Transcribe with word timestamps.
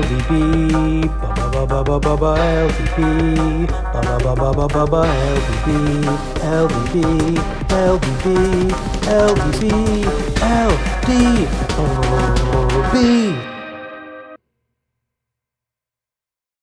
LDB, 0.00 1.04
ba 1.20 1.50
ba 1.52 1.66
ba 1.66 1.84
ba 1.84 2.00
ba 2.00 2.16
ba 2.16 2.32
LDB, 2.40 3.68
ba 3.68 4.00
ba 4.00 4.32
ba 4.32 4.48
ba 4.56 4.66
ba 4.66 4.84
ba. 4.88 5.02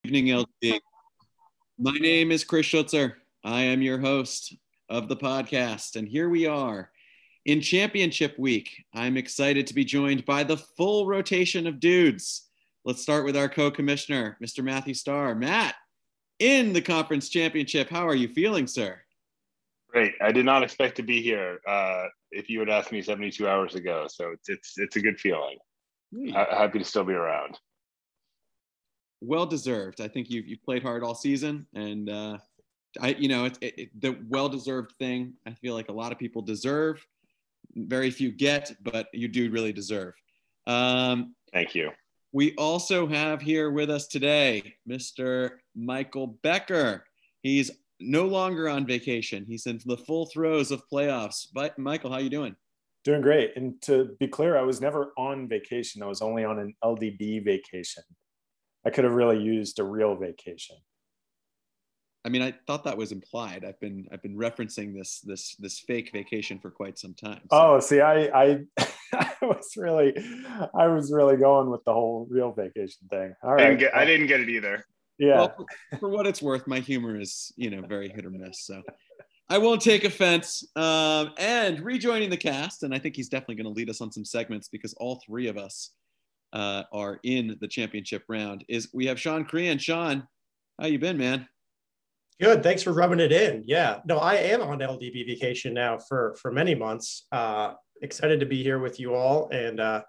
Evening, 0.03 0.25
LDB. 0.25 0.79
My 1.77 1.97
name 1.99 2.31
is 2.31 2.43
Chris 2.43 2.65
Schutzer. 2.65 3.13
I 3.43 3.61
am 3.61 3.83
your 3.83 3.99
host 3.99 4.55
of 4.89 5.09
the 5.09 5.17
podcast, 5.17 5.95
and 5.95 6.07
here 6.07 6.29
we 6.29 6.47
are 6.47 6.89
in 7.45 7.61
championship 7.61 8.33
week. 8.39 8.83
I'm 8.95 9.15
excited 9.15 9.67
to 9.67 9.75
be 9.75 9.85
joined 9.85 10.25
by 10.25 10.43
the 10.43 10.57
full 10.57 11.05
rotation 11.05 11.67
of 11.67 11.79
dudes. 11.79 12.46
Let's 12.87 13.01
start 13.01 13.25
with 13.25 13.35
our 13.35 13.49
co 13.49 13.69
commissioner, 13.69 14.37
Mr. 14.41 14.63
Matthew 14.63 14.93
Starr. 14.93 15.35
Matt, 15.35 15.75
in 16.39 16.71
the 16.71 16.81
conference 16.81 17.27
championship, 17.27 17.89
how 17.89 18.07
are 18.07 18.15
you 18.15 18.29
feeling, 18.29 18.65
sir? 18.65 18.97
Great. 19.89 20.13
I 20.21 20.31
did 20.31 20.45
not 20.45 20.63
expect 20.63 20.95
to 20.95 21.03
be 21.03 21.21
here 21.21 21.59
uh, 21.67 22.05
if 22.31 22.49
you 22.49 22.61
had 22.61 22.69
asked 22.69 22.93
me 22.93 23.01
72 23.01 23.45
hours 23.45 23.75
ago. 23.75 24.07
So 24.09 24.31
it's, 24.31 24.47
it's, 24.47 24.77
it's 24.77 24.95
a 24.95 25.01
good 25.01 25.19
feeling. 25.19 25.57
Hmm. 26.15 26.29
happy 26.29 26.79
to 26.79 26.85
still 26.85 27.03
be 27.03 27.11
around. 27.11 27.59
Well 29.19 29.45
deserved. 29.45 29.99
I 29.99 30.07
think 30.07 30.29
you've, 30.29 30.47
you've 30.47 30.63
played 30.63 30.81
hard 30.81 31.03
all 31.03 31.13
season, 31.13 31.67
and 31.73 32.09
uh, 32.09 32.37
I, 33.01 33.09
you 33.19 33.27
know, 33.27 33.43
it's 33.43 33.59
it, 33.61 33.73
it, 33.77 34.01
the 34.01 34.17
well 34.29 34.47
deserved 34.47 34.93
thing. 34.97 35.33
I 35.45 35.51
feel 35.55 35.73
like 35.73 35.89
a 35.89 35.93
lot 35.93 36.13
of 36.13 36.19
people 36.19 36.41
deserve 36.41 37.05
very 37.75 38.11
few 38.11 38.31
get, 38.31 38.71
but 38.81 39.07
you 39.11 39.27
do 39.27 39.51
really 39.51 39.73
deserve. 39.73 40.13
Um, 40.67 41.35
Thank 41.51 41.75
you. 41.75 41.91
We 42.33 42.53
also 42.55 43.07
have 43.07 43.41
here 43.41 43.71
with 43.71 43.89
us 43.89 44.07
today 44.07 44.75
Mr. 44.89 45.51
Michael 45.75 46.37
Becker. 46.43 47.05
He's 47.41 47.71
no 47.99 48.25
longer 48.25 48.69
on 48.69 48.85
vacation. 48.85 49.45
He's 49.47 49.65
in 49.65 49.79
the 49.85 49.97
full 49.97 50.25
throes 50.27 50.71
of 50.71 50.83
playoffs. 50.91 51.47
But 51.53 51.79
Michael, 51.79 52.11
how 52.11 52.19
you 52.19 52.29
doing? 52.29 52.55
Doing 53.03 53.21
great. 53.21 53.53
And 53.55 53.81
to 53.83 54.15
be 54.19 54.27
clear, 54.27 54.57
I 54.57 54.63
was 54.63 54.81
never 54.81 55.13
on 55.17 55.47
vacation. 55.47 56.03
I 56.03 56.07
was 56.07 56.21
only 56.21 56.43
on 56.43 56.59
an 56.59 56.75
LDB 56.83 57.43
vacation. 57.43 58.03
I 58.85 58.89
could 58.89 59.05
have 59.05 59.13
really 59.13 59.41
used 59.41 59.79
a 59.79 59.83
real 59.83 60.15
vacation. 60.15 60.75
I 62.25 62.29
mean, 62.29 62.41
I 62.41 62.53
thought 62.65 62.83
that 62.83 62.97
was 62.97 63.11
implied. 63.11 63.63
I've 63.63 63.79
been 63.79 64.05
I've 64.11 64.21
been 64.21 64.35
referencing 64.35 64.93
this 64.93 65.21
this 65.21 65.55
this 65.55 65.79
fake 65.79 66.11
vacation 66.11 66.59
for 66.59 66.69
quite 66.69 66.97
some 66.97 67.13
time. 67.13 67.41
So. 67.43 67.47
Oh, 67.51 67.79
see, 67.79 68.01
I 68.01 68.25
I, 68.27 68.59
I 69.13 69.33
was 69.41 69.73
really 69.77 70.13
I 70.77 70.87
was 70.87 71.11
really 71.11 71.37
going 71.37 71.69
with 71.69 71.83
the 71.85 71.93
whole 71.93 72.27
real 72.29 72.51
vacation 72.51 73.07
thing. 73.09 73.33
All 73.43 73.53
right, 73.53 73.61
I 73.61 73.69
didn't 73.69 73.79
get, 73.79 73.95
I 73.95 74.05
didn't 74.05 74.27
get 74.27 74.41
it 74.41 74.49
either. 74.49 74.83
Yeah. 75.17 75.37
Well, 75.37 75.55
for, 75.91 75.97
for, 75.99 76.09
what 76.09 76.27
it's 76.27 76.41
worth, 76.41 76.67
my 76.67 76.79
humor 76.79 77.19
is 77.19 77.51
you 77.55 77.69
know 77.69 77.81
very 77.87 78.09
hit 78.09 78.25
or 78.25 78.29
miss. 78.29 78.65
So 78.65 78.81
I 79.49 79.57
won't 79.57 79.81
take 79.81 80.03
offense. 80.03 80.67
Um, 80.75 81.31
and 81.37 81.79
rejoining 81.79 82.29
the 82.29 82.37
cast, 82.37 82.83
and 82.83 82.93
I 82.93 82.99
think 82.99 83.15
he's 83.15 83.29
definitely 83.29 83.55
going 83.55 83.73
to 83.73 83.77
lead 83.77 83.89
us 83.89 84.01
on 84.01 84.11
some 84.11 84.25
segments 84.25 84.67
because 84.67 84.93
all 84.95 85.21
three 85.25 85.47
of 85.47 85.57
us 85.57 85.91
uh, 86.53 86.83
are 86.91 87.19
in 87.23 87.57
the 87.61 87.67
championship 87.67 88.23
round. 88.27 88.65
Is 88.67 88.89
we 88.93 89.05
have 89.05 89.19
Sean 89.19 89.45
Crean. 89.45 89.77
Sean, 89.77 90.27
how 90.79 90.87
you 90.87 90.99
been, 90.99 91.17
man? 91.17 91.47
Good. 92.39 92.61
Thanks 92.61 92.83
for 92.83 92.93
rubbing 92.93 93.19
it 93.19 93.31
in. 93.31 93.63
Yeah. 93.65 93.99
No, 94.05 94.17
I 94.17 94.35
am 94.35 94.61
on 94.61 94.79
LDB 94.79 95.25
vacation 95.25 95.73
now 95.73 95.97
for 95.97 96.35
for 96.39 96.51
many 96.51 96.75
months. 96.75 97.25
Uh, 97.31 97.73
excited 98.01 98.39
to 98.39 98.45
be 98.45 98.61
here 98.61 98.77
with 98.77 98.99
you 98.99 99.15
all. 99.15 99.49
And 99.49 99.79
uh, 99.79 100.03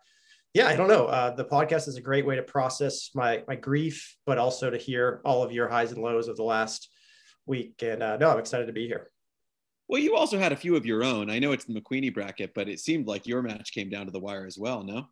yeah, 0.52 0.66
I 0.66 0.76
don't 0.76 0.88
know. 0.88 1.06
Uh, 1.06 1.34
the 1.34 1.46
podcast 1.46 1.88
is 1.88 1.96
a 1.96 2.02
great 2.02 2.26
way 2.26 2.36
to 2.36 2.42
process 2.42 3.10
my 3.14 3.42
my 3.48 3.56
grief, 3.56 4.16
but 4.26 4.36
also 4.36 4.68
to 4.68 4.76
hear 4.76 5.22
all 5.24 5.42
of 5.42 5.52
your 5.52 5.68
highs 5.68 5.92
and 5.92 6.02
lows 6.02 6.28
of 6.28 6.36
the 6.36 6.42
last 6.42 6.90
week. 7.46 7.82
And 7.82 8.02
uh, 8.02 8.18
no, 8.18 8.30
I'm 8.30 8.38
excited 8.38 8.66
to 8.66 8.72
be 8.74 8.86
here. 8.86 9.10
Well, 9.88 10.02
you 10.02 10.14
also 10.14 10.38
had 10.38 10.52
a 10.52 10.56
few 10.56 10.76
of 10.76 10.84
your 10.84 11.02
own. 11.02 11.30
I 11.30 11.38
know 11.38 11.52
it's 11.52 11.64
the 11.64 11.80
McQueenie 11.80 12.12
bracket, 12.12 12.52
but 12.54 12.68
it 12.68 12.78
seemed 12.78 13.06
like 13.06 13.26
your 13.26 13.40
match 13.40 13.72
came 13.72 13.88
down 13.88 14.04
to 14.04 14.12
the 14.12 14.20
wire 14.20 14.44
as 14.44 14.58
well. 14.58 14.84
No. 14.84 15.06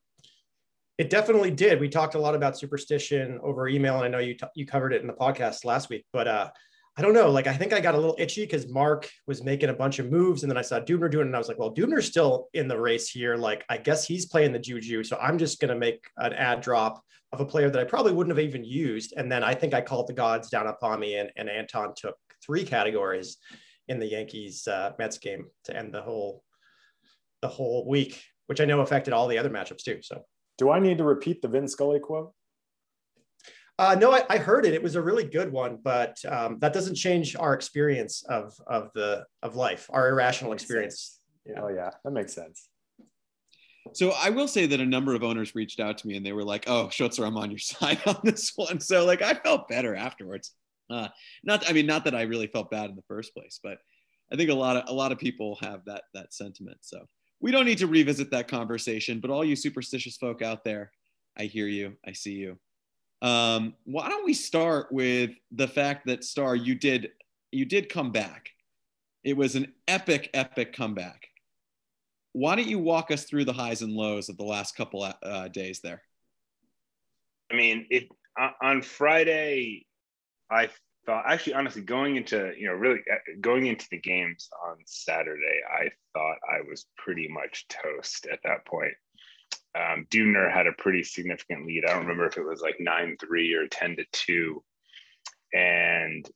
It 0.99 1.09
definitely 1.09 1.51
did. 1.51 1.81
We 1.81 1.89
talked 1.89 2.15
a 2.15 2.19
lot 2.19 2.35
about 2.35 2.59
superstition 2.59 3.41
over 3.43 3.69
email, 3.69 3.97
and 3.97 4.05
I 4.05 4.09
know 4.09 4.19
you 4.19 4.35
t- 4.35 4.47
you 4.55 4.67
covered 4.67 4.93
it 4.93 5.01
in 5.01 5.07
the 5.07 5.15
podcast 5.15 5.65
last 5.65 5.89
week. 5.89 6.05
But 6.13 6.29
uh, 6.29 6.51
I 6.99 7.03
don't 7.03 7.13
know. 7.13 7.31
Like, 7.31 7.47
I 7.47 7.53
think 7.53 7.75
I 7.75 7.81
got 7.81 7.95
a 7.95 7.99
little 7.99 8.17
itchy 8.19 8.43
because 8.43 8.69
Mark 8.69 9.11
was 9.27 9.45
making 9.45 9.69
a 9.69 9.75
bunch 9.75 9.99
of 9.99 10.11
moves, 10.11 10.43
and 10.43 10.51
then 10.51 10.57
I 10.57 10.63
saw 10.63 10.81
Dubner 10.81 11.11
doing 11.11 11.27
it, 11.27 11.29
and 11.29 11.37
I 11.37 11.39
was 11.39 11.49
like, 11.49 11.59
well, 11.59 11.75
Dubner's 11.75 12.07
still 12.07 12.49
in 12.55 12.69
the 12.69 12.81
race 12.81 13.11
here. 13.11 13.37
Like, 13.37 13.65
I 13.69 13.77
guess 13.77 14.07
he's 14.07 14.25
playing 14.25 14.53
the 14.53 14.59
juju. 14.59 15.05
So 15.05 15.19
I'm 15.21 15.37
just 15.37 15.61
going 15.61 15.69
to 15.69 15.79
make 15.79 16.03
an 16.17 16.33
ad 16.33 16.63
drop 16.63 17.03
of 17.33 17.41
a 17.41 17.45
player 17.45 17.69
that 17.69 17.81
I 17.81 17.85
probably 17.85 18.13
wouldn't 18.13 18.35
have 18.35 18.45
even 18.45 18.65
used. 18.65 19.13
And 19.17 19.31
then 19.31 19.45
I 19.45 19.53
think 19.55 19.75
I 19.75 19.83
called 19.83 20.07
the 20.07 20.15
gods 20.15 20.49
down 20.49 20.69
upon 20.69 20.99
me, 21.01 21.17
and, 21.17 21.31
and 21.37 21.51
Anton 21.51 21.93
took 21.95 22.17
three 22.43 22.65
categories 22.65 23.37
in 23.89 23.99
the 23.99 24.07
Yankees 24.07 24.67
uh, 24.67 24.93
Mets 24.99 25.19
game 25.19 25.47
to 25.65 25.77
end 25.77 25.93
the 25.93 26.03
whole 26.03 26.43
the 27.43 27.49
whole 27.49 27.87
week, 27.87 28.23
which 28.47 28.63
I 28.63 28.65
know 28.65 28.81
affected 28.81 29.13
all 29.13 29.29
the 29.29 29.37
other 29.37 29.51
matchups 29.51 29.83
too. 29.83 29.99
So, 30.01 30.23
do 30.57 30.71
I 30.71 30.79
need 30.79 30.99
to 30.99 31.05
repeat 31.05 31.43
the 31.43 31.49
Vin 31.49 31.69
Scully 31.69 32.01
quote? 32.01 32.33
Uh, 33.79 33.95
no, 33.95 34.11
I, 34.11 34.23
I, 34.31 34.39
heard 34.39 34.65
it. 34.65 34.73
It 34.73 34.83
was 34.83 34.95
a 34.95 35.03
really 35.03 35.25
good 35.25 35.53
one, 35.53 35.79
but 35.83 36.17
um, 36.25 36.59
that 36.61 36.73
doesn't 36.73 36.95
change 36.95 37.37
our 37.37 37.53
experience 37.53 38.25
of 38.27 38.55
of 38.67 38.91
the 38.95 39.27
of 39.43 39.55
life, 39.55 39.91
our 39.93 40.09
irrational 40.09 40.53
experience. 40.53 41.21
Yeah. 41.45 41.61
Oh 41.63 41.69
yeah, 41.69 41.91
that 42.03 42.11
makes 42.11 42.33
sense. 42.33 42.71
So 43.93 44.13
I 44.17 44.31
will 44.31 44.49
say 44.49 44.67
that 44.67 44.81
a 44.81 44.87
number 44.87 45.15
of 45.15 45.23
owners 45.23 45.55
reached 45.55 45.79
out 45.79 45.99
to 45.99 46.07
me 46.09 46.17
and 46.17 46.25
they 46.25 46.33
were 46.33 46.43
like, 46.43 46.65
"Oh, 46.67 46.89
Schutzer, 46.89 47.27
I'm 47.27 47.37
on 47.37 47.51
your 47.51 47.59
side 47.73 48.01
on 48.07 48.19
this 48.25 48.53
one." 48.57 48.81
So 48.81 49.05
like, 49.05 49.21
I 49.21 49.35
felt 49.35 49.69
better 49.69 49.95
afterwards. 49.95 50.53
Uh, 50.89 51.09
not, 51.43 51.69
I 51.69 51.73
mean, 51.73 51.87
not 51.87 52.05
that 52.05 52.15
I 52.15 52.23
really 52.23 52.47
felt 52.47 52.71
bad 52.71 52.91
in 52.91 52.97
the 52.97 53.03
first 53.03 53.35
place, 53.35 53.61
but 53.63 53.79
I 54.33 54.37
think 54.37 54.51
a 54.51 54.55
lot 54.55 54.77
of 54.77 54.85
a 54.89 54.93
lot 54.93 55.13
of 55.13 55.19
people 55.19 55.59
have 55.61 55.85
that 55.85 56.05
that 56.15 56.33
sentiment. 56.33 56.79
So 56.81 57.07
we 57.41 57.51
don't 57.51 57.67
need 57.67 57.79
to 57.79 57.87
revisit 57.87 58.31
that 58.31 58.49
conversation. 58.49 59.21
But 59.21 59.31
all 59.31 59.45
you 59.45 59.55
superstitious 59.55 60.17
folk 60.17 60.41
out 60.41 60.65
there, 60.65 60.93
I 61.37 61.45
hear 61.45 61.67
you, 61.67 61.97
I 62.07 62.13
see 62.13 62.33
you. 62.33 62.59
Um, 63.23 63.75
why 63.85 64.09
don't 64.09 64.25
we 64.25 64.35
start 64.35 64.89
with 64.93 65.31
the 65.51 65.69
fact 65.69 66.07
that 66.07 66.25
Starr, 66.25 66.55
you 66.55 66.75
did 66.75 67.11
you 67.53 67.65
did 67.65 67.89
come 67.89 68.13
back. 68.13 68.51
It 69.25 69.37
was 69.37 69.57
an 69.57 69.73
epic, 69.89 70.31
epic 70.35 70.73
comeback. 70.73 71.29
Why 72.33 72.55
don't 72.55 72.69
you 72.69 72.79
walk 72.79 73.11
us 73.11 73.25
through 73.25 73.47
the 73.47 73.53
highs 73.53 73.83
and 73.83 73.93
lows 73.93 74.29
of 74.29 74.37
the 74.37 74.45
last 74.45 74.77
couple 74.77 75.03
uh, 75.23 75.49
days 75.49 75.81
there? 75.81 76.03
I 77.51 77.57
mean, 77.57 77.87
it 77.91 78.09
on 78.61 78.83
Friday, 78.83 79.87
I 80.51 80.69
thought 81.07 81.25
actually, 81.27 81.55
honestly, 81.55 81.83
going 81.83 82.17
into 82.17 82.53
you 82.59 82.67
know 82.67 82.75
really 82.75 83.01
uh, 83.11 83.17
going 83.41 83.67
into 83.67 83.87
the 83.91 84.01
games 84.01 84.49
on 84.69 84.77
Saturday, 84.85 85.61
I 85.73 85.89
thought 86.13 86.37
I 86.47 86.61
was 86.69 86.85
pretty 86.99 87.29
much 87.29 87.67
toast 87.69 88.27
at 88.31 88.41
that 88.45 88.67
point 88.67 88.93
um, 89.77 90.07
Dubner 90.11 90.53
had 90.53 90.67
a 90.67 90.73
pretty 90.73 91.03
significant 91.03 91.67
lead. 91.67 91.85
I 91.85 91.93
don't 91.93 92.03
remember 92.03 92.27
if 92.27 92.39
it 92.39 92.47
was 92.47 92.61
like 92.61 92.77
9 92.81 93.17
3 93.21 93.55
or 93.55 93.67
10 93.69 93.97
to 93.97 94.05
2. 94.13 94.63
And 95.53 96.29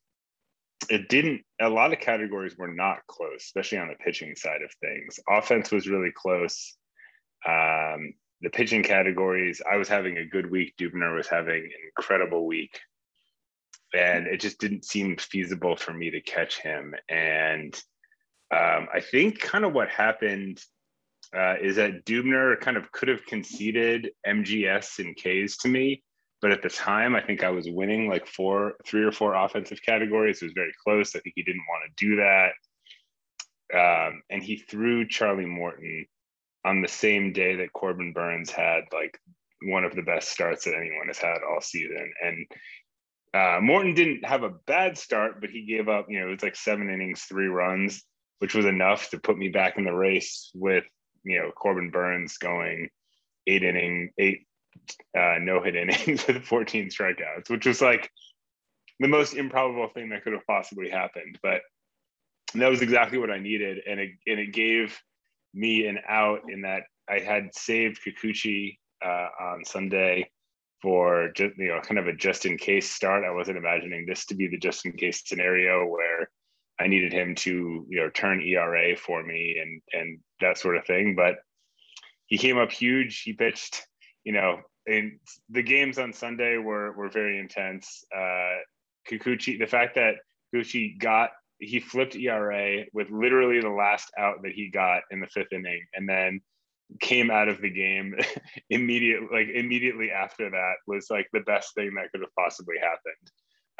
it 0.88 1.08
didn't, 1.08 1.42
a 1.60 1.68
lot 1.68 1.92
of 1.92 2.00
categories 2.00 2.56
were 2.56 2.72
not 2.72 3.06
close, 3.06 3.44
especially 3.44 3.78
on 3.78 3.88
the 3.88 3.94
pitching 3.94 4.34
side 4.34 4.62
of 4.62 4.72
things. 4.80 5.20
Offense 5.28 5.70
was 5.70 5.88
really 5.88 6.12
close. 6.14 6.76
Um, 7.46 8.14
the 8.42 8.50
pitching 8.50 8.82
categories, 8.82 9.62
I 9.70 9.76
was 9.76 9.88
having 9.88 10.18
a 10.18 10.26
good 10.26 10.50
week. 10.50 10.74
Dubner 10.78 11.14
was 11.14 11.28
having 11.28 11.64
an 11.64 11.70
incredible 11.96 12.46
week. 12.46 12.80
And 13.94 14.26
it 14.26 14.40
just 14.40 14.58
didn't 14.58 14.84
seem 14.84 15.16
feasible 15.16 15.76
for 15.76 15.92
me 15.92 16.10
to 16.10 16.20
catch 16.20 16.58
him. 16.58 16.94
And 17.08 17.74
um, 18.52 18.88
I 18.92 19.00
think 19.00 19.40
kind 19.40 19.64
of 19.64 19.72
what 19.72 19.88
happened 19.88 20.60
uh, 21.36 21.54
is 21.60 21.76
that 21.76 22.04
Dubner 22.04 22.58
kind 22.60 22.76
of 22.76 22.90
could 22.90 23.08
have 23.08 23.24
conceded 23.24 24.10
MGS 24.26 24.98
and 24.98 25.16
Ks 25.16 25.58
to 25.58 25.68
me, 25.68 26.02
but 26.42 26.50
at 26.50 26.62
the 26.62 26.68
time 26.68 27.14
I 27.14 27.20
think 27.20 27.44
I 27.44 27.50
was 27.50 27.68
winning 27.68 28.08
like 28.08 28.26
four, 28.26 28.74
three 28.84 29.04
or 29.04 29.12
four 29.12 29.34
offensive 29.34 29.80
categories. 29.82 30.42
It 30.42 30.46
was 30.46 30.54
very 30.54 30.72
close. 30.84 31.14
I 31.14 31.20
think 31.20 31.34
he 31.36 31.42
didn't 31.42 31.66
want 31.68 31.96
to 31.96 32.06
do 32.06 32.16
that, 32.16 32.52
um, 33.78 34.22
and 34.28 34.42
he 34.42 34.56
threw 34.56 35.06
Charlie 35.06 35.46
Morton 35.46 36.06
on 36.64 36.82
the 36.82 36.88
same 36.88 37.32
day 37.32 37.56
that 37.56 37.72
Corbin 37.72 38.12
Burnes 38.12 38.50
had 38.50 38.82
like 38.92 39.18
one 39.62 39.84
of 39.84 39.94
the 39.94 40.02
best 40.02 40.30
starts 40.30 40.64
that 40.64 40.74
anyone 40.74 41.06
has 41.06 41.18
had 41.18 41.38
all 41.48 41.60
season, 41.60 42.12
and. 42.22 42.46
Uh, 43.32 43.60
Morton 43.62 43.94
didn't 43.94 44.24
have 44.24 44.42
a 44.42 44.50
bad 44.66 44.98
start, 44.98 45.40
but 45.40 45.50
he 45.50 45.64
gave 45.64 45.88
up, 45.88 46.06
you 46.08 46.18
know, 46.18 46.26
it 46.26 46.32
was 46.32 46.42
like 46.42 46.56
seven 46.56 46.90
innings, 46.90 47.22
three 47.22 47.46
runs, 47.46 48.02
which 48.40 48.56
was 48.56 48.66
enough 48.66 49.08
to 49.10 49.20
put 49.20 49.38
me 49.38 49.48
back 49.48 49.78
in 49.78 49.84
the 49.84 49.92
race 49.92 50.50
with 50.52 50.82
you 51.24 51.38
know 51.38 51.50
Corbin 51.52 51.90
Burnes 51.90 52.38
going 52.38 52.88
eight 53.46 53.62
inning, 53.62 54.10
eight 54.18 54.46
uh, 55.16 55.36
no 55.40 55.62
hit 55.62 55.76
innings 55.76 56.26
with 56.28 56.44
14 56.44 56.88
strikeouts, 56.88 57.48
which 57.48 57.66
was 57.66 57.80
like 57.80 58.10
the 58.98 59.08
most 59.08 59.34
improbable 59.34 59.88
thing 59.88 60.10
that 60.10 60.22
could 60.22 60.32
have 60.32 60.46
possibly 60.46 60.88
happened. 60.88 61.38
But 61.42 61.62
that 62.54 62.70
was 62.70 62.82
exactly 62.82 63.18
what 63.18 63.30
I 63.30 63.38
needed, 63.38 63.78
and 63.88 64.00
it 64.00 64.10
and 64.26 64.40
it 64.40 64.52
gave 64.52 64.98
me 65.54 65.86
an 65.86 65.98
out 66.08 66.42
in 66.48 66.62
that 66.62 66.84
I 67.08 67.18
had 67.18 67.54
saved 67.54 68.00
Kikuchi 68.04 68.78
uh, 69.04 69.28
on 69.40 69.64
Sunday, 69.64 70.30
for 70.82 71.30
just 71.34 71.56
you 71.56 71.68
know 71.68 71.80
kind 71.80 71.98
of 71.98 72.06
a 72.06 72.12
just 72.12 72.46
in 72.46 72.56
case 72.56 72.90
start. 72.90 73.24
I 73.24 73.30
wasn't 73.30 73.58
imagining 73.58 74.06
this 74.06 74.26
to 74.26 74.34
be 74.34 74.48
the 74.48 74.58
just 74.58 74.84
in 74.86 74.92
case 74.92 75.22
scenario 75.24 75.86
where 75.86 76.28
I 76.80 76.86
needed 76.86 77.12
him 77.12 77.34
to 77.36 77.86
you 77.88 78.00
know 78.00 78.10
turn 78.10 78.40
ERA 78.40 78.96
for 78.96 79.22
me 79.22 79.58
and 79.60 79.82
and 79.92 80.18
that 80.40 80.58
sort 80.58 80.76
of 80.76 80.86
thing. 80.86 81.14
But 81.14 81.36
he 82.26 82.38
came 82.38 82.58
up 82.58 82.72
huge. 82.72 83.22
He 83.22 83.34
pitched, 83.34 83.86
you 84.24 84.32
know, 84.32 84.60
and 84.86 85.18
the 85.50 85.62
games 85.62 85.98
on 85.98 86.12
Sunday 86.12 86.56
were 86.56 86.92
were 86.92 87.10
very 87.10 87.38
intense. 87.38 88.04
Uh, 88.14 88.56
Kikuchi, 89.08 89.58
the 89.58 89.66
fact 89.66 89.96
that 89.96 90.16
Kikuchi 90.54 90.98
got 90.98 91.30
he 91.58 91.78
flipped 91.78 92.16
ERA 92.16 92.84
with 92.94 93.10
literally 93.10 93.60
the 93.60 93.68
last 93.68 94.10
out 94.18 94.42
that 94.42 94.52
he 94.52 94.70
got 94.70 95.02
in 95.10 95.20
the 95.20 95.26
fifth 95.26 95.52
inning, 95.52 95.84
and 95.94 96.08
then 96.08 96.40
came 97.00 97.30
out 97.30 97.48
of 97.48 97.60
the 97.60 97.70
game 97.70 98.16
immediately 98.70 99.28
like 99.30 99.48
immediately 99.48 100.10
after 100.10 100.50
that 100.50 100.74
was 100.86 101.08
like 101.10 101.28
the 101.32 101.40
best 101.40 101.74
thing 101.74 101.92
that 101.94 102.10
could 102.10 102.20
have 102.20 102.34
possibly 102.36 102.76
happened 102.80 103.30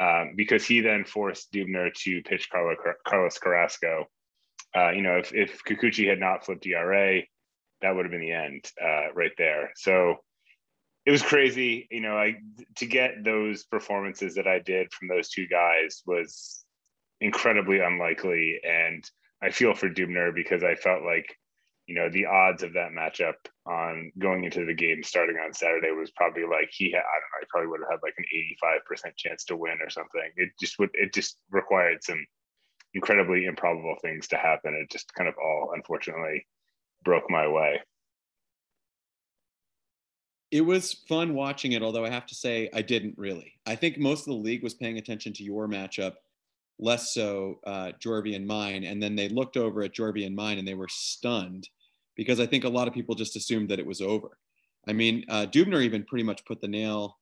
um, 0.00 0.32
because 0.34 0.64
he 0.64 0.80
then 0.80 1.04
forced 1.04 1.52
Dubner 1.52 1.92
to 1.92 2.22
pitch 2.22 2.48
Carlo, 2.50 2.74
Carlos 3.06 3.38
Carrasco. 3.38 4.06
Uh, 4.74 4.90
you 4.90 5.02
know, 5.02 5.18
if, 5.18 5.34
if 5.34 5.62
Kikuchi 5.64 6.08
had 6.08 6.18
not 6.18 6.44
flipped 6.44 6.66
ERA, 6.66 7.20
that 7.82 7.94
would 7.94 8.06
have 8.06 8.10
been 8.10 8.20
the 8.20 8.32
end 8.32 8.64
uh, 8.82 9.12
right 9.14 9.32
there. 9.36 9.72
So 9.76 10.16
it 11.04 11.10
was 11.10 11.22
crazy. 11.22 11.86
You 11.90 12.00
know, 12.00 12.16
I 12.16 12.36
to 12.76 12.86
get 12.86 13.24
those 13.24 13.64
performances 13.64 14.34
that 14.34 14.46
I 14.46 14.58
did 14.58 14.92
from 14.92 15.08
those 15.08 15.28
two 15.28 15.46
guys 15.46 16.02
was 16.06 16.64
incredibly 17.20 17.80
unlikely, 17.80 18.60
and 18.66 19.04
I 19.42 19.50
feel 19.50 19.74
for 19.74 19.88
Dubner 19.88 20.34
because 20.34 20.62
I 20.62 20.74
felt 20.76 21.02
like 21.02 21.36
you 21.90 21.96
know 21.96 22.08
the 22.08 22.24
odds 22.24 22.62
of 22.62 22.72
that 22.74 22.92
matchup 22.92 23.34
on 23.66 24.12
going 24.16 24.44
into 24.44 24.64
the 24.64 24.72
game 24.72 25.02
starting 25.02 25.34
on 25.44 25.52
Saturday 25.52 25.90
was 25.90 26.12
probably 26.12 26.44
like 26.44 26.70
he 26.70 26.92
had 26.92 27.00
I 27.00 27.18
don't 27.18 27.30
know 27.32 27.40
he 27.40 27.46
probably 27.50 27.66
would 27.66 27.80
have 27.80 27.98
had 27.98 28.04
like 28.04 28.14
an 28.16 29.10
85% 29.10 29.16
chance 29.16 29.44
to 29.46 29.56
win 29.56 29.78
or 29.82 29.90
something. 29.90 30.30
It 30.36 30.50
just 30.60 30.78
would 30.78 30.90
it 30.94 31.12
just 31.12 31.38
required 31.50 32.04
some 32.04 32.24
incredibly 32.94 33.46
improbable 33.46 33.96
things 34.02 34.28
to 34.28 34.36
happen. 34.36 34.72
It 34.80 34.88
just 34.88 35.12
kind 35.14 35.28
of 35.28 35.34
all 35.42 35.72
unfortunately 35.74 36.46
broke 37.04 37.28
my 37.28 37.48
way. 37.48 37.80
It 40.52 40.60
was 40.60 40.92
fun 41.08 41.34
watching 41.34 41.72
it, 41.72 41.82
although 41.82 42.04
I 42.04 42.10
have 42.10 42.26
to 42.26 42.36
say 42.36 42.70
I 42.72 42.82
didn't 42.82 43.18
really. 43.18 43.54
I 43.66 43.74
think 43.74 43.98
most 43.98 44.20
of 44.20 44.26
the 44.26 44.34
league 44.34 44.62
was 44.62 44.74
paying 44.74 44.98
attention 44.98 45.32
to 45.32 45.42
your 45.42 45.66
matchup, 45.66 46.14
less 46.78 47.12
so 47.12 47.58
uh, 47.66 47.90
Jorby 48.00 48.36
and 48.36 48.46
mine. 48.46 48.84
And 48.84 49.02
then 49.02 49.16
they 49.16 49.28
looked 49.28 49.56
over 49.56 49.82
at 49.82 49.92
Jorby 49.92 50.24
and 50.24 50.36
mine 50.36 50.58
and 50.58 50.68
they 50.68 50.74
were 50.74 50.88
stunned 50.88 51.68
because 52.20 52.38
I 52.38 52.44
think 52.44 52.64
a 52.64 52.68
lot 52.68 52.86
of 52.86 52.92
people 52.92 53.14
just 53.14 53.34
assumed 53.34 53.70
that 53.70 53.78
it 53.78 53.86
was 53.86 54.02
over. 54.02 54.36
I 54.86 54.92
mean, 54.92 55.24
uh, 55.30 55.46
Dubner 55.46 55.80
even 55.80 56.04
pretty 56.04 56.22
much 56.22 56.44
put 56.44 56.60
the 56.60 56.68
nail 56.68 57.16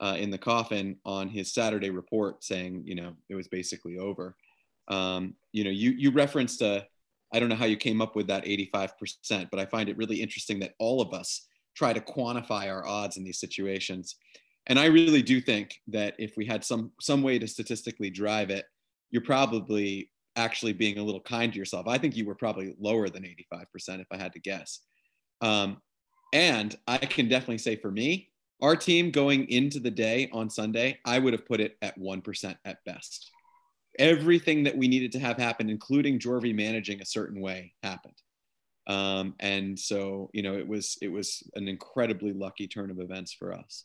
uh, 0.00 0.16
in 0.18 0.30
the 0.30 0.38
coffin 0.38 0.96
on 1.04 1.28
his 1.28 1.52
Saturday 1.52 1.90
report, 1.90 2.42
saying, 2.42 2.80
you 2.86 2.94
know, 2.94 3.12
it 3.28 3.34
was 3.34 3.46
basically 3.46 3.98
over. 3.98 4.36
Um, 4.88 5.34
you 5.52 5.64
know, 5.64 5.70
you 5.70 5.90
you 5.90 6.10
referenced, 6.10 6.62
uh, 6.62 6.80
I 7.30 7.40
don't 7.40 7.50
know 7.50 7.56
how 7.56 7.66
you 7.66 7.76
came 7.76 8.00
up 8.00 8.16
with 8.16 8.28
that 8.28 8.46
85%, 8.46 9.50
but 9.50 9.60
I 9.60 9.66
find 9.66 9.90
it 9.90 9.98
really 9.98 10.22
interesting 10.22 10.60
that 10.60 10.72
all 10.78 11.02
of 11.02 11.12
us 11.12 11.46
try 11.76 11.92
to 11.92 12.00
quantify 12.00 12.72
our 12.72 12.86
odds 12.86 13.18
in 13.18 13.24
these 13.24 13.40
situations. 13.40 14.16
And 14.66 14.78
I 14.78 14.86
really 14.86 15.20
do 15.20 15.42
think 15.42 15.74
that 15.88 16.14
if 16.18 16.38
we 16.38 16.46
had 16.46 16.64
some 16.64 16.92
some 17.02 17.20
way 17.20 17.38
to 17.38 17.46
statistically 17.46 18.08
drive 18.08 18.48
it, 18.48 18.64
you're 19.10 19.20
probably 19.20 20.10
actually 20.38 20.72
being 20.72 20.98
a 20.98 21.02
little 21.02 21.20
kind 21.20 21.52
to 21.52 21.58
yourself. 21.58 21.86
I 21.86 21.98
think 21.98 22.16
you 22.16 22.24
were 22.24 22.34
probably 22.34 22.74
lower 22.78 23.10
than 23.10 23.24
85% 23.24 24.00
if 24.00 24.06
I 24.10 24.16
had 24.16 24.32
to 24.32 24.40
guess. 24.40 24.80
Um, 25.40 25.82
and 26.32 26.76
I 26.86 26.98
can 26.98 27.28
definitely 27.28 27.58
say 27.58 27.76
for 27.76 27.90
me, 27.90 28.30
our 28.62 28.76
team 28.76 29.10
going 29.10 29.48
into 29.50 29.80
the 29.80 29.90
day 29.90 30.28
on 30.32 30.50
Sunday, 30.50 30.98
I 31.04 31.18
would 31.18 31.32
have 31.32 31.46
put 31.46 31.60
it 31.60 31.76
at 31.82 31.98
1% 31.98 32.56
at 32.64 32.84
best. 32.84 33.30
Everything 33.98 34.64
that 34.64 34.76
we 34.76 34.88
needed 34.88 35.12
to 35.12 35.18
have 35.18 35.36
happen, 35.36 35.68
including 35.68 36.18
Jorvy 36.18 36.54
managing 36.54 37.00
a 37.00 37.06
certain 37.06 37.40
way, 37.40 37.74
happened. 37.82 38.14
Um, 38.86 39.34
and 39.38 39.78
so, 39.78 40.30
you 40.32 40.42
know, 40.42 40.56
it 40.56 40.66
was 40.66 40.96
it 41.02 41.08
was 41.08 41.42
an 41.54 41.68
incredibly 41.68 42.32
lucky 42.32 42.66
turn 42.66 42.90
of 42.90 43.00
events 43.00 43.32
for 43.32 43.52
us. 43.52 43.84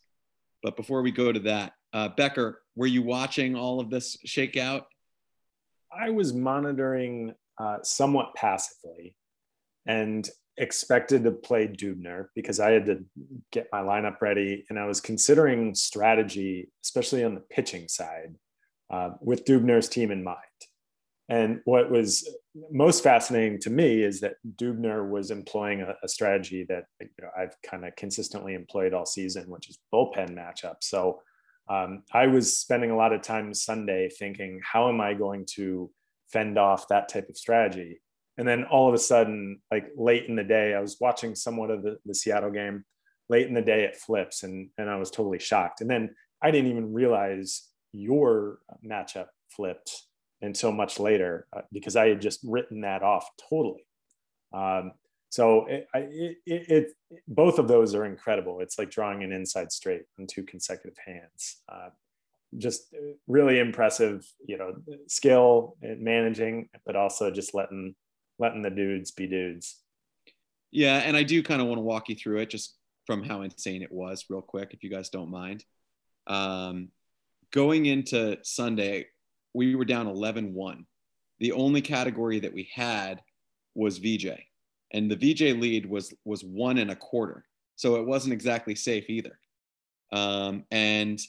But 0.62 0.76
before 0.76 1.02
we 1.02 1.10
go 1.10 1.30
to 1.30 1.40
that, 1.40 1.72
uh, 1.92 2.08
Becker, 2.16 2.62
were 2.74 2.86
you 2.86 3.02
watching 3.02 3.54
all 3.54 3.80
of 3.80 3.90
this 3.90 4.16
shakeout? 4.26 4.84
I 5.98 6.10
was 6.10 6.32
monitoring 6.32 7.34
uh, 7.58 7.78
somewhat 7.82 8.34
passively 8.34 9.16
and 9.86 10.28
expected 10.56 11.24
to 11.24 11.30
play 11.32 11.66
Dubner 11.66 12.26
because 12.34 12.60
I 12.60 12.70
had 12.70 12.86
to 12.86 13.04
get 13.50 13.68
my 13.72 13.80
lineup 13.80 14.20
ready. 14.20 14.64
And 14.70 14.78
I 14.78 14.86
was 14.86 15.00
considering 15.00 15.74
strategy, 15.74 16.70
especially 16.84 17.24
on 17.24 17.34
the 17.34 17.40
pitching 17.40 17.88
side, 17.88 18.34
uh, 18.90 19.10
with 19.20 19.44
Dubner's 19.44 19.88
team 19.88 20.10
in 20.10 20.22
mind. 20.22 20.38
And 21.28 21.60
what 21.64 21.90
was 21.90 22.28
most 22.70 23.02
fascinating 23.02 23.58
to 23.60 23.70
me 23.70 24.02
is 24.02 24.20
that 24.20 24.34
Dubner 24.56 25.08
was 25.08 25.30
employing 25.30 25.80
a, 25.80 25.94
a 26.02 26.08
strategy 26.08 26.66
that 26.68 26.84
you 27.00 27.08
know, 27.22 27.30
I've 27.36 27.56
kind 27.62 27.84
of 27.86 27.96
consistently 27.96 28.54
employed 28.54 28.92
all 28.92 29.06
season, 29.06 29.48
which 29.48 29.70
is 29.70 29.78
bullpen 29.92 30.36
matchup. 30.36 30.76
So 30.80 31.20
um, 31.68 32.02
I 32.12 32.26
was 32.26 32.56
spending 32.56 32.90
a 32.90 32.96
lot 32.96 33.12
of 33.12 33.22
time 33.22 33.54
Sunday 33.54 34.08
thinking, 34.08 34.60
how 34.62 34.88
am 34.88 35.00
I 35.00 35.14
going 35.14 35.46
to 35.54 35.90
fend 36.30 36.58
off 36.58 36.88
that 36.88 37.08
type 37.08 37.28
of 37.28 37.36
strategy? 37.36 38.00
And 38.36 38.46
then 38.46 38.64
all 38.64 38.88
of 38.88 38.94
a 38.94 38.98
sudden, 38.98 39.60
like 39.70 39.86
late 39.96 40.26
in 40.26 40.36
the 40.36 40.44
day, 40.44 40.74
I 40.74 40.80
was 40.80 40.98
watching 41.00 41.34
somewhat 41.34 41.70
of 41.70 41.82
the, 41.82 41.98
the 42.04 42.14
Seattle 42.14 42.50
game. 42.50 42.84
Late 43.30 43.46
in 43.46 43.54
the 43.54 43.62
day, 43.62 43.84
it 43.84 43.96
flips, 43.96 44.42
and 44.42 44.68
and 44.76 44.90
I 44.90 44.96
was 44.96 45.10
totally 45.10 45.38
shocked. 45.38 45.80
And 45.80 45.88
then 45.88 46.14
I 46.42 46.50
didn't 46.50 46.70
even 46.70 46.92
realize 46.92 47.68
your 47.92 48.58
matchup 48.84 49.28
flipped 49.48 50.02
until 50.42 50.72
much 50.72 50.98
later 50.98 51.46
uh, 51.56 51.62
because 51.72 51.96
I 51.96 52.08
had 52.08 52.20
just 52.20 52.40
written 52.44 52.82
that 52.82 53.02
off 53.02 53.26
totally. 53.48 53.86
Um, 54.52 54.92
so 55.34 55.66
it, 55.66 55.88
it, 55.94 56.36
it, 56.46 56.70
it, 56.70 57.20
both 57.26 57.58
of 57.58 57.66
those 57.66 57.92
are 57.92 58.04
incredible. 58.04 58.60
It's 58.60 58.78
like 58.78 58.88
drawing 58.88 59.24
an 59.24 59.32
inside 59.32 59.72
straight 59.72 60.02
on 60.16 60.28
two 60.28 60.44
consecutive 60.44 60.96
hands. 61.04 61.56
Uh, 61.68 61.88
just 62.56 62.94
really 63.26 63.58
impressive, 63.58 64.24
you 64.46 64.56
know, 64.56 64.76
skill 65.08 65.76
in 65.82 66.04
managing, 66.04 66.68
but 66.86 66.94
also 66.94 67.32
just 67.32 67.52
letting 67.52 67.96
letting 68.38 68.62
the 68.62 68.70
dudes 68.70 69.10
be 69.10 69.26
dudes. 69.26 69.80
Yeah, 70.70 70.98
and 70.98 71.16
I 71.16 71.24
do 71.24 71.42
kind 71.42 71.60
of 71.60 71.66
want 71.66 71.78
to 71.78 71.82
walk 71.82 72.08
you 72.08 72.14
through 72.14 72.38
it 72.38 72.50
just 72.50 72.76
from 73.04 73.24
how 73.24 73.42
insane 73.42 73.82
it 73.82 73.90
was, 73.90 74.26
real 74.30 74.40
quick, 74.40 74.68
if 74.72 74.84
you 74.84 74.90
guys 74.90 75.08
don't 75.08 75.32
mind. 75.32 75.64
Um, 76.28 76.90
going 77.50 77.86
into 77.86 78.38
Sunday, 78.44 79.06
we 79.52 79.74
were 79.74 79.84
down 79.84 80.06
11 80.06 80.54
1. 80.54 80.86
The 81.40 81.50
only 81.50 81.80
category 81.80 82.38
that 82.38 82.54
we 82.54 82.70
had 82.72 83.20
was 83.74 83.98
VJ 83.98 84.28
and 84.94 85.10
the 85.10 85.16
VJ 85.16 85.58
lead 85.60 85.84
was 85.84 86.14
was 86.24 86.42
one 86.44 86.78
and 86.78 86.90
a 86.90 86.96
quarter, 86.96 87.44
so 87.76 87.96
it 87.96 88.06
wasn't 88.06 88.32
exactly 88.32 88.74
safe 88.74 89.10
either. 89.10 89.38
Um, 90.12 90.64
and 90.70 91.20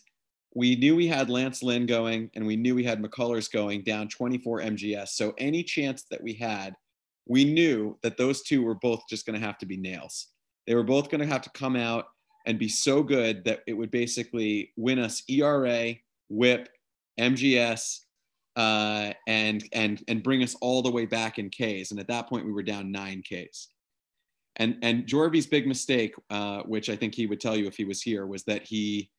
we 0.54 0.76
knew 0.78 0.96
we 0.96 1.08
had 1.08 1.30
Lance 1.30 1.62
Lynn 1.62 1.86
going, 1.86 2.30
and 2.36 2.46
we 2.46 2.56
knew 2.56 2.76
we 2.76 2.84
had 2.84 3.02
McCullers 3.02 3.52
going 3.52 3.84
down 3.84 4.08
24 4.08 4.62
MGS. 4.62 5.10
So 5.10 5.34
any 5.38 5.64
chance 5.64 6.06
that 6.12 6.24
we 6.24 6.34
had, 6.34 6.76
we 7.26 7.44
knew 7.44 7.98
that 8.04 8.18
those 8.18 8.44
two 8.44 8.64
were 8.64 8.76
both 8.76 9.02
just 9.10 9.26
going 9.26 9.38
to 9.38 9.46
have 9.46 9.58
to 9.58 9.66
be 9.66 9.76
nails. 9.76 10.28
They 10.66 10.76
were 10.76 10.84
both 10.84 11.10
going 11.10 11.22
to 11.22 11.28
have 11.28 11.42
to 11.42 11.50
come 11.50 11.76
out 11.76 12.06
and 12.46 12.60
be 12.60 12.70
so 12.70 13.04
good 13.04 13.44
that 13.46 13.62
it 13.68 13.74
would 13.74 13.92
basically 13.92 14.72
win 14.78 15.00
us 15.00 15.24
ERA, 15.28 15.96
WHIP, 16.30 16.70
MGS, 17.20 18.00
uh, 18.56 19.12
and 19.28 19.64
and 19.74 20.04
and 20.08 20.24
bring 20.24 20.44
us 20.44 20.56
all 20.62 20.82
the 20.82 20.92
way 20.92 21.06
back 21.06 21.40
in 21.40 21.50
Ks. 21.50 21.92
And 21.92 22.00
at 22.00 22.08
that 22.08 22.28
point, 22.30 22.46
we 22.46 22.52
were 22.52 22.64
down 22.64 22.92
nine 22.92 23.22
Ks. 23.22 23.70
And 24.58 24.78
and 24.82 25.06
Jorby's 25.06 25.48
big 25.48 25.68
mistake, 25.68 26.16
uh, 26.30 26.62
which 26.64 26.90
I 26.90 26.96
think 26.96 27.14
he 27.14 27.28
would 27.28 27.42
tell 27.42 27.58
you 27.58 27.68
if 27.68 27.76
he 27.76 27.86
was 27.86 28.02
here, 28.02 28.26
was 28.26 28.44
that 28.46 28.66
he 28.66 29.10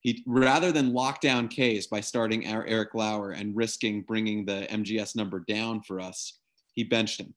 he 0.00 0.22
rather 0.26 0.72
than 0.72 0.94
lock 0.94 1.20
down 1.20 1.48
Ks 1.48 1.86
by 1.86 2.00
starting 2.00 2.46
Eric 2.46 2.94
Lauer 2.94 3.32
and 3.32 3.54
risking 3.54 4.02
bringing 4.02 4.44
the 4.44 4.66
MGS 4.70 5.14
number 5.14 5.40
down 5.40 5.82
for 5.82 6.00
us, 6.00 6.38
he 6.72 6.84
benched 6.84 7.20
him, 7.20 7.34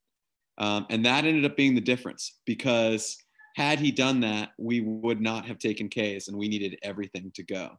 um, 0.58 0.86
and 0.90 1.06
that 1.06 1.26
ended 1.26 1.46
up 1.46 1.58
being 1.58 1.76
the 1.76 1.82
difference 1.82 2.40
because 2.46 3.18
had 3.56 3.80
he 3.80 3.92
done 3.92 4.20
that, 4.20 4.50
we 4.58 4.82
would 4.82 5.22
not 5.22 5.46
have 5.46 5.60
taken 5.60 5.90
Ks, 5.90 6.28
and 6.28 6.38
we 6.38 6.48
needed 6.48 6.78
everything 6.84 7.32
to 7.36 7.44
go. 7.44 7.70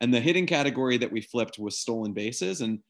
And 0.00 0.12
the 0.12 0.20
hitting 0.20 0.46
category 0.46 0.98
that 0.98 1.10
we 1.10 1.20
flipped 1.20 1.58
was 1.58 1.78
stolen 1.78 2.12
bases, 2.12 2.60
and 2.60 2.80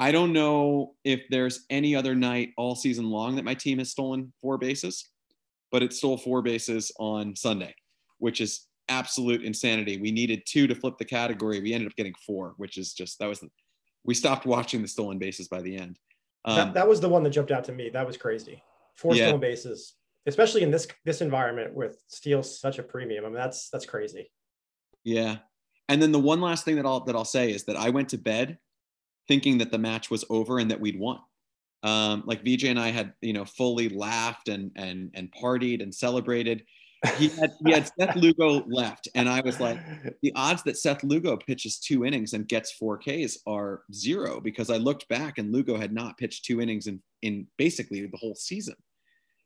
I 0.00 0.12
don't 0.12 0.32
know 0.32 0.94
if 1.04 1.20
there's 1.28 1.66
any 1.68 1.94
other 1.94 2.14
night 2.14 2.52
all 2.56 2.74
season 2.74 3.10
long 3.10 3.36
that 3.36 3.44
my 3.44 3.52
team 3.52 3.78
has 3.78 3.90
stolen 3.90 4.32
four 4.40 4.56
bases, 4.56 5.10
but 5.70 5.82
it 5.82 5.92
stole 5.92 6.16
four 6.16 6.40
bases 6.40 6.90
on 6.98 7.36
Sunday, 7.36 7.74
which 8.16 8.40
is 8.40 8.66
absolute 8.88 9.42
insanity. 9.42 9.98
We 9.98 10.10
needed 10.10 10.42
two 10.46 10.66
to 10.66 10.74
flip 10.74 10.96
the 10.98 11.04
category. 11.04 11.60
We 11.60 11.74
ended 11.74 11.88
up 11.88 11.96
getting 11.96 12.14
four, 12.26 12.54
which 12.56 12.78
is 12.78 12.94
just 12.94 13.18
that 13.18 13.28
was 13.28 13.44
we 14.02 14.14
stopped 14.14 14.46
watching 14.46 14.80
the 14.80 14.88
stolen 14.88 15.18
bases 15.18 15.48
by 15.48 15.60
the 15.60 15.76
end. 15.76 15.98
Um, 16.46 16.56
that, 16.56 16.74
that 16.74 16.88
was 16.88 17.00
the 17.00 17.08
one 17.10 17.22
that 17.24 17.30
jumped 17.30 17.52
out 17.52 17.64
to 17.64 17.72
me. 17.72 17.90
That 17.90 18.06
was 18.06 18.16
crazy. 18.16 18.62
Four 18.96 19.14
yeah. 19.14 19.26
stolen 19.26 19.40
bases, 19.42 19.96
especially 20.26 20.62
in 20.62 20.70
this 20.70 20.88
this 21.04 21.20
environment 21.20 21.74
with 21.74 22.02
steals 22.08 22.58
such 22.58 22.78
a 22.78 22.82
premium. 22.82 23.26
I 23.26 23.28
mean, 23.28 23.36
that's 23.36 23.68
that's 23.68 23.84
crazy. 23.84 24.30
Yeah. 25.04 25.36
And 25.90 26.00
then 26.00 26.10
the 26.10 26.18
one 26.18 26.40
last 26.40 26.64
thing 26.64 26.76
that 26.76 26.86
I'll 26.86 27.04
that 27.04 27.14
I'll 27.14 27.26
say 27.26 27.52
is 27.52 27.64
that 27.64 27.76
I 27.76 27.90
went 27.90 28.08
to 28.10 28.18
bed 28.18 28.56
thinking 29.28 29.58
that 29.58 29.70
the 29.70 29.78
match 29.78 30.10
was 30.10 30.24
over 30.30 30.58
and 30.58 30.70
that 30.70 30.80
we'd 30.80 30.98
won. 30.98 31.20
Um, 31.82 32.24
like 32.26 32.44
VJ 32.44 32.64
and 32.64 32.78
I 32.78 32.90
had, 32.90 33.14
you 33.20 33.32
know, 33.32 33.44
fully 33.44 33.88
laughed 33.88 34.48
and 34.48 34.70
and 34.76 35.10
and 35.14 35.32
partied 35.32 35.82
and 35.82 35.94
celebrated. 35.94 36.64
He 37.16 37.28
had 37.28 37.52
he 37.64 37.72
had 37.72 37.90
Seth 37.98 38.16
Lugo 38.16 38.62
left, 38.66 39.08
and 39.14 39.28
I 39.28 39.40
was 39.40 39.58
like, 39.58 39.78
the 40.22 40.32
odds 40.36 40.62
that 40.64 40.76
Seth 40.76 41.02
Lugo 41.02 41.38
pitches 41.38 41.78
two 41.78 42.04
innings 42.04 42.34
and 42.34 42.46
gets 42.46 42.72
four 42.72 42.98
Ks 42.98 43.38
are 43.46 43.82
zero 43.94 44.40
because 44.40 44.68
I 44.68 44.76
looked 44.76 45.08
back 45.08 45.38
and 45.38 45.52
Lugo 45.52 45.78
had 45.78 45.94
not 45.94 46.18
pitched 46.18 46.44
two 46.44 46.60
innings 46.60 46.86
in 46.86 47.00
in 47.22 47.46
basically 47.56 48.04
the 48.06 48.18
whole 48.18 48.34
season. 48.34 48.76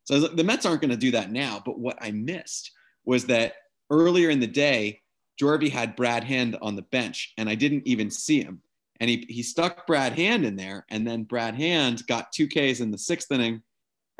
So 0.02 0.16
like, 0.16 0.36
the 0.36 0.44
Mets 0.44 0.66
aren't 0.66 0.80
going 0.80 0.90
to 0.90 0.96
do 0.96 1.12
that 1.12 1.30
now. 1.30 1.62
But 1.64 1.78
what 1.78 1.98
I 2.00 2.10
missed 2.10 2.72
was 3.04 3.26
that 3.26 3.54
earlier 3.90 4.30
in 4.30 4.40
the 4.40 4.46
day, 4.46 5.00
Jorvy 5.40 5.70
had 5.70 5.96
Brad 5.96 6.24
Hand 6.24 6.56
on 6.62 6.76
the 6.76 6.82
bench, 6.82 7.32
and 7.38 7.48
I 7.48 7.54
didn't 7.54 7.86
even 7.86 8.10
see 8.10 8.42
him. 8.42 8.62
And 9.00 9.10
he, 9.10 9.26
he 9.28 9.42
stuck 9.42 9.86
Brad 9.86 10.12
Hand 10.12 10.44
in 10.44 10.56
there, 10.56 10.86
and 10.90 11.06
then 11.06 11.24
Brad 11.24 11.54
Hand 11.54 12.06
got 12.06 12.32
two 12.32 12.46
Ks 12.46 12.80
in 12.80 12.90
the 12.90 12.98
sixth 12.98 13.30
inning, 13.32 13.62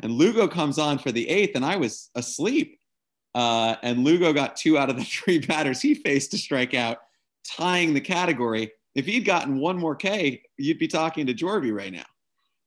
and 0.01 0.11
Lugo 0.11 0.47
comes 0.47 0.77
on 0.77 0.97
for 0.97 1.11
the 1.11 1.27
eighth, 1.29 1.55
and 1.55 1.65
I 1.65 1.77
was 1.77 2.09
asleep. 2.15 2.77
Uh, 3.33 3.75
and 3.83 4.03
Lugo 4.03 4.33
got 4.33 4.55
two 4.55 4.77
out 4.77 4.89
of 4.89 4.97
the 4.97 5.03
three 5.05 5.39
batters 5.39 5.81
he 5.81 5.95
faced 5.95 6.31
to 6.31 6.37
strike 6.37 6.73
out, 6.73 6.99
tying 7.45 7.93
the 7.93 8.01
category. 8.01 8.71
If 8.95 9.05
he'd 9.05 9.25
gotten 9.25 9.59
one 9.59 9.77
more 9.77 9.95
K, 9.95 10.41
you'd 10.57 10.79
be 10.79 10.87
talking 10.87 11.25
to 11.27 11.33
Jorvy 11.33 11.73
right 11.73 11.91
now. 11.91 12.05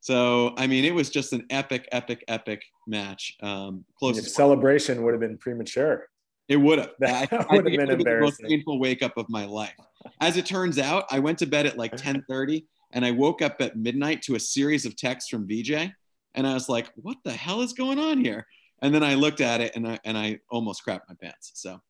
So, 0.01 0.55
I 0.57 0.67
mean, 0.67 0.85
it 0.85 0.95
was 0.95 1.11
just 1.11 1.33
an 1.33 1.45
epic, 1.51 1.89
epic, 1.93 2.25
epic 2.29 2.63
match. 2.87 3.37
Um, 3.43 3.85
closest 3.99 4.35
celebration 4.35 5.03
would 5.03 5.13
have 5.13 5.21
been 5.21 5.39
premature. 5.39 6.09
It 6.49 6.57
would 6.57 6.79
have. 6.79 6.91
That 7.01 7.33
I, 7.33 7.47
would 7.57 7.67
have 7.67 7.77
been 7.77 7.91
embarrassing. 7.91 8.07
The 8.09 8.21
most 8.21 8.41
painful 8.43 8.79
wake 8.79 9.03
up 9.03 9.17
of 9.17 9.29
my 9.29 9.45
life. 9.45 9.75
As 10.21 10.37
it 10.37 10.47
turns 10.47 10.79
out, 10.79 11.05
I 11.11 11.19
went 11.19 11.39
to 11.39 11.47
bed 11.47 11.67
at 11.67 11.77
like 11.77 11.97
10:30, 11.97 12.67
and 12.93 13.05
I 13.05 13.11
woke 13.11 13.43
up 13.43 13.61
at 13.61 13.77
midnight 13.77 14.23
to 14.23 14.35
a 14.35 14.41
series 14.41 14.87
of 14.87 14.97
texts 14.97 15.31
from 15.31 15.47
VJ, 15.47 15.93
and 16.35 16.47
I 16.47 16.55
was 16.55 16.69
like, 16.69 16.91
"What 16.97 17.19
the 17.25 17.33
hell 17.33 17.63
is 17.63 17.73
going 17.73 17.99
on 17.99 18.25
here?" 18.25 18.47
And 18.81 18.95
then 18.95 19.03
I 19.03 19.15
looked 19.15 19.41
at 19.41 19.61
it, 19.61 19.75
and 19.77 19.87
I 19.87 19.99
and 20.05 20.17
I 20.17 20.41
almost 20.51 20.85
crapped 20.87 21.09
my 21.09 21.15
pants. 21.21 21.53
So, 21.55 21.81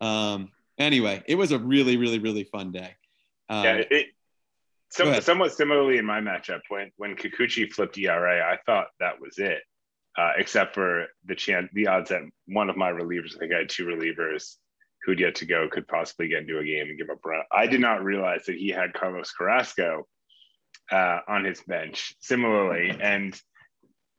um, 0.00 0.50
anyway, 0.78 1.22
it 1.26 1.36
was 1.36 1.52
a 1.52 1.58
really, 1.58 1.96
really, 1.96 2.18
really 2.18 2.44
fun 2.44 2.72
day. 2.72 2.94
Um, 3.48 3.64
yeah, 3.64 3.82
it, 3.90 4.06
some, 4.90 5.20
somewhat 5.22 5.52
similarly 5.52 5.98
in 5.98 6.04
my 6.04 6.20
matchup 6.20 6.60
when 6.68 6.90
when 6.96 7.16
Kikuchi 7.16 7.72
flipped 7.72 7.96
ERA, 7.98 8.44
I 8.44 8.58
thought 8.66 8.88
that 9.00 9.20
was 9.20 9.38
it 9.38 9.62
uh, 10.16 10.32
except 10.36 10.74
for 10.74 11.06
the 11.24 11.34
chance, 11.34 11.68
the 11.72 11.86
odds 11.86 12.10
that 12.10 12.22
one 12.46 12.68
of 12.68 12.76
my 12.76 12.90
relievers, 12.90 13.34
I 13.36 13.38
think 13.38 13.52
I 13.52 13.58
had 13.58 13.68
two 13.68 13.86
relievers 13.86 14.56
who'd 15.04 15.20
yet 15.20 15.34
to 15.36 15.46
go, 15.46 15.68
could 15.70 15.88
possibly 15.88 16.28
get 16.28 16.40
into 16.40 16.58
a 16.58 16.64
game 16.64 16.88
and 16.88 16.98
give 16.98 17.10
up 17.10 17.24
run. 17.24 17.42
I 17.50 17.66
did 17.66 17.80
not 17.80 18.04
realize 18.04 18.44
that 18.46 18.56
he 18.56 18.68
had 18.68 18.94
Carlos 18.94 19.32
Carrasco 19.32 20.06
uh, 20.90 21.20
on 21.28 21.44
his 21.44 21.60
bench 21.62 22.14
similarly, 22.20 22.96
and 23.00 23.38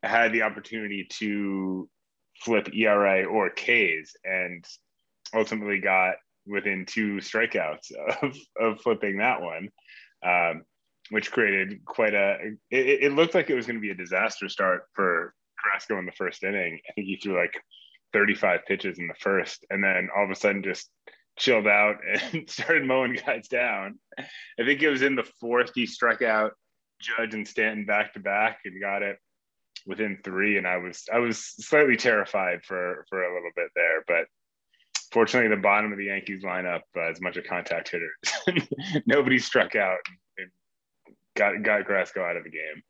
had 0.01 0.33
the 0.33 0.41
opportunity 0.41 1.07
to 1.19 1.89
flip 2.41 2.73
ERA 2.73 3.25
or 3.25 3.49
Ks, 3.49 4.13
and 4.23 4.65
ultimately 5.33 5.79
got 5.79 6.15
within 6.45 6.85
two 6.85 7.17
strikeouts 7.17 7.91
of, 8.21 8.35
of 8.59 8.81
flipping 8.81 9.17
that 9.17 9.41
one. 9.41 9.69
Um, 10.25 10.63
which 11.09 11.31
created 11.31 11.83
quite 11.85 12.13
a 12.13 12.37
it, 12.71 13.03
it 13.03 13.13
looked 13.13 13.35
like 13.35 13.49
it 13.49 13.55
was 13.55 13.65
going 13.65 13.75
to 13.75 13.81
be 13.81 13.91
a 13.91 13.95
disaster 13.95 14.47
start 14.47 14.83
for 14.93 15.33
Carrasco 15.61 15.99
in 15.99 16.05
the 16.05 16.11
first 16.13 16.43
inning. 16.43 16.79
I 16.89 16.93
think 16.93 17.07
he 17.07 17.17
threw 17.17 17.37
like 17.37 17.53
35 18.13 18.65
pitches 18.65 18.99
in 18.99 19.07
the 19.07 19.15
first, 19.15 19.65
and 19.69 19.83
then 19.83 20.09
all 20.15 20.23
of 20.23 20.29
a 20.29 20.35
sudden 20.35 20.63
just 20.63 20.89
chilled 21.37 21.67
out 21.67 21.97
and 22.33 22.49
started 22.49 22.85
mowing 22.85 23.13
guys 23.25 23.47
down. 23.47 23.99
I 24.17 24.63
think 24.63 24.81
it 24.81 24.89
was 24.89 25.01
in 25.01 25.15
the 25.15 25.27
fourth 25.39 25.71
he 25.73 25.85
struck 25.85 26.21
out 26.21 26.53
Judge 27.01 27.33
and 27.33 27.47
Stanton 27.47 27.85
back 27.85 28.13
to 28.13 28.19
back 28.19 28.59
and 28.65 28.81
got 28.81 29.03
it 29.03 29.17
within 29.85 30.19
three. 30.23 30.57
And 30.57 30.67
I 30.67 30.77
was 30.77 31.03
I 31.11 31.19
was 31.19 31.39
slightly 31.39 31.97
terrified 31.97 32.63
for 32.63 33.05
for 33.09 33.23
a 33.23 33.33
little 33.33 33.51
bit 33.55 33.69
there, 33.75 34.03
but 34.07 34.25
fortunately 35.11 35.53
the 35.53 35.61
bottom 35.61 35.91
of 35.91 35.97
the 35.97 36.05
Yankees 36.05 36.43
lineup 36.43 36.81
uh, 36.95 37.11
is 37.11 37.21
much 37.21 37.37
of 37.37 37.45
contact 37.45 37.89
hitters. 37.89 38.67
Nobody 39.05 39.39
struck 39.39 39.75
out 39.75 39.99
and 40.37 40.49
got 41.35 41.61
got 41.63 41.85
Carrasco 41.85 42.23
out 42.23 42.37
of 42.37 42.43
the 42.43 42.49
game. 42.49 42.83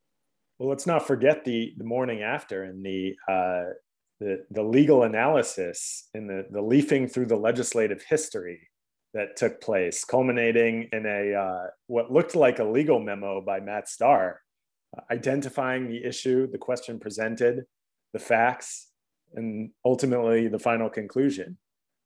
Well, 0.59 0.69
let's 0.69 0.85
not 0.85 1.07
forget 1.07 1.43
the 1.43 1.73
the 1.77 1.83
morning 1.83 2.21
after 2.21 2.63
and 2.63 2.85
the 2.85 3.15
uh, 3.27 3.73
the 4.19 4.45
the 4.51 4.63
legal 4.63 5.03
analysis 5.03 6.09
and 6.13 6.29
the 6.29 6.45
the 6.51 6.61
leafing 6.61 7.07
through 7.07 7.25
the 7.25 7.35
legislative 7.35 8.03
history 8.03 8.69
that 9.13 9.35
took 9.35 9.61
place, 9.61 10.03
culminating 10.03 10.89
in 10.91 11.05
a 11.05 11.33
uh, 11.33 11.67
what 11.87 12.11
looked 12.11 12.35
like 12.35 12.59
a 12.59 12.63
legal 12.63 12.99
memo 12.99 13.41
by 13.41 13.59
Matt 13.59 13.87
Starr, 13.87 14.41
uh, 14.97 15.01
identifying 15.11 15.87
the 15.87 16.03
issue, 16.03 16.47
the 16.47 16.57
question 16.57 16.99
presented, 16.99 17.65
the 18.13 18.19
facts, 18.19 18.89
and 19.35 19.71
ultimately 19.85 20.47
the 20.47 20.59
final 20.59 20.89
conclusion. 20.89 21.57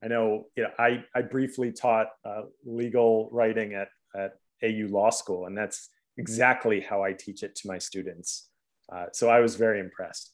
I 0.03 0.07
know, 0.07 0.47
you 0.55 0.63
know, 0.63 0.69
I 0.77 1.03
I 1.15 1.21
briefly 1.21 1.71
taught 1.71 2.07
uh, 2.25 2.43
legal 2.65 3.29
writing 3.31 3.73
at 3.73 3.89
at 4.15 4.33
AU 4.63 4.87
Law 4.89 5.09
School, 5.09 5.45
and 5.45 5.57
that's 5.57 5.89
exactly 6.17 6.81
how 6.81 7.03
I 7.03 7.13
teach 7.13 7.43
it 7.43 7.55
to 7.57 7.67
my 7.67 7.77
students. 7.77 8.49
Uh, 8.91 9.05
so 9.11 9.29
I 9.29 9.39
was 9.39 9.55
very 9.55 9.79
impressed. 9.79 10.33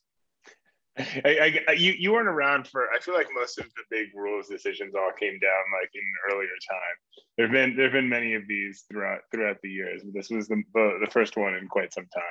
I, 0.97 1.59
I, 1.67 1.71
you, 1.71 1.93
you 1.93 2.11
weren't 2.11 2.27
around 2.27 2.67
for, 2.67 2.87
I 2.93 2.99
feel 2.99 3.15
like 3.15 3.27
most 3.33 3.57
of 3.57 3.65
the 3.65 3.83
big 3.89 4.07
rules 4.15 4.47
decisions 4.47 4.93
all 4.95 5.11
came 5.19 5.39
down 5.39 5.63
like 5.81 5.89
in 5.93 6.33
earlier 6.33 6.49
time. 6.69 7.25
There've 7.37 7.51
been, 7.51 7.75
there've 7.75 7.91
been 7.91 8.09
many 8.09 8.35
of 8.35 8.43
these 8.47 8.85
throughout, 8.91 9.21
throughout 9.31 9.57
the 9.63 9.69
years, 9.69 10.03
but 10.03 10.13
this 10.13 10.29
was 10.29 10.47
the, 10.47 10.61
the, 10.73 10.99
the 11.05 11.11
first 11.11 11.35
one 11.35 11.55
in 11.55 11.67
quite 11.67 11.93
some 11.93 12.07
time. 12.13 12.23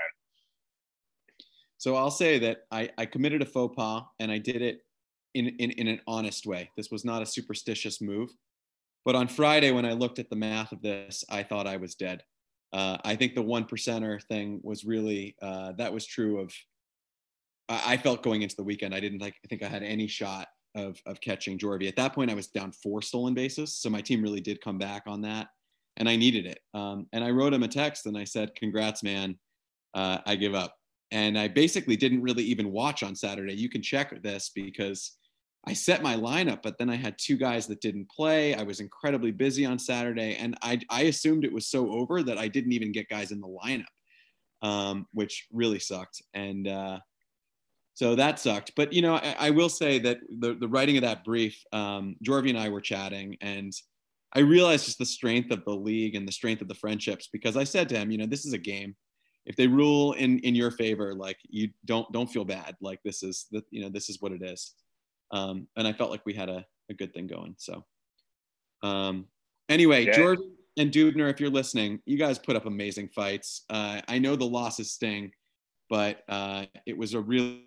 So 1.79 1.97
I'll 1.97 2.13
say 2.13 2.39
that 2.39 2.59
I, 2.71 2.91
I 2.97 3.07
committed 3.07 3.43
a 3.43 3.47
faux 3.47 3.75
pas 3.77 4.05
and 4.21 4.31
I 4.31 4.39
did 4.39 4.63
it 4.63 4.83
in, 5.35 5.49
in, 5.49 5.73
in 5.73 5.89
an 5.89 6.01
honest 6.07 6.47
way. 6.47 6.71
This 6.77 6.91
was 6.91 7.05
not 7.05 7.23
a 7.23 7.27
superstitious 7.27 8.01
move. 8.01 8.31
But 9.05 9.17
on 9.17 9.27
Friday, 9.27 9.73
when 9.73 9.85
I 9.85 9.95
looked 9.95 10.21
at 10.21 10.31
the 10.31 10.37
math 10.37 10.71
of 10.71 10.81
this, 10.81 11.25
I 11.29 11.43
thought 11.43 11.67
I 11.67 11.79
was 11.79 11.97
dead 11.97 12.23
uh, 12.73 12.97
I 13.05 13.17
think 13.17 13.35
the 13.35 13.43
one 13.43 13.65
percenter 13.65 14.23
thing 14.23 14.61
was 14.63 14.85
really 14.85 15.37
uh, 15.43 15.73
that 15.73 15.93
was 15.93 16.07
true 16.07 16.41
of. 16.41 16.53
I, 17.85 17.97
felt 17.97 18.23
going 18.23 18.43
into 18.43 18.57
the 18.57 18.65
weekend, 18.65 18.95
I 18.95 19.01
didn't 19.01 19.21
like. 19.21 19.35
I 19.45 19.49
think 19.49 19.63
I 19.63 19.69
had 19.69 19.83
any 19.83 20.07
shot 20.07 20.49
of 20.75 21.01
of 21.07 21.21
catching 21.21 21.59
Jorvy. 21.59 21.89
At 21.89 21.97
that 21.97 22.15
point, 22.15 22.31
I 22.31 22.35
was 22.35 22.49
down 22.49 22.73
four 22.73 23.03
stolen 23.03 23.35
bases, 23.35 23.77
so 23.77 23.91
my 23.91 24.01
team 24.01 24.23
really 24.23 24.41
did 24.41 24.61
come 24.61 24.79
back 24.79 25.03
on 25.07 25.23
that, 25.23 25.49
and 25.97 26.09
I 26.09 26.17
needed 26.17 26.47
it. 26.47 26.61
Um, 26.75 27.07
and 27.13 27.23
I 27.25 27.31
wrote 27.31 27.53
him 27.53 27.63
a 27.63 27.69
text 27.69 28.07
and 28.07 28.17
I 28.17 28.25
said, 28.25 28.55
"Congrats, 28.55 29.03
man! 29.03 29.39
Uh, 29.95 30.19
I 30.27 30.37
give 30.37 30.55
up." 30.55 30.77
And 31.11 31.39
I 31.39 31.49
basically 31.49 31.97
didn't 31.97 32.23
really 32.23 32.45
even 32.45 32.73
watch 32.73 33.03
on 33.03 33.15
Saturday. 33.15 33.53
You 33.53 33.69
can 33.69 33.83
check 33.83 34.23
this 34.23 34.51
because 34.55 35.19
I 35.67 35.75
set 35.75 36.03
my 36.03 36.17
lineup, 36.17 36.61
but 36.63 36.77
then 36.79 36.91
I 36.91 36.97
had 36.97 37.17
two 37.19 37.37
guys 37.37 37.67
that 37.69 37.81
didn't 37.81 38.11
play. 38.11 38.55
I 38.55 38.63
was 38.63 38.81
incredibly 38.81 39.31
busy 39.31 39.65
on 39.65 39.79
Saturday, 39.79 40.37
and 40.37 40.57
I, 40.63 40.81
I 40.91 41.03
assumed 41.03 41.45
it 41.45 41.53
was 41.53 41.69
so 41.69 41.93
over 41.93 42.23
that 42.23 42.39
I 42.39 42.49
didn't 42.49 42.73
even 42.73 42.91
get 42.91 43.09
guys 43.09 43.31
in 43.31 43.41
the 43.41 43.47
lineup, 43.47 44.67
um, 44.67 45.07
which 45.13 45.47
really 45.53 45.79
sucked. 45.79 46.21
And 46.35 46.67
uh, 46.67 46.99
so 47.95 48.15
that 48.15 48.39
sucked. 48.39 48.73
But 48.77 48.93
you 48.93 49.03
know, 49.03 49.15
I, 49.17 49.37
I, 49.39 49.51
will 49.51 49.69
say 49.69 49.99
that 50.01 50.19
the, 50.39 50.55
the 50.55 50.69
writing 50.69 50.97
of 50.97 51.03
that 51.03 51.25
brief, 51.25 51.63
um, 51.73 52.17
Jorvy 52.25 52.51
and 52.51 52.59
I 52.59 52.69
were 52.69 52.81
chatting, 52.81 53.37
and 53.41 53.73
I 54.35 54.41
realized 54.41 54.87
just 54.87 54.99
the 54.99 55.07
strength 55.07 55.51
of 55.51 55.65
the 55.65 55.75
league 55.75 56.15
and 56.15 56.27
the 56.27 56.33
strength 56.33 56.63
of 56.63 56.69
the 56.69 56.75
friendships 56.75 57.29
because 57.33 57.57
I 57.57 57.65
said 57.65 57.89
to 57.91 57.99
him, 57.99 58.11
you 58.11 58.19
know, 58.19 58.27
this 58.27 58.47
is 58.47 58.55
a 58.55 58.59
game. 58.59 58.97
If 59.45 59.57
they 59.57 59.67
rule 59.67 60.13
in 60.13 60.39
in 60.41 60.55
your 60.55 60.71
favor, 60.71 61.15
like 61.15 61.37
you 61.49 61.69
don't 61.85 62.11
don't 62.13 62.31
feel 62.31 62.45
bad. 62.45 62.77
Like 62.81 63.01
this 63.05 63.23
is 63.23 63.47
the 63.51 63.63
you 63.71 63.83
know 63.83 63.89
this 63.89 64.09
is 64.09 64.19
what 64.21 64.33
it 64.33 64.43
is. 64.43 64.75
Um, 65.33 65.67
and 65.77 65.87
I 65.87 65.93
felt 65.93 66.11
like 66.11 66.25
we 66.25 66.35
had 66.35 66.49
a, 66.49 66.65
a 66.91 66.95
good 66.95 67.13
thing 67.13 67.27
going. 67.27 67.55
So, 67.59 67.85
um, 68.83 69.27
anyway, 69.69 70.09
okay. 70.09 70.17
Jordan 70.17 70.53
and 70.77 70.91
Dubner, 70.93 71.31
if 71.31 71.41
you're 71.41 71.51
listening, 71.51 72.01
you 72.07 72.19
guys 72.19 72.39
put 72.39 72.55
up 72.55 72.67
amazing 72.67 73.09
fights. 73.09 73.65
Uh, 73.69 74.01
I 74.09 74.19
know 74.19 74.37
the 74.37 74.45
losses 74.45 74.93
sting, 74.93 75.33
but 75.93 76.23
uh, 76.27 76.65
it 76.87 76.97
was 76.97 77.13
a 77.13 77.21
really 77.21 77.67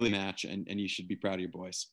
match, 0.00 0.44
and, 0.44 0.66
and 0.68 0.80
you 0.80 0.88
should 0.88 1.06
be 1.06 1.14
proud 1.14 1.34
of 1.34 1.40
your 1.40 1.50
boys. 1.50 1.86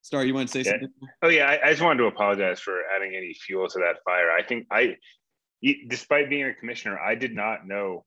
Starr, 0.00 0.24
you 0.24 0.32
want 0.32 0.48
to 0.48 0.52
say 0.52 0.66
yeah. 0.66 0.78
something? 0.80 0.90
Oh 1.20 1.28
yeah, 1.28 1.44
I, 1.46 1.66
I, 1.66 1.70
just 1.72 1.82
wanted 1.82 1.98
to 1.98 2.06
apologize 2.06 2.58
for 2.58 2.80
adding 2.96 3.14
any 3.14 3.34
fuel 3.34 3.68
to 3.68 3.80
that 3.80 3.96
fire. 4.02 4.30
I 4.30 4.42
think 4.42 4.66
I, 4.70 4.96
despite 5.88 6.30
being 6.30 6.46
a 6.46 6.54
commissioner, 6.54 6.98
I 6.98 7.16
did 7.16 7.34
not 7.36 7.66
know 7.66 8.06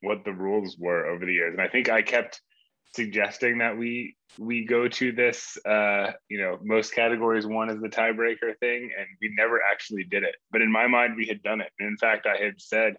what 0.00 0.24
the 0.24 0.32
rules 0.32 0.76
were 0.76 1.06
over 1.06 1.24
the 1.24 1.32
years, 1.32 1.52
and 1.52 1.62
I 1.62 1.68
think 1.68 1.88
I 1.88 2.02
kept 2.02 2.40
suggesting 2.96 3.58
that 3.58 3.78
we 3.78 4.16
we 4.36 4.64
go 4.64 4.88
to 4.88 5.12
this 5.12 5.58
uh 5.64 6.10
you 6.28 6.40
know 6.40 6.58
most 6.64 6.92
categories 6.92 7.46
one 7.46 7.68
is 7.68 7.80
the 7.82 7.88
tiebreaker 7.88 8.58
thing 8.60 8.90
and 8.98 9.06
we 9.20 9.30
never 9.36 9.60
actually 9.70 10.04
did 10.04 10.22
it 10.22 10.34
but 10.50 10.62
in 10.62 10.72
my 10.72 10.86
mind 10.86 11.14
we 11.14 11.26
had 11.26 11.42
done 11.42 11.60
it 11.60 11.70
and 11.78 11.86
in 11.86 11.98
fact 11.98 12.26
i 12.26 12.42
had 12.42 12.54
said 12.58 12.94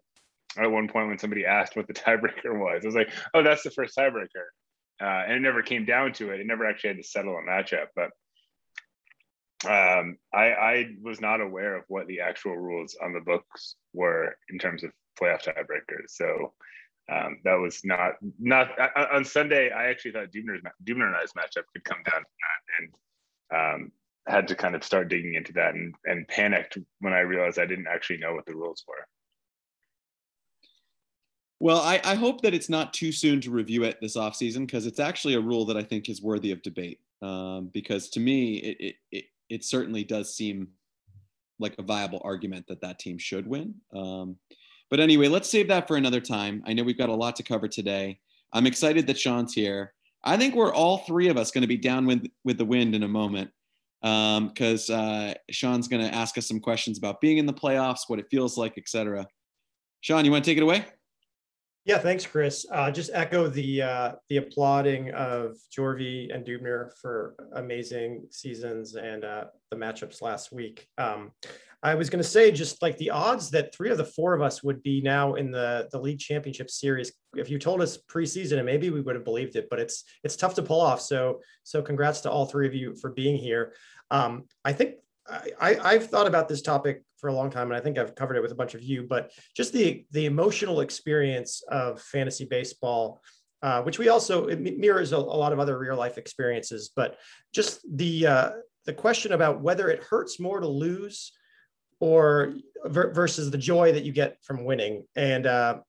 at 0.58 0.72
one 0.72 0.88
point 0.88 1.08
when 1.08 1.20
somebody 1.20 1.46
asked 1.46 1.76
what 1.76 1.88
the 1.88 1.94
tiebreaker 2.06 2.58
was 2.58 2.84
i 2.84 2.88
was 2.88 2.96
like 2.96 3.12
oh 3.34 3.44
that's 3.44 3.64
the 3.64 3.72
first 3.72 3.98
tiebreaker 3.98 4.48
uh, 5.02 5.24
and 5.26 5.34
it 5.34 5.40
never 5.40 5.62
came 5.62 5.86
down 5.86 6.12
to 6.12 6.32
it 6.32 6.40
it 6.40 6.48
never 6.48 6.66
actually 6.66 6.90
had 6.90 6.98
to 6.98 7.04
settle 7.04 7.38
a 7.38 7.42
matchup 7.50 7.88
but 7.96 8.10
Um, 9.66 10.18
I, 10.34 10.46
I 10.54 10.86
was 11.04 11.20
not 11.20 11.42
aware 11.42 11.76
of 11.76 11.84
what 11.90 12.08
the 12.08 12.22
actual 12.22 12.58
rules 12.58 12.96
on 13.04 13.12
the 13.12 13.20
books 13.20 13.76
were 13.94 14.38
in 14.50 14.58
terms 14.58 14.84
of 14.84 14.92
playoff 15.20 15.44
tiebreakers. 15.44 16.12
So 16.12 16.54
um, 17.12 17.40
that 17.44 17.56
was 17.56 17.82
not 17.84 18.14
not 18.40 18.70
on 18.96 19.26
Sunday. 19.26 19.70
I 19.72 19.88
actually 19.90 20.14
thought 20.14 20.32
Dubner's 20.32 20.64
Dubner 20.86 21.08
and 21.08 21.16
I's 21.16 21.34
matchup 21.34 21.66
could 21.74 21.84
come 21.84 22.02
down 22.10 22.22
to 22.22 22.28
that, 22.40 22.62
and 22.80 23.84
um, 23.84 23.92
had 24.28 24.48
to 24.48 24.56
kind 24.56 24.76
of 24.76 24.84
start 24.84 25.10
digging 25.10 25.34
into 25.34 25.52
that 25.54 25.74
and, 25.76 25.94
and 26.06 26.28
panicked 26.28 26.78
when 27.02 27.14
I 27.14 27.20
realized 27.22 27.60
I 27.60 27.66
didn't 27.66 27.88
actually 27.88 28.20
know 28.20 28.36
what 28.36 28.46
the 28.46 28.56
rules 28.56 28.86
were. 28.88 29.06
Well, 31.62 31.80
I, 31.80 32.00
I 32.06 32.16
hope 32.16 32.42
that 32.42 32.54
it's 32.54 32.70
not 32.70 32.94
too 32.94 33.12
soon 33.12 33.42
to 33.42 33.52
review 33.52 33.84
it 33.84 34.00
this 34.00 34.16
offseason 34.16 34.62
because 34.62 34.86
it's 34.86 35.00
actually 35.00 35.34
a 35.34 35.42
rule 35.42 35.66
that 35.66 35.76
I 35.76 35.84
think 35.84 36.08
is 36.08 36.22
worthy 36.22 36.52
of 36.52 36.62
debate. 36.62 37.00
Um, 37.22 37.70
because 37.74 38.10
to 38.12 38.22
me, 38.22 38.56
it, 38.58 38.78
it, 38.80 38.96
it, 39.12 39.26
it, 39.50 39.66
certainly 39.66 40.06
does 40.06 40.34
seem 40.34 40.70
like 41.60 41.76
a 41.78 41.84
viable 41.84 42.22
argument 42.24 42.66
that 42.68 42.80
that 42.80 42.98
team 42.98 43.18
should 43.18 43.46
win. 43.46 43.76
Um, 43.94 44.38
but 44.90 45.02
anyway, 45.02 45.28
let's 45.28 45.50
save 45.50 45.68
that 45.68 45.86
for 45.86 45.98
another 45.98 46.22
time. 46.22 46.64
I 46.66 46.72
know 46.72 46.84
we've 46.84 46.98
got 46.98 47.10
a 47.10 47.14
lot 47.14 47.36
to 47.36 47.44
cover 47.44 47.68
today. 47.68 48.22
I'm 48.54 48.66
excited 48.66 49.06
that 49.08 49.20
Sean's 49.20 49.54
here. 49.54 49.94
I 50.24 50.38
think 50.38 50.56
we're 50.56 50.74
all 50.74 51.00
three 51.00 51.28
of 51.28 51.36
us 51.36 51.52
going 51.52 51.64
to 51.64 51.68
be 51.68 51.78
down 51.78 52.06
with, 52.06 52.26
with 52.46 52.58
the 52.58 52.66
wind 52.66 52.96
in 52.96 53.04
a 53.04 53.08
moment 53.08 53.52
because 54.02 54.90
um, 54.90 55.00
uh, 55.00 55.34
Sean's 55.50 55.90
going 55.90 56.08
to 56.08 56.16
ask 56.16 56.38
us 56.38 56.48
some 56.48 56.62
questions 56.62 56.98
about 56.98 57.20
being 57.20 57.38
in 57.38 57.46
the 57.46 57.54
playoffs, 57.54 58.08
what 58.08 58.20
it 58.20 58.28
feels 58.32 58.58
like, 58.58 58.78
etc. 58.78 59.28
Sean, 60.00 60.24
you 60.24 60.32
want 60.32 60.46
to 60.46 60.50
take 60.50 60.58
it 60.58 60.64
away? 60.64 60.86
Yeah, 61.90 61.98
thanks, 61.98 62.24
Chris. 62.24 62.68
Uh, 62.72 62.92
just 62.92 63.10
echo 63.16 63.48
the 63.48 63.82
uh, 63.82 64.12
the 64.28 64.38
applauding 64.38 65.10
of 65.10 65.58
Jorvi 65.76 66.32
and 66.32 66.46
Dubner 66.46 66.92
for 67.02 67.34
amazing 67.54 68.28
seasons 68.30 68.94
and 68.94 69.26
uh, 69.26 69.46
the 69.72 69.76
matchups 69.76 70.22
last 70.22 70.52
week. 70.52 70.86
Um, 71.00 71.32
I 71.82 71.96
was 71.96 72.12
going 72.12 72.22
to 72.22 72.30
say 72.30 72.52
just 72.52 72.84
like 72.84 72.96
the 73.00 73.10
odds 73.10 73.50
that 73.50 73.74
three 73.74 73.90
of 73.90 73.98
the 73.98 74.06
four 74.06 74.36
of 74.36 74.42
us 74.44 74.62
would 74.62 74.84
be 74.84 75.02
now 75.02 75.34
in 75.34 75.50
the 75.50 75.90
the 75.92 76.00
league 76.00 76.20
championship 76.20 76.70
series. 76.70 77.12
If 77.36 77.50
you 77.50 77.58
told 77.58 77.82
us 77.82 77.98
preseason, 77.98 78.58
and 78.58 78.68
maybe 78.68 78.92
we 78.92 79.02
would 79.02 79.16
have 79.16 79.26
believed 79.26 79.56
it, 79.56 79.66
but 79.68 79.80
it's 79.80 80.04
it's 80.24 80.36
tough 80.36 80.54
to 80.56 80.62
pull 80.62 80.82
off. 80.82 81.02
So 81.02 81.40
so 81.64 81.82
congrats 81.82 82.22
to 82.22 82.30
all 82.30 82.46
three 82.46 82.68
of 82.68 82.76
you 82.76 82.94
for 83.02 83.10
being 83.10 83.36
here. 83.36 83.74
Um, 84.12 84.44
I 84.64 84.74
think 84.74 84.98
I, 85.60 85.78
I've 85.82 86.08
thought 86.08 86.28
about 86.28 86.48
this 86.48 86.62
topic 86.62 87.04
for 87.18 87.28
a 87.28 87.34
long 87.34 87.50
time, 87.50 87.68
and 87.68 87.76
I 87.76 87.82
think 87.82 87.98
I've 87.98 88.16
covered 88.16 88.38
it 88.38 88.42
with 88.42 88.52
a 88.52 88.56
bunch 88.56 88.74
of 88.74 88.82
you. 88.82 89.04
But 89.04 89.32
just 89.56 89.74
the 89.74 90.06
the 90.12 90.26
emotional 90.26 90.82
experience 90.82 91.64
of 91.70 92.02
fantasy 92.02 92.46
baseball, 92.46 93.22
uh, 93.62 93.82
which 93.84 94.00
we 94.00 94.10
also 94.10 94.48
it 94.48 94.60
mirrors 94.60 95.12
a, 95.12 95.18
a, 95.18 95.18
lot 95.18 95.54
of 95.54 95.60
other 95.60 95.78
real 95.78 95.98
life 95.98 96.18
experiences. 96.18 96.92
But 96.96 97.18
just 97.54 97.82
the 97.98 98.28
uh, 98.28 98.52
the 98.86 98.94
question 98.94 99.34
about 99.34 99.62
whether 99.62 99.90
it 99.90 100.04
hurts 100.04 100.40
more 100.40 100.60
to 100.60 100.68
lose 100.68 101.32
or 102.00 102.54
versus 102.86 103.52
the 103.52 103.58
joy 103.58 103.92
that 103.92 104.04
you 104.04 104.12
get 104.12 104.38
from 104.44 104.64
winning. 104.64 105.04
And 105.16 105.46
uh, 105.46 105.80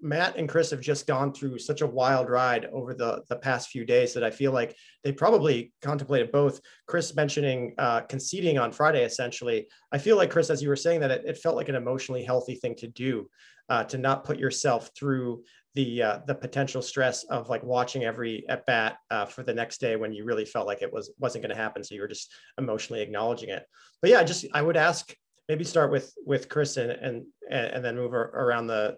Matt 0.00 0.36
and 0.36 0.48
Chris 0.48 0.70
have 0.70 0.80
just 0.80 1.06
gone 1.06 1.32
through 1.32 1.58
such 1.58 1.80
a 1.80 1.86
wild 1.86 2.28
ride 2.28 2.66
over 2.66 2.94
the, 2.94 3.22
the 3.28 3.36
past 3.36 3.68
few 3.68 3.84
days 3.84 4.14
that 4.14 4.24
I 4.24 4.30
feel 4.30 4.52
like 4.52 4.76
they 5.02 5.12
probably 5.12 5.72
contemplated 5.82 6.30
both. 6.30 6.60
Chris 6.86 7.14
mentioning 7.16 7.74
uh, 7.78 8.02
conceding 8.02 8.58
on 8.58 8.72
Friday, 8.72 9.04
essentially. 9.04 9.68
I 9.92 9.98
feel 9.98 10.16
like, 10.16 10.30
Chris, 10.30 10.50
as 10.50 10.62
you 10.62 10.68
were 10.68 10.76
saying 10.76 11.00
that, 11.00 11.10
it, 11.10 11.24
it 11.26 11.38
felt 11.38 11.56
like 11.56 11.68
an 11.68 11.74
emotionally 11.74 12.22
healthy 12.22 12.54
thing 12.54 12.76
to 12.76 12.86
do, 12.86 13.28
uh, 13.68 13.84
to 13.84 13.98
not 13.98 14.24
put 14.24 14.38
yourself 14.38 14.90
through 14.96 15.42
the 15.74 16.02
uh, 16.02 16.18
the 16.26 16.34
potential 16.34 16.82
stress 16.82 17.24
of 17.24 17.48
like 17.48 17.62
watching 17.62 18.04
every 18.04 18.44
at 18.48 18.66
bat 18.66 18.96
uh, 19.10 19.26
for 19.26 19.42
the 19.42 19.54
next 19.54 19.80
day 19.80 19.96
when 19.96 20.12
you 20.12 20.24
really 20.24 20.44
felt 20.44 20.66
like 20.66 20.82
it 20.82 20.92
was 20.92 21.12
wasn't 21.18 21.42
going 21.42 21.54
to 21.54 21.62
happen. 21.62 21.84
So 21.84 21.94
you 21.94 22.00
were 22.00 22.08
just 22.08 22.32
emotionally 22.56 23.02
acknowledging 23.02 23.50
it. 23.50 23.64
But 24.00 24.10
yeah, 24.10 24.22
just 24.22 24.46
I 24.54 24.62
would 24.62 24.76
ask 24.76 25.14
maybe 25.48 25.64
start 25.64 25.90
with 25.90 26.12
with 26.24 26.48
Chris 26.48 26.76
and 26.78 26.90
and 26.90 27.24
and 27.50 27.84
then 27.84 27.96
move 27.96 28.14
around 28.14 28.66
the 28.66 28.96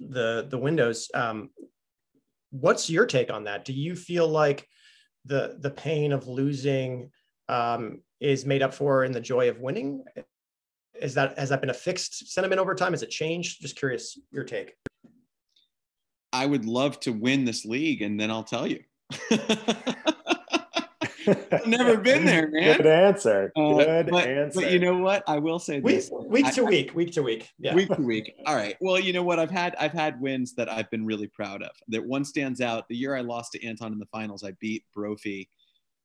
the 0.00 0.46
the 0.48 0.58
windows. 0.58 1.08
Um, 1.14 1.50
what's 2.50 2.90
your 2.90 3.06
take 3.06 3.32
on 3.32 3.44
that? 3.44 3.64
Do 3.64 3.72
you 3.72 3.94
feel 3.94 4.28
like 4.28 4.66
the 5.24 5.56
the 5.60 5.70
pain 5.70 6.12
of 6.12 6.26
losing 6.26 7.10
um, 7.48 8.02
is 8.20 8.46
made 8.46 8.62
up 8.62 8.74
for 8.74 9.04
in 9.04 9.12
the 9.12 9.20
joy 9.20 9.48
of 9.48 9.60
winning? 9.60 10.04
Is 11.00 11.14
that 11.14 11.38
has 11.38 11.48
that 11.48 11.60
been 11.60 11.70
a 11.70 11.74
fixed 11.74 12.32
sentiment 12.32 12.60
over 12.60 12.74
time? 12.74 12.92
Has 12.92 13.02
it 13.02 13.10
changed? 13.10 13.60
Just 13.62 13.76
curious 13.76 14.18
your 14.30 14.44
take. 14.44 14.74
I 16.32 16.46
would 16.46 16.64
love 16.64 16.98
to 17.00 17.12
win 17.12 17.44
this 17.44 17.64
league, 17.64 18.02
and 18.02 18.18
then 18.18 18.30
I'll 18.30 18.44
tell 18.44 18.66
you. 18.66 18.82
I've 21.26 21.66
never 21.66 21.96
been 21.96 22.24
there, 22.26 22.48
man. 22.48 22.76
Good 22.76 22.86
answer. 22.86 23.52
Uh, 23.56 23.74
Good 23.74 23.88
uh, 23.88 24.10
but, 24.10 24.28
answer. 24.28 24.60
But 24.60 24.70
you 24.72 24.78
know 24.78 24.96
what? 24.98 25.22
I 25.26 25.38
will 25.38 25.58
say 25.58 25.80
this. 25.80 26.10
Week, 26.10 26.30
week 26.30 26.54
to 26.54 26.62
I, 26.62 26.68
week, 26.68 26.94
week 26.94 27.12
to 27.12 27.22
week. 27.22 27.50
Yeah. 27.58 27.74
Week 27.74 27.88
to 27.88 28.02
week. 28.02 28.34
All 28.46 28.54
right. 28.54 28.76
Well, 28.80 28.98
you 28.98 29.12
know 29.12 29.22
what? 29.22 29.38
I've 29.38 29.50
had 29.50 29.74
I've 29.78 29.92
had 29.92 30.20
wins 30.20 30.54
that 30.54 30.68
I've 30.68 30.90
been 30.90 31.04
really 31.04 31.28
proud 31.28 31.62
of. 31.62 31.70
That 31.88 32.04
one 32.04 32.24
stands 32.24 32.60
out. 32.60 32.88
The 32.88 32.96
year 32.96 33.16
I 33.16 33.20
lost 33.20 33.52
to 33.52 33.66
Anton 33.66 33.92
in 33.92 33.98
the 33.98 34.06
finals, 34.06 34.44
I 34.44 34.52
beat 34.60 34.84
Brophy 34.94 35.48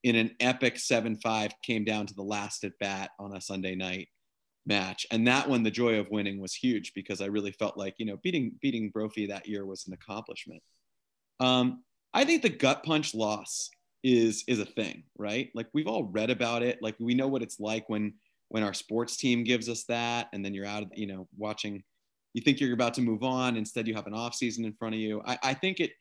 in 0.03 0.15
an 0.15 0.31
epic 0.39 0.75
7-5, 0.75 1.51
came 1.63 1.83
down 1.83 2.05
to 2.05 2.13
the 2.13 2.23
last 2.23 2.63
at 2.63 2.77
bat 2.79 3.11
on 3.19 3.35
a 3.35 3.41
Sunday 3.41 3.75
night 3.75 4.07
match. 4.65 5.07
And 5.11 5.27
that 5.27 5.49
one, 5.49 5.63
the 5.63 5.71
joy 5.71 5.99
of 5.99 6.09
winning 6.11 6.39
was 6.39 6.53
huge 6.53 6.93
because 6.93 7.21
I 7.21 7.25
really 7.25 7.51
felt 7.51 7.77
like, 7.77 7.95
you 7.97 8.05
know, 8.05 8.17
beating 8.17 8.53
beating 8.61 8.89
Brophy 8.89 9.27
that 9.27 9.47
year 9.47 9.65
was 9.65 9.87
an 9.87 9.93
accomplishment. 9.93 10.61
Um, 11.39 11.83
I 12.13 12.25
think 12.25 12.41
the 12.41 12.49
gut 12.49 12.83
punch 12.83 13.13
loss 13.13 13.69
is 14.03 14.43
is 14.47 14.59
a 14.59 14.65
thing, 14.65 15.03
right? 15.17 15.49
Like 15.53 15.67
we've 15.73 15.87
all 15.87 16.05
read 16.05 16.29
about 16.29 16.63
it. 16.63 16.79
Like 16.81 16.95
we 16.99 17.13
know 17.13 17.27
what 17.27 17.41
it's 17.41 17.59
like 17.59 17.89
when 17.89 18.13
when 18.49 18.63
our 18.63 18.73
sports 18.73 19.17
team 19.17 19.43
gives 19.43 19.67
us 19.69 19.83
that, 19.85 20.27
and 20.33 20.43
then 20.43 20.53
you're 20.53 20.65
out 20.65 20.83
of 20.83 20.89
you 20.95 21.07
know 21.07 21.27
watching. 21.37 21.83
You 22.33 22.41
think 22.43 22.59
you're 22.59 22.73
about 22.73 22.93
to 22.95 23.01
move 23.01 23.23
on, 23.23 23.57
instead 23.57 23.87
you 23.87 23.95
have 23.95 24.05
an 24.05 24.13
off 24.13 24.35
season 24.35 24.63
in 24.63 24.73
front 24.73 24.93
of 24.93 25.01
you. 25.01 25.21
I, 25.25 25.37
I 25.43 25.53
think 25.53 25.79
it 25.79 25.91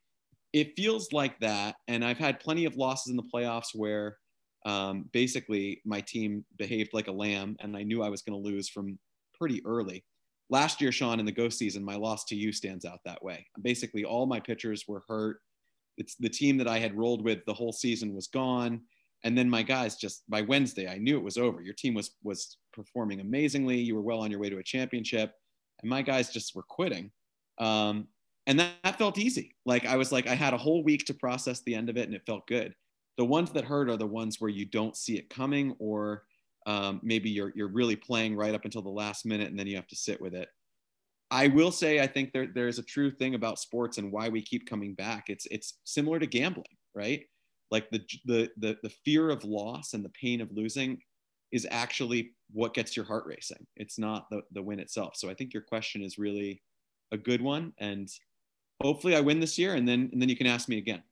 it 0.53 0.77
feels 0.77 1.13
like 1.13 1.39
that, 1.41 1.77
and 1.89 2.05
I've 2.05 2.19
had 2.19 2.41
plenty 2.41 2.65
of 2.65 2.77
losses 2.77 3.11
in 3.11 3.17
the 3.17 3.23
playoffs 3.35 3.75
where 3.75 4.19
um, 4.67 5.09
basically 5.13 5.81
my 5.85 6.01
team 6.01 6.45
behaved 6.59 6.91
like 6.93 7.09
a 7.09 7.13
lamb, 7.13 7.57
and 7.61 7.77
I 7.77 7.83
knew 7.83 8.03
I 8.03 8.09
was 8.11 8.23
going 8.23 8.41
to 8.41 8.49
lose 8.49 8.69
from 8.69 8.99
pretty 9.39 9.65
early. 9.65 10.05
Last 10.49 10.81
year, 10.81 10.93
Sean, 10.93 11.19
in 11.19 11.27
the 11.27 11.33
ghost 11.33 11.59
season, 11.59 11.85
my 11.85 11.97
loss 11.97 12.25
to 12.27 12.37
you 12.37 12.53
stands 12.53 12.85
out 12.85 13.01
that 13.05 13.23
way. 13.23 13.47
Basically, 13.63 14.05
all 14.05 14.27
my 14.27 14.41
pitchers 14.41 14.85
were 14.87 15.03
hurt 15.09 15.39
it's 15.97 16.15
the 16.17 16.29
team 16.29 16.57
that 16.59 16.69
I 16.69 16.79
had 16.79 16.97
rolled 16.97 17.25
with 17.25 17.45
the 17.47 17.55
whole 17.55 17.73
season 17.73 18.15
was 18.15 18.27
gone. 18.27 18.83
And 19.25 19.37
then 19.37 19.49
my 19.49 19.63
guys 19.63 19.97
just 19.97 20.29
by 20.29 20.43
Wednesday, 20.43 20.89
I 20.89 20.99
knew 20.99 21.17
it 21.17 21.25
was 21.25 21.39
over. 21.39 21.61
Your 21.61 21.75
team 21.75 21.95
was 21.95 22.17
was 22.23 22.59
performing 22.73 23.21
amazingly. 23.21 23.79
You 23.79 23.95
were 23.95 24.03
well 24.03 24.21
on 24.21 24.31
your 24.31 24.41
way 24.41 24.51
to 24.51 24.59
a 24.59 24.63
championship, 24.63 25.33
and 25.81 25.91
my 25.91 26.03
guys 26.03 26.31
just 26.31 26.55
were 26.55 26.63
quitting. 26.63 27.11
Um, 27.59 28.09
and 28.47 28.61
that, 28.61 28.73
that 28.85 28.99
felt 28.99 29.19
easy. 29.19 29.55
Like 29.65 29.87
I 29.87 29.97
was 29.97 30.13
like 30.13 30.29
I 30.29 30.35
had 30.35 30.55
a 30.55 30.59
whole 30.59 30.85
week 30.85 31.07
to 31.07 31.15
process 31.15 31.63
the 31.63 31.75
end 31.75 31.89
of 31.89 31.97
it, 31.97 32.07
and 32.07 32.15
it 32.15 32.27
felt 32.27 32.47
good. 32.47 32.75
The 33.17 33.25
ones 33.25 33.51
that 33.53 33.65
hurt 33.65 33.89
are 33.89 33.97
the 33.97 34.07
ones 34.07 34.41
where 34.41 34.51
you 34.51 34.67
don't 34.67 34.97
see 34.97 35.17
it 35.17 35.31
coming, 35.31 35.75
or 35.79 36.25
um, 36.67 37.01
maybe 37.03 37.31
you're 37.31 37.53
you're 37.57 37.69
really 37.69 37.97
playing 37.97 38.37
right 38.37 38.55
up 38.55 38.65
until 38.65 38.83
the 38.83 38.91
last 38.91 39.27
minute, 39.27 39.49
and 39.49 39.59
then 39.59 39.67
you 39.67 39.77
have 39.77 39.89
to 39.89 39.97
sit 39.97 40.21
with 40.21 40.35
it. 40.35 40.49
I 41.31 41.49
will 41.49 41.73
say 41.73 42.01
I 42.01 42.07
think 42.07 42.33
there 42.33 42.47
there's 42.47 42.79
a 42.79 42.85
true 42.85 43.11
thing 43.11 43.35
about 43.35 43.59
sports 43.59 43.99
and 43.99 44.13
why 44.13 44.29
we 44.29 44.41
keep 44.43 44.69
coming 44.69 44.95
back. 44.95 45.25
It's 45.29 45.47
it's 45.51 45.79
similar 45.85 46.19
to 46.19 46.27
gambling, 46.27 46.65
right? 46.95 47.25
Like 47.71 47.91
the 47.91 48.03
the 48.25 48.51
the, 48.59 48.77
the 48.83 48.91
fear 49.05 49.31
of 49.31 49.45
loss 49.45 49.95
and 49.95 50.05
the 50.05 50.11
pain 50.11 50.41
of 50.41 50.53
losing 50.53 50.99
is 51.53 51.67
actually 51.71 52.33
what 52.53 52.75
gets 52.75 52.97
your 52.97 53.07
heart 53.07 53.25
racing. 53.27 53.67
It's 53.77 53.99
not 53.99 54.29
the, 54.31 54.43
the 54.53 54.63
win 54.63 54.81
itself. 54.81 55.17
So 55.17 55.31
I 55.31 55.35
think 55.35 55.55
your 55.55 55.63
question 55.63 56.03
is 56.03 56.19
really 56.19 56.63
a 57.13 57.17
good 57.17 57.41
one. 57.41 57.73
And 57.79 58.09
hopefully 58.83 59.17
I 59.17 59.21
win 59.21 59.41
this 59.41 59.59
year 59.59 59.75
and 59.75 59.87
then 59.89 60.11
and 60.13 60.21
then 60.21 60.29
you 60.29 60.37
can 60.37 60.47
ask 60.47 60.69
me 60.69 60.79
again. 60.79 61.03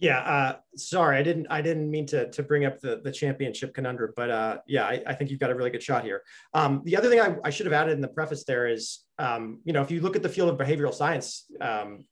Yeah, 0.00 0.18
uh, 0.18 0.56
sorry, 0.76 1.16
I 1.16 1.22
didn't. 1.22 1.46
I 1.48 1.62
didn't 1.62 1.88
mean 1.88 2.04
to 2.06 2.28
to 2.30 2.42
bring 2.42 2.64
up 2.64 2.80
the 2.80 3.00
the 3.04 3.12
championship 3.12 3.74
conundrum, 3.74 4.12
but 4.16 4.28
uh, 4.30 4.58
yeah, 4.66 4.84
I, 4.86 5.02
I, 5.06 5.14
think 5.14 5.30
you've 5.30 5.38
got 5.38 5.50
a 5.50 5.54
really 5.54 5.70
good 5.70 5.82
shot 5.82 6.04
here. 6.04 6.22
Um, 6.52 6.82
the 6.84 6.96
other 6.96 7.08
thing 7.08 7.20
I, 7.20 7.36
I, 7.44 7.50
should 7.50 7.66
have 7.66 7.72
added 7.72 7.92
in 7.92 8.00
the 8.00 8.08
preface 8.08 8.44
there 8.44 8.66
is, 8.66 9.04
um, 9.20 9.60
you 9.64 9.72
know, 9.72 9.82
if 9.82 9.92
you 9.92 10.00
look 10.00 10.16
at 10.16 10.22
the 10.22 10.28
field 10.28 10.48
of 10.48 10.58
behavioral 10.58 10.92
science, 10.92 11.46
um, 11.60 12.04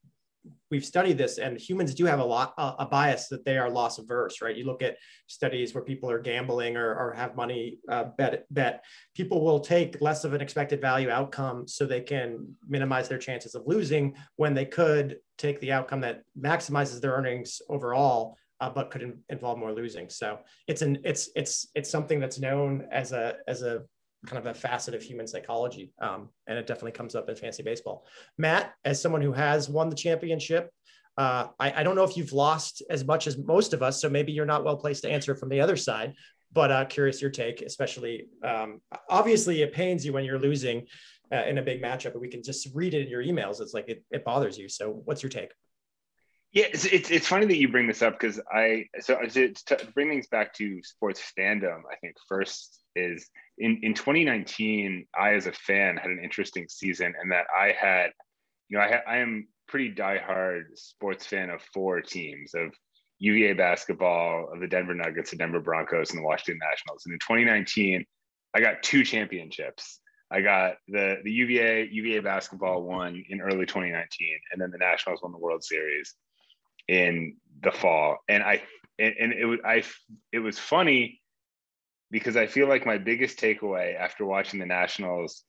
we've 0.70 0.85
studied 0.85 1.18
this 1.18 1.38
and 1.38 1.59
humans 1.59 1.94
do 1.94 2.05
have 2.05 2.18
a 2.18 2.24
lot 2.24 2.55
a 2.59 2.87
bias 2.87 3.28
that 3.28 3.44
they 3.44 3.59
are 3.59 3.70
loss 3.70 3.98
averse 3.98 4.40
right? 4.40 4.57
You 4.57 4.64
look 4.64 4.83
at 4.83 4.96
studies 5.26 5.74
where 5.74 5.85
people 5.85 6.11
are 6.11 6.18
gambling 6.18 6.76
or, 6.76 6.94
or 6.94 7.12
have 7.12 7.37
money 7.37 7.78
uh, 7.88 8.05
bet 8.18 8.44
bet 8.50 8.85
people 9.14 9.44
will 9.44 9.61
take 9.61 10.00
less 10.00 10.24
of 10.24 10.33
an 10.33 10.40
expected 10.40 10.81
value 10.81 11.11
outcome 11.11 11.68
so 11.68 11.85
they 11.85 12.00
can 12.00 12.55
minimize 12.68 13.09
their 13.09 13.18
chances 13.18 13.55
of 13.55 13.62
losing 13.66 14.14
when 14.37 14.55
they 14.55 14.64
could 14.64 15.18
take 15.38 15.61
the 15.61 15.72
outcome 15.72 16.00
that 16.00 16.22
maximizes 16.38 17.00
their 17.00 17.12
earnings 17.12 17.61
overall 17.68 18.37
uh, 18.62 18.70
but 18.70 18.90
could 18.90 19.02
in, 19.02 19.18
involve 19.28 19.59
more 19.59 19.72
losing. 19.72 20.09
So 20.09 20.38
it's 20.68 20.83
an 20.83 20.98
it's 21.05 21.31
it's 21.35 21.66
it's 21.74 21.90
something 21.90 22.20
that's 22.20 22.38
known 22.38 22.87
as 22.92 23.11
a 23.11 23.38
as 23.48 23.62
a 23.62 23.83
kind 24.26 24.38
of 24.38 24.46
a 24.46 24.54
facet 24.54 24.94
of 24.94 25.02
human 25.02 25.26
psychology. 25.26 25.92
Um, 26.00 26.28
and 26.46 26.58
it 26.58 26.66
definitely 26.66 26.92
comes 26.92 27.14
up 27.14 27.28
in 27.28 27.37
fantasy 27.37 27.62
baseball. 27.62 28.06
Matt, 28.38 28.72
as 28.85 29.00
someone 29.00 29.22
who 29.22 29.32
has 29.32 29.68
won 29.68 29.88
the 29.88 29.96
championship, 29.96 30.70
uh, 31.18 31.48
I, 31.58 31.80
I, 31.80 31.82
don't 31.82 31.94
know 31.94 32.04
if 32.04 32.16
you've 32.16 32.32
lost 32.32 32.82
as 32.88 33.04
much 33.04 33.26
as 33.26 33.37
most 33.37 33.74
of 33.74 33.82
us, 33.82 34.00
so 34.00 34.08
maybe 34.08 34.32
you're 34.32 34.46
not 34.46 34.64
well 34.64 34.78
placed 34.78 35.02
to 35.02 35.11
answer 35.11 35.35
from 35.35 35.50
the 35.50 35.61
other 35.61 35.76
side. 35.76 36.14
but 36.52 36.70
uh, 36.70 36.85
curious 36.87 37.20
your 37.20 37.30
take, 37.30 37.61
especially 37.62 38.28
um, 38.42 38.80
obviously 39.11 39.62
it 39.62 39.72
pains 39.72 40.06
you 40.06 40.12
when 40.12 40.24
you're 40.24 40.38
losing 40.38 40.87
uh, 41.32 41.44
in 41.44 41.58
a 41.58 41.62
big 41.62 41.82
matchup, 41.82 42.12
but 42.12 42.20
we 42.20 42.28
can 42.28 42.42
just 42.42 42.68
read 42.74 42.94
it 42.94 43.02
in 43.02 43.08
your 43.08 43.22
emails. 43.22 43.61
It's 43.61 43.74
like 43.74 43.88
it, 43.88 44.04
it 44.11 44.24
bothers 44.24 44.56
you. 44.58 44.68
So 44.68 45.02
what's 45.04 45.22
your 45.22 45.30
take? 45.30 45.52
Yeah, 46.52 46.66
it's, 46.70 46.85
it's, 46.85 47.11
it's 47.11 47.26
funny 47.26 47.46
that 47.46 47.56
you 47.56 47.68
bring 47.68 47.87
this 47.87 48.02
up 48.02 48.18
because 48.18 48.38
I 48.52 48.87
so 49.00 49.18
to, 49.22 49.48
to 49.48 49.87
bring 49.94 50.11
things 50.11 50.26
back 50.28 50.52
to 50.54 50.82
sports 50.82 51.32
fandom. 51.38 51.80
I 51.90 51.96
think 51.96 52.16
first 52.28 52.82
is 52.96 53.28
in 53.59 53.81
in 53.83 53.94
2019, 53.94 55.07
I 55.18 55.35
as 55.35 55.46
a 55.46 55.52
fan 55.52 55.96
had 55.96 56.11
an 56.11 56.20
interesting 56.22 56.66
season, 56.68 57.14
and 57.20 57.31
that 57.33 57.46
I 57.57 57.72
had, 57.78 58.11
you 58.68 58.78
know, 58.78 58.85
I 58.85 58.88
ha- 58.88 59.11
I 59.11 59.18
am 59.18 59.48
pretty 59.68 59.92
diehard 59.94 60.64
sports 60.74 61.26
fan 61.26 61.50
of 61.50 61.62
four 61.72 62.00
teams 62.00 62.55
of 62.55 62.74
UVA 63.18 63.55
basketball, 63.55 64.50
of 64.52 64.61
the 64.61 64.66
Denver 64.66 64.94
Nuggets, 64.94 65.31
the 65.31 65.37
Denver 65.37 65.61
Broncos, 65.61 66.11
and 66.11 66.18
the 66.18 66.26
Washington 66.26 66.59
Nationals. 66.68 67.05
And 67.07 67.12
in 67.12 67.18
2019, 67.20 68.05
I 68.55 68.61
got 68.61 68.83
two 68.83 69.05
championships. 69.05 70.00
I 70.31 70.40
got 70.40 70.74
the 70.88 71.18
the 71.24 71.33
UVA 71.33 71.88
UVA 71.90 72.20
basketball 72.20 72.83
won 72.83 73.22
in 73.28 73.40
early 73.40 73.66
2019, 73.66 74.38
and 74.52 74.61
then 74.61 74.70
the 74.70 74.78
Nationals 74.78 75.22
won 75.22 75.33
the 75.33 75.38
World 75.38 75.62
Series 75.62 76.14
in 76.88 77.37
the 77.62 77.72
fall. 77.72 78.18
And 78.28 78.42
I 78.42 78.62
and, 78.98 79.14
and 79.18 79.33
it 79.33 79.44
was 79.44 79.61
I 79.64 79.85
it 80.33 80.40
was 80.40 80.59
funny 80.59 81.21
because 82.12 82.37
I 82.37 82.46
feel 82.46 82.68
like 82.68 82.87
my 82.87 82.98
biggest 82.98 83.40
takeaway 83.40 83.98
after 83.98 84.25
watching 84.25 84.61
the 84.61 84.66
Nationals 84.66 85.42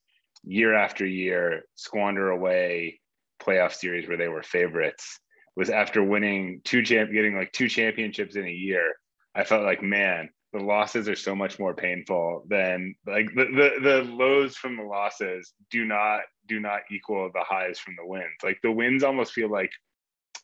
year 0.43 0.73
after 0.73 1.05
year 1.05 1.65
squander 1.75 2.31
away 2.31 3.01
playoff 3.41 3.73
series 3.73 4.07
where 4.07 4.17
they 4.17 4.29
were 4.29 4.41
favorites 4.41 5.19
was 5.55 5.69
after 5.69 6.03
winning 6.03 6.61
two 6.63 6.81
champ 6.81 7.11
getting 7.11 7.35
like 7.35 7.51
two 7.51 7.69
championships 7.69 8.35
in 8.35 8.47
a 8.47 8.51
year. 8.51 8.93
I 9.35 9.43
felt 9.43 9.63
like 9.63 9.83
man, 9.83 10.29
the 10.53 10.59
losses 10.59 11.09
are 11.09 11.15
so 11.15 11.35
much 11.35 11.59
more 11.59 11.75
painful 11.75 12.45
than 12.47 12.95
like 13.05 13.27
the, 13.35 13.45
the 13.45 13.71
the 13.81 14.03
lows 14.03 14.55
from 14.55 14.77
the 14.77 14.83
losses 14.83 15.53
do 15.69 15.85
not 15.85 16.21
do 16.47 16.59
not 16.59 16.81
equal 16.89 17.29
the 17.33 17.43
highs 17.43 17.77
from 17.77 17.95
the 17.97 18.07
wins. 18.07 18.37
Like 18.41 18.59
the 18.63 18.71
wins 18.71 19.03
almost 19.03 19.33
feel 19.33 19.51
like 19.51 19.71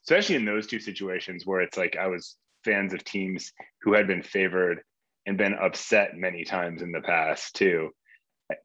especially 0.04 0.36
in 0.36 0.46
those 0.46 0.68
two 0.68 0.80
situations 0.80 1.46
where 1.46 1.62
it's 1.62 1.78
like 1.78 1.96
I 1.96 2.08
was 2.08 2.36
fans 2.66 2.94
of 2.94 3.04
teams 3.04 3.54
who 3.82 3.94
had 3.94 4.06
been 4.06 4.22
favored 4.22 4.82
and 5.30 5.38
been 5.38 5.54
upset 5.54 6.18
many 6.18 6.44
times 6.44 6.82
in 6.82 6.92
the 6.92 7.02
past 7.02 7.56
too. 7.56 7.92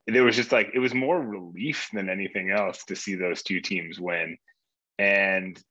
There 0.07 0.24
was 0.24 0.35
just 0.35 0.50
like 0.50 0.70
it 0.72 0.79
was 0.79 0.94
more 0.94 1.20
relief 1.20 1.90
than 1.92 2.09
anything 2.09 2.50
else 2.50 2.87
to 2.87 2.96
see 2.96 3.16
those 3.16 3.42
two 3.42 3.61
teams 3.61 4.00
win. 4.00 4.38
And 4.98 5.62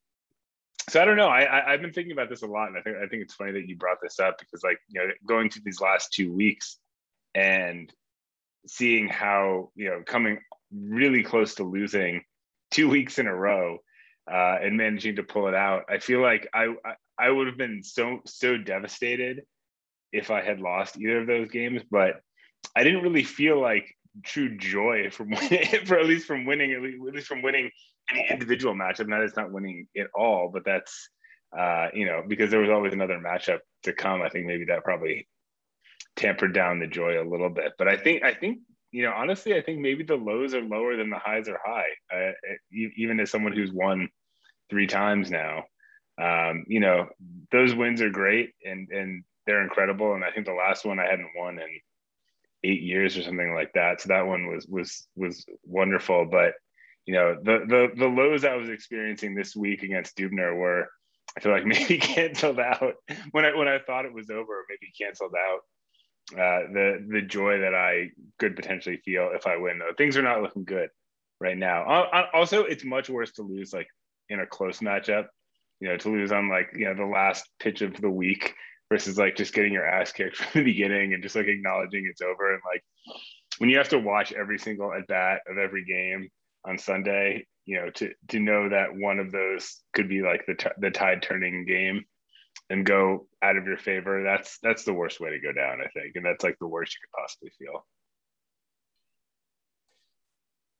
so 0.87 1.01
I 1.01 1.05
don't 1.05 1.17
know. 1.17 1.29
I, 1.29 1.67
I 1.67 1.71
have 1.71 1.81
been 1.81 1.93
thinking 1.93 2.11
about 2.11 2.29
this 2.29 2.43
a 2.43 2.47
lot, 2.47 2.67
and 2.67 2.77
I 2.77 2.81
think 2.81 2.97
I 2.97 3.07
think 3.07 3.23
it's 3.23 3.33
funny 3.33 3.53
that 3.53 3.67
you 3.67 3.75
brought 3.75 3.97
this 4.03 4.19
up 4.19 4.37
because 4.37 4.63
like 4.63 4.77
you 4.87 5.01
know 5.01 5.11
going 5.27 5.49
through 5.49 5.63
these 5.65 5.81
last 5.81 6.13
two 6.13 6.31
weeks 6.31 6.77
and 7.33 7.91
seeing 8.67 9.07
how 9.07 9.71
you 9.75 9.89
know 9.89 10.03
coming 10.05 10.37
really 10.71 11.23
close 11.23 11.55
to 11.55 11.63
losing 11.63 12.21
two 12.69 12.87
weeks 12.87 13.17
in 13.17 13.25
a 13.25 13.35
row 13.35 13.79
uh, 14.31 14.57
and 14.61 14.77
managing 14.77 15.15
to 15.15 15.23
pull 15.23 15.47
it 15.47 15.55
out. 15.55 15.85
I 15.89 15.97
feel 15.97 16.21
like 16.21 16.47
I, 16.53 16.67
I 16.85 16.93
I 17.17 17.29
would 17.31 17.47
have 17.47 17.57
been 17.57 17.81
so 17.81 18.19
so 18.27 18.57
devastated 18.57 19.41
if 20.13 20.31
I 20.31 20.41
had 20.41 20.61
lost 20.61 20.97
either 20.97 21.21
of 21.21 21.27
those 21.27 21.49
games, 21.49 21.81
but 21.89 22.21
I 22.75 22.83
didn't 22.83 23.01
really 23.01 23.23
feel 23.23 23.59
like 23.59 23.97
true 24.23 24.55
joy 24.57 25.09
from 25.09 25.35
for 25.85 25.99
at 25.99 26.05
least 26.05 26.27
from 26.27 26.45
winning, 26.45 26.71
at 26.71 26.81
least, 26.81 27.27
from 27.27 27.41
winning 27.41 27.71
any 28.11 28.27
individual 28.29 28.75
matchup. 28.75 29.07
Not 29.07 29.21
it's 29.21 29.35
not 29.35 29.51
winning 29.51 29.87
at 29.97 30.07
all, 30.15 30.49
but 30.53 30.63
that's 30.63 31.09
uh, 31.57 31.87
you 31.93 32.05
know 32.05 32.23
because 32.27 32.51
there 32.51 32.61
was 32.61 32.69
always 32.69 32.93
another 32.93 33.19
matchup 33.19 33.59
to 33.83 33.93
come. 33.93 34.21
I 34.21 34.29
think 34.29 34.45
maybe 34.45 34.65
that 34.65 34.83
probably 34.83 35.27
tempered 36.15 36.53
down 36.53 36.79
the 36.79 36.87
joy 36.87 37.21
a 37.21 37.27
little 37.27 37.49
bit. 37.49 37.73
But 37.77 37.87
I 37.87 37.97
think 37.97 38.23
I 38.23 38.33
think 38.33 38.59
you 38.91 39.03
know 39.03 39.13
honestly, 39.13 39.55
I 39.55 39.61
think 39.61 39.79
maybe 39.79 40.03
the 40.03 40.15
lows 40.15 40.53
are 40.53 40.61
lower 40.61 40.95
than 40.95 41.09
the 41.09 41.19
highs 41.19 41.49
are 41.49 41.59
high. 41.65 41.89
Uh, 42.13 42.31
even 42.71 43.19
as 43.19 43.31
someone 43.31 43.53
who's 43.53 43.71
won 43.71 44.09
three 44.69 44.87
times 44.87 45.31
now, 45.31 45.63
um, 46.21 46.65
you 46.67 46.79
know 46.79 47.07
those 47.51 47.73
wins 47.73 48.01
are 48.01 48.11
great 48.11 48.51
and 48.63 48.89
and 48.89 49.23
they're 49.45 49.63
incredible. 49.63 50.13
And 50.13 50.23
I 50.23 50.31
think 50.31 50.45
the 50.45 50.53
last 50.53 50.85
one 50.85 50.99
I 50.99 51.05
hadn't 51.05 51.31
won 51.35 51.59
in 51.59 51.79
eight 52.63 52.81
years 52.81 53.17
or 53.17 53.23
something 53.23 53.53
like 53.53 53.73
that. 53.73 54.01
So 54.01 54.09
that 54.09 54.25
one 54.25 54.47
was 54.47 54.65
was 54.67 55.07
was 55.15 55.45
wonderful. 55.65 56.25
But 56.25 56.53
you 57.05 57.13
know, 57.13 57.35
the 57.41 57.65
the 57.67 57.91
the 57.95 58.07
lows 58.07 58.45
I 58.45 58.55
was 58.55 58.69
experiencing 58.69 59.35
this 59.35 59.55
week 59.55 59.83
against 59.83 60.17
Dubner 60.17 60.55
were 60.55 60.89
I 61.37 61.41
feel 61.41 61.51
like 61.51 61.65
maybe 61.65 61.97
canceled 61.97 62.59
out 62.59 62.95
when 63.31 63.45
I 63.45 63.55
when 63.55 63.67
I 63.67 63.79
thought 63.79 64.05
it 64.05 64.13
was 64.13 64.29
over, 64.29 64.65
maybe 64.69 64.91
canceled 64.97 65.33
out 65.35 65.59
uh, 66.31 66.71
the 66.71 67.05
the 67.09 67.21
joy 67.21 67.59
that 67.59 67.75
I 67.75 68.11
could 68.39 68.55
potentially 68.55 68.97
feel 68.97 69.31
if 69.33 69.45
I 69.45 69.57
win. 69.57 69.79
Though 69.79 69.93
things 69.97 70.17
are 70.17 70.23
not 70.23 70.41
looking 70.41 70.63
good 70.63 70.89
right 71.39 71.57
now. 71.57 72.07
Also, 72.33 72.63
it's 72.63 72.85
much 72.85 73.09
worse 73.09 73.31
to 73.33 73.43
lose 73.43 73.73
like 73.73 73.87
in 74.29 74.39
a 74.39 74.47
close 74.47 74.79
matchup. 74.79 75.27
You 75.79 75.89
know, 75.89 75.97
to 75.97 76.09
lose 76.09 76.31
on 76.31 76.49
like 76.49 76.69
you 76.75 76.85
know 76.85 76.95
the 76.95 77.05
last 77.05 77.49
pitch 77.59 77.81
of 77.81 77.99
the 77.99 78.09
week 78.09 78.55
versus 78.93 79.17
like 79.17 79.35
just 79.35 79.55
getting 79.55 79.73
your 79.73 79.87
ass 79.87 80.11
kicked 80.11 80.37
from 80.37 80.61
the 80.61 80.71
beginning 80.71 81.13
and 81.13 81.23
just 81.23 81.35
like 81.35 81.47
acknowledging 81.47 82.05
it's 82.07 82.21
over 82.21 82.53
and 82.53 82.61
like 82.71 82.83
when 83.57 83.69
you 83.69 83.77
have 83.77 83.89
to 83.89 83.97
watch 83.97 84.31
every 84.33 84.59
single 84.59 84.93
at 84.93 85.07
bat 85.07 85.41
of 85.47 85.57
every 85.57 85.83
game 85.83 86.29
on 86.65 86.77
Sunday, 86.77 87.45
you 87.65 87.79
know, 87.79 87.89
to 87.91 88.11
to 88.29 88.39
know 88.39 88.69
that 88.69 88.95
one 88.95 89.19
of 89.19 89.31
those 89.31 89.81
could 89.93 90.07
be 90.07 90.21
like 90.21 90.45
the 90.45 90.55
t- 90.55 90.69
the 90.77 90.91
tide 90.91 91.21
turning 91.23 91.65
game 91.65 92.03
and 92.69 92.85
go 92.85 93.27
out 93.41 93.57
of 93.57 93.65
your 93.65 93.77
favor. 93.77 94.23
That's 94.23 94.59
that's 94.61 94.83
the 94.83 94.93
worst 94.93 95.19
way 95.19 95.31
to 95.31 95.39
go 95.39 95.51
down, 95.51 95.79
I 95.81 95.87
think, 95.89 96.15
and 96.15 96.25
that's 96.25 96.43
like 96.43 96.57
the 96.59 96.67
worst 96.67 96.95
you 96.95 96.99
could 97.01 97.19
possibly 97.19 97.51
feel. 97.59 97.85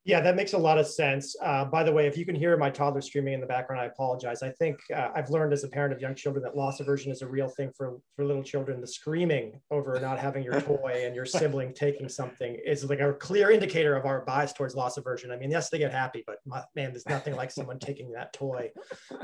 Yeah, 0.06 0.20
that 0.20 0.36
makes 0.36 0.52
a 0.52 0.58
lot 0.58 0.78
of 0.78 0.86
sense. 0.86 1.34
Uh, 1.42 1.64
by 1.64 1.82
the 1.82 1.92
way, 1.92 2.08
if 2.08 2.18
you 2.18 2.26
can 2.26 2.36
hear 2.36 2.58
my 2.58 2.70
toddler 2.70 3.00
screaming 3.00 3.36
in 3.36 3.40
the 3.40 3.46
background, 3.46 3.82
I 3.82 3.86
apologize. 3.86 4.44
I 4.44 4.50
think 4.50 4.78
uh, 4.94 5.10
I've 5.16 5.30
learned 5.30 5.54
as 5.54 5.64
a 5.64 5.70
parent 5.70 5.94
of 5.94 6.02
young 6.02 6.14
children 6.14 6.44
that 6.44 6.58
loss 6.58 6.82
aversion 6.82 7.10
is 7.10 7.22
a 7.22 7.28
real 7.28 7.48
thing 7.48 7.72
for, 7.78 8.00
for 8.18 8.26
little 8.26 8.44
children. 8.44 8.82
The 8.82 8.88
screaming 8.88 9.62
over 9.72 9.98
not 10.02 10.20
having 10.20 10.44
your 10.44 10.60
toy 10.62 11.04
and 11.06 11.16
your 11.16 11.26
sibling 11.26 11.74
taking 11.74 12.10
something 12.10 12.58
is 12.66 12.84
like 12.84 13.00
a 13.00 13.14
clear 13.14 13.50
indicator 13.50 13.96
of 13.96 14.06
our 14.06 14.26
bias 14.26 14.52
towards 14.52 14.76
loss 14.76 14.98
aversion. 14.98 15.32
I 15.32 15.38
mean, 15.38 15.50
yes, 15.50 15.70
they 15.70 15.78
get 15.78 15.94
happy, 15.94 16.22
but 16.28 16.40
my, 16.46 16.62
man, 16.76 16.92
there's 16.92 17.08
nothing 17.08 17.38
like 17.38 17.50
someone 17.50 17.80
taking 17.80 18.12
that 18.12 18.34
toy 18.34 18.72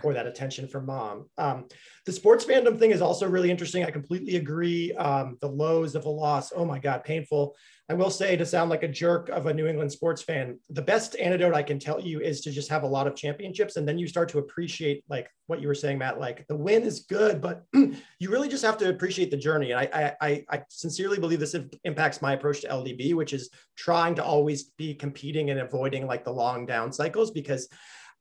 or 0.04 0.13
that 0.13 0.28
attention 0.28 0.65
from 0.65 0.86
mom. 0.86 1.26
Um, 1.38 1.65
the 2.06 2.13
sports 2.13 2.46
fandom 2.46 2.80
thing 2.80 2.92
is 2.92 3.02
also 3.02 3.28
really 3.28 3.52
interesting. 3.52 3.84
I 3.84 3.92
completely 3.92 4.38
agree. 4.38 4.94
Um, 4.94 5.38
the 5.42 5.50
lows 5.50 5.96
of 5.96 6.06
a 6.06 6.10
loss, 6.10 6.54
oh 6.56 6.63
my 6.63 6.80
God, 6.80 7.04
painful. 7.04 7.58
I 7.89 7.95
will 7.95 8.12
say 8.12 8.36
to 8.36 8.45
sound 8.45 8.69
like 8.69 8.84
a 8.84 8.88
jerk 8.88 9.30
of 9.30 9.47
a 9.47 9.54
New 9.54 9.65
England 9.65 9.91
sports 9.91 10.21
fan, 10.21 10.60
the 10.69 10.82
best 10.82 11.15
antidote 11.15 11.56
I 11.56 11.63
can 11.63 11.80
tell 11.80 11.99
you 11.99 12.19
is 12.21 12.39
to 12.41 12.52
just 12.52 12.69
have 12.69 12.84
a 12.84 12.88
lot 12.88 13.08
of 13.08 13.15
championships. 13.15 13.78
And 13.78 13.88
then 13.88 13.97
you 13.97 14.08
start 14.08 14.30
to 14.30 14.38
appreciate 14.38 15.04
like 15.10 15.28
what 15.47 15.60
you 15.60 15.67
were 15.67 15.73
saying, 15.73 15.97
Matt, 15.97 16.19
like 16.19 16.45
the 16.47 16.56
win 16.56 16.84
is 16.84 16.99
good, 16.99 17.41
but 17.41 17.65
you 17.73 18.30
really 18.30 18.47
just 18.47 18.63
have 18.63 18.78
to 18.78 18.89
appreciate 18.89 19.32
the 19.32 19.38
journey. 19.38 19.71
And 19.71 19.80
I, 19.80 20.15
I, 20.21 20.45
I 20.52 20.63
sincerely 20.69 21.17
believe 21.17 21.39
this 21.39 21.56
impacts 21.84 22.21
my 22.21 22.34
approach 22.34 22.62
to 22.62 22.67
LDB, 22.67 23.15
which 23.15 23.34
is 23.34 23.49
trying 23.75 24.13
to 24.15 24.23
always 24.23 24.65
be 24.78 24.93
competing 24.93 25.49
and 25.49 25.60
avoiding 25.60 26.06
like 26.06 26.23
the 26.23 26.32
long 26.32 26.67
down 26.67 26.93
cycles 26.93 27.32
because 27.32 27.69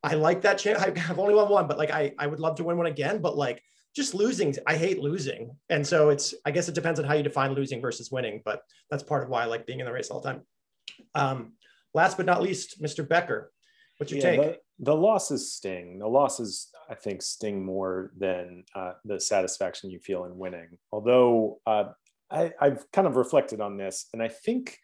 I 0.02 0.14
like 0.14 0.40
that. 0.42 0.56
Cha- 0.56 0.78
I've 0.78 1.18
only 1.18 1.34
won 1.34 1.50
one, 1.50 1.66
but 1.66 1.76
like 1.76 1.90
I, 1.90 2.14
I 2.18 2.26
would 2.26 2.40
love 2.40 2.56
to 2.56 2.64
win 2.64 2.78
one 2.78 2.86
again. 2.86 3.20
But 3.20 3.36
like 3.36 3.62
just 3.94 4.14
losing 4.14 4.54
i 4.66 4.76
hate 4.76 5.00
losing. 5.00 5.56
And 5.68 5.86
so 5.86 6.10
it's 6.10 6.34
i 6.44 6.50
guess 6.50 6.68
it 6.68 6.74
depends 6.74 7.00
on 7.00 7.06
how 7.06 7.14
you 7.14 7.22
define 7.22 7.52
losing 7.54 7.80
versus 7.80 8.10
winning 8.10 8.42
but 8.44 8.62
that's 8.90 9.02
part 9.02 9.22
of 9.22 9.28
why 9.28 9.42
i 9.42 9.46
like 9.46 9.66
being 9.66 9.80
in 9.80 9.86
the 9.86 9.92
race 9.92 10.10
all 10.10 10.20
the 10.20 10.32
time. 10.32 10.42
Um, 11.14 11.52
last 11.94 12.16
but 12.16 12.26
not 12.26 12.42
least 12.42 12.82
mr 12.82 13.06
becker 13.06 13.52
what's 13.98 14.12
your 14.12 14.20
yeah, 14.20 14.30
take? 14.30 14.40
the, 14.78 14.84
the, 14.84 14.94
losses 14.94 15.52
sting. 15.52 15.98
The 15.98 16.06
losses 16.06 16.70
i 16.88 16.94
think 16.94 17.22
sting 17.22 17.64
more 17.64 18.12
than 18.16 18.64
uh, 18.74 18.92
the 19.04 19.20
satisfaction 19.20 19.90
you 19.90 19.98
feel 19.98 20.24
in 20.24 20.36
winning. 20.36 20.78
Although 20.92 21.60
uh, 21.66 21.84
I, 22.30 22.52
i've 22.60 22.90
kind 22.92 23.06
of 23.06 23.16
reflected 23.16 23.60
on 23.60 23.76
this 23.76 24.06
and 24.12 24.22
i 24.22 24.28
think 24.28 24.78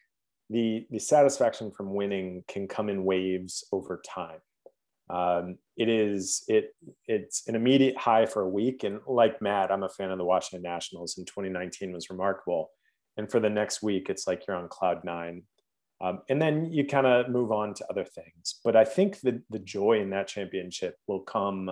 the 0.50 0.86
the 0.90 0.98
satisfaction 0.98 1.70
from 1.70 1.94
winning 1.94 2.44
can 2.48 2.68
come 2.68 2.88
in 2.88 3.04
waves 3.04 3.64
over 3.72 4.02
time. 4.06 4.40
Um, 5.10 5.58
it 5.76 5.88
is 5.88 6.44
it 6.48 6.74
it's 7.08 7.48
an 7.48 7.54
immediate 7.54 7.96
high 7.96 8.26
for 8.26 8.42
a 8.42 8.48
week. 8.48 8.84
And 8.84 9.00
like 9.06 9.42
matt 9.42 9.72
i'm 9.72 9.82
a 9.82 9.88
fan 9.88 10.10
of 10.10 10.18
the 10.18 10.24
washington 10.24 10.62
nationals 10.62 11.18
and 11.18 11.26
2019 11.26 11.92
was 11.92 12.10
remarkable. 12.10 12.70
And 13.16 13.30
for 13.30 13.40
the 13.40 13.50
next 13.50 13.82
week 13.82 14.08
it's 14.08 14.26
like 14.26 14.46
you're 14.46 14.56
on 14.56 14.68
cloud 14.68 15.04
nine. 15.04 15.42
Um, 16.00 16.20
and 16.28 16.42
then 16.42 16.72
you 16.72 16.84
kind 16.86 17.06
of 17.06 17.28
move 17.28 17.52
on 17.52 17.72
to 17.74 17.86
other 17.90 18.04
things. 18.04 18.60
But 18.64 18.76
i 18.76 18.84
think 18.84 19.20
that 19.20 19.42
the 19.50 19.58
joy 19.58 20.00
in 20.00 20.10
that 20.10 20.28
championship 20.28 20.96
will 21.06 21.20
come 21.20 21.70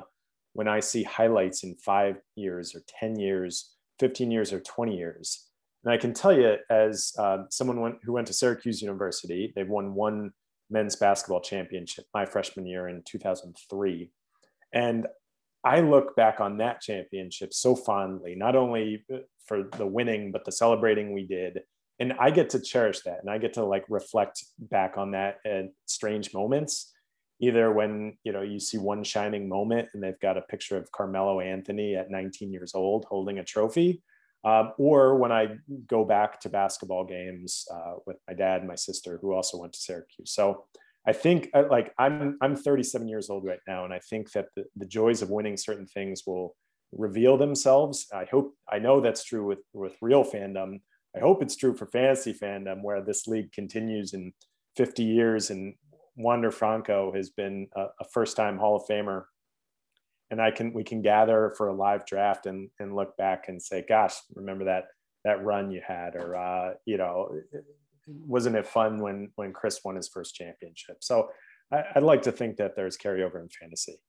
when 0.54 0.68
i 0.68 0.80
see 0.80 1.02
highlights 1.02 1.62
in 1.62 1.74
five 1.76 2.16
years 2.34 2.74
or 2.74 2.82
10 3.00 3.18
years 3.18 3.74
15 4.00 4.30
years 4.30 4.52
or 4.52 4.60
20 4.60 4.96
years. 4.96 5.48
And 5.84 5.92
i 5.92 5.96
can 5.96 6.12
tell 6.12 6.32
you 6.32 6.56
as 6.70 7.12
uh, 7.18 7.44
someone 7.50 7.98
who 8.02 8.12
went 8.12 8.26
to 8.26 8.32
syracuse 8.32 8.82
university 8.82 9.52
they've 9.54 9.68
won 9.68 9.94
one 9.94 10.32
men's 10.72 10.96
basketball 10.96 11.40
championship 11.40 12.06
my 12.14 12.26
freshman 12.26 12.66
year 12.66 12.88
in 12.88 13.02
2003. 13.04 14.10
And 14.72 15.06
I 15.64 15.80
look 15.80 16.16
back 16.16 16.40
on 16.40 16.58
that 16.58 16.80
championship 16.80 17.52
so 17.54 17.76
fondly, 17.76 18.34
not 18.34 18.56
only 18.56 19.04
uh, 19.12 19.18
for 19.46 19.64
the 19.76 19.86
winning, 19.86 20.32
but 20.32 20.44
the 20.44 20.52
celebrating 20.52 21.12
we 21.12 21.26
did. 21.26 21.60
And 22.00 22.14
I 22.18 22.30
get 22.30 22.50
to 22.50 22.60
cherish 22.60 23.00
that 23.00 23.20
and 23.20 23.30
I 23.30 23.38
get 23.38 23.52
to 23.54 23.64
like 23.64 23.84
reflect 23.88 24.44
back 24.58 24.94
on 24.96 25.12
that 25.12 25.36
at 25.44 25.66
strange 25.86 26.34
moments. 26.34 26.92
Either 27.40 27.72
when 27.72 28.16
you 28.24 28.32
know 28.32 28.42
you 28.42 28.58
see 28.58 28.78
one 28.78 29.04
shining 29.04 29.48
moment 29.48 29.88
and 29.94 30.02
they've 30.02 30.18
got 30.20 30.36
a 30.36 30.42
picture 30.42 30.76
of 30.76 30.90
Carmelo 30.92 31.40
Anthony 31.40 31.96
at 31.96 32.10
19 32.10 32.52
years 32.52 32.74
old 32.74 33.04
holding 33.08 33.38
a 33.38 33.44
trophy, 33.44 34.02
um, 34.44 34.72
or 34.78 35.16
when 35.16 35.30
I 35.30 35.56
go 35.86 36.04
back 36.04 36.40
to 36.40 36.48
basketball 36.48 37.04
games 37.04 37.66
uh, 37.72 37.94
with 38.06 38.16
my 38.26 38.34
dad 38.34 38.60
and 38.60 38.68
my 38.68 38.74
sister, 38.74 39.18
who 39.22 39.32
also 39.32 39.58
went 39.58 39.72
to 39.74 39.78
Syracuse. 39.78 40.32
So 40.32 40.64
I 41.06 41.12
think 41.12 41.50
uh, 41.54 41.64
like 41.70 41.92
I'm 41.98 42.38
I'm 42.40 42.56
37 42.56 43.08
years 43.08 43.30
old 43.30 43.44
right 43.44 43.60
now, 43.66 43.84
and 43.84 43.92
I 43.94 43.98
think 43.98 44.32
that 44.32 44.46
the, 44.56 44.64
the 44.76 44.86
joys 44.86 45.22
of 45.22 45.30
winning 45.30 45.56
certain 45.56 45.86
things 45.86 46.22
will 46.26 46.56
reveal 46.92 47.36
themselves. 47.36 48.06
I 48.12 48.24
hope 48.24 48.54
I 48.70 48.78
know 48.78 49.00
that's 49.00 49.24
true 49.24 49.46
with 49.46 49.60
with 49.72 49.96
real 50.00 50.24
fandom. 50.24 50.80
I 51.16 51.20
hope 51.20 51.42
it's 51.42 51.56
true 51.56 51.74
for 51.76 51.86
fantasy 51.86 52.34
fandom, 52.34 52.82
where 52.82 53.02
this 53.02 53.26
league 53.26 53.52
continues 53.52 54.14
in 54.14 54.32
50 54.76 55.04
years, 55.04 55.50
and 55.50 55.74
Wander 56.16 56.50
Franco 56.50 57.12
has 57.14 57.30
been 57.30 57.68
a, 57.76 57.86
a 58.00 58.04
first-time 58.12 58.56
Hall 58.56 58.76
of 58.76 58.84
Famer, 58.88 59.24
and 60.32 60.40
I 60.40 60.50
can 60.50 60.72
we 60.72 60.82
can 60.82 61.02
gather 61.02 61.52
for 61.56 61.68
a 61.68 61.74
live 61.74 62.06
draft 62.06 62.46
and 62.46 62.70
and 62.80 62.96
look 62.96 63.16
back 63.18 63.48
and 63.48 63.62
say, 63.62 63.84
"Gosh, 63.86 64.14
remember 64.34 64.64
that 64.64 64.86
that 65.24 65.44
run 65.44 65.70
you 65.70 65.82
had," 65.86 66.16
or 66.16 66.34
uh, 66.34 66.74
you 66.86 66.96
know, 66.96 67.38
wasn't 68.08 68.56
it 68.56 68.66
fun 68.66 68.98
when 68.98 69.30
when 69.36 69.52
Chris 69.52 69.80
won 69.84 69.94
his 69.94 70.08
first 70.08 70.34
championship? 70.34 70.96
So 71.00 71.28
I, 71.70 71.84
would 71.94 72.04
like 72.04 72.22
to 72.22 72.32
think 72.32 72.56
that 72.56 72.74
there's 72.74 72.96
carryover 72.96 73.40
in 73.42 73.50
fantasy. 73.50 74.00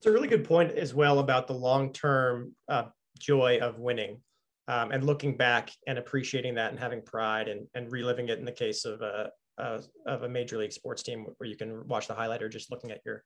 It's 0.00 0.06
a 0.06 0.12
really 0.12 0.28
good 0.28 0.44
point 0.44 0.70
as 0.70 0.94
well 0.94 1.18
about 1.18 1.48
the 1.48 1.54
long 1.54 1.92
term 1.92 2.54
uh, 2.68 2.84
joy 3.18 3.58
of 3.60 3.80
winning. 3.80 4.22
Um, 4.68 4.92
and 4.92 5.02
looking 5.02 5.34
back 5.34 5.70
and 5.86 5.96
appreciating 5.96 6.54
that 6.56 6.70
and 6.70 6.78
having 6.78 7.00
pride 7.00 7.48
and, 7.48 7.66
and 7.74 7.90
reliving 7.90 8.28
it 8.28 8.38
in 8.38 8.44
the 8.44 8.52
case 8.52 8.84
of 8.84 9.00
a, 9.00 9.30
a, 9.56 9.80
of 10.04 10.24
a 10.24 10.28
major 10.28 10.58
league 10.58 10.74
sports 10.74 11.02
team 11.02 11.24
where 11.38 11.48
you 11.48 11.56
can 11.56 11.88
watch 11.88 12.06
the 12.06 12.12
highlight 12.12 12.42
or 12.42 12.50
just 12.50 12.70
looking 12.70 12.90
at 12.90 13.00
your 13.06 13.24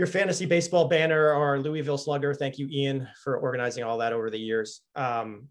your 0.00 0.06
fantasy 0.06 0.46
baseball 0.46 0.88
banner 0.88 1.34
or 1.34 1.60
Louisville 1.60 1.98
Slugger. 1.98 2.32
Thank 2.32 2.58
you, 2.58 2.66
Ian, 2.70 3.06
for 3.22 3.36
organizing 3.36 3.84
all 3.84 3.98
that 3.98 4.14
over 4.14 4.30
the 4.30 4.38
years. 4.38 4.80
Um, 4.96 5.48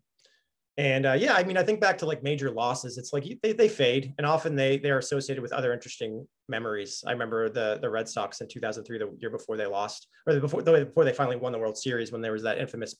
and 0.75 1.05
uh, 1.05 1.13
yeah, 1.13 1.35
I 1.35 1.43
mean, 1.43 1.55
I 1.55 1.61
think 1.61 1.79
back 1.79 1.99
to 1.99 2.07
like 2.07 2.23
major 2.23 2.49
losses. 2.49 2.97
It's 2.97 3.13
like 3.13 3.25
they, 3.43 3.53
they 3.53 3.69
fade, 3.69 4.11
and 4.17 4.25
often 4.25 4.55
they 4.55 4.77
they 4.79 4.89
are 4.89 4.97
associated 4.97 5.43
with 5.43 5.53
other 5.53 5.71
interesting 5.71 6.27
memories. 6.47 7.03
I 7.05 7.11
remember 7.11 7.47
the 7.47 7.77
the 7.79 7.89
Red 7.89 8.09
Sox 8.09 8.41
in 8.41 8.47
2003, 8.47 8.97
the 8.97 9.15
year 9.19 9.29
before 9.29 9.55
they 9.55 9.67
lost, 9.67 10.07
or 10.25 10.33
the 10.33 10.39
before 10.39 10.63
the 10.63 10.85
before 10.85 11.05
they 11.05 11.13
finally 11.13 11.35
won 11.35 11.51
the 11.51 11.59
World 11.59 11.77
Series, 11.77 12.11
when 12.11 12.21
there 12.21 12.31
was 12.31 12.43
that 12.43 12.57
infamous 12.57 12.95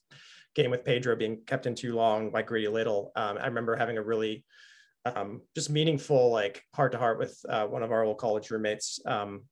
game 0.54 0.70
with 0.70 0.86
Pedro 0.86 1.16
being 1.16 1.42
kept 1.48 1.66
in 1.66 1.74
too 1.74 1.96
long 1.96 2.30
by 2.30 2.44
Grady 2.44 2.68
Little. 2.68 3.12
Um, 3.16 3.40
I 3.40 3.48
remember 3.48 3.76
having 3.76 3.98
a 3.98 4.04
really 4.04 4.46
um, 5.06 5.42
just 5.56 5.72
meaningful, 5.72 6.30
like 6.32 6.62
heart 6.76 6.92
to 6.92 7.00
heart 7.00 7.18
with 7.18 7.40
uh, 7.50 7.66
one 7.66 7.82
of 7.82 7.92
our 7.92 8.04
old 8.04 8.20
college 8.20 8.52
roommates, 8.52 9.00
um, 9.08 9.46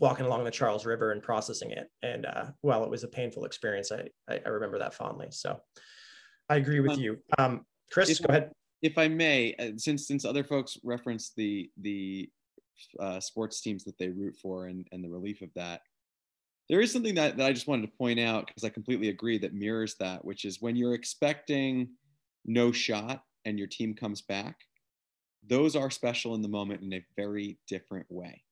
walking 0.00 0.26
along 0.26 0.44
the 0.44 0.50
Charles 0.50 0.86
River 0.86 1.12
and 1.12 1.22
processing 1.22 1.70
it. 1.70 1.90
And 2.02 2.26
uh, 2.26 2.46
while 2.60 2.84
it 2.84 2.90
was 2.90 3.04
a 3.04 3.08
painful 3.08 3.44
experience, 3.44 3.90
I, 3.92 4.08
I, 4.28 4.40
I 4.44 4.48
remember 4.48 4.78
that 4.78 4.94
fondly. 4.94 5.28
So 5.30 5.60
I 6.48 6.56
agree 6.56 6.80
with 6.80 6.92
um, 6.92 7.00
you. 7.00 7.18
Um, 7.38 7.66
Chris, 7.90 8.10
if, 8.10 8.22
go 8.22 8.30
ahead. 8.30 8.52
If 8.82 8.96
I 8.96 9.08
may, 9.08 9.54
uh, 9.58 9.72
since 9.76 10.06
since 10.06 10.24
other 10.24 10.44
folks 10.44 10.78
referenced 10.84 11.34
the 11.36 11.70
the 11.80 12.30
uh, 13.00 13.20
sports 13.20 13.60
teams 13.60 13.84
that 13.84 13.98
they 13.98 14.08
root 14.08 14.36
for 14.40 14.66
and, 14.66 14.86
and 14.92 15.02
the 15.02 15.08
relief 15.08 15.42
of 15.42 15.50
that, 15.56 15.80
there 16.68 16.80
is 16.80 16.92
something 16.92 17.14
that, 17.16 17.36
that 17.36 17.46
I 17.46 17.52
just 17.52 17.66
wanted 17.66 17.90
to 17.90 17.96
point 17.96 18.20
out 18.20 18.46
because 18.46 18.62
I 18.62 18.68
completely 18.68 19.08
agree 19.08 19.38
that 19.38 19.54
mirrors 19.54 19.96
that, 19.98 20.24
which 20.24 20.44
is 20.44 20.60
when 20.60 20.76
you're 20.76 20.94
expecting 20.94 21.88
no 22.44 22.70
shot 22.70 23.22
and 23.44 23.58
your 23.58 23.66
team 23.68 23.94
comes 23.94 24.22
back, 24.22 24.56
those 25.46 25.74
are 25.74 25.90
special 25.90 26.34
in 26.34 26.42
the 26.42 26.48
moment 26.48 26.82
in 26.82 26.92
a 26.92 27.04
very 27.16 27.58
different 27.66 28.06
way. 28.10 28.42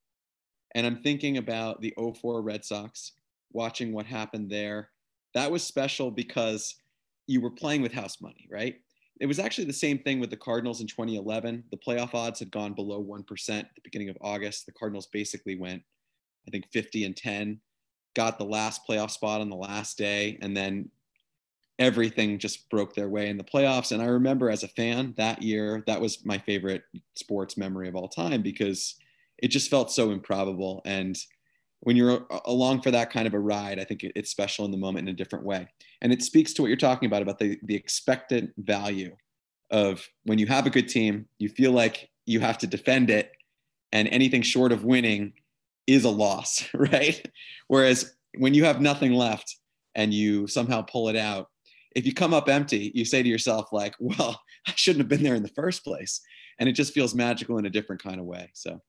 And 0.77 0.87
I'm 0.87 1.03
thinking 1.03 1.39
about 1.39 1.81
the 1.81 1.95
04 1.97 2.43
Red 2.43 2.63
Sox, 2.63 3.13
watching 3.51 3.95
what 3.95 4.05
happened 4.05 4.51
there. 4.51 4.91
That 5.33 5.51
was 5.51 5.65
special 5.65 6.11
because 6.11 6.77
you 7.27 7.41
were 7.41 7.51
playing 7.51 7.81
with 7.81 7.93
house 7.93 8.21
money, 8.21 8.47
right? 8.51 8.77
It 9.19 9.25
was 9.25 9.39
actually 9.39 9.65
the 9.65 9.73
same 9.73 9.99
thing 9.99 10.21
with 10.21 10.29
the 10.29 10.37
Cardinals 10.37 10.83
in 10.83 10.87
2011. 10.87 11.65
The 11.71 11.79
playoff 11.79 12.15
odds 12.15 12.41
had 12.41 12.51
gone 12.51 12.75
below 12.75 13.03
1% 13.03 13.59
at 13.59 13.75
the 13.75 13.81
beginning 13.83 14.11
of 14.11 14.19
August. 14.21 14.67
The 14.67 14.73
Cardinals 14.73 15.07
basically 15.07 15.57
went, 15.57 15.83
I 16.47 16.51
think, 16.51 16.67
50 16.71 17.07
and 17.07 17.17
10, 17.17 17.59
got 18.15 18.37
the 18.37 18.45
last 18.45 18.83
playoff 18.87 19.11
spot 19.11 19.41
on 19.41 19.49
the 19.49 19.57
last 19.57 19.97
day, 19.97 20.39
and 20.43 20.55
then 20.55 20.91
everything 21.79 22.39
just 22.39 22.69
broke 22.69 22.95
their 22.95 23.09
way 23.09 23.31
in 23.31 23.39
the 23.39 23.45
playoffs. 23.45 23.93
And 23.93 24.03
I 24.03 24.07
remember 24.07 24.51
as 24.51 24.63
a 24.63 24.69
fan 24.69 25.15
that 25.17 25.43
year, 25.43 25.83
that 25.87 26.03
was 26.03 26.23
my 26.27 26.37
favorite 26.37 26.83
sports 27.15 27.57
memory 27.57 27.89
of 27.89 27.97
all 27.97 28.09
time 28.09 28.43
because 28.43 28.97
it 29.39 29.49
just 29.49 29.71
felt 29.71 29.91
so 29.91 30.11
improbable. 30.11 30.83
And 30.85 31.17
when 31.81 31.97
you're 31.97 32.27
along 32.47 32.83
for 32.83 32.91
that 32.91 33.11
kind 33.11 33.27
of 33.27 33.35
a 33.35 33.39
ride, 33.39 33.79
I 33.79 33.85
think 33.85 34.03
it's 34.03 34.31
special 34.31 34.65
in 34.65 34.71
the 34.71 34.77
moment 34.77 35.09
in 35.09 35.15
a 35.15 35.17
different 35.17 35.45
way. 35.45 35.69
And 36.01 36.13
it 36.13 36.23
speaks 36.23 36.53
to 36.55 36.63
what 36.63 36.69
you're 36.69 36.77
talking 36.77 37.07
about, 37.07 37.23
about 37.23 37.39
the, 37.39 37.59
the 37.63 37.75
expected 37.75 38.53
value 38.57 39.15
of 39.71 40.07
when 40.25 40.39
you 40.39 40.47
have 40.47 40.67
a 40.67 40.71
good 40.71 40.89
team, 40.89 41.27
you 41.39 41.49
feel 41.49 41.73
like 41.73 42.09
you 42.25 42.41
have 42.41 42.59
to 42.59 42.67
defend 42.67 43.11
it 43.11 43.33
and 43.93 44.09
anything 44.09 44.43
short 44.43 44.73
of 44.73 44.85
winning 44.85 45.33
is 45.87 46.05
a 46.05 46.11
loss, 46.11 46.69
right? 46.75 47.29
Whereas 47.69 48.15
when 48.39 48.55
you 48.55 48.65
have 48.65 48.81
nothing 48.81 49.13
left 49.13 49.57
and 49.95 50.13
you 50.13 50.47
somehow 50.47 50.83
pull 50.83 51.09
it 51.09 51.17
out, 51.17 51.49
if 51.95 52.05
you 52.05 52.13
come 52.13 52.35
up 52.35 52.49
empty, 52.49 52.93
you 52.95 53.05
say 53.05 53.23
to 53.23 53.29
yourself, 53.29 53.73
like, 53.73 53.95
well, 54.01 54.41
I 54.67 54.73
shouldn't 54.77 55.01
have 55.01 55.09
been 55.09 55.23
there 55.23 55.35
in 55.35 55.43
the 55.43 55.49
first 55.51 55.85
place. 55.85 56.21
And 56.59 56.69
it 56.69 56.73
just 56.73 56.95
feels 56.95 57.15
magical 57.15 57.59
in 57.59 57.67
a 57.67 57.71
different 57.71 58.03
kind 58.03 58.19
of 58.19 58.27
way. 58.27 58.51
So 58.55 58.81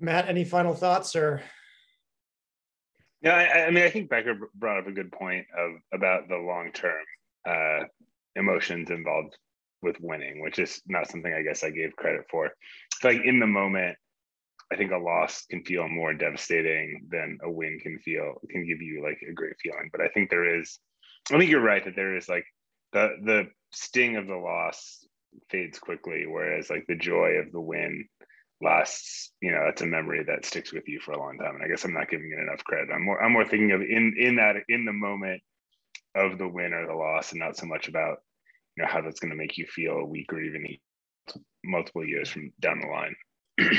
Matt, 0.00 0.28
any 0.28 0.44
final 0.44 0.74
thoughts 0.74 1.16
or? 1.16 1.42
Yeah, 3.20 3.34
I, 3.34 3.66
I, 3.66 3.70
mean, 3.70 3.84
I 3.84 3.90
think 3.90 4.08
Becker 4.08 4.38
brought 4.54 4.78
up 4.78 4.86
a 4.86 4.92
good 4.92 5.10
point 5.10 5.46
of 5.56 5.72
about 5.92 6.28
the 6.28 6.36
long 6.36 6.70
term 6.72 7.02
uh, 7.48 7.84
emotions 8.36 8.90
involved 8.90 9.36
with 9.82 9.96
winning, 10.00 10.40
which 10.40 10.58
is 10.58 10.80
not 10.86 11.10
something 11.10 11.32
I 11.32 11.42
guess 11.42 11.64
I 11.64 11.70
gave 11.70 11.96
credit 11.96 12.26
for. 12.30 12.50
like 13.02 13.20
in 13.24 13.40
the 13.40 13.46
moment, 13.46 13.96
I 14.72 14.76
think 14.76 14.92
a 14.92 14.98
loss 14.98 15.46
can 15.46 15.64
feel 15.64 15.88
more 15.88 16.12
devastating 16.12 17.06
than 17.10 17.38
a 17.42 17.50
win 17.50 17.78
can 17.80 17.98
feel 17.98 18.34
can 18.50 18.66
give 18.66 18.82
you 18.82 19.02
like 19.02 19.18
a 19.28 19.32
great 19.32 19.54
feeling. 19.62 19.88
But 19.90 20.02
I 20.02 20.08
think 20.08 20.30
there 20.30 20.60
is, 20.60 20.78
I 21.32 21.38
think 21.38 21.50
you're 21.50 21.60
right 21.60 21.84
that 21.84 21.96
there 21.96 22.16
is 22.16 22.28
like 22.28 22.44
the 22.92 23.16
the 23.24 23.48
sting 23.72 24.16
of 24.16 24.26
the 24.26 24.36
loss 24.36 25.06
fades 25.50 25.78
quickly, 25.78 26.26
whereas 26.26 26.70
like 26.70 26.84
the 26.86 26.96
joy 26.96 27.32
of 27.38 27.50
the 27.52 27.60
win 27.60 28.06
lasts 28.60 29.32
you 29.40 29.52
know 29.52 29.62
that's 29.64 29.82
a 29.82 29.86
memory 29.86 30.24
that 30.24 30.44
sticks 30.44 30.72
with 30.72 30.88
you 30.88 30.98
for 31.00 31.12
a 31.12 31.18
long 31.18 31.38
time. 31.38 31.54
And 31.54 31.64
i 31.64 31.68
guess 31.68 31.84
i'm 31.84 31.94
not 31.94 32.10
giving 32.10 32.32
it 32.32 32.42
enough 32.42 32.64
credit. 32.64 32.90
I'm 32.92 33.04
more 33.04 33.22
i'm 33.22 33.32
more 33.32 33.44
thinking 33.46 33.72
of 33.72 33.82
in 33.82 34.14
in 34.18 34.36
that 34.36 34.56
in 34.68 34.84
the 34.84 34.92
moment 34.92 35.40
of 36.14 36.38
the 36.38 36.48
win 36.48 36.72
or 36.72 36.86
the 36.86 36.94
loss 36.94 37.32
and 37.32 37.40
not 37.40 37.56
so 37.56 37.66
much 37.66 37.88
about 37.88 38.18
you 38.76 38.82
know 38.82 38.88
how 38.88 39.00
that's 39.00 39.20
going 39.20 39.30
to 39.30 39.36
make 39.36 39.58
you 39.58 39.66
feel 39.66 39.92
a 39.92 40.04
week 40.04 40.32
or 40.32 40.40
even 40.40 40.66
multiple 41.64 42.04
years 42.04 42.28
from 42.28 42.52
down 42.60 42.80
the 42.80 42.86
line. 42.86 43.14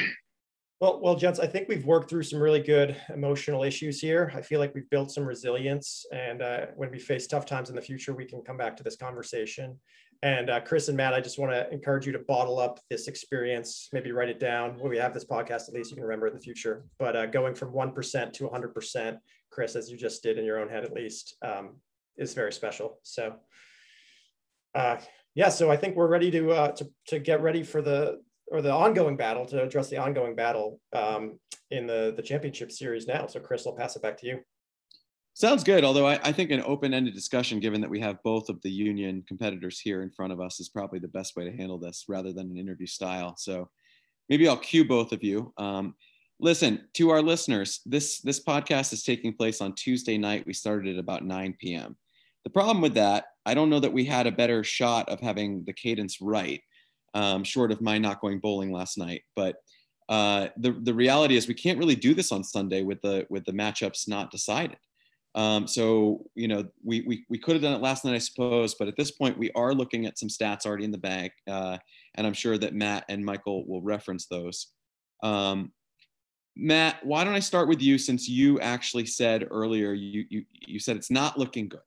Well 0.82 1.02
well 1.02 1.18
gents 1.18 1.42
i 1.42 1.46
think 1.46 1.68
we've 1.68 1.86
worked 1.86 2.10
through 2.10 2.24
some 2.24 2.42
really 2.42 2.62
good 2.62 2.96
emotional 3.14 3.64
issues 3.64 4.00
here. 4.00 4.32
I 4.34 4.42
feel 4.42 4.62
like 4.62 4.74
we've 4.74 4.90
built 4.90 5.12
some 5.12 5.26
resilience 5.26 6.06
and 6.14 6.42
uh, 6.42 6.68
when 6.78 6.90
we 6.90 7.00
face 7.00 7.28
tough 7.28 7.46
times 7.46 7.70
in 7.70 7.76
the 7.76 7.82
future 7.82 8.14
we 8.14 8.24
can 8.24 8.42
come 8.42 8.56
back 8.56 8.78
to 8.78 8.84
this 8.84 8.96
conversation 8.96 9.78
and 10.22 10.50
uh, 10.50 10.60
Chris 10.60 10.90
and 10.90 10.98
Matt, 10.98 11.14
I 11.14 11.22
just 11.22 11.40
want 11.40 11.54
to 11.54 11.72
encourage 11.72 12.06
you 12.06 12.12
to 12.12 12.20
bottle 12.20 12.60
up 12.60 12.80
this 12.90 13.08
experience, 13.08 13.88
maybe 13.94 14.12
write 14.12 14.28
it 14.28 14.40
down. 14.40 14.78
When 14.78 14.90
we 14.90 14.98
have 14.98 15.14
this 15.14 15.24
podcast, 15.24 15.70
at 15.70 15.74
least 15.74 15.92
you 15.92 15.96
can 15.96 16.04
remember 16.04 16.28
in 16.28 16.34
the 16.34 16.40
future. 16.42 16.84
But 16.98 17.16
uh, 17.16 17.26
going 17.28 17.56
from 17.56 17.74
1% 17.74 18.34
to 18.34 18.44
100%, 18.44 19.18
Chris, 19.50 19.76
as 19.76 19.90
you 19.90 19.98
just 19.98 20.22
did 20.22 20.38
in 20.38 20.44
your 20.44 20.60
own 20.60 20.70
head 20.70 20.84
at 20.84 20.92
least, 20.92 21.38
um, 21.42 21.78
is 22.18 22.34
very 22.34 22.52
special. 22.52 23.00
So, 23.04 23.36
uh, 24.76 24.98
yeah, 25.36 25.50
so 25.50 25.72
I 25.72 25.78
think 25.78 25.96
we're 25.96 26.08
ready 26.08 26.32
to, 26.32 26.52
uh, 26.52 26.72
to, 26.74 26.90
to 27.08 27.20
get 27.20 27.42
ready 27.42 27.64
for 27.64 27.82
the, 27.82 28.22
or 28.52 28.62
the 28.62 28.74
ongoing 28.74 29.16
battle 29.16 29.46
to 29.46 29.64
address 29.64 29.90
the 29.90 29.98
ongoing 29.98 30.36
battle 30.36 30.82
um, 30.92 31.40
in 31.72 31.88
the, 31.88 32.14
the 32.18 32.22
championship 32.22 32.74
series 32.74 33.08
now. 33.08 33.26
So 33.28 33.40
Chris, 33.40 33.66
I'll 33.66 33.76
pass 33.76 33.96
it 33.96 34.02
back 34.02 34.18
to 34.18 34.28
you. 34.28 34.40
Sounds 35.40 35.64
good. 35.64 35.86
Although 35.86 36.06
I, 36.06 36.20
I 36.22 36.34
think 36.34 36.52
an 36.52 36.62
open-ended 36.66 37.14
discussion, 37.14 37.62
given 37.62 37.80
that 37.80 37.90
we 37.90 38.02
have 38.02 38.22
both 38.24 38.50
of 38.50 38.62
the 38.62 38.70
union 38.70 39.24
competitors 39.26 39.80
here 39.80 40.02
in 40.02 40.12
front 40.12 40.34
of 40.34 40.42
us, 40.42 40.60
is 40.60 40.68
probably 40.68 41.00
the 41.00 41.08
best 41.08 41.38
way 41.38 41.46
to 41.46 41.56
handle 41.56 41.78
this 41.78 42.04
rather 42.10 42.34
than 42.34 42.52
an 42.52 42.58
interview 42.58 42.86
style. 42.86 43.38
So 43.38 43.70
maybe 44.28 44.50
I'll 44.50 44.58
cue 44.58 44.84
both 44.84 45.14
of 45.14 45.24
you. 45.24 45.54
Um, 45.58 45.96
listen 46.42 46.90
to 46.96 47.12
our 47.12 47.22
listeners. 47.22 47.80
This 47.86 48.20
this 48.20 48.44
podcast 48.44 48.92
is 48.92 49.06
taking 49.06 49.34
place 49.34 49.62
on 49.62 49.76
Tuesday 49.76 50.18
night. 50.18 50.46
We 50.46 50.52
started 50.52 50.94
at 50.94 51.00
about 51.00 51.24
9 51.24 51.56
p.m. 51.58 51.96
The 52.44 52.50
problem 52.50 52.82
with 52.82 52.96
that, 52.96 53.28
I 53.46 53.54
don't 53.54 53.70
know 53.70 53.80
that 53.80 53.94
we 53.94 54.04
had 54.04 54.28
a 54.28 54.34
better 54.34 54.62
shot 54.62 55.08
of 55.08 55.22
having 55.22 55.64
the 55.64 55.72
cadence 55.72 56.20
right, 56.20 56.62
um, 57.14 57.46
short 57.46 57.72
of 57.72 57.80
my 57.80 57.98
not 57.98 58.20
going 58.20 58.42
bowling 58.42 58.74
last 58.74 58.98
night. 58.98 59.22
But 59.38 59.56
uh, 60.10 60.50
the 60.58 60.74
the 60.74 60.94
reality 60.94 61.38
is 61.38 61.48
we 61.48 61.54
can't 61.54 61.80
really 61.80 61.96
do 61.96 62.14
this 62.14 62.34
on 62.34 62.44
Sunday 62.44 62.82
with 62.82 63.02
the 63.02 63.26
with 63.30 63.46
the 63.46 63.54
matchups 63.54 64.06
not 64.06 64.32
decided. 64.32 64.76
Um, 65.36 65.68
so 65.68 66.26
you 66.36 66.48
know 66.48 66.66
we, 66.84 67.02
we 67.02 67.26
we 67.30 67.38
could 67.38 67.54
have 67.54 67.62
done 67.62 67.74
it 67.74 67.82
last 67.82 68.04
night, 68.04 68.16
I 68.16 68.20
suppose, 68.20 68.76
but 68.76 68.88
at 68.88 68.96
this 68.98 69.12
point 69.12 69.38
we 69.38 69.52
are 69.52 69.74
looking 69.74 70.06
at 70.06 70.18
some 70.18 70.30
stats 70.30 70.66
already 70.66 70.86
in 70.86 70.92
the 70.92 70.98
bag, 70.98 71.32
uh, 71.48 71.78
and 72.16 72.26
I'm 72.26 72.34
sure 72.34 72.58
that 72.58 72.74
Matt 72.74 73.06
and 73.10 73.24
Michael 73.24 73.68
will 73.68 73.82
reference 73.82 74.26
those. 74.26 74.68
Um, 75.22 75.72
Matt, 76.56 77.06
why 77.06 77.24
don't 77.24 77.36
I 77.36 77.40
start 77.40 77.68
with 77.68 77.82
you 77.82 77.98
since 77.98 78.28
you 78.28 78.60
actually 78.60 79.06
said 79.06 79.48
earlier 79.52 79.94
you 79.94 80.26
you 80.30 80.46
you 80.52 80.80
said 80.80 80.98
it's 80.98 81.12
not 81.12 81.38
looking 81.38 81.70
good. 81.70 81.80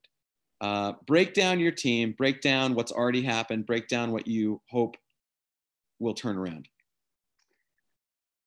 Uh, 0.60 0.92
break 1.06 1.34
down 1.34 1.58
your 1.58 1.72
team, 1.72 2.14
break 2.16 2.40
down 2.40 2.74
what's 2.74 2.92
already 2.92 3.22
happened, 3.22 3.66
break 3.66 3.88
down 3.88 4.12
what 4.12 4.28
you 4.28 4.62
hope 4.70 4.96
will 5.98 6.14
turn 6.14 6.36
around. 6.36 6.68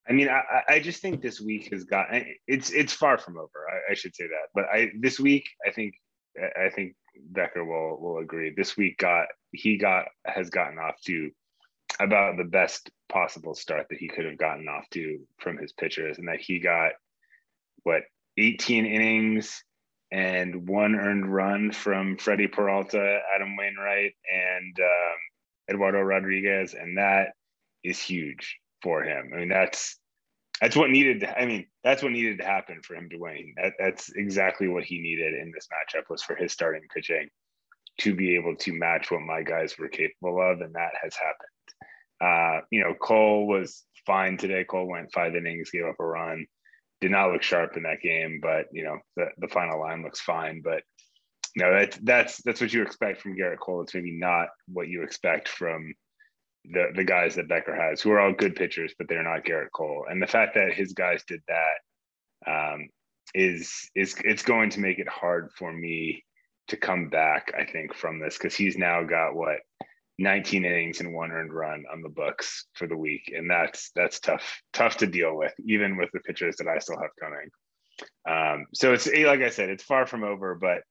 I 0.08 0.13
mean, 0.13 0.30
I, 0.30 0.62
I 0.76 0.80
just 0.80 1.02
think 1.02 1.22
this 1.22 1.41
week 1.41 1.70
has 1.72 1.84
got 1.84 2.08
it's 2.48 2.70
it's 2.72 2.94
far 2.94 3.18
from 3.18 3.38
over. 3.38 3.68
I, 3.70 3.91
I, 3.91 3.96
should 3.96 4.15
say 4.15 4.26
that, 4.28 4.50
but 4.54 4.65
I 4.65 4.91
this 5.00 5.20
week 5.20 5.48
I 5.65 5.72
think 5.72 5.96
I 6.38 6.70
think 6.70 6.96
Becker 7.32 7.65
will 7.65 8.00
will 8.00 8.20
agree. 8.20 8.54
This 8.56 8.78
week 8.78 9.00
got 9.00 9.28
he 9.52 9.78
got 9.78 10.06
has 10.26 10.50
gotten 10.50 10.78
off 10.78 11.02
to 11.06 11.32
about 12.00 12.38
the 12.38 12.44
best 12.44 12.91
possible 13.10 13.56
start 13.56 13.88
that 13.89 13.98
he 13.98 14.08
could 14.08 14.26
have 14.26 14.38
gotten 14.38 14.68
off 14.68 14.88
to 14.91 15.20
from 15.39 15.58
his 15.58 15.74
pitchers, 15.74 16.20
and 16.20 16.28
that 16.28 16.39
he 16.39 16.60
got 16.60 16.91
what 17.84 18.04
18 18.38 18.86
innings 18.86 19.63
and 20.12 20.68
one 20.68 20.96
earned 20.96 21.34
run 21.34 21.72
from 21.72 22.18
Freddy 22.18 22.48
Peralta, 22.48 23.20
Adam 23.34 23.56
Wainwright, 23.58 24.13
and 24.32 24.80
um, 24.80 25.18
Eduardo 25.72 26.02
Rodriguez, 26.02 26.76
and 26.76 27.00
that 27.00 27.30
is 27.84 28.00
huge 28.00 28.60
for 28.86 29.04
him. 29.04 29.32
I 29.34 29.39
mean, 29.39 29.50
that's 29.50 29.98
that's 30.62 30.76
what 30.76 30.91
needed. 30.91 31.21
To, 31.21 31.41
I 31.41 31.48
mean, 31.48 31.65
that's 31.84 32.04
what 32.04 32.12
needed 32.12 32.38
to 32.38 32.45
happen 32.45 32.82
for 32.84 32.95
him 32.95 33.10
to 33.10 33.17
win. 33.17 33.56
That, 33.58 33.74
that's 33.80 34.12
exactly 34.15 34.67
what 34.67 34.84
he 34.84 35.00
needed 35.00 35.34
in 35.34 35.52
this 35.52 35.67
matchup 35.74 36.04
was 36.08 36.21
for 36.21 36.36
his 36.36 36.54
starting 36.54 36.84
pitching 36.93 37.30
to 38.02 38.13
be 38.13 38.36
able 38.36 38.56
to 38.58 38.74
match 38.74 39.10
what 39.10 39.21
my 39.21 39.41
guys 39.41 39.76
were 39.80 39.89
capable 39.89 40.39
of, 40.39 40.62
and 40.62 40.76
that 40.76 40.91
has 41.02 41.15
happened. 41.15 41.50
Uh, 42.21 42.65
you 42.69 42.82
know, 42.82 42.93
Cole 42.93 43.48
was 43.48 43.84
fine 44.06 44.38
today. 44.38 44.63
Cole 44.63 44.88
went 44.88 45.12
five 45.12 45.36
innings, 45.36 45.71
gave 45.71 45.86
up 45.86 45.95
a 46.00 46.06
run, 46.06 46.45
did 47.02 47.10
not 47.10 47.32
look 47.32 47.41
sharp 47.41 47.76
in 47.76 47.84
that 47.84 48.02
game, 48.04 48.39
but 48.39 48.67
you 48.71 48.84
know, 48.84 49.00
the, 49.17 49.30
the 49.39 49.48
final 49.48 49.80
line 49.80 50.04
looks 50.04 50.21
fine. 50.21 50.62
But 50.63 50.84
no, 51.56 51.74
that's 51.74 51.98
that's 51.98 52.41
that's 52.43 52.62
what 52.62 52.71
you 52.71 52.84
expect 52.84 53.19
from 53.19 53.36
Gerrit 53.36 53.60
Cole. 53.60 53.82
It's 53.82 53.95
maybe 53.95 54.12
not 54.12 54.50
what 54.67 54.89
you 54.89 55.02
expect 55.02 55.48
from 55.48 55.95
the 56.71 56.88
the 56.95 57.04
guys 57.04 57.36
that 57.36 57.47
Becker 57.47 57.75
has, 57.75 58.01
who 58.01 58.12
are 58.12 58.19
all 58.19 58.34
good 58.34 58.56
pitchers, 58.56 58.93
but 58.97 59.08
they're 59.08 59.23
not 59.23 59.45
Gerrit 59.45 59.71
Cole. 59.73 60.06
And 60.10 60.21
the 60.21 60.28
fact 60.28 60.56
that 60.56 60.73
his 60.73 60.93
guys 60.93 61.23
did 61.28 61.41
that 61.47 62.51
um, 62.51 62.89
is 63.34 63.89
is 63.95 64.15
it's 64.23 64.43
going 64.43 64.69
to 64.71 64.80
make 64.80 64.99
it 64.99 65.08
hard 65.08 65.51
for 65.58 65.71
me 65.71 66.23
to 66.67 66.78
come 66.78 67.10
back. 67.10 67.54
I 67.58 67.65
think 67.65 67.93
from 67.93 68.19
this 68.19 68.38
because 68.38 68.56
he's 68.56 68.78
now 68.78 69.04
got 69.04 69.36
what 69.36 69.60
19 70.17 70.63
innings 70.65 71.01
and 71.01 71.13
one 71.13 71.32
earned 71.32 71.54
run 71.54 71.84
on 71.91 72.01
the 72.01 72.10
books 72.10 72.65
for 72.73 72.88
the 72.88 72.97
week, 72.97 73.34
and 73.36 73.49
that's 73.49 73.91
that's 73.95 74.19
tough 74.19 74.62
tough 74.73 74.97
to 74.97 75.08
deal 75.08 75.36
with, 75.36 75.54
even 75.65 75.97
with 75.97 76.10
the 76.13 76.19
pitchers 76.21 76.56
that 76.58 76.67
I 76.67 76.80
still 76.80 76.99
have 76.99 77.12
coming. 77.19 77.49
Um, 78.28 78.65
so 78.73 78.93
it's 78.93 79.08
like 79.08 79.41
I 79.41 79.49
said, 79.49 79.69
it's 79.69 79.84
far 79.84 80.06
from 80.06 80.23
over, 80.23 80.56
but 80.56 80.82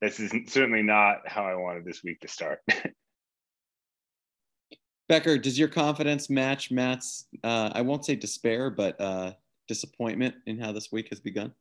this 0.00 0.20
is 0.20 0.32
certainly 0.52 0.82
not 0.82 1.26
how 1.26 1.44
I 1.44 1.54
wanted 1.54 1.84
this 1.84 2.02
week 2.04 2.20
to 2.20 2.28
start. 2.28 2.60
Becker, 5.08 5.38
does 5.38 5.58
your 5.58 5.68
confidence 5.68 6.30
match 6.30 6.70
Matt's, 6.70 7.26
uh, 7.42 7.70
I 7.74 7.82
won't 7.82 8.04
say 8.04 8.16
despair, 8.16 8.70
but 8.70 8.98
uh, 9.00 9.32
disappointment 9.68 10.34
in 10.46 10.58
how 10.58 10.72
this 10.72 10.90
week 10.90 11.08
has 11.10 11.20
begun? 11.20 11.52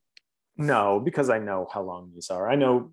No, 0.56 1.02
because 1.04 1.30
I 1.30 1.40
know 1.40 1.68
how 1.72 1.82
long 1.82 2.12
these 2.14 2.30
are. 2.30 2.50
I 2.50 2.56
know 2.56 2.92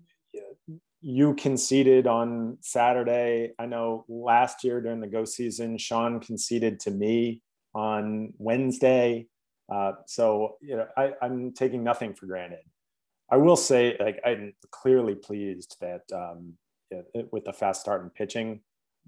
you 1.01 1.33
conceded 1.35 2.05
on 2.05 2.57
Saturday. 2.61 3.51
I 3.57 3.65
know 3.65 4.05
last 4.07 4.63
year 4.63 4.81
during 4.81 4.99
the 4.99 5.07
go 5.07 5.25
season, 5.25 5.77
Sean 5.77 6.19
conceded 6.19 6.79
to 6.81 6.91
me 6.91 7.41
on 7.73 8.33
Wednesday. 8.37 9.27
Uh, 9.71 9.93
so, 10.05 10.57
you 10.61 10.75
know, 10.75 10.87
I, 10.97 11.13
I'm 11.21 11.53
taking 11.53 11.83
nothing 11.83 12.13
for 12.13 12.25
granted. 12.25 12.59
I 13.31 13.37
will 13.37 13.55
say, 13.55 13.95
like, 13.99 14.19
I'm 14.25 14.53
clearly 14.71 15.15
pleased 15.15 15.77
that 15.79 16.01
um, 16.13 16.53
with 17.31 17.45
the 17.45 17.53
fast 17.53 17.81
start 17.81 18.01
and 18.01 18.13
pitching, 18.13 18.59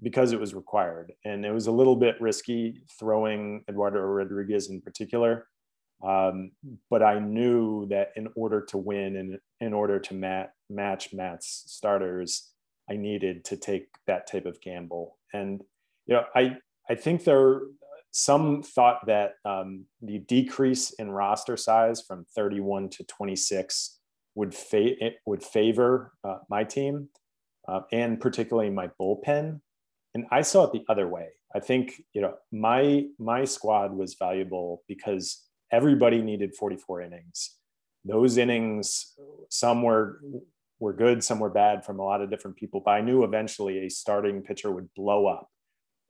because 0.02 0.32
it 0.32 0.40
was 0.40 0.54
required. 0.54 1.12
And 1.24 1.44
it 1.44 1.52
was 1.52 1.66
a 1.66 1.72
little 1.72 1.96
bit 1.96 2.20
risky 2.20 2.82
throwing 2.98 3.64
Eduardo 3.68 4.00
Rodriguez 4.00 4.68
in 4.68 4.80
particular. 4.80 5.46
Um, 6.04 6.50
but 6.90 7.02
I 7.02 7.18
knew 7.18 7.86
that 7.88 8.08
in 8.16 8.28
order 8.36 8.60
to 8.66 8.78
win 8.78 9.16
and 9.16 9.38
in 9.60 9.72
order 9.72 9.98
to 10.00 10.14
mat, 10.14 10.52
match 10.68 11.14
Matt's 11.14 11.64
starters, 11.66 12.50
I 12.90 12.96
needed 12.96 13.44
to 13.46 13.56
take 13.56 13.86
that 14.06 14.26
type 14.26 14.44
of 14.44 14.60
gamble. 14.60 15.18
And 15.32 15.62
you 16.06 16.14
know, 16.14 16.24
I 16.34 16.56
I 16.90 16.94
think 16.94 17.24
there 17.24 17.62
some 18.10 18.62
thought 18.62 19.06
that 19.06 19.32
um, 19.44 19.86
the 20.00 20.18
decrease 20.18 20.90
in 20.92 21.10
roster 21.10 21.56
size 21.56 22.00
from 22.00 22.24
31 22.36 22.88
to 22.90 23.04
26 23.04 23.98
would 24.36 24.54
fa- 24.54 25.04
it 25.04 25.14
would 25.26 25.42
favor 25.42 26.12
uh, 26.22 26.38
my 26.48 26.62
team 26.62 27.08
uh, 27.66 27.80
and 27.90 28.20
particularly 28.20 28.70
my 28.70 28.88
bullpen 29.00 29.60
and 30.14 30.26
I 30.30 30.42
saw 30.42 30.64
it 30.64 30.72
the 30.72 30.84
other 30.88 31.08
way. 31.08 31.28
I 31.54 31.60
think 31.60 32.02
you 32.12 32.20
know 32.20 32.34
my 32.52 33.06
my 33.18 33.44
squad 33.44 33.92
was 33.92 34.14
valuable 34.14 34.82
because 34.88 35.42
everybody 35.72 36.22
needed 36.22 36.54
44 36.54 37.02
innings. 37.02 37.56
Those 38.04 38.36
innings, 38.36 39.14
some 39.50 39.82
were 39.82 40.20
were 40.78 40.92
good, 40.92 41.22
some 41.24 41.38
were 41.38 41.50
bad 41.50 41.84
from 41.84 41.98
a 41.98 42.04
lot 42.04 42.20
of 42.20 42.30
different 42.30 42.56
people. 42.56 42.80
But 42.84 42.92
I 42.92 43.00
knew 43.00 43.24
eventually 43.24 43.78
a 43.78 43.88
starting 43.88 44.42
pitcher 44.42 44.70
would 44.70 44.92
blow 44.94 45.26
up, 45.26 45.48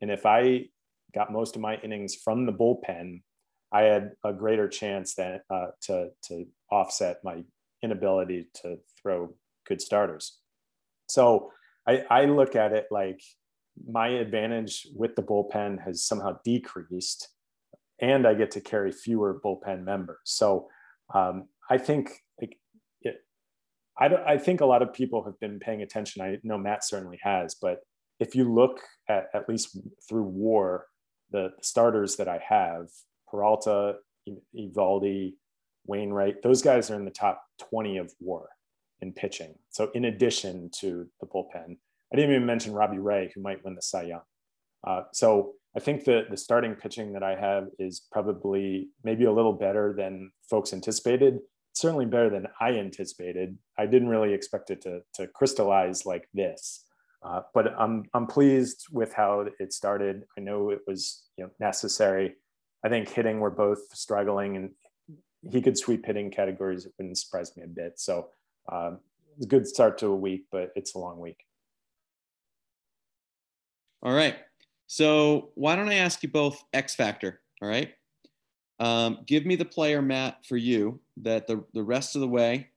and 0.00 0.10
if 0.10 0.26
I 0.26 0.66
got 1.14 1.32
most 1.32 1.54
of 1.54 1.62
my 1.62 1.76
innings 1.76 2.14
from 2.16 2.44
the 2.44 2.52
bullpen, 2.52 3.22
I 3.72 3.82
had 3.82 4.12
a 4.24 4.32
greater 4.32 4.68
chance 4.68 5.14
than 5.14 5.40
uh, 5.50 5.66
to 5.82 6.10
to 6.28 6.46
offset 6.70 7.18
my 7.22 7.44
inability 7.82 8.48
to 8.62 8.78
throw 9.00 9.34
good 9.66 9.80
starters. 9.80 10.38
So 11.08 11.52
I, 11.86 12.04
I 12.10 12.24
look 12.24 12.56
at 12.56 12.72
it 12.72 12.86
like 12.90 13.20
my 13.90 14.08
advantage 14.08 14.86
with 14.94 15.16
the 15.16 15.22
bullpen 15.22 15.82
has 15.84 16.04
somehow 16.04 16.38
decreased 16.44 17.28
and 18.00 18.26
I 18.26 18.34
get 18.34 18.50
to 18.52 18.60
carry 18.60 18.92
fewer 18.92 19.40
bullpen 19.44 19.84
members. 19.84 20.18
So 20.24 20.68
um, 21.14 21.48
I 21.70 21.78
think 21.78 22.10
like 22.40 22.58
it, 23.02 23.16
I, 23.98 24.06
I 24.06 24.38
think 24.38 24.60
a 24.60 24.66
lot 24.66 24.82
of 24.82 24.92
people 24.92 25.24
have 25.24 25.38
been 25.40 25.58
paying 25.58 25.82
attention. 25.82 26.22
I 26.22 26.38
know 26.42 26.58
Matt 26.58 26.84
certainly 26.84 27.18
has, 27.22 27.54
but 27.54 27.80
if 28.20 28.34
you 28.34 28.52
look 28.52 28.80
at 29.08 29.26
at 29.34 29.48
least 29.48 29.78
through 30.08 30.24
WAR, 30.24 30.86
the, 31.30 31.50
the 31.56 31.64
starters 31.64 32.16
that 32.16 32.28
I 32.28 32.40
have, 32.48 32.88
Peralta, 33.28 33.96
Eovaldi, 34.56 35.34
Wainwright, 35.86 36.42
those 36.42 36.62
guys 36.62 36.90
are 36.90 36.96
in 36.96 37.04
the 37.04 37.10
top 37.10 37.42
20 37.70 37.98
of 37.98 38.12
WAR 38.20 38.48
in 39.00 39.12
pitching. 39.12 39.54
So 39.70 39.90
in 39.94 40.06
addition 40.06 40.70
to 40.80 41.06
the 41.20 41.26
bullpen, 41.26 41.76
I 42.12 42.16
didn't 42.16 42.30
even 42.30 42.46
mention 42.46 42.72
Robbie 42.72 42.98
Ray, 42.98 43.30
who 43.34 43.40
might 43.40 43.64
win 43.64 43.74
the 43.74 43.82
Cy 43.82 44.02
Young. 44.04 44.22
Uh, 44.86 45.02
so 45.12 45.54
I 45.76 45.80
think 45.80 46.04
that 46.04 46.30
the 46.30 46.36
starting 46.36 46.74
pitching 46.74 47.12
that 47.14 47.22
I 47.22 47.34
have 47.34 47.68
is 47.78 48.02
probably 48.12 48.88
maybe 49.02 49.24
a 49.24 49.32
little 49.32 49.52
better 49.52 49.94
than 49.96 50.30
folks 50.48 50.72
anticipated. 50.72 51.38
Certainly 51.72 52.06
better 52.06 52.30
than 52.30 52.46
I 52.60 52.72
anticipated. 52.72 53.58
I 53.76 53.86
didn't 53.86 54.08
really 54.08 54.32
expect 54.32 54.70
it 54.70 54.80
to, 54.82 55.00
to 55.14 55.26
crystallize 55.26 56.06
like 56.06 56.28
this. 56.32 56.84
Uh, 57.24 57.40
but 57.54 57.74
I'm, 57.78 58.04
I'm 58.12 58.26
pleased 58.26 58.86
with 58.92 59.12
how 59.14 59.46
it 59.58 59.72
started. 59.72 60.24
I 60.38 60.42
know 60.42 60.70
it 60.70 60.80
was 60.86 61.24
you 61.36 61.44
know, 61.44 61.50
necessary. 61.58 62.34
I 62.84 62.90
think 62.90 63.08
hitting, 63.08 63.40
we're 63.40 63.50
both 63.50 63.80
struggling, 63.94 64.56
and 64.56 64.70
he 65.50 65.62
could 65.62 65.78
sweep 65.78 66.04
hitting 66.04 66.30
categories. 66.30 66.84
It 66.84 66.92
wouldn't 66.98 67.18
surprise 67.18 67.56
me 67.56 67.64
a 67.64 67.66
bit. 67.66 67.98
So 67.98 68.28
um, 68.70 69.00
it's 69.36 69.46
a 69.46 69.48
good 69.48 69.66
start 69.66 69.98
to 69.98 70.08
a 70.08 70.14
week, 70.14 70.44
but 70.52 70.70
it's 70.76 70.94
a 70.94 70.98
long 70.98 71.18
week. 71.18 71.38
All 74.04 74.12
right. 74.12 74.36
So 74.86 75.50
why 75.54 75.76
don't 75.76 75.88
I 75.88 75.94
ask 75.94 76.22
you 76.22 76.28
both 76.28 76.62
X 76.72 76.94
factor? 76.94 77.40
All 77.62 77.68
right. 77.68 77.94
Um, 78.78 79.18
give 79.26 79.46
me 79.46 79.56
the 79.56 79.64
player, 79.64 80.02
Matt, 80.02 80.44
for 80.46 80.56
you 80.56 81.00
that 81.22 81.46
the, 81.46 81.64
the 81.72 81.82
rest 81.82 82.14
of 82.14 82.20
the 82.20 82.28
way 82.28 82.68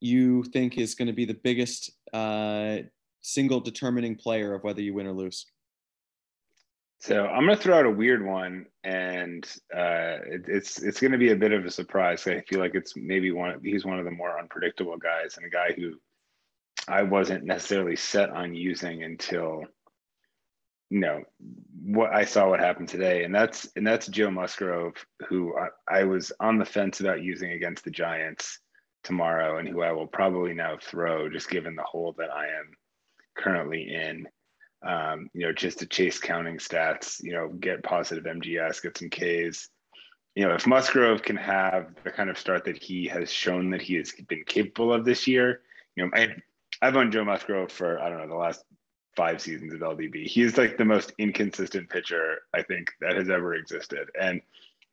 you 0.00 0.42
think 0.44 0.78
is 0.78 0.94
going 0.94 1.08
to 1.08 1.12
be 1.12 1.24
the 1.24 1.34
biggest 1.34 1.90
uh, 2.12 2.78
single 3.20 3.60
determining 3.60 4.16
player 4.16 4.54
of 4.54 4.64
whether 4.64 4.80
you 4.80 4.94
win 4.94 5.06
or 5.06 5.12
lose. 5.12 5.46
So 7.00 7.26
I'm 7.26 7.44
going 7.44 7.56
to 7.56 7.62
throw 7.62 7.80
out 7.80 7.86
a 7.86 7.90
weird 7.90 8.24
one, 8.24 8.66
and 8.84 9.44
uh, 9.74 10.22
it, 10.24 10.44
it's 10.46 10.80
it's 10.80 11.00
going 11.00 11.10
to 11.10 11.18
be 11.18 11.32
a 11.32 11.36
bit 11.36 11.50
of 11.50 11.64
a 11.64 11.70
surprise. 11.70 12.24
I 12.28 12.42
feel 12.42 12.60
like 12.60 12.76
it's 12.76 12.94
maybe 12.96 13.32
one. 13.32 13.60
He's 13.64 13.84
one 13.84 13.98
of 13.98 14.04
the 14.04 14.12
more 14.12 14.38
unpredictable 14.38 14.96
guys, 14.96 15.36
and 15.36 15.44
a 15.44 15.50
guy 15.50 15.72
who 15.72 15.94
I 16.86 17.02
wasn't 17.02 17.42
necessarily 17.42 17.96
set 17.96 18.30
on 18.30 18.54
using 18.54 19.02
until 19.02 19.64
you 20.92 21.00
know 21.00 21.22
what 21.82 22.12
I 22.12 22.26
saw 22.26 22.50
what 22.50 22.60
happened 22.60 22.90
today, 22.90 23.24
and 23.24 23.34
that's 23.34 23.66
and 23.76 23.86
that's 23.86 24.08
Joe 24.08 24.30
Musgrove, 24.30 24.94
who 25.26 25.56
I, 25.56 26.00
I 26.00 26.04
was 26.04 26.32
on 26.38 26.58
the 26.58 26.66
fence 26.66 27.00
about 27.00 27.22
using 27.22 27.52
against 27.52 27.82
the 27.84 27.90
Giants 27.90 28.58
tomorrow, 29.02 29.56
and 29.56 29.66
who 29.66 29.80
I 29.80 29.92
will 29.92 30.06
probably 30.06 30.52
now 30.52 30.76
throw, 30.78 31.30
just 31.30 31.48
given 31.48 31.76
the 31.76 31.82
hole 31.82 32.14
that 32.18 32.30
I 32.30 32.44
am 32.44 32.76
currently 33.34 33.90
in. 33.90 34.28
Um, 34.86 35.30
you 35.32 35.46
know, 35.46 35.52
just 35.52 35.78
to 35.78 35.86
chase 35.86 36.18
counting 36.18 36.58
stats, 36.58 37.22
you 37.22 37.32
know, 37.32 37.48
get 37.48 37.82
positive 37.82 38.24
MGS, 38.24 38.82
get 38.82 38.98
some 38.98 39.08
Ks. 39.08 39.70
You 40.34 40.46
know, 40.46 40.54
if 40.54 40.66
Musgrove 40.66 41.22
can 41.22 41.36
have 41.36 41.94
the 42.04 42.10
kind 42.10 42.28
of 42.28 42.36
start 42.36 42.66
that 42.66 42.76
he 42.76 43.08
has 43.08 43.32
shown 43.32 43.70
that 43.70 43.80
he 43.80 43.94
has 43.94 44.12
been 44.28 44.44
capable 44.44 44.92
of 44.92 45.06
this 45.06 45.26
year, 45.26 45.62
you 45.96 46.04
know, 46.04 46.10
I, 46.12 46.34
I've 46.82 46.96
owned 46.96 47.12
Joe 47.12 47.24
Musgrove 47.24 47.72
for 47.72 47.98
I 47.98 48.10
don't 48.10 48.18
know 48.18 48.28
the 48.28 48.34
last 48.34 48.62
five 49.16 49.40
seasons 49.40 49.74
of 49.74 49.80
LDB. 49.80 50.26
He's 50.26 50.56
like 50.56 50.78
the 50.78 50.84
most 50.84 51.12
inconsistent 51.18 51.90
pitcher 51.90 52.38
I 52.54 52.62
think 52.62 52.92
that 53.00 53.16
has 53.16 53.30
ever 53.30 53.54
existed, 53.54 54.08
and 54.20 54.40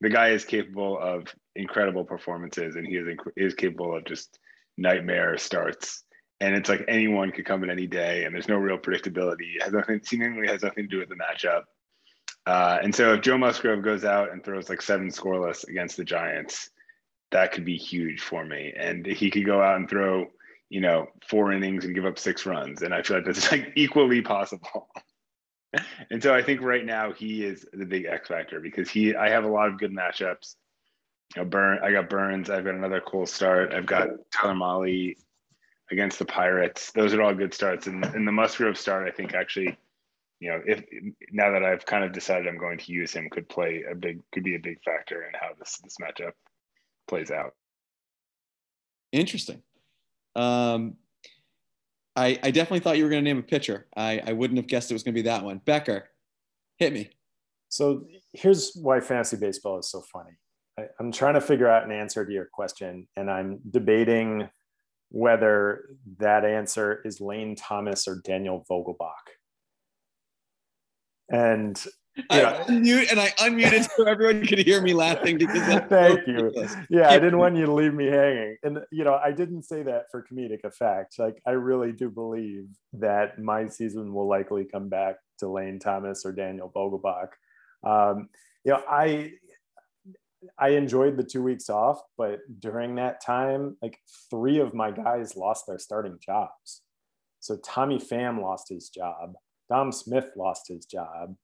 the 0.01 0.09
guy 0.09 0.29
is 0.29 0.45
capable 0.45 0.97
of 0.99 1.27
incredible 1.55 2.03
performances, 2.03 2.75
and 2.75 2.87
he 2.87 2.95
is 2.95 3.07
inc- 3.07 3.31
is 3.35 3.53
capable 3.53 3.95
of 3.95 4.05
just 4.05 4.39
nightmare 4.77 5.37
starts. 5.37 6.03
And 6.41 6.55
it's 6.55 6.69
like 6.69 6.85
anyone 6.87 7.31
could 7.31 7.45
come 7.45 7.63
in 7.63 7.69
any 7.69 7.85
day, 7.85 8.23
and 8.23 8.33
there's 8.33 8.47
no 8.47 8.55
real 8.55 8.77
predictability. 8.77 9.55
It 9.55 9.63
has 9.63 9.73
nothing 9.73 9.99
seemingly 10.03 10.47
has 10.47 10.63
nothing 10.63 10.85
to 10.85 10.89
do 10.89 10.99
with 10.99 11.09
the 11.09 11.15
matchup. 11.15 11.63
Uh, 12.45 12.79
and 12.81 12.95
so 12.95 13.13
if 13.13 13.21
Joe 13.21 13.37
Musgrove 13.37 13.83
goes 13.83 14.05
out 14.05 14.31
and 14.31 14.43
throws 14.43 14.69
like 14.69 14.81
seven 14.81 15.09
scoreless 15.09 15.67
against 15.67 15.97
the 15.97 16.05
Giants, 16.05 16.69
that 17.31 17.51
could 17.51 17.65
be 17.65 17.75
huge 17.75 18.21
for 18.21 18.45
me. 18.45 18.73
And 18.75 19.05
he 19.05 19.29
could 19.29 19.45
go 19.45 19.61
out 19.61 19.75
and 19.75 19.89
throw 19.89 20.27
you 20.69 20.81
know, 20.81 21.07
four 21.27 21.51
innings 21.51 21.85
and 21.85 21.95
give 21.95 22.05
up 22.05 22.19
six 22.19 22.45
runs. 22.45 22.83
And 22.83 22.93
I 22.93 23.01
feel 23.01 23.17
like 23.17 23.25
that's 23.25 23.51
like 23.51 23.73
equally 23.75 24.21
possible. 24.21 24.87
and 26.11 26.21
so 26.21 26.33
I 26.33 26.41
think 26.41 26.61
right 26.61 26.85
now 26.85 27.11
he 27.11 27.43
is 27.43 27.65
the 27.73 27.85
big 27.85 28.05
X 28.05 28.27
factor 28.27 28.59
because 28.59 28.89
he 28.89 29.15
I 29.15 29.29
have 29.29 29.43
a 29.43 29.49
lot 29.49 29.69
of 29.69 29.79
good 29.79 29.91
matchups. 29.91 30.55
You 31.35 31.43
know, 31.43 31.49
Burn 31.49 31.79
I 31.83 31.91
got 31.91 32.09
Burnes, 32.09 32.49
I've 32.49 32.65
got 32.65 32.75
another 32.75 33.01
cool 33.01 33.25
start. 33.25 33.73
I've 33.73 33.85
got 33.85 34.09
Tyler 34.31 34.55
Mahle 34.55 35.15
against 35.91 36.19
the 36.19 36.25
Pirates. 36.25 36.91
Those 36.91 37.13
are 37.13 37.21
all 37.21 37.33
good 37.33 37.53
starts. 37.53 37.87
And 37.87 38.05
and 38.05 38.27
the 38.27 38.31
Musgrove 38.31 38.77
start, 38.77 39.07
I 39.07 39.11
think 39.11 39.33
actually, 39.33 39.75
you 40.39 40.51
know, 40.51 40.61
if 40.65 40.83
now 41.31 41.51
that 41.51 41.63
I've 41.63 41.85
kind 41.85 42.03
of 42.03 42.13
decided 42.13 42.47
I'm 42.47 42.57
going 42.57 42.77
to 42.77 42.91
use 42.91 43.11
him 43.11 43.27
could 43.31 43.49
play 43.49 43.83
a 43.89 43.95
big 43.95 44.21
could 44.31 44.43
be 44.43 44.55
a 44.55 44.59
big 44.59 44.81
factor 44.83 45.23
in 45.23 45.31
how 45.33 45.49
this 45.57 45.79
this 45.83 45.97
matchup 46.01 46.33
plays 47.07 47.31
out. 47.31 47.53
Interesting. 49.11 49.63
Um, 50.35 50.95
I, 52.15 52.39
I 52.43 52.51
definitely 52.51 52.81
thought 52.81 52.97
you 52.97 53.03
were 53.03 53.09
going 53.09 53.23
to 53.23 53.29
name 53.29 53.39
a 53.39 53.43
pitcher. 53.43 53.87
I, 53.95 54.21
I 54.25 54.33
wouldn't 54.33 54.57
have 54.57 54.67
guessed 54.67 54.91
it 54.91 54.93
was 54.93 55.03
going 55.03 55.13
to 55.13 55.21
be 55.21 55.27
that 55.27 55.43
one. 55.43 55.61
Becker, 55.63 56.09
hit 56.77 56.91
me. 56.91 57.09
So 57.69 58.05
here's 58.33 58.73
why 58.75 58.99
fantasy 58.99 59.37
baseball 59.37 59.79
is 59.79 59.89
so 59.89 60.01
funny. 60.01 60.31
I, 60.77 60.87
I'm 60.99 61.11
trying 61.11 61.35
to 61.35 61.41
figure 61.41 61.69
out 61.69 61.85
an 61.85 61.91
answer 61.91 62.25
to 62.25 62.31
your 62.31 62.49
question, 62.51 63.07
and 63.15 63.29
I'm 63.29 63.59
debating 63.69 64.49
whether 65.09 65.85
that 66.17 66.45
answer 66.45 67.01
is 67.05 67.21
Lane 67.21 67.55
Thomas 67.55 68.07
or 68.07 68.21
Daniel 68.23 68.65
Vogelbach. 68.69 69.13
And 71.31 71.83
I 72.29 72.63
unmute 72.67 73.11
and 73.11 73.19
I 73.19 73.29
unmuted 73.37 73.89
so 73.95 74.03
everyone 74.05 74.45
could 74.45 74.59
hear 74.59 74.81
me 74.81 74.93
laughing 74.93 75.37
because 75.37 75.63
thank 75.89 76.27
you. 76.27 76.51
Yeah, 76.89 77.09
I 77.09 77.19
didn't 77.19 77.37
want 77.37 77.55
you 77.55 77.65
to 77.65 77.73
leave 77.73 77.93
me 77.93 78.07
hanging. 78.07 78.57
And 78.63 78.79
you 78.91 79.03
know, 79.03 79.15
I 79.15 79.31
didn't 79.31 79.63
say 79.63 79.83
that 79.83 80.05
for 80.11 80.25
comedic 80.29 80.63
effect. 80.63 81.19
Like 81.19 81.41
I 81.45 81.51
really 81.51 81.91
do 81.91 82.09
believe 82.09 82.67
that 82.93 83.39
my 83.39 83.67
season 83.67 84.13
will 84.13 84.27
likely 84.27 84.65
come 84.65 84.89
back 84.89 85.15
to 85.39 85.49
Lane 85.49 85.79
Thomas 85.79 86.25
or 86.25 86.31
Daniel 86.31 86.71
Vogelbach. 86.75 87.29
Um, 87.83 88.29
you 88.63 88.73
know, 88.73 88.83
I 88.89 89.33
I 90.57 90.69
enjoyed 90.69 91.17
the 91.17 91.23
two 91.23 91.43
weeks 91.43 91.69
off, 91.69 92.01
but 92.17 92.39
during 92.59 92.95
that 92.95 93.23
time, 93.23 93.77
like 93.81 93.99
three 94.29 94.59
of 94.59 94.73
my 94.73 94.91
guys 94.91 95.35
lost 95.35 95.65
their 95.67 95.79
starting 95.79 96.17
jobs. 96.23 96.81
So 97.39 97.57
Tommy 97.57 97.97
Pham 97.97 98.41
lost 98.41 98.69
his 98.69 98.89
job. 98.89 99.33
Dom 99.69 99.91
Smith 99.91 100.31
lost 100.35 100.67
his 100.67 100.85
job 100.85 101.35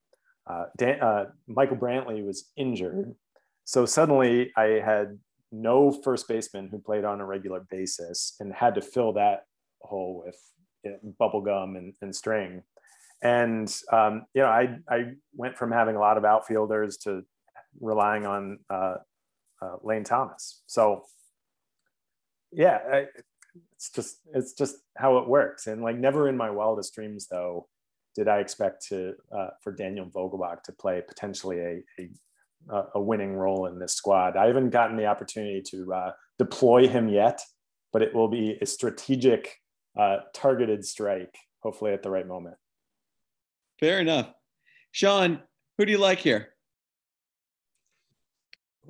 uh, 0.46 0.66
Dan, 0.76 1.00
uh, 1.00 1.26
Michael 1.46 1.76
Brantley 1.76 2.24
was 2.24 2.50
injured. 2.56 3.14
So 3.64 3.84
suddenly 3.84 4.52
I 4.56 4.80
had 4.84 5.18
no 5.50 5.90
first 5.90 6.28
baseman 6.28 6.68
who 6.68 6.78
played 6.78 7.04
on 7.04 7.20
a 7.20 7.26
regular 7.26 7.66
basis 7.70 8.36
and 8.40 8.52
had 8.52 8.74
to 8.76 8.80
fill 8.80 9.12
that 9.14 9.44
hole 9.80 10.22
with 10.24 10.38
you 10.84 10.92
know, 10.92 11.14
bubble 11.18 11.40
gum 11.40 11.76
and, 11.76 11.94
and 12.00 12.14
string. 12.14 12.62
And, 13.22 13.74
um, 13.92 14.26
you 14.34 14.42
know, 14.42 14.48
I, 14.48 14.78
I 14.88 15.12
went 15.34 15.56
from 15.56 15.72
having 15.72 15.96
a 15.96 16.00
lot 16.00 16.18
of 16.18 16.24
outfielders 16.24 16.98
to 16.98 17.24
relying 17.80 18.24
on 18.26 18.58
uh, 18.70 18.96
uh 19.60 19.76
Lane 19.82 20.04
Thomas. 20.04 20.62
So 20.66 21.04
yeah, 22.52 22.78
I, 22.90 23.06
it's 23.74 23.90
just, 23.90 24.18
it's 24.34 24.52
just 24.52 24.76
how 24.96 25.18
it 25.18 25.28
works. 25.28 25.66
And 25.66 25.82
like 25.82 25.96
never 25.96 26.28
in 26.28 26.36
my 26.36 26.50
wildest 26.50 26.94
dreams 26.94 27.26
though, 27.26 27.68
did 28.16 28.28
I 28.28 28.38
expect 28.38 28.86
to 28.88 29.14
uh, 29.30 29.48
for 29.62 29.72
Daniel 29.72 30.06
Vogelbach 30.06 30.62
to 30.64 30.72
play 30.72 31.02
potentially 31.06 31.60
a, 31.60 31.84
a, 32.70 32.82
a 32.94 33.00
winning 33.00 33.34
role 33.34 33.66
in 33.66 33.78
this 33.78 33.94
squad? 33.94 34.36
I 34.36 34.46
haven't 34.46 34.70
gotten 34.70 34.96
the 34.96 35.06
opportunity 35.06 35.62
to 35.70 35.92
uh, 35.92 36.12
deploy 36.38 36.88
him 36.88 37.08
yet, 37.08 37.40
but 37.92 38.02
it 38.02 38.14
will 38.14 38.28
be 38.28 38.56
a 38.60 38.66
strategic, 38.66 39.60
uh, 40.00 40.18
targeted 40.34 40.84
strike, 40.84 41.36
hopefully 41.60 41.92
at 41.92 42.02
the 42.02 42.10
right 42.10 42.26
moment. 42.26 42.56
Fair 43.78 44.00
enough, 44.00 44.32
Sean. 44.90 45.42
Who 45.76 45.84
do 45.84 45.92
you 45.92 45.98
like 45.98 46.18
here? 46.18 46.54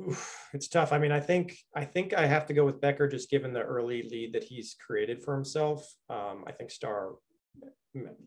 Oof, 0.00 0.48
it's 0.52 0.68
tough. 0.68 0.92
I 0.92 0.98
mean, 0.98 1.10
I 1.10 1.18
think 1.18 1.56
I 1.74 1.84
think 1.84 2.14
I 2.14 2.26
have 2.26 2.46
to 2.46 2.54
go 2.54 2.64
with 2.64 2.80
Becker 2.80 3.08
just 3.08 3.28
given 3.30 3.52
the 3.52 3.62
early 3.62 4.06
lead 4.08 4.34
that 4.34 4.44
he's 4.44 4.76
created 4.86 5.22
for 5.24 5.34
himself. 5.34 5.84
Um, 6.08 6.44
I 6.46 6.52
think 6.52 6.70
Starr 6.70 7.14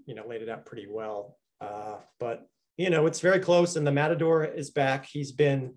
you 0.05 0.15
know, 0.15 0.27
laid 0.27 0.41
it 0.41 0.49
out 0.49 0.65
pretty 0.65 0.87
well. 0.89 1.37
Uh, 1.61 1.97
but 2.19 2.47
you 2.77 2.89
know, 2.89 3.05
it's 3.05 3.19
very 3.19 3.39
close, 3.39 3.75
and 3.75 3.85
the 3.85 3.91
Matador 3.91 4.45
is 4.45 4.69
back. 4.69 5.05
He's 5.05 5.33
been, 5.33 5.73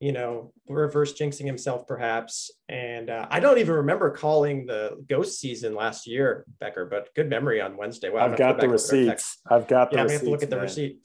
you 0.00 0.12
know, 0.12 0.52
reverse 0.68 1.14
jinxing 1.14 1.46
himself 1.46 1.86
perhaps. 1.86 2.50
And 2.68 3.08
uh, 3.08 3.26
I 3.30 3.40
don't 3.40 3.58
even 3.58 3.74
remember 3.76 4.10
calling 4.10 4.66
the 4.66 5.02
ghost 5.08 5.40
season 5.40 5.74
last 5.74 6.06
year, 6.06 6.44
Becker. 6.60 6.84
But 6.84 7.08
good 7.14 7.30
memory 7.30 7.60
on 7.60 7.76
Wednesday. 7.76 8.10
Well, 8.10 8.24
I've 8.24 8.36
got 8.36 8.60
the 8.60 8.68
receipts. 8.68 9.38
I've 9.48 9.66
got 9.66 9.90
the 9.90 9.96
yeah. 9.96 10.02
Receipts, 10.02 10.20
have 10.20 10.26
to 10.26 10.30
look 10.30 10.42
at 10.42 10.50
the 10.50 10.56
man. 10.56 10.64
receipt. 10.64 10.98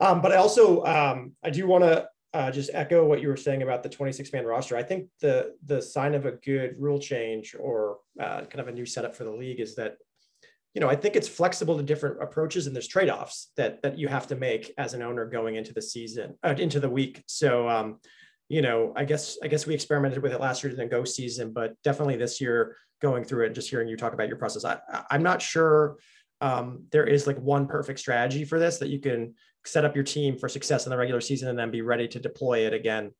Um, 0.00 0.20
but 0.20 0.32
I 0.32 0.36
also 0.36 0.84
um, 0.84 1.32
I 1.42 1.50
do 1.50 1.66
want 1.66 1.84
to 1.84 2.06
uh, 2.34 2.50
just 2.50 2.70
echo 2.72 3.04
what 3.04 3.20
you 3.20 3.28
were 3.28 3.36
saying 3.36 3.62
about 3.62 3.82
the 3.82 3.88
26 3.88 4.32
man 4.32 4.44
roster. 4.44 4.76
I 4.76 4.82
think 4.82 5.08
the 5.20 5.54
the 5.64 5.82
sign 5.82 6.14
of 6.14 6.24
a 6.24 6.32
good 6.32 6.76
rule 6.78 6.98
change 6.98 7.54
or 7.58 7.98
uh, 8.20 8.42
kind 8.42 8.60
of 8.60 8.68
a 8.68 8.72
new 8.72 8.86
setup 8.86 9.14
for 9.14 9.24
the 9.24 9.32
league 9.32 9.60
is 9.60 9.74
that 9.76 9.96
you 10.74 10.80
know, 10.80 10.88
I 10.88 10.96
think 10.96 11.16
it's 11.16 11.28
flexible 11.28 11.76
to 11.76 11.82
different 11.82 12.22
approaches 12.22 12.66
and 12.66 12.74
there's 12.74 12.88
trade-offs 12.88 13.50
that 13.56 13.82
that 13.82 13.98
you 13.98 14.08
have 14.08 14.26
to 14.28 14.36
make 14.36 14.72
as 14.78 14.94
an 14.94 15.02
owner 15.02 15.26
going 15.26 15.56
into 15.56 15.72
the 15.72 15.82
season, 15.82 16.38
uh, 16.42 16.54
into 16.56 16.80
the 16.80 16.88
week. 16.88 17.22
So, 17.26 17.68
um, 17.68 17.98
you 18.48 18.62
know, 18.62 18.92
I 18.96 19.04
guess 19.04 19.38
I 19.42 19.48
guess 19.48 19.66
we 19.66 19.74
experimented 19.74 20.22
with 20.22 20.32
it 20.32 20.40
last 20.40 20.62
year 20.62 20.70
in 20.70 20.78
the 20.78 20.86
go 20.86 21.04
season, 21.04 21.52
but 21.52 21.74
definitely 21.82 22.16
this 22.16 22.40
year 22.40 22.76
going 23.00 23.24
through 23.24 23.46
it, 23.46 23.54
just 23.54 23.68
hearing 23.68 23.88
you 23.88 23.96
talk 23.96 24.14
about 24.14 24.28
your 24.28 24.36
process, 24.36 24.64
I, 24.64 24.78
I'm 25.10 25.22
not 25.22 25.42
sure 25.42 25.96
um, 26.40 26.84
there 26.90 27.04
is 27.06 27.26
like 27.26 27.38
one 27.38 27.66
perfect 27.66 27.98
strategy 27.98 28.44
for 28.44 28.58
this 28.58 28.78
that 28.78 28.88
you 28.88 28.98
can 28.98 29.34
set 29.64 29.84
up 29.84 29.94
your 29.94 30.04
team 30.04 30.36
for 30.36 30.48
success 30.48 30.86
in 30.86 30.90
the 30.90 30.96
regular 30.96 31.20
season 31.20 31.48
and 31.48 31.58
then 31.58 31.70
be 31.70 31.82
ready 31.82 32.08
to 32.08 32.18
deploy 32.18 32.66
it 32.66 32.74
again 32.74 33.12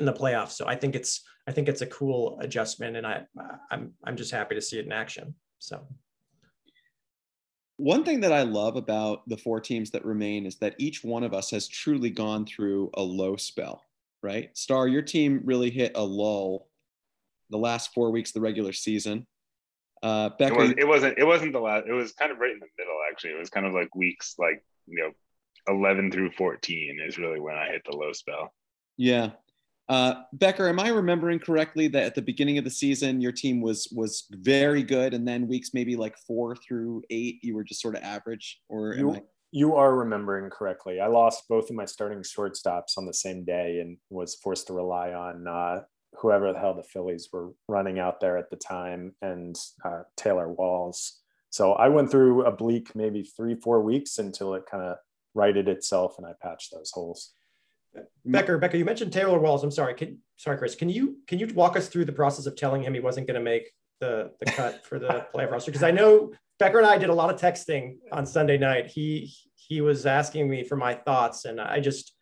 in 0.00 0.06
the 0.06 0.12
playoffs. 0.12 0.52
So 0.52 0.66
I 0.66 0.76
think 0.76 0.94
it's 0.94 1.22
I 1.46 1.52
think 1.52 1.68
it's 1.68 1.82
a 1.82 1.86
cool 1.86 2.38
adjustment, 2.40 2.96
and 2.96 3.06
I 3.06 3.22
I'm 3.70 3.92
I'm 4.02 4.16
just 4.16 4.30
happy 4.30 4.54
to 4.54 4.62
see 4.62 4.78
it 4.78 4.86
in 4.86 4.92
action. 4.92 5.34
So 5.58 5.86
one 7.76 8.04
thing 8.04 8.20
that 8.20 8.32
I 8.32 8.42
love 8.42 8.76
about 8.76 9.28
the 9.28 9.36
four 9.36 9.60
teams 9.60 9.90
that 9.90 10.04
remain 10.04 10.46
is 10.46 10.56
that 10.56 10.74
each 10.78 11.02
one 11.02 11.24
of 11.24 11.34
us 11.34 11.50
has 11.50 11.66
truly 11.66 12.10
gone 12.10 12.46
through 12.46 12.90
a 12.94 13.02
low 13.02 13.36
spell, 13.36 13.82
right? 14.22 14.50
Starr, 14.56 14.86
your 14.86 15.02
team 15.02 15.40
really 15.44 15.70
hit 15.70 15.92
a 15.94 16.02
lull 16.02 16.68
the 17.50 17.58
last 17.58 17.92
four 17.92 18.10
weeks 18.10 18.30
of 18.30 18.34
the 18.34 18.40
regular 18.40 18.72
season. 18.72 19.26
Uh, 20.02 20.30
Becca, 20.38 20.54
it, 20.54 20.58
was, 20.58 20.70
it 20.78 20.88
wasn't. 20.88 21.18
It 21.18 21.24
wasn't 21.24 21.52
the 21.52 21.60
last. 21.60 21.86
It 21.88 21.92
was 21.92 22.12
kind 22.12 22.30
of 22.30 22.38
right 22.38 22.52
in 22.52 22.60
the 22.60 22.66
middle. 22.78 22.98
Actually, 23.10 23.30
it 23.30 23.38
was 23.38 23.48
kind 23.48 23.64
of 23.64 23.72
like 23.72 23.94
weeks 23.94 24.34
like 24.38 24.62
you 24.86 24.98
know, 25.02 25.10
eleven 25.66 26.10
through 26.10 26.30
fourteen 26.32 26.98
is 27.04 27.16
really 27.16 27.40
when 27.40 27.56
I 27.56 27.68
hit 27.68 27.82
the 27.88 27.96
low 27.96 28.12
spell. 28.12 28.52
Yeah, 28.98 29.30
uh, 29.88 30.14
Becker, 30.32 30.68
am 30.68 30.80
I 30.80 30.88
remembering 30.88 31.38
correctly 31.38 31.88
that 31.88 32.04
at 32.04 32.14
the 32.14 32.22
beginning 32.22 32.56
of 32.56 32.64
the 32.64 32.70
season 32.70 33.20
your 33.20 33.32
team 33.32 33.60
was 33.60 33.88
was 33.92 34.26
very 34.30 34.82
good, 34.82 35.12
and 35.12 35.28
then 35.28 35.46
weeks 35.46 35.70
maybe 35.74 35.94
like 35.94 36.16
four 36.26 36.56
through 36.56 37.02
eight 37.10 37.42
you 37.42 37.54
were 37.54 37.64
just 37.64 37.82
sort 37.82 37.96
of 37.96 38.02
average? 38.02 38.60
Or 38.68 38.94
you, 38.94 39.12
I... 39.12 39.22
you 39.52 39.74
are 39.74 39.94
remembering 39.94 40.48
correctly. 40.48 41.00
I 41.00 41.08
lost 41.08 41.44
both 41.48 41.68
of 41.68 41.76
my 41.76 41.84
starting 41.84 42.22
shortstops 42.22 42.96
on 42.96 43.04
the 43.04 43.12
same 43.12 43.44
day 43.44 43.80
and 43.80 43.98
was 44.08 44.36
forced 44.36 44.68
to 44.68 44.72
rely 44.72 45.12
on 45.12 45.46
uh, 45.46 45.82
whoever 46.16 46.52
the 46.52 46.58
hell 46.58 46.74
the 46.74 46.82
Phillies 46.82 47.28
were 47.30 47.50
running 47.68 47.98
out 47.98 48.20
there 48.20 48.38
at 48.38 48.48
the 48.48 48.56
time 48.56 49.14
and 49.20 49.56
uh, 49.84 50.02
Taylor 50.16 50.48
Walls. 50.48 51.20
So 51.50 51.74
I 51.74 51.88
went 51.88 52.10
through 52.10 52.46
a 52.46 52.50
bleak 52.50 52.96
maybe 52.96 53.22
three 53.22 53.54
four 53.54 53.82
weeks 53.82 54.18
until 54.18 54.54
it 54.54 54.64
kind 54.70 54.82
of 54.82 54.96
righted 55.34 55.68
itself 55.68 56.14
and 56.16 56.26
I 56.26 56.32
patched 56.42 56.72
those 56.72 56.90
holes. 56.90 57.32
Becker, 58.24 58.58
Becker, 58.58 58.76
you 58.76 58.84
mentioned 58.84 59.12
Taylor 59.12 59.38
Walls. 59.38 59.62
I'm 59.62 59.70
sorry. 59.70 59.94
Can, 59.94 60.18
sorry, 60.36 60.58
Chris. 60.58 60.74
Can 60.74 60.88
you 60.88 61.18
can 61.26 61.38
you 61.38 61.46
walk 61.54 61.76
us 61.76 61.88
through 61.88 62.06
the 62.06 62.12
process 62.12 62.46
of 62.46 62.56
telling 62.56 62.82
him 62.82 62.94
he 62.94 63.00
wasn't 63.00 63.26
going 63.26 63.38
to 63.38 63.44
make 63.44 63.70
the 64.00 64.32
the 64.40 64.46
cut 64.46 64.84
for 64.86 64.98
the 64.98 65.26
playoff 65.34 65.50
roster? 65.50 65.70
Because 65.70 65.82
I 65.82 65.90
know 65.90 66.32
Becker 66.58 66.78
and 66.78 66.86
I 66.86 66.98
did 66.98 67.10
a 67.10 67.14
lot 67.14 67.32
of 67.32 67.40
texting 67.40 67.96
on 68.12 68.24
Sunday 68.26 68.58
night. 68.58 68.86
He 68.86 69.32
he 69.56 69.80
was 69.80 70.06
asking 70.06 70.48
me 70.48 70.64
for 70.64 70.76
my 70.76 70.94
thoughts, 70.94 71.44
and 71.44 71.60
I 71.60 71.80
just 71.80 72.14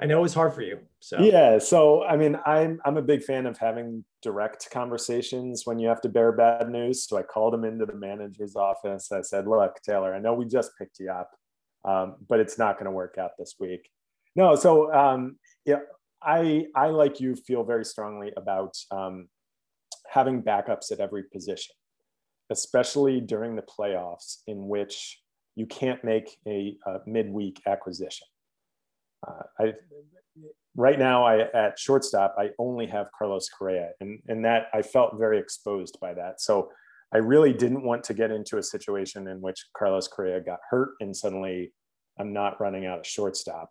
I 0.00 0.06
know 0.06 0.18
it 0.18 0.22
was 0.22 0.34
hard 0.34 0.54
for 0.54 0.62
you. 0.62 0.80
So 1.00 1.20
yeah. 1.20 1.58
So 1.58 2.04
I 2.04 2.16
mean, 2.16 2.38
I'm 2.46 2.80
I'm 2.84 2.96
a 2.96 3.02
big 3.02 3.22
fan 3.22 3.46
of 3.46 3.58
having 3.58 4.04
direct 4.22 4.70
conversations 4.70 5.62
when 5.64 5.78
you 5.78 5.88
have 5.88 6.00
to 6.02 6.08
bear 6.08 6.32
bad 6.32 6.68
news. 6.68 7.06
So 7.06 7.16
I 7.16 7.22
called 7.22 7.54
him 7.54 7.64
into 7.64 7.86
the 7.86 7.94
manager's 7.94 8.56
office. 8.56 9.12
I 9.12 9.20
said, 9.22 9.46
"Look, 9.46 9.80
Taylor, 9.82 10.14
I 10.14 10.18
know 10.18 10.34
we 10.34 10.46
just 10.46 10.72
picked 10.78 10.98
you 10.98 11.10
up, 11.10 11.30
um, 11.84 12.16
but 12.28 12.40
it's 12.40 12.58
not 12.58 12.76
going 12.76 12.86
to 12.86 12.90
work 12.90 13.18
out 13.18 13.32
this 13.38 13.54
week." 13.60 13.88
No, 14.36 14.56
so 14.56 14.92
um, 14.92 15.36
yeah, 15.64 15.80
I 16.22 16.66
I 16.74 16.88
like 16.88 17.20
you 17.20 17.36
feel 17.36 17.64
very 17.64 17.84
strongly 17.84 18.32
about 18.36 18.76
um, 18.90 19.28
having 20.08 20.42
backups 20.42 20.90
at 20.90 21.00
every 21.00 21.24
position, 21.24 21.74
especially 22.50 23.20
during 23.20 23.56
the 23.56 23.62
playoffs, 23.62 24.38
in 24.46 24.68
which 24.68 25.20
you 25.54 25.66
can't 25.66 26.02
make 26.02 26.36
a, 26.48 26.76
a 26.86 26.98
midweek 27.06 27.60
acquisition. 27.66 28.26
Uh, 29.26 29.42
I 29.60 29.72
right 30.76 30.98
now 30.98 31.24
I 31.24 31.42
at 31.54 31.78
shortstop 31.78 32.34
I 32.36 32.50
only 32.58 32.86
have 32.86 33.06
Carlos 33.16 33.48
Correa, 33.48 33.90
and 34.00 34.20
and 34.26 34.44
that 34.44 34.66
I 34.72 34.82
felt 34.82 35.16
very 35.16 35.38
exposed 35.38 35.98
by 36.00 36.14
that. 36.14 36.40
So 36.40 36.70
I 37.12 37.18
really 37.18 37.52
didn't 37.52 37.84
want 37.84 38.02
to 38.04 38.14
get 38.14 38.32
into 38.32 38.58
a 38.58 38.62
situation 38.62 39.28
in 39.28 39.40
which 39.40 39.66
Carlos 39.76 40.08
Correa 40.08 40.40
got 40.40 40.58
hurt 40.68 40.94
and 41.00 41.16
suddenly 41.16 41.72
I'm 42.18 42.32
not 42.32 42.60
running 42.60 42.86
out 42.86 42.98
of 42.98 43.06
shortstop 43.06 43.70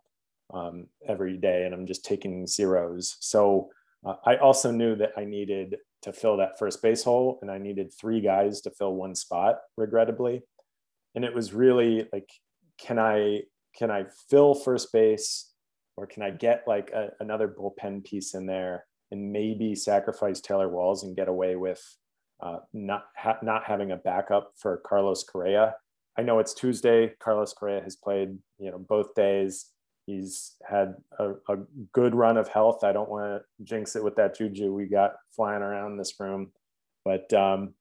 um, 0.54 0.86
every 1.06 1.36
day 1.36 1.64
and 1.64 1.74
I'm 1.74 1.86
just 1.86 2.04
taking 2.04 2.46
zeros. 2.46 3.16
So 3.20 3.70
uh, 4.06 4.14
I 4.24 4.36
also 4.36 4.70
knew 4.70 4.94
that 4.96 5.12
I 5.16 5.24
needed 5.24 5.76
to 6.02 6.12
fill 6.12 6.36
that 6.36 6.58
first 6.58 6.82
base 6.82 7.02
hole 7.02 7.38
and 7.42 7.50
I 7.50 7.58
needed 7.58 7.92
three 7.92 8.20
guys 8.20 8.60
to 8.62 8.70
fill 8.70 8.94
one 8.94 9.14
spot, 9.14 9.58
regrettably. 9.76 10.42
And 11.14 11.24
it 11.24 11.34
was 11.34 11.52
really 11.52 12.08
like, 12.12 12.30
can 12.78 12.98
I 12.98 13.42
can 13.76 13.90
I 13.90 14.06
fill 14.30 14.54
first 14.54 14.92
base 14.92 15.52
or 15.96 16.06
can 16.06 16.22
I 16.22 16.30
get 16.30 16.64
like 16.66 16.90
a, 16.90 17.10
another 17.20 17.48
bullpen 17.48 18.04
piece 18.04 18.34
in 18.34 18.46
there 18.46 18.84
and 19.10 19.32
maybe 19.32 19.74
sacrifice 19.74 20.40
Taylor 20.40 20.68
Walls 20.68 21.02
and 21.02 21.16
get 21.16 21.28
away 21.28 21.56
with 21.56 21.82
uh, 22.40 22.58
not 22.72 23.06
ha- 23.16 23.38
not 23.42 23.64
having 23.64 23.92
a 23.92 23.96
backup 23.96 24.52
for 24.56 24.82
Carlos 24.86 25.24
Correa. 25.24 25.74
I 26.16 26.22
know 26.22 26.38
it's 26.38 26.54
Tuesday. 26.54 27.12
Carlos 27.20 27.52
Correa 27.52 27.82
has 27.82 27.96
played, 27.96 28.38
you 28.58 28.70
know, 28.70 28.78
both 28.78 29.14
days. 29.14 29.66
He's 30.06 30.56
had 30.68 30.94
a, 31.18 31.32
a 31.48 31.56
good 31.92 32.14
run 32.14 32.36
of 32.36 32.48
health. 32.48 32.84
I 32.84 32.92
don't 32.92 33.08
want 33.08 33.24
to 33.24 33.64
jinx 33.64 33.96
it 33.96 34.04
with 34.04 34.16
that 34.16 34.36
juju 34.36 34.72
we 34.72 34.86
got 34.86 35.14
flying 35.34 35.62
around 35.62 35.96
this 35.96 36.14
room, 36.20 36.52
but 37.04 37.32
um, 37.32 37.74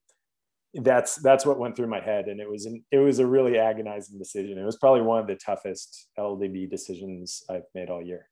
that's 0.74 1.18
that's 1.18 1.46
what 1.46 1.60
went 1.60 1.76
through 1.76 1.88
my 1.88 2.00
head, 2.00 2.28
and 2.28 2.40
it 2.40 2.50
was 2.50 2.66
an, 2.66 2.84
it 2.92 2.98
was 2.98 3.20
a 3.20 3.28
really 3.28 3.58
agonizing 3.58 4.18
decision. 4.18 4.58
It 4.58 4.66
was 4.66 4.78
probably 4.78 5.02
one 5.02 5.20
of 5.20 5.28
the 5.28 5.36
toughest 5.36 6.08
LDB 6.18 6.70
decisions 6.70 7.44
I've 7.50 7.64
made 7.76 7.90
all 7.90 8.02
year. 8.02 8.28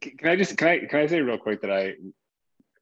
Can 0.00 0.28
I 0.28 0.36
just 0.36 0.56
can 0.56 0.68
I 0.68 0.78
can 0.86 1.00
I 1.00 1.06
say 1.06 1.20
real 1.20 1.38
quick 1.38 1.60
that 1.62 1.72
I 1.72 1.94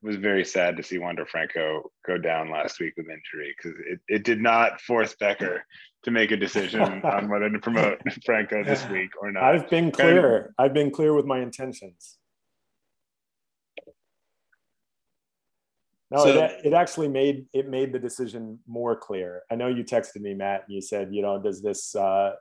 was 0.03 0.17
very 0.17 0.43
sad 0.43 0.75
to 0.77 0.83
see 0.83 0.97
Wander 0.97 1.25
Franco 1.25 1.91
go 2.05 2.17
down 2.17 2.51
last 2.51 2.79
week 2.79 2.93
with 2.97 3.07
injury 3.07 3.55
because 3.57 3.79
it, 3.87 3.99
it 4.07 4.23
did 4.23 4.41
not 4.41 4.81
force 4.81 5.15
Becker 5.17 5.65
to 6.03 6.11
make 6.11 6.31
a 6.31 6.37
decision 6.37 6.81
on 7.03 7.29
whether 7.29 7.49
to 7.49 7.59
promote 7.59 7.99
Franco 8.25 8.63
this 8.63 8.87
week 8.89 9.11
or 9.19 9.31
not. 9.31 9.43
I've 9.43 9.69
been 9.69 9.91
clear. 9.91 10.53
I've 10.59 10.73
been 10.73 10.91
clear 10.91 11.13
with 11.13 11.25
my 11.25 11.39
intentions. 11.39 12.17
No, 16.11 16.25
so, 16.25 16.43
it, 16.43 16.65
it 16.65 16.73
actually 16.73 17.07
made 17.07 17.47
it 17.53 17.67
made 17.67 17.91
the 17.91 17.97
decision 17.97 18.59
more 18.67 18.95
clear. 18.95 19.41
I 19.49 19.55
know 19.55 19.67
you 19.67 19.83
texted 19.83 20.21
me, 20.21 20.35
Matt, 20.35 20.65
and 20.67 20.75
you 20.75 20.81
said, 20.81 21.09
you 21.11 21.23
know, 21.23 21.41
does 21.41 21.61
this 21.61 21.95
uh, 21.95 22.33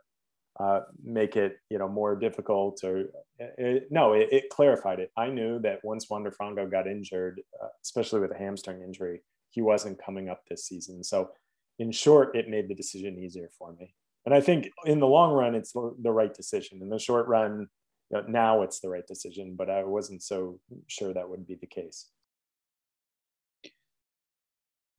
uh, 0.60 0.80
make 1.02 1.36
it, 1.36 1.56
you 1.70 1.78
know, 1.78 1.88
more 1.88 2.14
difficult? 2.16 2.80
Or 2.84 3.04
it, 3.38 3.88
no, 3.90 4.12
it, 4.12 4.28
it, 4.30 4.50
clarified 4.50 5.00
it. 5.00 5.10
I 5.16 5.28
knew 5.28 5.58
that 5.60 5.80
once 5.82 6.08
Wander 6.10 6.30
Franco 6.30 6.66
got 6.66 6.86
injured, 6.86 7.40
uh, 7.62 7.68
especially 7.82 8.20
with 8.20 8.32
a 8.32 8.38
hamstring 8.38 8.82
injury, 8.82 9.22
he 9.50 9.62
wasn't 9.62 10.02
coming 10.04 10.28
up 10.28 10.42
this 10.48 10.66
season. 10.66 11.02
So, 11.02 11.30
in 11.78 11.90
short, 11.90 12.36
it 12.36 12.48
made 12.48 12.68
the 12.68 12.74
decision 12.74 13.18
easier 13.18 13.48
for 13.58 13.72
me. 13.72 13.94
And 14.24 14.34
I 14.34 14.40
think 14.40 14.70
in 14.84 15.00
the 15.00 15.06
long 15.06 15.32
run, 15.32 15.54
it's 15.54 15.72
the 15.72 16.12
right 16.12 16.32
decision. 16.32 16.80
In 16.80 16.90
the 16.90 16.98
short 16.98 17.26
run, 17.26 17.66
you 18.10 18.18
know, 18.18 18.24
now 18.28 18.62
it's 18.62 18.80
the 18.80 18.88
right 18.88 19.06
decision, 19.06 19.56
but 19.56 19.68
I 19.68 19.82
wasn't 19.84 20.22
so 20.22 20.60
sure 20.86 21.12
that 21.12 21.28
would 21.28 21.46
be 21.46 21.56
the 21.60 21.66
case 21.66 22.08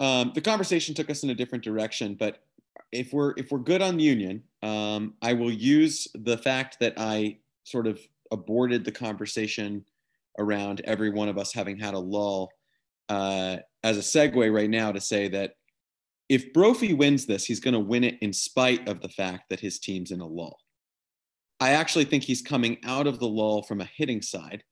um, 0.03 0.33
the 0.35 0.41
conversation 0.41 0.93
took 0.93 1.09
us 1.09 1.23
in 1.23 1.29
a 1.29 1.35
different 1.35 1.63
direction. 1.63 2.15
But 2.15 2.43
if 2.93 3.11
we're 3.11 3.33
if 3.37 3.51
we're 3.51 3.59
good 3.59 3.81
on 3.81 3.99
Union, 3.99 4.43
um, 4.61 5.15
I 5.21 5.33
will 5.33 5.51
use 5.51 6.07
the 6.13 6.37
fact 6.37 6.77
that 6.79 6.93
I 6.97 7.39
sort 7.63 7.87
of 7.87 7.99
aborted 8.31 8.85
the 8.85 8.91
conversation 8.91 9.85
around 10.39 10.81
every 10.85 11.09
one 11.09 11.29
of 11.29 11.37
us 11.37 11.53
having 11.53 11.77
had 11.77 11.93
a 11.93 11.99
lull 11.99 12.49
uh, 13.09 13.57
as 13.83 13.97
a 13.97 14.01
segue 14.01 14.53
right 14.53 14.69
now 14.69 14.91
to 14.91 15.01
say 15.01 15.27
that 15.29 15.55
if 16.29 16.53
Brophy 16.53 16.93
wins 16.93 17.25
this, 17.25 17.45
he's 17.45 17.59
going 17.59 17.73
to 17.73 17.79
win 17.79 18.03
it 18.03 18.15
in 18.21 18.33
spite 18.33 18.87
of 18.87 19.01
the 19.01 19.09
fact 19.09 19.49
that 19.49 19.59
his 19.59 19.79
team's 19.79 20.11
in 20.11 20.21
a 20.21 20.25
lull. 20.25 20.57
I 21.59 21.71
actually 21.71 22.05
think 22.05 22.23
he's 22.23 22.41
coming 22.41 22.77
out 22.83 23.07
of 23.07 23.19
the 23.19 23.27
lull 23.27 23.61
from 23.63 23.81
a 23.81 23.89
hitting 23.95 24.21
side 24.21 24.63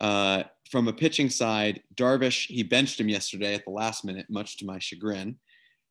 uh, 0.00 0.42
from 0.70 0.88
a 0.88 0.92
pitching 0.92 1.30
side, 1.30 1.82
Darvish, 1.94 2.46
he 2.46 2.62
benched 2.62 3.00
him 3.00 3.08
yesterday 3.08 3.54
at 3.54 3.64
the 3.64 3.70
last 3.70 4.04
minute, 4.04 4.26
much 4.28 4.58
to 4.58 4.66
my 4.66 4.78
chagrin, 4.78 5.36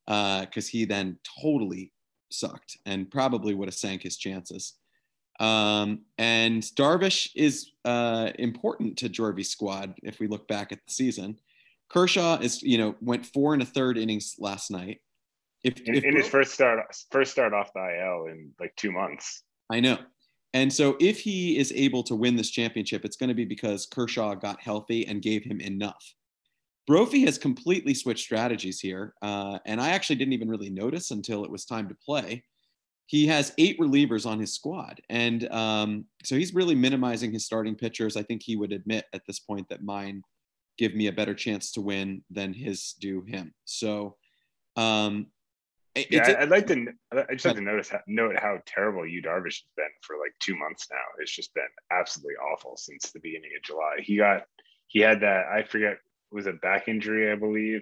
because 0.08 0.68
uh, 0.68 0.72
he 0.72 0.86
then 0.86 1.18
totally 1.42 1.92
sucked 2.32 2.78
and 2.86 3.10
probably 3.10 3.54
would 3.54 3.68
have 3.68 3.76
sank 3.76 4.04
his 4.04 4.18
chances. 4.18 4.74
Um, 5.40 6.02
and 6.18 6.64
Darvish 6.64 7.30
is 7.36 7.72
uh, 7.84 8.32
important 8.40 8.98
to 9.00 9.10
Jorvy's 9.10 9.50
squad 9.50 9.96
if 10.04 10.20
we 10.20 10.28
look 10.28 10.48
back 10.48 10.72
at 10.72 10.80
the 10.86 10.94
season. 10.94 11.40
Kershaw 11.90 12.40
is, 12.40 12.62
you 12.62 12.78
know, 12.78 12.96
went 13.02 13.26
four 13.26 13.54
and 13.54 13.62
a 13.62 13.66
third 13.66 13.98
innings 13.98 14.36
last 14.40 14.72
night. 14.72 15.02
If, 15.64 15.80
in, 15.82 15.96
if 15.96 16.04
in 16.04 16.16
his 16.16 16.28
first 16.28 16.54
start, 16.54 16.80
first 17.12 17.32
start 17.32 17.54
off 17.54 17.74
the 17.74 17.82
IL 17.82 18.28
in 18.28 18.52
like 18.60 18.76
two 18.76 18.92
months. 18.92 19.44
I 19.70 19.80
know. 19.80 19.98
And 20.54 20.72
so 20.72 20.96
if 21.02 21.20
he 21.20 21.58
is 21.58 21.74
able 21.76 22.02
to 22.04 22.16
win 22.16 22.36
this 22.36 22.50
championship, 22.50 23.04
it's 23.04 23.18
going 23.18 23.28
to 23.28 23.34
be 23.34 23.46
because 23.46 23.86
Kershaw 23.88 24.36
got 24.36 24.62
healthy 24.62 25.06
and 25.06 25.22
gave 25.22 25.44
him 25.44 25.60
enough. 25.60 26.14
Brophy 26.88 27.26
has 27.26 27.38
completely 27.38 27.94
switched 27.94 28.24
strategies 28.24 28.80
here. 28.80 29.14
Uh, 29.22 29.60
and 29.66 29.82
I 29.82 29.90
actually 29.90 30.18
didn't 30.18 30.34
even 30.34 30.50
really 30.50 30.70
notice 30.70 31.12
until 31.12 31.44
it 31.44 31.52
was 31.52 31.66
time 31.66 31.88
to 31.90 31.96
play. 31.96 32.44
He 33.08 33.28
has 33.28 33.54
eight 33.58 33.80
relievers 33.80 34.26
on 34.26 34.40
his 34.40 34.54
squad. 34.54 35.02
And 35.10 35.52
um, 35.52 36.06
so 36.24 36.36
he's 36.36 36.54
really 36.54 36.76
minimizing 36.76 37.32
his 37.32 37.46
starting 37.46 37.76
pitchers. 37.76 38.18
I 38.18 38.24
think 38.24 38.44
he 38.44 38.56
would 38.56 38.72
admit 38.72 39.06
at 39.14 39.26
this 39.26 39.40
point 39.40 39.70
that 39.70 39.84
mine 39.84 40.24
give 40.78 40.96
me 40.96 41.08
a 41.08 41.12
better 41.12 41.34
chance 41.34 41.72
to 41.74 41.82
win 41.82 42.24
than 42.30 42.54
his 42.54 42.94
do 43.00 43.22
him. 43.22 43.54
So 43.66 44.18
um, 44.76 45.28
yeah, 45.96 46.36
I'd 46.40 46.50
like 46.50 46.68
to. 46.68 46.88
I 47.14 47.34
just 47.34 47.46
have 47.46 47.56
to 47.56 47.62
notice 47.62 47.92
note 48.08 48.38
how 48.38 48.60
terrible 48.66 49.08
Yu 49.08 49.22
Darvish 49.22 49.62
has 49.62 49.72
been 49.78 49.86
for 50.02 50.18
like 50.18 50.34
two 50.40 50.56
months 50.58 50.88
now. 50.92 50.98
It's 51.20 51.34
just 51.34 51.54
been 51.54 51.64
absolutely 51.90 52.36
awful 52.36 52.76
since 52.76 53.12
the 53.12 53.20
beginning 53.22 53.52
of 53.56 53.64
July. 53.64 53.98
He 54.00 54.18
got 54.18 54.46
he 54.88 55.00
had 55.00 55.22
that 55.22 55.46
I 55.48 55.64
forget 55.64 55.98
was 56.36 56.46
a 56.48 56.54
back 56.54 56.88
injury 56.88 57.32
I 57.32 57.36
believe 57.36 57.82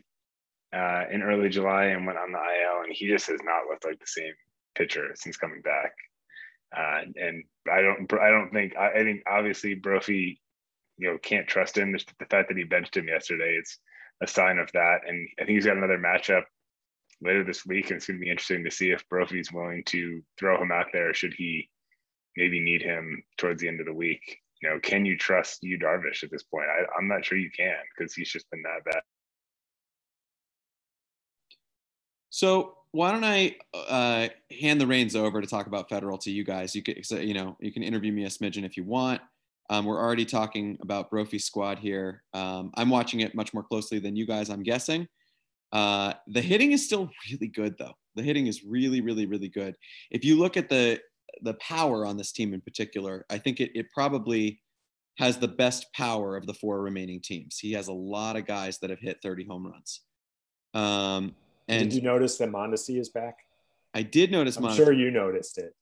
uh, 0.73 1.03
in 1.11 1.21
early 1.21 1.49
July 1.49 1.85
and 1.85 2.05
went 2.05 2.17
on 2.17 2.31
the 2.31 2.37
IL, 2.37 2.83
and 2.83 2.93
he 2.93 3.07
just 3.07 3.27
has 3.27 3.39
not 3.43 3.67
looked 3.69 3.85
like 3.85 3.99
the 3.99 4.07
same 4.07 4.33
pitcher 4.75 5.11
since 5.15 5.37
coming 5.37 5.61
back. 5.61 5.93
Uh, 6.75 7.01
and 7.15 7.43
I 7.71 7.81
don't 7.81 8.11
I 8.13 8.29
don't 8.29 8.51
think 8.51 8.75
I, 8.75 8.91
I 8.91 9.03
think 9.03 9.23
obviously 9.27 9.75
Brophy 9.75 10.41
you 10.97 11.11
know 11.11 11.17
can't 11.17 11.47
trust 11.47 11.77
him. 11.77 11.93
Just 11.93 12.11
the 12.17 12.25
fact 12.25 12.47
that 12.47 12.57
he 12.57 12.63
benched 12.63 12.97
him 12.97 13.07
yesterday, 13.07 13.55
it's 13.59 13.77
a 14.21 14.27
sign 14.27 14.57
of 14.57 14.71
that. 14.73 15.01
And 15.07 15.27
I 15.39 15.45
think 15.45 15.55
he's 15.55 15.65
got 15.65 15.77
another 15.77 15.99
matchup 15.99 16.43
later 17.21 17.43
this 17.43 17.65
week, 17.65 17.89
and 17.89 17.97
it's 17.97 18.07
going 18.07 18.19
to 18.19 18.23
be 18.23 18.31
interesting 18.31 18.63
to 18.63 18.71
see 18.71 18.91
if 18.91 19.07
Brophy's 19.09 19.51
willing 19.51 19.83
to 19.87 20.21
throw 20.39 20.61
him 20.61 20.71
out 20.71 20.87
there. 20.93 21.13
Should 21.13 21.33
he 21.33 21.69
maybe 22.35 22.59
need 22.59 22.81
him 22.81 23.23
towards 23.37 23.61
the 23.61 23.67
end 23.67 23.79
of 23.79 23.85
the 23.85 23.93
week? 23.93 24.39
You 24.64 24.70
know, 24.70 24.80
can 24.80 25.05
you 25.05 25.18
trust 25.18 25.61
Yu 25.61 25.78
Darvish 25.78 26.24
at 26.24 26.32
this 26.32 26.43
point? 26.43 26.68
I, 26.70 26.86
I'm 26.97 27.07
not 27.07 27.26
sure 27.26 27.38
you 27.38 27.49
can 27.51 27.76
because 27.95 28.14
he's 28.14 28.30
just 28.30 28.49
been 28.49 28.64
that 28.64 28.86
bad. 28.86 29.01
So 32.30 32.78
why 32.91 33.11
don't 33.11 33.26
I 33.26 33.57
uh, 33.74 34.30
hand 34.61 34.80
the 34.80 34.88
reins 34.88 35.18
over 35.18 35.41
to 35.41 35.47
talk 35.47 35.68
about 35.68 35.89
federal 35.89 36.18
to 36.20 36.32
you 36.32 36.45
guys? 36.45 36.74
You 36.76 36.82
can, 36.82 36.95
you 37.28 37.34
know, 37.34 37.57
you 37.59 37.74
can 37.74 37.84
interview 37.84 38.14
me 38.14 38.24
a 38.24 38.30
smidgen 38.30 38.64
if 38.64 38.78
you 38.78 38.86
want. 38.86 39.20
Um, 39.70 39.84
we're 39.84 39.99
already 39.99 40.26
talking 40.26 40.78
about 40.82 41.09
Brophy 41.09 41.39
squad 41.39 41.78
here. 41.80 42.24
Um, 42.34 42.72
I'm 42.76 42.89
watching 42.89 43.20
it 43.20 43.36
much 43.36 43.53
more 43.53 43.64
closely 43.64 43.99
than 43.99 44.16
you 44.16 44.26
guys, 44.26 44.49
I'm 44.49 44.64
guessing. 44.64 45.09
Uh, 45.74 46.14
the 46.28 46.41
hitting 46.41 46.72
is 46.72 46.86
still 46.86 47.09
really 47.30 47.47
good, 47.47 47.76
though. 47.78 47.93
The 48.16 48.24
hitting 48.24 48.47
is 48.47 48.64
really, 48.64 49.01
really, 49.01 49.26
really 49.26 49.49
good. 49.49 49.76
If 50.09 50.24
you 50.24 50.38
look 50.39 50.55
at 50.55 50.70
the 50.70 51.01
the 51.41 51.55
power 51.55 52.05
on 52.05 52.17
this 52.17 52.31
team 52.31 52.53
in 52.53 52.61
particular. 52.61 53.25
I 53.29 53.38
think 53.38 53.59
it 53.59 53.71
it 53.75 53.91
probably 53.91 54.61
has 55.17 55.38
the 55.38 55.47
best 55.47 55.91
power 55.93 56.36
of 56.36 56.45
the 56.47 56.53
four 56.53 56.81
remaining 56.81 57.21
teams. 57.21 57.59
He 57.59 57.73
has 57.73 57.88
a 57.88 57.93
lot 57.93 58.36
of 58.36 58.45
guys 58.45 58.79
that 58.79 58.89
have 58.89 58.99
hit 58.99 59.19
30 59.21 59.45
home 59.45 59.67
runs. 59.67 60.01
Um, 60.73 61.36
and 61.67 61.89
did 61.89 61.93
you 61.93 62.01
notice 62.01 62.38
that 62.38 62.49
Mondesi 62.49 62.99
is 62.99 63.09
back? 63.09 63.38
I 63.93 64.01
did 64.01 64.31
notice. 64.31 64.57
I'm 64.57 64.63
Mondesi. 64.63 64.75
sure 64.75 64.91
you 64.91 65.11
noticed 65.11 65.57
it. 65.59 65.75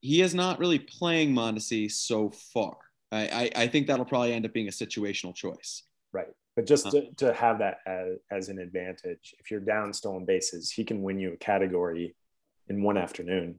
He 0.00 0.22
is 0.22 0.34
not 0.34 0.58
really 0.58 0.78
playing 0.78 1.34
Mondesi 1.34 1.90
so 1.90 2.30
far. 2.30 2.76
I, 3.10 3.50
I, 3.56 3.62
I 3.62 3.66
think 3.66 3.86
that'll 3.86 4.04
probably 4.04 4.32
end 4.32 4.44
up 4.44 4.52
being 4.52 4.68
a 4.68 4.72
situational 4.72 5.34
choice. 5.34 5.82
Right. 6.12 6.28
But 6.56 6.66
just 6.66 6.90
to, 6.90 7.10
to 7.18 7.32
have 7.34 7.58
that 7.58 7.78
as, 7.86 8.16
as 8.30 8.48
an 8.48 8.58
advantage, 8.58 9.34
if 9.38 9.50
you're 9.50 9.60
down 9.60 9.92
stolen 9.92 10.24
bases, 10.24 10.70
he 10.70 10.84
can 10.84 11.02
win 11.02 11.18
you 11.18 11.32
a 11.32 11.36
category 11.36 12.14
in 12.68 12.82
one 12.82 12.96
afternoon. 12.96 13.56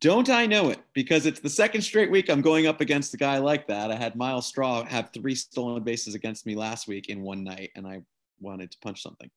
Don't 0.00 0.28
I 0.28 0.44
know 0.44 0.68
it? 0.68 0.80
Because 0.92 1.24
it's 1.24 1.40
the 1.40 1.48
second 1.48 1.80
straight 1.80 2.10
week 2.10 2.28
I'm 2.28 2.42
going 2.42 2.66
up 2.66 2.82
against 2.82 3.14
a 3.14 3.16
guy 3.16 3.38
like 3.38 3.66
that. 3.68 3.90
I 3.90 3.96
had 3.96 4.16
Myles 4.16 4.46
Straw 4.46 4.84
have 4.84 5.10
three 5.14 5.34
stolen 5.34 5.82
bases 5.82 6.14
against 6.14 6.44
me 6.44 6.54
last 6.54 6.86
week 6.86 7.08
in 7.08 7.22
one 7.22 7.42
night, 7.42 7.70
and 7.74 7.86
I 7.86 8.02
wanted 8.40 8.70
to 8.70 8.78
punch 8.80 9.02
something. 9.02 9.30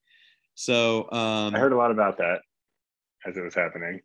So 0.56 1.10
um, 1.12 1.56
I 1.56 1.60
heard 1.60 1.72
a 1.72 1.78
lot 1.78 1.92
about 1.92 2.18
that 2.18 2.42
as 3.26 3.38
it 3.38 3.42
was 3.42 3.56
happening. 3.56 4.02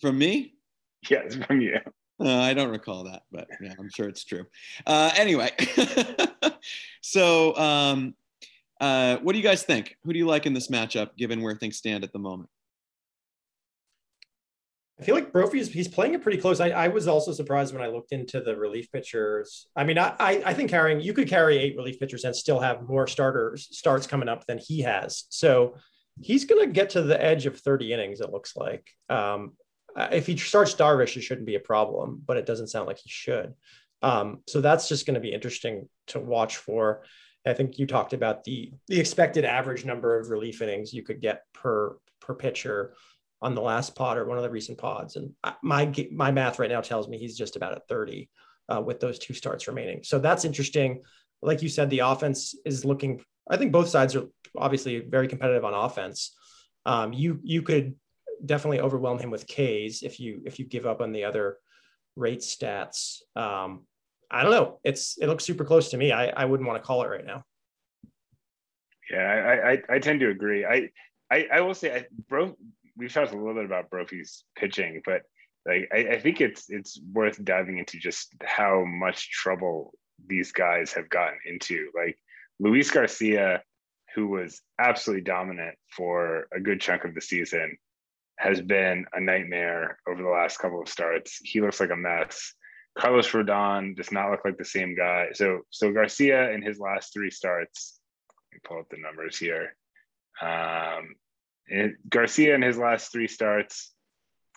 From 0.00 0.18
me? 0.18 0.54
Yes, 1.08 1.34
from 1.46 1.62
you. 1.62 1.78
Uh, 2.22 2.40
I 2.40 2.52
don't 2.52 2.68
recall 2.68 3.04
that, 3.04 3.22
but 3.32 3.48
yeah, 3.62 3.72
I'm 3.78 3.88
sure 3.88 4.06
it's 4.06 4.22
true. 4.22 4.44
Uh, 4.86 5.10
anyway, 5.16 5.50
so 7.00 7.56
um, 7.56 8.14
uh, 8.82 9.16
what 9.22 9.32
do 9.32 9.38
you 9.38 9.42
guys 9.42 9.62
think? 9.62 9.96
Who 10.04 10.12
do 10.12 10.18
you 10.18 10.26
like 10.26 10.44
in 10.44 10.52
this 10.52 10.68
matchup, 10.68 11.16
given 11.16 11.40
where 11.40 11.54
things 11.54 11.78
stand 11.78 12.04
at 12.04 12.12
the 12.12 12.18
moment? 12.18 12.50
I 15.00 15.04
feel 15.04 15.14
like 15.14 15.32
Brophy 15.32 15.60
is 15.60 15.68
he's 15.72 15.88
playing 15.88 16.12
it 16.12 16.22
pretty 16.22 16.36
close. 16.36 16.60
I, 16.60 16.68
I 16.70 16.88
was 16.88 17.08
also 17.08 17.32
surprised 17.32 17.72
when 17.72 17.82
I 17.82 17.86
looked 17.86 18.12
into 18.12 18.40
the 18.40 18.54
relief 18.54 18.92
pitchers. 18.92 19.66
I 19.74 19.84
mean, 19.84 19.96
I, 19.96 20.14
I 20.18 20.52
think 20.52 20.68
carrying 20.68 21.00
you 21.00 21.14
could 21.14 21.28
carry 21.28 21.56
eight 21.56 21.76
relief 21.76 21.98
pitchers 21.98 22.24
and 22.24 22.36
still 22.36 22.60
have 22.60 22.86
more 22.86 23.06
starters 23.06 23.68
starts 23.72 24.06
coming 24.06 24.28
up 24.28 24.46
than 24.46 24.58
he 24.58 24.82
has. 24.82 25.24
So 25.30 25.76
he's 26.20 26.44
going 26.44 26.66
to 26.66 26.72
get 26.72 26.90
to 26.90 27.02
the 27.02 27.22
edge 27.22 27.46
of 27.46 27.58
30 27.58 27.94
innings. 27.94 28.20
It 28.20 28.30
looks 28.30 28.56
like 28.56 28.90
um, 29.08 29.52
if 29.96 30.26
he 30.26 30.36
starts 30.36 30.74
Darvish, 30.74 31.16
it 31.16 31.22
shouldn't 31.22 31.46
be 31.46 31.56
a 31.56 31.60
problem, 31.60 32.22
but 32.26 32.36
it 32.36 32.44
doesn't 32.44 32.68
sound 32.68 32.86
like 32.86 32.98
he 32.98 33.08
should. 33.08 33.54
Um, 34.02 34.40
so 34.46 34.60
that's 34.60 34.88
just 34.88 35.06
going 35.06 35.14
to 35.14 35.20
be 35.20 35.32
interesting 35.32 35.88
to 36.08 36.20
watch 36.20 36.58
for. 36.58 37.04
I 37.46 37.54
think 37.54 37.78
you 37.78 37.86
talked 37.86 38.12
about 38.12 38.44
the 38.44 38.70
the 38.88 39.00
expected 39.00 39.46
average 39.46 39.86
number 39.86 40.18
of 40.18 40.28
relief 40.28 40.60
innings 40.60 40.92
you 40.92 41.02
could 41.02 41.22
get 41.22 41.44
per 41.54 41.96
per 42.20 42.34
pitcher 42.34 42.94
on 43.42 43.54
the 43.54 43.62
last 43.62 43.94
pod 43.94 44.18
or 44.18 44.26
one 44.26 44.36
of 44.36 44.42
the 44.42 44.50
recent 44.50 44.78
pods. 44.78 45.16
And 45.16 45.32
my 45.62 45.92
my 46.12 46.30
math 46.30 46.58
right 46.58 46.70
now 46.70 46.80
tells 46.80 47.08
me 47.08 47.18
he's 47.18 47.36
just 47.36 47.56
about 47.56 47.72
at 47.72 47.88
30 47.88 48.28
uh, 48.68 48.80
with 48.80 49.00
those 49.00 49.18
two 49.18 49.34
starts 49.34 49.66
remaining. 49.66 50.02
So 50.02 50.18
that's 50.18 50.44
interesting. 50.44 51.02
Like 51.42 51.62
you 51.62 51.68
said, 51.68 51.90
the 51.90 52.00
offense 52.00 52.54
is 52.64 52.84
looking. 52.84 53.22
I 53.48 53.56
think 53.56 53.72
both 53.72 53.88
sides 53.88 54.14
are 54.14 54.26
obviously 54.56 55.00
very 55.00 55.26
competitive 55.26 55.64
on 55.64 55.74
offense. 55.74 56.36
Um, 56.86 57.12
you 57.12 57.40
you 57.42 57.62
could 57.62 57.94
definitely 58.44 58.80
overwhelm 58.80 59.18
him 59.18 59.30
with 59.30 59.46
Ks 59.46 60.02
if 60.02 60.20
you 60.20 60.42
if 60.44 60.58
you 60.58 60.64
give 60.66 60.86
up 60.86 61.00
on 61.00 61.12
the 61.12 61.24
other 61.24 61.58
rate 62.16 62.40
stats. 62.40 63.18
Um, 63.36 63.86
I 64.30 64.42
don't 64.42 64.52
know. 64.52 64.78
It's 64.84 65.18
it 65.18 65.26
looks 65.26 65.44
super 65.44 65.64
close 65.64 65.90
to 65.90 65.96
me. 65.96 66.12
I, 66.12 66.28
I 66.28 66.44
wouldn't 66.44 66.68
want 66.68 66.80
to 66.80 66.86
call 66.86 67.02
it 67.02 67.08
right 67.08 67.26
now. 67.26 67.42
Yeah, 69.10 69.18
I 69.18 69.72
I, 69.72 69.78
I 69.88 69.98
tend 69.98 70.20
to 70.20 70.28
agree. 70.28 70.64
I 70.64 70.90
I, 71.30 71.48
I 71.52 71.60
will 71.60 71.74
say 71.74 71.94
I, 71.94 72.04
bro 72.28 72.56
we've 72.96 73.12
talked 73.12 73.32
a 73.32 73.36
little 73.36 73.54
bit 73.54 73.64
about 73.64 73.90
Brophy's 73.90 74.44
pitching, 74.56 75.02
but 75.04 75.22
like 75.66 75.88
I, 75.92 76.14
I, 76.14 76.20
think 76.20 76.40
it's 76.40 76.70
it's 76.70 77.00
worth 77.12 77.42
diving 77.44 77.78
into 77.78 77.98
just 77.98 78.34
how 78.42 78.84
much 78.84 79.30
trouble 79.30 79.92
these 80.26 80.52
guys 80.52 80.92
have 80.92 81.08
gotten 81.08 81.38
into. 81.44 81.90
Like 81.94 82.18
Luis 82.58 82.90
Garcia, 82.90 83.62
who 84.14 84.28
was 84.28 84.60
absolutely 84.78 85.22
dominant 85.22 85.76
for 85.94 86.46
a 86.54 86.60
good 86.60 86.80
chunk 86.80 87.04
of 87.04 87.14
the 87.14 87.20
season, 87.20 87.76
has 88.38 88.60
been 88.60 89.04
a 89.12 89.20
nightmare 89.20 89.98
over 90.08 90.22
the 90.22 90.28
last 90.28 90.58
couple 90.58 90.80
of 90.80 90.88
starts. 90.88 91.38
He 91.42 91.60
looks 91.60 91.80
like 91.80 91.90
a 91.90 91.96
mess. 91.96 92.54
Carlos 92.98 93.30
Rodon 93.30 93.94
does 93.96 94.10
not 94.10 94.30
look 94.30 94.44
like 94.44 94.56
the 94.56 94.64
same 94.64 94.96
guy. 94.96 95.28
So 95.34 95.60
so 95.70 95.92
Garcia 95.92 96.50
in 96.52 96.62
his 96.62 96.78
last 96.78 97.12
three 97.12 97.30
starts, 97.30 98.00
let 98.50 98.56
me 98.56 98.60
pull 98.64 98.78
up 98.78 98.88
the 98.90 98.96
numbers 98.96 99.38
here. 99.38 99.76
Um, 100.40 101.14
it, 101.66 101.92
Garcia 102.08 102.54
in 102.54 102.62
his 102.62 102.78
last 102.78 103.12
three 103.12 103.28
starts 103.28 103.92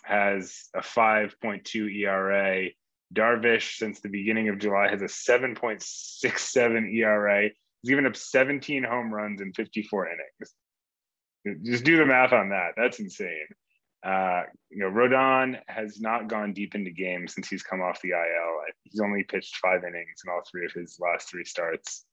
has 0.02 0.68
a 0.74 0.80
5.2 0.80 2.02
ERA. 2.02 2.68
Darvish, 3.12 3.76
since 3.76 4.00
the 4.00 4.08
beginning 4.08 4.48
of 4.48 4.58
July, 4.58 4.88
has 4.88 5.02
a 5.02 5.04
7.67 5.04 6.94
ERA. 6.94 7.50
He's 7.82 7.90
given 7.90 8.06
up 8.06 8.16
17 8.16 8.82
home 8.82 9.12
runs 9.12 9.40
in 9.40 9.52
54 9.52 10.08
innings. 10.08 11.62
Just 11.64 11.84
do 11.84 11.96
the 11.96 12.06
math 12.06 12.32
on 12.32 12.50
that. 12.50 12.72
That's 12.76 12.98
insane. 12.98 13.46
Uh, 14.04 14.42
you 14.70 14.80
know, 14.80 14.90
Rodon 14.90 15.58
has 15.66 16.00
not 16.00 16.28
gone 16.28 16.52
deep 16.52 16.74
into 16.74 16.90
games 16.90 17.34
since 17.34 17.48
he's 17.48 17.62
come 17.62 17.80
off 17.80 18.02
the 18.02 18.10
IL. 18.10 18.60
He's 18.82 19.00
only 19.00 19.22
pitched 19.22 19.56
five 19.56 19.82
innings 19.82 20.22
in 20.24 20.32
all 20.32 20.42
three 20.50 20.66
of 20.66 20.72
his 20.72 20.98
last 21.00 21.30
three 21.30 21.44
starts. 21.44 22.04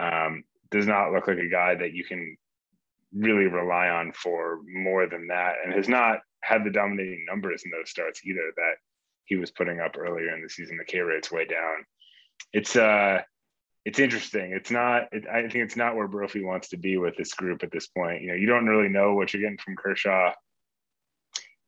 Um, 0.00 0.44
does 0.70 0.86
not 0.86 1.12
look 1.12 1.28
like 1.28 1.38
a 1.38 1.48
guy 1.48 1.74
that 1.74 1.92
you 1.92 2.04
can 2.04 2.36
really 3.14 3.46
rely 3.46 3.88
on 3.88 4.12
for 4.12 4.60
more 4.66 5.06
than 5.06 5.28
that 5.28 5.54
and 5.64 5.74
has 5.74 5.88
not 5.88 6.20
had 6.42 6.64
the 6.64 6.70
dominating 6.70 7.24
numbers 7.28 7.62
in 7.64 7.70
those 7.70 7.90
starts 7.90 8.24
either 8.24 8.52
that 8.56 8.74
he 9.24 9.36
was 9.36 9.50
putting 9.50 9.80
up 9.80 9.96
earlier 9.98 10.34
in 10.34 10.42
the 10.42 10.48
season. 10.48 10.76
The 10.76 10.84
K 10.84 11.00
rate's 11.00 11.30
way 11.30 11.44
down. 11.44 11.84
It's 12.52 12.76
uh 12.76 13.22
it's 13.84 13.98
interesting. 13.98 14.52
It's 14.52 14.70
not 14.70 15.04
it, 15.12 15.26
I 15.28 15.42
think 15.42 15.56
it's 15.56 15.76
not 15.76 15.96
where 15.96 16.08
Brophy 16.08 16.42
wants 16.42 16.68
to 16.70 16.76
be 16.76 16.96
with 16.96 17.16
this 17.16 17.34
group 17.34 17.62
at 17.62 17.72
this 17.72 17.86
point. 17.88 18.22
You 18.22 18.28
know, 18.28 18.34
you 18.34 18.46
don't 18.46 18.66
really 18.66 18.88
know 18.88 19.14
what 19.14 19.32
you're 19.32 19.42
getting 19.42 19.58
from 19.58 19.76
Kershaw. 19.76 20.32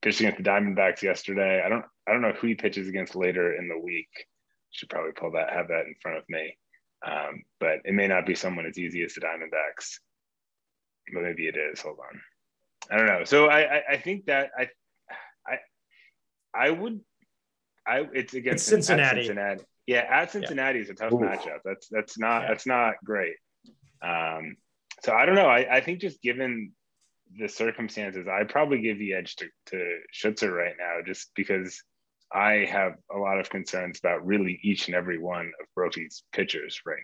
Pitched 0.01 0.20
against 0.20 0.39
the 0.39 0.45
Diamondbacks 0.45 1.03
yesterday. 1.03 1.62
I 1.64 1.68
don't 1.68 1.84
I 2.07 2.12
don't 2.12 2.22
know 2.22 2.32
who 2.32 2.47
he 2.49 2.55
pitches 2.55 2.89
against 2.89 3.16
later 3.16 3.57
in 3.57 3.68
the 3.68 3.78
week. 3.78 4.09
Should 4.70 4.91
probably 4.91 5.12
pull 5.12 5.32
that 5.32 5.53
have 5.53 5.68
that 5.68 5.86
in 5.86 5.95
front 6.01 6.18
of 6.18 6.24
me. 6.28 6.57
Um, 7.07 7.43
but 7.59 7.78
it 7.84 7.95
may 7.95 8.07
not 8.07 8.26
be 8.26 8.34
someone 8.34 8.66
as 8.66 8.78
easy 8.78 9.03
as 9.03 9.14
the 9.14 9.20
Diamondbacks 9.20 9.99
but 11.12 11.22
maybe 11.22 11.46
it 11.46 11.56
is. 11.56 11.80
Hold 11.80 11.98
on. 12.00 12.20
I 12.90 12.96
don't 12.96 13.06
know. 13.06 13.24
So 13.24 13.46
I, 13.46 13.76
I, 13.76 13.82
I 13.90 13.96
think 13.98 14.26
that 14.26 14.50
I, 14.56 14.68
I, 15.46 15.59
I 16.54 16.70
would, 16.70 17.00
I 17.86 18.06
it's 18.12 18.34
against 18.34 18.62
it's 18.62 18.70
Cincinnati. 18.70 19.22
Cincinnati. 19.22 19.64
Yeah, 19.86 20.06
at 20.09 20.30
Cincinnati 20.30 20.78
yeah. 20.78 20.82
is 20.84 20.90
a 20.90 20.94
tough 20.94 21.12
Ooh. 21.12 21.18
matchup. 21.18 21.61
That's 21.64 21.88
that's 21.90 22.18
not 22.18 22.42
yeah. 22.42 22.48
that's 22.48 22.66
not 22.66 22.94
great. 23.04 23.36
Um, 24.02 24.56
so 25.02 25.12
I 25.14 25.26
don't 25.26 25.34
know. 25.34 25.48
I, 25.48 25.76
I 25.76 25.80
think 25.80 26.00
just 26.00 26.20
given 26.22 26.72
the 27.38 27.48
circumstances, 27.48 28.26
I'd 28.28 28.48
probably 28.48 28.80
give 28.80 28.98
the 28.98 29.14
edge 29.14 29.36
to, 29.36 29.46
to 29.66 29.98
Schutzer 30.14 30.54
right 30.54 30.74
now, 30.78 30.96
just 31.06 31.30
because 31.34 31.82
I 32.32 32.66
have 32.70 32.94
a 33.14 33.18
lot 33.18 33.38
of 33.38 33.50
concerns 33.50 33.98
about 33.98 34.26
really 34.26 34.61
each 34.62 34.86
and 34.86 34.94
every 34.94 35.18
one 35.18 35.52
of 35.61 35.66
Brophy's 35.74 36.22
pitchers 36.32 36.80
right 36.84 37.02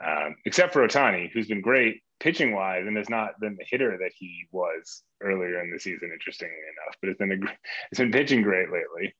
now. 0.00 0.26
Um, 0.26 0.36
except 0.44 0.72
for 0.72 0.86
Ohtani, 0.86 1.30
who's 1.32 1.48
been 1.48 1.60
great 1.60 2.02
pitching 2.20 2.52
wise 2.52 2.84
and 2.86 2.96
has 2.96 3.08
not 3.08 3.38
been 3.40 3.56
the 3.56 3.64
hitter 3.68 3.96
that 3.98 4.12
he 4.16 4.46
was 4.50 5.02
earlier 5.22 5.62
in 5.62 5.70
the 5.70 5.78
season, 5.78 6.10
interestingly 6.12 6.54
enough, 6.54 6.96
but 7.00 7.10
it's 7.10 7.18
been 7.18 7.32
a, 7.32 7.56
it's 7.90 7.98
been 7.98 8.12
pitching 8.12 8.42
great 8.42 8.68
lately. 8.70 9.14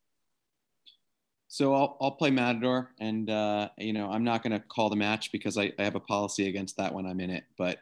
So 1.48 1.74
I'll, 1.74 1.96
I'll 2.00 2.10
play 2.12 2.30
Matador 2.30 2.90
and, 3.00 3.30
uh, 3.30 3.70
you 3.78 3.92
know, 3.92 4.10
I'm 4.10 4.24
not 4.24 4.42
going 4.42 4.52
to 4.52 4.60
call 4.60 4.90
the 4.90 4.96
match 4.96 5.32
because 5.32 5.56
I, 5.56 5.72
I, 5.78 5.84
have 5.84 5.94
a 5.94 6.00
policy 6.00 6.48
against 6.48 6.76
that 6.76 6.92
when 6.92 7.06
I'm 7.06 7.20
in 7.20 7.30
it, 7.30 7.44
but 7.56 7.78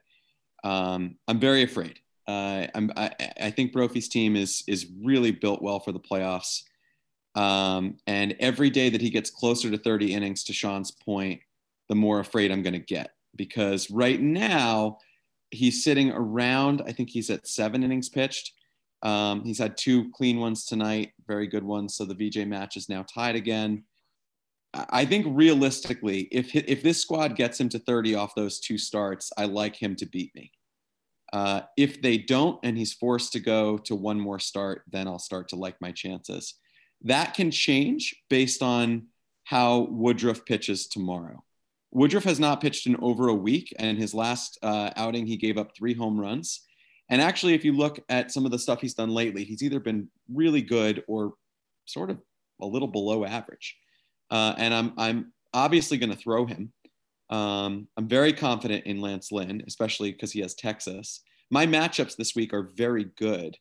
um, 0.62 1.16
I'm 1.26 1.40
very 1.40 1.64
afraid. 1.64 1.98
Uh, 2.28 2.68
I'm, 2.74 2.92
I, 2.96 3.10
I 3.40 3.50
think 3.50 3.72
Brophy's 3.72 4.08
team 4.08 4.36
is, 4.36 4.62
is 4.68 4.86
really 5.02 5.32
built 5.32 5.62
well 5.62 5.80
for 5.80 5.90
the 5.90 5.98
playoffs. 5.98 6.62
Um, 7.34 7.96
and 8.06 8.36
every 8.38 8.70
day 8.70 8.88
that 8.88 9.00
he 9.00 9.10
gets 9.10 9.30
closer 9.30 9.70
to 9.70 9.78
30 9.78 10.14
innings, 10.14 10.44
to 10.44 10.52
Sean's 10.52 10.92
point, 10.92 11.40
the 11.88 11.94
more 11.94 12.20
afraid 12.20 12.50
I'm 12.50 12.62
going 12.62 12.72
to 12.72 12.78
get 12.78 13.10
because 13.36 13.90
right 13.90 14.20
now 14.20 14.98
he's 15.50 15.84
sitting 15.84 16.10
around, 16.10 16.82
I 16.86 16.92
think 16.92 17.10
he's 17.10 17.30
at 17.30 17.46
seven 17.46 17.82
innings 17.82 18.08
pitched. 18.08 18.52
Um, 19.02 19.44
he's 19.44 19.58
had 19.58 19.76
two 19.76 20.10
clean 20.10 20.40
ones 20.40 20.64
tonight, 20.64 21.12
very 21.26 21.46
good 21.46 21.64
ones. 21.64 21.94
So 21.94 22.04
the 22.04 22.14
VJ 22.14 22.46
match 22.46 22.76
is 22.76 22.88
now 22.88 23.02
tied 23.02 23.36
again. 23.36 23.84
I 24.74 25.04
think 25.04 25.26
realistically, 25.30 26.28
if 26.32 26.54
if 26.54 26.82
this 26.82 27.00
squad 27.00 27.36
gets 27.36 27.58
him 27.58 27.68
to 27.70 27.78
30 27.78 28.14
off 28.14 28.34
those 28.34 28.60
two 28.60 28.76
starts, 28.76 29.32
I 29.38 29.46
like 29.46 29.76
him 29.76 29.96
to 29.96 30.06
beat 30.06 30.34
me. 30.34 30.52
Uh, 31.32 31.62
if 31.76 32.02
they 32.02 32.18
don't, 32.18 32.58
and 32.62 32.76
he's 32.76 32.92
forced 32.92 33.32
to 33.32 33.40
go 33.40 33.78
to 33.78 33.94
one 33.94 34.20
more 34.20 34.38
start, 34.38 34.82
then 34.90 35.08
I'll 35.08 35.18
start 35.18 35.48
to 35.48 35.56
like 35.56 35.76
my 35.80 35.92
chances. 35.92 36.54
That 37.02 37.34
can 37.34 37.50
change 37.50 38.14
based 38.28 38.62
on 38.62 39.06
how 39.44 39.88
Woodruff 39.90 40.44
pitches 40.44 40.88
tomorrow. 40.88 41.42
Woodruff 41.96 42.24
has 42.24 42.38
not 42.38 42.60
pitched 42.60 42.86
in 42.86 42.94
over 43.00 43.28
a 43.28 43.34
week, 43.34 43.74
and 43.78 43.96
his 43.96 44.12
last 44.12 44.58
uh, 44.62 44.90
outing, 44.96 45.26
he 45.26 45.38
gave 45.38 45.56
up 45.56 45.74
three 45.74 45.94
home 45.94 46.20
runs. 46.20 46.66
And 47.08 47.22
actually, 47.22 47.54
if 47.54 47.64
you 47.64 47.72
look 47.72 47.98
at 48.10 48.30
some 48.30 48.44
of 48.44 48.50
the 48.50 48.58
stuff 48.58 48.82
he's 48.82 48.92
done 48.92 49.08
lately, 49.08 49.44
he's 49.44 49.62
either 49.62 49.80
been 49.80 50.10
really 50.30 50.60
good 50.60 51.02
or 51.08 51.32
sort 51.86 52.10
of 52.10 52.18
a 52.60 52.66
little 52.66 52.86
below 52.86 53.24
average. 53.24 53.78
Uh, 54.30 54.52
and 54.58 54.74
I'm 54.74 54.92
I'm 54.98 55.32
obviously 55.54 55.96
going 55.96 56.10
to 56.10 56.18
throw 56.18 56.44
him. 56.44 56.70
Um, 57.30 57.88
I'm 57.96 58.08
very 58.08 58.34
confident 58.34 58.84
in 58.84 59.00
Lance 59.00 59.32
Lynn, 59.32 59.62
especially 59.66 60.12
because 60.12 60.32
he 60.32 60.40
has 60.40 60.54
Texas. 60.54 61.22
My 61.50 61.66
matchups 61.66 62.14
this 62.16 62.34
week 62.34 62.52
are 62.52 62.68
very 62.76 63.04
good. 63.16 63.56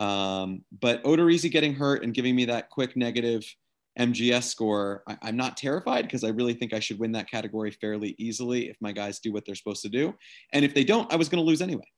Um, 0.00 0.64
but 0.80 1.04
Odorizzi 1.04 1.48
getting 1.48 1.76
hurt 1.76 2.02
and 2.02 2.12
giving 2.12 2.34
me 2.34 2.46
that 2.46 2.70
quick 2.70 2.96
negative 2.96 3.44
MGS 3.98 4.44
score, 4.44 5.02
I, 5.06 5.28
am 5.28 5.36
not 5.36 5.56
terrified 5.56 6.02
because 6.02 6.24
I 6.24 6.28
really 6.28 6.54
think 6.54 6.72
I 6.72 6.80
should 6.80 6.98
win 6.98 7.12
that 7.12 7.30
category 7.30 7.70
fairly 7.70 8.14
easily 8.18 8.68
if 8.68 8.76
my 8.80 8.92
guys 8.92 9.18
do 9.18 9.32
what 9.32 9.44
they're 9.44 9.54
supposed 9.54 9.82
to 9.82 9.88
do. 9.88 10.14
And 10.52 10.64
if 10.64 10.74
they 10.74 10.84
don't, 10.84 11.12
I 11.12 11.16
was 11.16 11.28
going 11.28 11.42
to 11.42 11.46
lose 11.46 11.60
anyway. 11.60 11.88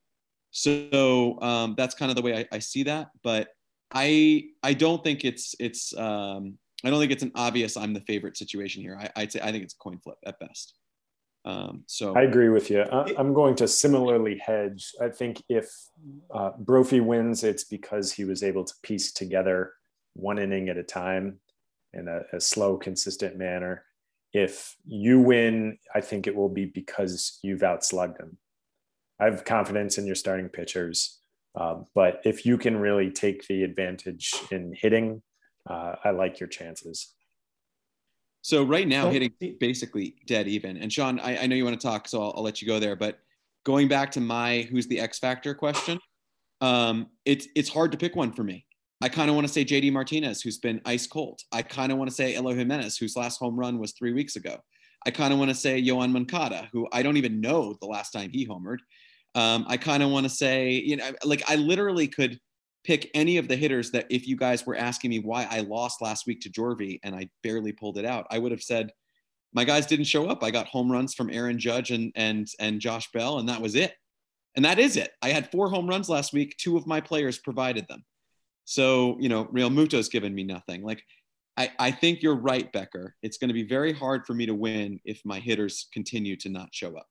So 0.51 1.39
um, 1.41 1.75
that's 1.77 1.95
kind 1.95 2.11
of 2.11 2.15
the 2.15 2.21
way 2.21 2.39
I, 2.39 2.55
I, 2.55 2.59
see 2.59 2.83
that. 2.83 3.09
But 3.23 3.49
I 3.93 4.45
I 4.63 4.73
don't 4.73 5.03
think 5.03 5.23
it's 5.23 5.55
it's 5.59 5.95
um, 5.97 6.57
I 6.83 6.89
don't 6.89 6.99
think 6.99 7.11
it's 7.11 7.23
an 7.23 7.31
obvious 7.35 7.77
I'm 7.77 7.93
the 7.93 8.01
favorite 8.01 8.35
situation 8.35 8.81
here. 8.81 8.97
I, 8.99 9.09
I'd 9.21 9.31
say 9.31 9.39
I 9.41 9.51
think 9.51 9.63
it's 9.63 9.73
a 9.73 9.77
coin 9.77 9.99
flip 9.99 10.17
at 10.25 10.39
best. 10.39 10.75
Um, 11.45 11.83
so 11.87 12.15
I 12.15 12.23
agree 12.23 12.49
with 12.49 12.69
you. 12.69 12.83
I'm 12.83 13.33
going 13.33 13.55
to 13.55 13.67
similarly 13.67 14.37
hedge. 14.37 14.91
I 15.01 15.09
think 15.09 15.41
if 15.49 15.69
uh, 16.33 16.51
Brophy 16.59 16.99
wins, 16.99 17.43
it's 17.43 17.63
because 17.63 18.11
he 18.11 18.25
was 18.25 18.43
able 18.43 18.63
to 18.63 18.73
piece 18.83 19.11
together 19.11 19.73
one 20.13 20.37
inning 20.37 20.69
at 20.69 20.77
a 20.77 20.83
time 20.83 21.39
in 21.93 22.07
a, 22.07 22.21
a 22.33 22.41
slow, 22.41 22.77
consistent 22.77 23.37
manner. 23.37 23.83
If 24.33 24.75
you 24.85 25.19
win, 25.19 25.77
I 25.93 26.01
think 26.01 26.27
it 26.27 26.35
will 26.35 26.49
be 26.49 26.65
because 26.65 27.39
you've 27.43 27.61
outslugged 27.61 28.17
them. 28.17 28.37
I 29.19 29.25
have 29.25 29.45
confidence 29.45 29.97
in 29.97 30.05
your 30.05 30.15
starting 30.15 30.49
pitchers, 30.49 31.19
um, 31.55 31.85
but 31.93 32.21
if 32.23 32.45
you 32.45 32.57
can 32.57 32.77
really 32.77 33.11
take 33.11 33.47
the 33.47 33.63
advantage 33.63 34.33
in 34.51 34.73
hitting, 34.75 35.21
uh, 35.69 35.95
I 36.03 36.11
like 36.11 36.39
your 36.39 36.49
chances. 36.49 37.13
So 38.41 38.63
right 38.63 38.87
now, 38.87 39.09
hitting 39.09 39.33
basically 39.59 40.15
dead 40.25 40.47
even. 40.47 40.77
And 40.77 40.91
Sean, 40.91 41.19
I, 41.19 41.43
I 41.43 41.47
know 41.47 41.55
you 41.55 41.63
want 41.63 41.79
to 41.79 41.87
talk, 41.87 42.07
so 42.07 42.21
I'll, 42.23 42.33
I'll, 42.37 42.43
let 42.43 42.61
you 42.61 42.67
go 42.67 42.79
there. 42.79 42.95
But 42.95 43.19
going 43.63 43.87
back 43.87 44.11
to 44.11 44.19
my 44.19 44.67
who's 44.71 44.87
the 44.87 44.99
X 44.99 45.19
factor 45.19 45.53
question, 45.53 45.99
um, 46.59 47.07
it's 47.25 47.47
it's 47.55 47.69
hard 47.69 47.91
to 47.91 47.97
pick 47.99 48.15
one 48.15 48.31
for 48.31 48.43
me. 48.43 48.65
I 49.01 49.09
kind 49.09 49.29
of 49.29 49.35
want 49.35 49.47
to 49.47 49.53
say 49.53 49.65
JD 49.65 49.91
Martinez, 49.91 50.41
who's 50.41 50.59
been 50.59 50.79
ice 50.85 51.07
cold. 51.07 51.41
I 51.51 51.63
kind 51.63 51.91
of 51.91 51.97
want 51.97 52.09
to 52.09 52.15
say 52.15 52.35
Eloy 52.35 52.55
Jimenez, 52.55 52.97
whose 52.97 53.15
last 53.15 53.37
home 53.37 53.59
run 53.59 53.79
was 53.79 53.93
three 53.93 54.13
weeks 54.13 54.35
ago. 54.35 54.57
I 55.05 55.11
kind 55.11 55.33
of 55.33 55.39
want 55.39 55.49
to 55.49 55.55
say 55.55 55.81
Yoan 55.81 56.11
Moncada, 56.11 56.69
who 56.71 56.87
I 56.91 57.01
don't 57.01 57.17
even 57.17 57.41
know 57.41 57.75
the 57.81 57.87
last 57.87 58.11
time 58.11 58.29
he 58.29 58.45
homered. 58.45 58.77
Um, 59.33 59.65
I 59.67 59.77
kind 59.77 60.03
of 60.03 60.09
want 60.09 60.25
to 60.25 60.29
say, 60.29 60.71
you 60.71 60.97
know, 60.97 61.11
like 61.23 61.41
I 61.49 61.55
literally 61.55 62.07
could 62.07 62.39
pick 62.83 63.09
any 63.13 63.37
of 63.37 63.47
the 63.47 63.55
hitters 63.55 63.91
that 63.91 64.05
if 64.09 64.27
you 64.27 64.35
guys 64.35 64.65
were 64.65 64.75
asking 64.75 65.09
me 65.09 65.19
why 65.19 65.47
I 65.49 65.61
lost 65.61 66.01
last 66.01 66.27
week 66.27 66.41
to 66.41 66.49
Jorvi 66.49 66.99
and 67.03 67.15
I 67.15 67.29
barely 67.41 67.71
pulled 67.71 67.97
it 67.97 68.05
out, 68.05 68.27
I 68.29 68.37
would 68.37 68.51
have 68.51 68.61
said 68.61 68.91
my 69.53 69.63
guys 69.63 69.87
didn't 69.87 70.05
show 70.05 70.27
up. 70.27 70.43
I 70.43 70.51
got 70.51 70.67
home 70.67 70.91
runs 70.91 71.15
from 71.15 71.31
Aaron 71.31 71.57
Judge 71.57 71.89
and 71.89 72.11
and 72.15 72.47
and 72.59 72.79
Josh 72.79 73.11
Bell, 73.11 73.39
and 73.39 73.49
that 73.49 73.61
was 73.61 73.73
it. 73.75 73.93
And 74.55 74.65
that 74.65 74.79
is 74.79 74.97
it. 74.97 75.11
I 75.21 75.29
had 75.29 75.49
four 75.51 75.69
home 75.69 75.87
runs 75.87 76.09
last 76.09 76.33
week. 76.33 76.55
Two 76.57 76.77
of 76.77 76.85
my 76.85 77.01
players 77.01 77.39
provided 77.39 77.87
them. 77.87 78.03
So, 78.65 79.17
you 79.19 79.29
know, 79.29 79.45
Realmuto's 79.45 80.09
given 80.09 80.33
me 80.33 80.43
nothing. 80.43 80.83
Like 80.83 81.03
I, 81.57 81.71
I 81.79 81.91
think 81.91 82.21
you're 82.21 82.35
right, 82.35 82.71
Becker. 82.71 83.15
It's 83.21 83.37
going 83.37 83.49
to 83.49 83.53
be 83.53 83.63
very 83.63 83.93
hard 83.93 84.25
for 84.25 84.33
me 84.33 84.45
to 84.45 84.55
win 84.55 84.99
if 85.03 85.21
my 85.25 85.39
hitters 85.39 85.87
continue 85.93 86.35
to 86.37 86.49
not 86.49 86.69
show 86.71 86.95
up. 86.97 87.07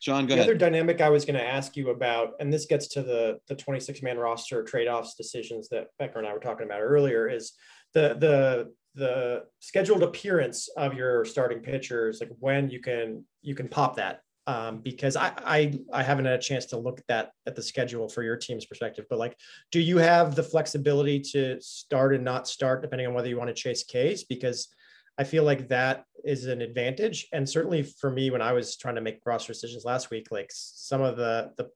John, 0.00 0.26
go 0.26 0.34
ahead. 0.34 0.46
the 0.46 0.50
ahead. 0.50 0.50
other 0.50 0.58
dynamic 0.58 1.00
I 1.00 1.08
was 1.08 1.24
going 1.24 1.38
to 1.38 1.46
ask 1.46 1.76
you 1.76 1.88
about, 1.90 2.32
and 2.38 2.52
this 2.52 2.66
gets 2.66 2.88
to 2.88 3.02
the 3.02 3.38
the 3.48 3.54
26 3.54 4.02
man 4.02 4.18
roster 4.18 4.62
trade 4.62 4.86
offs 4.86 5.14
decisions 5.14 5.68
that 5.70 5.86
Becker 5.98 6.18
and 6.18 6.28
I 6.28 6.34
were 6.34 6.40
talking 6.40 6.66
about 6.66 6.82
earlier, 6.82 7.26
is 7.28 7.52
the 7.94 8.16
the 8.20 8.72
the 8.96 9.44
scheduled 9.60 10.02
appearance 10.02 10.68
of 10.76 10.92
your 10.92 11.24
starting 11.24 11.60
pitchers, 11.60 12.20
like 12.20 12.30
when 12.38 12.68
you 12.68 12.80
can 12.80 13.24
you 13.40 13.54
can 13.54 13.68
pop 13.68 13.96
that. 13.96 14.20
Um, 14.46 14.80
because 14.80 15.16
I, 15.16 15.32
I 15.38 15.78
I 15.90 16.02
haven't 16.02 16.26
had 16.26 16.34
a 16.34 16.42
chance 16.42 16.66
to 16.66 16.76
look 16.76 16.98
at 16.98 17.06
that 17.08 17.30
at 17.46 17.56
the 17.56 17.62
schedule 17.62 18.10
for 18.10 18.22
your 18.22 18.36
team's 18.36 18.66
perspective, 18.66 19.06
but 19.08 19.18
like, 19.18 19.38
do 19.70 19.80
you 19.80 19.96
have 19.96 20.34
the 20.34 20.42
flexibility 20.42 21.18
to 21.32 21.58
start 21.62 22.14
and 22.14 22.22
not 22.24 22.46
start 22.46 22.82
depending 22.82 23.06
on 23.06 23.14
whether 23.14 23.28
you 23.28 23.38
want 23.38 23.48
to 23.48 23.54
chase 23.54 23.84
Ks? 23.84 24.24
Because 24.24 24.68
I 25.16 25.24
feel 25.24 25.44
like 25.44 25.68
that 25.68 26.04
is 26.24 26.46
an 26.46 26.60
advantage. 26.60 27.28
And 27.32 27.48
certainly 27.48 27.82
for 27.82 28.10
me, 28.10 28.30
when 28.30 28.42
I 28.42 28.52
was 28.52 28.76
trying 28.76 28.96
to 28.96 29.00
make 29.00 29.20
roster 29.24 29.52
decisions 29.52 29.84
last 29.84 30.10
week, 30.10 30.28
like 30.30 30.50
some 30.50 31.00
of 31.00 31.16
the 31.16 31.52
the, 31.56 31.70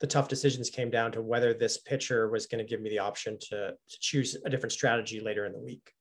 the 0.00 0.06
tough 0.06 0.28
decisions 0.28 0.68
came 0.68 0.90
down 0.90 1.12
to 1.12 1.22
whether 1.22 1.54
this 1.54 1.78
pitcher 1.78 2.28
was 2.28 2.46
going 2.46 2.58
to 2.58 2.68
give 2.68 2.80
me 2.80 2.90
the 2.90 2.98
option 2.98 3.38
to, 3.48 3.70
to 3.70 4.00
choose 4.00 4.36
a 4.44 4.50
different 4.50 4.72
strategy 4.72 5.20
later 5.20 5.46
in 5.46 5.52
the 5.52 5.60
week. 5.60 5.92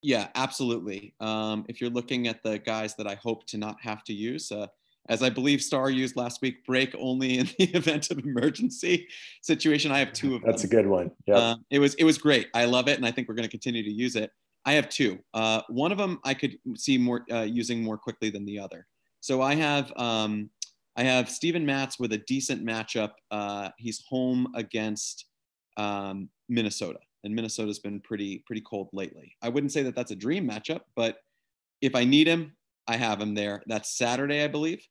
Yeah, 0.00 0.28
absolutely. 0.34 1.14
Um, 1.20 1.64
if 1.68 1.80
you're 1.80 1.90
looking 1.90 2.26
at 2.26 2.42
the 2.42 2.58
guys 2.58 2.96
that 2.96 3.06
I 3.06 3.14
hope 3.14 3.46
to 3.48 3.58
not 3.58 3.76
have 3.82 4.02
to 4.04 4.12
use, 4.12 4.50
uh, 4.50 4.66
as 5.08 5.22
I 5.22 5.30
believe 5.30 5.62
Starr 5.62 5.90
used 5.90 6.16
last 6.16 6.42
week, 6.42 6.64
break 6.64 6.94
only 6.98 7.38
in 7.38 7.46
the 7.58 7.64
event 7.76 8.10
of 8.10 8.18
emergency 8.18 9.08
situation. 9.40 9.90
I 9.90 9.98
have 9.98 10.12
two 10.12 10.36
of 10.36 10.42
That's 10.42 10.62
them. 10.62 10.70
a 10.70 10.82
good 10.82 10.86
one. 10.86 11.10
Yeah, 11.26 11.36
uh, 11.36 11.56
it 11.70 11.78
was 11.78 11.94
it 11.94 12.04
was 12.04 12.18
great. 12.18 12.48
I 12.54 12.64
love 12.66 12.88
it, 12.88 12.96
and 12.96 13.06
I 13.06 13.10
think 13.10 13.28
we're 13.28 13.34
going 13.34 13.48
to 13.48 13.50
continue 13.50 13.82
to 13.82 13.90
use 13.90 14.16
it. 14.16 14.30
I 14.64 14.74
have 14.74 14.88
two. 14.88 15.18
Uh, 15.34 15.62
one 15.68 15.90
of 15.90 15.98
them 15.98 16.20
I 16.24 16.34
could 16.34 16.56
see 16.76 16.98
more 16.98 17.24
uh, 17.30 17.42
using 17.42 17.82
more 17.82 17.98
quickly 17.98 18.30
than 18.30 18.44
the 18.44 18.58
other. 18.58 18.86
So 19.20 19.42
I 19.42 19.54
have 19.56 19.92
um, 19.96 20.50
I 20.96 21.02
have 21.02 21.28
Stephen 21.28 21.66
Matz 21.66 21.98
with 21.98 22.12
a 22.12 22.18
decent 22.18 22.64
matchup. 22.64 23.12
Uh, 23.30 23.70
he's 23.78 24.04
home 24.08 24.52
against 24.54 25.26
um, 25.76 26.28
Minnesota, 26.48 27.00
and 27.24 27.34
Minnesota's 27.34 27.80
been 27.80 28.00
pretty 28.00 28.44
pretty 28.46 28.62
cold 28.62 28.88
lately. 28.92 29.34
I 29.42 29.48
wouldn't 29.48 29.72
say 29.72 29.82
that 29.82 29.96
that's 29.96 30.12
a 30.12 30.16
dream 30.16 30.48
matchup, 30.48 30.82
but 30.94 31.18
if 31.80 31.96
I 31.96 32.04
need 32.04 32.28
him, 32.28 32.52
I 32.86 32.96
have 32.96 33.20
him 33.20 33.34
there. 33.34 33.62
That's 33.66 33.96
Saturday, 33.96 34.42
I 34.42 34.48
believe. 34.48 34.86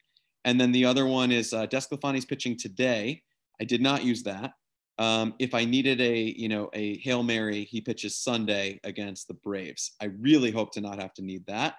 And 0.46 0.60
then 0.60 0.72
the 0.72 0.86
other 0.86 1.06
one 1.06 1.32
is 1.32 1.54
uh, 1.54 1.68
DeSclafani's 1.68 2.26
pitching 2.26 2.58
today. 2.58 3.22
I 3.60 3.64
did 3.66 3.82
not 3.82 4.04
use 4.04 4.24
that. 4.24 4.54
Um, 4.98 5.34
if 5.40 5.54
I 5.54 5.66
needed 5.66 6.02
a, 6.02 6.16
you 6.16 6.50
know, 6.50 6.70
a 6.74 6.98
Hail 7.00 7.24
Mary, 7.24 7.64
he 7.64 7.82
pitches 7.82 8.18
Sunday 8.18 8.80
against 8.84 9.28
the 9.28 9.34
Braves. 9.36 9.94
I 10.02 10.06
really 10.20 10.52
hope 10.52 10.72
to 10.74 10.82
not 10.82 11.00
have 11.00 11.14
to 11.16 11.22
need 11.24 11.46
that. 11.48 11.76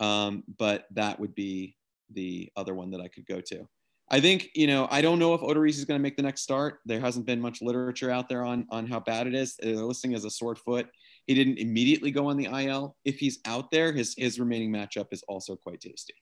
Um, 0.00 0.44
but 0.58 0.86
that 0.92 1.18
would 1.18 1.34
be 1.34 1.76
the 2.10 2.50
other 2.56 2.74
one 2.74 2.90
that 2.90 3.00
I 3.00 3.08
could 3.08 3.26
go 3.26 3.40
to. 3.40 3.68
I 4.08 4.20
think, 4.20 4.50
you 4.54 4.68
know, 4.68 4.86
I 4.90 5.00
don't 5.00 5.18
know 5.18 5.34
if 5.34 5.40
Odorizzi 5.40 5.78
is 5.78 5.84
going 5.84 5.98
to 5.98 6.02
make 6.02 6.16
the 6.16 6.22
next 6.22 6.42
start. 6.42 6.78
There 6.86 7.00
hasn't 7.00 7.26
been 7.26 7.40
much 7.40 7.60
literature 7.60 8.10
out 8.10 8.28
there 8.28 8.44
on, 8.44 8.66
on 8.70 8.86
how 8.86 9.00
bad 9.00 9.26
it 9.26 9.34
is. 9.34 9.56
They're 9.56 9.74
listing 9.76 10.14
as 10.14 10.24
a 10.24 10.30
sore 10.30 10.54
foot. 10.54 10.88
He 11.26 11.34
didn't 11.34 11.58
immediately 11.58 12.10
go 12.10 12.28
on 12.28 12.36
the 12.36 12.46
IL. 12.46 12.96
If 13.04 13.18
he's 13.18 13.40
out 13.44 13.70
there, 13.70 13.92
his, 13.92 14.14
his 14.16 14.38
remaining 14.38 14.72
matchup 14.72 15.06
is 15.10 15.22
also 15.28 15.56
quite 15.56 15.80
tasty. 15.80 16.14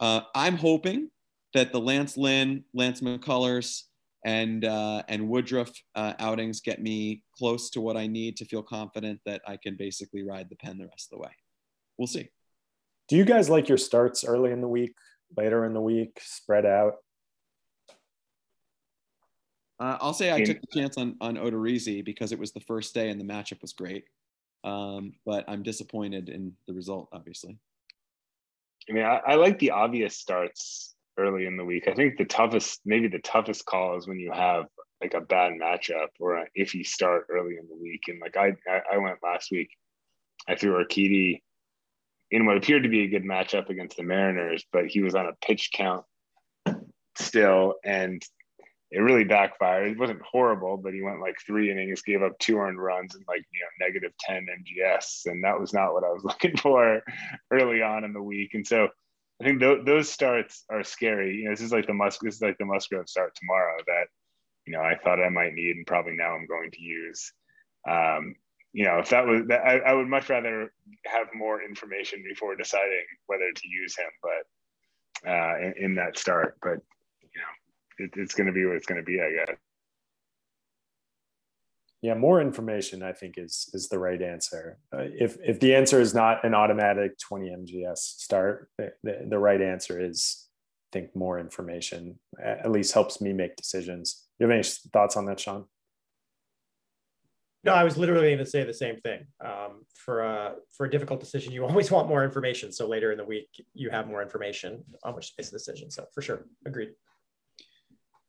Uh, 0.00 0.22
I'm 0.34 0.56
hoping 0.56 1.10
that 1.52 1.72
the 1.72 1.80
Lance 1.80 2.16
Lynn, 2.16 2.64
Lance 2.72 3.00
McCullers, 3.00 3.82
and 4.24 4.64
uh, 4.64 5.02
and 5.08 5.28
Woodruff 5.28 5.70
uh, 5.94 6.14
outings 6.18 6.60
get 6.60 6.82
me 6.82 7.22
close 7.36 7.70
to 7.70 7.80
what 7.80 7.96
I 7.96 8.06
need 8.06 8.36
to 8.38 8.44
feel 8.44 8.62
confident 8.62 9.20
that 9.24 9.40
I 9.46 9.56
can 9.56 9.76
basically 9.76 10.22
ride 10.22 10.48
the 10.50 10.56
pen 10.56 10.78
the 10.78 10.86
rest 10.86 11.10
of 11.10 11.18
the 11.18 11.22
way. 11.22 11.30
We'll 11.96 12.06
see. 12.06 12.28
Do 13.08 13.16
you 13.16 13.24
guys 13.24 13.48
like 13.48 13.68
your 13.68 13.78
starts 13.78 14.24
early 14.24 14.52
in 14.52 14.60
the 14.60 14.68
week, 14.68 14.94
later 15.36 15.64
in 15.64 15.74
the 15.74 15.80
week, 15.80 16.20
spread 16.22 16.66
out? 16.66 16.96
Uh, 19.80 19.96
I'll 20.00 20.12
say 20.12 20.30
I 20.30 20.44
took 20.44 20.60
the 20.60 20.80
chance 20.80 20.98
on 20.98 21.16
on 21.20 21.36
Odorizzi 21.36 22.04
because 22.04 22.32
it 22.32 22.38
was 22.38 22.52
the 22.52 22.60
first 22.60 22.94
day 22.94 23.08
and 23.08 23.18
the 23.18 23.24
matchup 23.24 23.62
was 23.62 23.72
great. 23.72 24.04
Um, 24.62 25.14
but 25.24 25.44
I'm 25.48 25.62
disappointed 25.62 26.28
in 26.28 26.52
the 26.66 26.74
result, 26.74 27.08
obviously. 27.12 27.58
I 28.88 28.92
mean, 28.92 29.04
I, 29.04 29.20
I 29.26 29.34
like 29.36 29.58
the 29.58 29.70
obvious 29.70 30.16
starts 30.16 30.94
early 31.18 31.46
in 31.46 31.56
the 31.56 31.64
week. 31.64 31.88
I 31.88 31.94
think 31.94 32.18
the 32.18 32.24
toughest, 32.24 32.80
maybe 32.84 33.08
the 33.08 33.20
toughest 33.20 33.64
call 33.64 33.96
is 33.96 34.06
when 34.06 34.18
you 34.18 34.32
have 34.32 34.66
like 35.00 35.14
a 35.14 35.20
bad 35.20 35.52
matchup 35.52 36.08
or 36.18 36.46
if 36.54 36.74
you 36.74 36.84
start 36.84 37.26
early 37.30 37.56
in 37.56 37.66
the 37.68 37.76
week. 37.76 38.02
And 38.08 38.20
like 38.20 38.36
I, 38.36 38.52
I 38.92 38.98
went 38.98 39.18
last 39.22 39.50
week, 39.50 39.70
I 40.48 40.54
threw 40.54 40.82
Urquidy 40.82 41.42
in 42.30 42.46
what 42.46 42.56
appeared 42.56 42.84
to 42.84 42.88
be 42.88 43.04
a 43.04 43.08
good 43.08 43.24
matchup 43.24 43.68
against 43.70 43.96
the 43.96 44.02
Mariners, 44.02 44.64
but 44.72 44.86
he 44.86 45.02
was 45.02 45.14
on 45.14 45.26
a 45.26 45.32
pitch 45.44 45.70
count 45.72 46.04
still, 47.16 47.74
and 47.84 48.22
it 48.90 48.98
really 48.98 49.24
backfired. 49.24 49.92
It 49.92 49.98
wasn't 49.98 50.22
horrible, 50.22 50.76
but 50.76 50.92
he 50.92 51.02
went 51.02 51.20
like 51.20 51.36
three 51.46 51.70
innings, 51.70 52.02
gave 52.02 52.22
up 52.22 52.36
two 52.38 52.58
earned 52.58 52.82
runs 52.82 53.14
and 53.14 53.24
like 53.28 53.44
you 53.52 53.60
know 53.60 53.86
negative 53.86 54.12
ten 54.18 54.46
MGS, 54.46 55.26
and 55.26 55.44
that 55.44 55.58
was 55.58 55.72
not 55.72 55.92
what 55.92 56.04
I 56.04 56.08
was 56.08 56.24
looking 56.24 56.56
for 56.56 57.02
early 57.50 57.82
on 57.82 58.04
in 58.04 58.12
the 58.12 58.22
week. 58.22 58.54
And 58.54 58.66
so 58.66 58.88
I 59.40 59.44
think 59.44 59.60
th- 59.60 59.84
those 59.84 60.10
starts 60.10 60.64
are 60.70 60.82
scary. 60.82 61.36
You 61.36 61.44
know, 61.44 61.50
this 61.52 61.60
is 61.60 61.72
like 61.72 61.86
the 61.86 61.94
Musk. 61.94 62.20
This 62.22 62.36
is 62.36 62.42
like 62.42 62.58
the 62.58 62.64
Musgrove 62.64 63.08
start 63.08 63.34
tomorrow 63.36 63.76
that 63.86 64.06
you 64.66 64.72
know 64.72 64.82
I 64.82 64.96
thought 64.96 65.22
I 65.22 65.28
might 65.28 65.54
need, 65.54 65.76
and 65.76 65.86
probably 65.86 66.16
now 66.16 66.34
I'm 66.34 66.46
going 66.46 66.70
to 66.72 66.82
use. 66.82 67.32
Um, 67.88 68.34
you 68.72 68.84
know, 68.84 68.98
if 68.98 69.08
that 69.10 69.26
was, 69.26 69.42
that, 69.48 69.66
I, 69.66 69.78
I 69.78 69.92
would 69.94 70.06
much 70.06 70.28
rather 70.28 70.72
have 71.06 71.26
more 71.34 71.60
information 71.60 72.22
before 72.22 72.54
deciding 72.54 73.04
whether 73.26 73.50
to 73.52 73.68
use 73.68 73.96
him. 73.96 74.06
But 74.22 75.30
uh, 75.30 75.58
in, 75.58 75.74
in 75.76 75.94
that 75.96 76.18
start, 76.18 76.56
but 76.62 76.78
it, 78.00 78.10
it's 78.16 78.34
going 78.34 78.46
to 78.46 78.52
be 78.52 78.64
what 78.66 78.76
it's 78.76 78.86
going 78.86 79.00
to 79.00 79.04
be, 79.04 79.20
I 79.20 79.30
guess. 79.30 79.56
Yeah, 82.02 82.14
more 82.14 82.40
information 82.40 83.02
I 83.02 83.12
think 83.12 83.34
is 83.36 83.68
is 83.74 83.88
the 83.88 83.98
right 83.98 84.22
answer. 84.22 84.78
Uh, 84.92 85.04
if 85.04 85.36
if 85.44 85.60
the 85.60 85.74
answer 85.74 86.00
is 86.00 86.14
not 86.14 86.44
an 86.44 86.54
automatic 86.54 87.18
20 87.18 87.50
MGS 87.50 87.98
start, 87.98 88.70
the, 88.78 88.92
the, 89.02 89.26
the 89.28 89.38
right 89.38 89.60
answer 89.60 90.00
is 90.00 90.48
I 90.92 90.98
think 90.98 91.14
more 91.14 91.38
information 91.38 92.18
at 92.42 92.70
least 92.70 92.94
helps 92.94 93.20
me 93.20 93.34
make 93.34 93.54
decisions. 93.56 94.26
You 94.38 94.46
have 94.46 94.54
any 94.54 94.62
thoughts 94.92 95.16
on 95.16 95.26
that, 95.26 95.40
Sean? 95.40 95.66
No, 97.62 97.74
I 97.74 97.84
was 97.84 97.98
literally 97.98 98.28
going 98.28 98.38
to 98.38 98.46
say 98.46 98.64
the 98.64 98.72
same 98.72 98.96
thing. 99.00 99.26
Um, 99.44 99.84
for 99.94 100.22
a 100.22 100.54
for 100.72 100.86
a 100.86 100.90
difficult 100.90 101.20
decision, 101.20 101.52
you 101.52 101.64
always 101.66 101.90
want 101.90 102.08
more 102.08 102.24
information. 102.24 102.72
So 102.72 102.88
later 102.88 103.12
in 103.12 103.18
the 103.18 103.24
week, 103.24 103.48
you 103.74 103.90
have 103.90 104.08
more 104.08 104.22
information 104.22 104.82
on 105.04 105.14
which 105.14 105.28
to 105.28 105.34
base 105.36 105.50
the 105.50 105.58
decision. 105.58 105.90
So 105.90 106.06
for 106.14 106.22
sure, 106.22 106.46
agreed. 106.66 106.90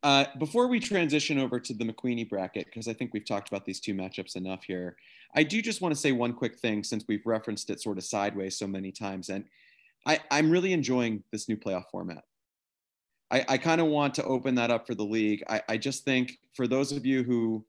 Uh, 0.03 0.25
before 0.39 0.67
we 0.67 0.79
transition 0.79 1.37
over 1.37 1.59
to 1.59 1.73
the 1.73 1.85
McQueenie 1.85 2.27
bracket, 2.27 2.65
because 2.65 2.87
I 2.87 2.93
think 2.93 3.13
we've 3.13 3.25
talked 3.25 3.49
about 3.49 3.65
these 3.65 3.79
two 3.79 3.93
matchups 3.93 4.35
enough 4.35 4.63
here, 4.63 4.95
I 5.35 5.43
do 5.43 5.61
just 5.61 5.81
want 5.81 5.93
to 5.93 5.99
say 5.99 6.11
one 6.11 6.33
quick 6.33 6.57
thing 6.57 6.83
since 6.83 7.05
we've 7.07 7.25
referenced 7.25 7.69
it 7.69 7.81
sort 7.81 7.99
of 7.99 8.03
sideways 8.03 8.57
so 8.57 8.65
many 8.65 8.91
times. 8.91 9.29
And 9.29 9.45
I, 10.07 10.19
I'm 10.31 10.49
really 10.49 10.73
enjoying 10.73 11.23
this 11.31 11.47
new 11.47 11.55
playoff 11.55 11.85
format. 11.91 12.23
I, 13.29 13.45
I 13.47 13.57
kind 13.57 13.79
of 13.79 13.87
want 13.87 14.15
to 14.15 14.23
open 14.23 14.55
that 14.55 14.71
up 14.71 14.87
for 14.87 14.95
the 14.95 15.05
league. 15.05 15.43
I, 15.47 15.61
I 15.69 15.77
just 15.77 16.03
think 16.03 16.39
for 16.55 16.67
those 16.67 16.91
of 16.91 17.05
you 17.05 17.23
who 17.23 17.63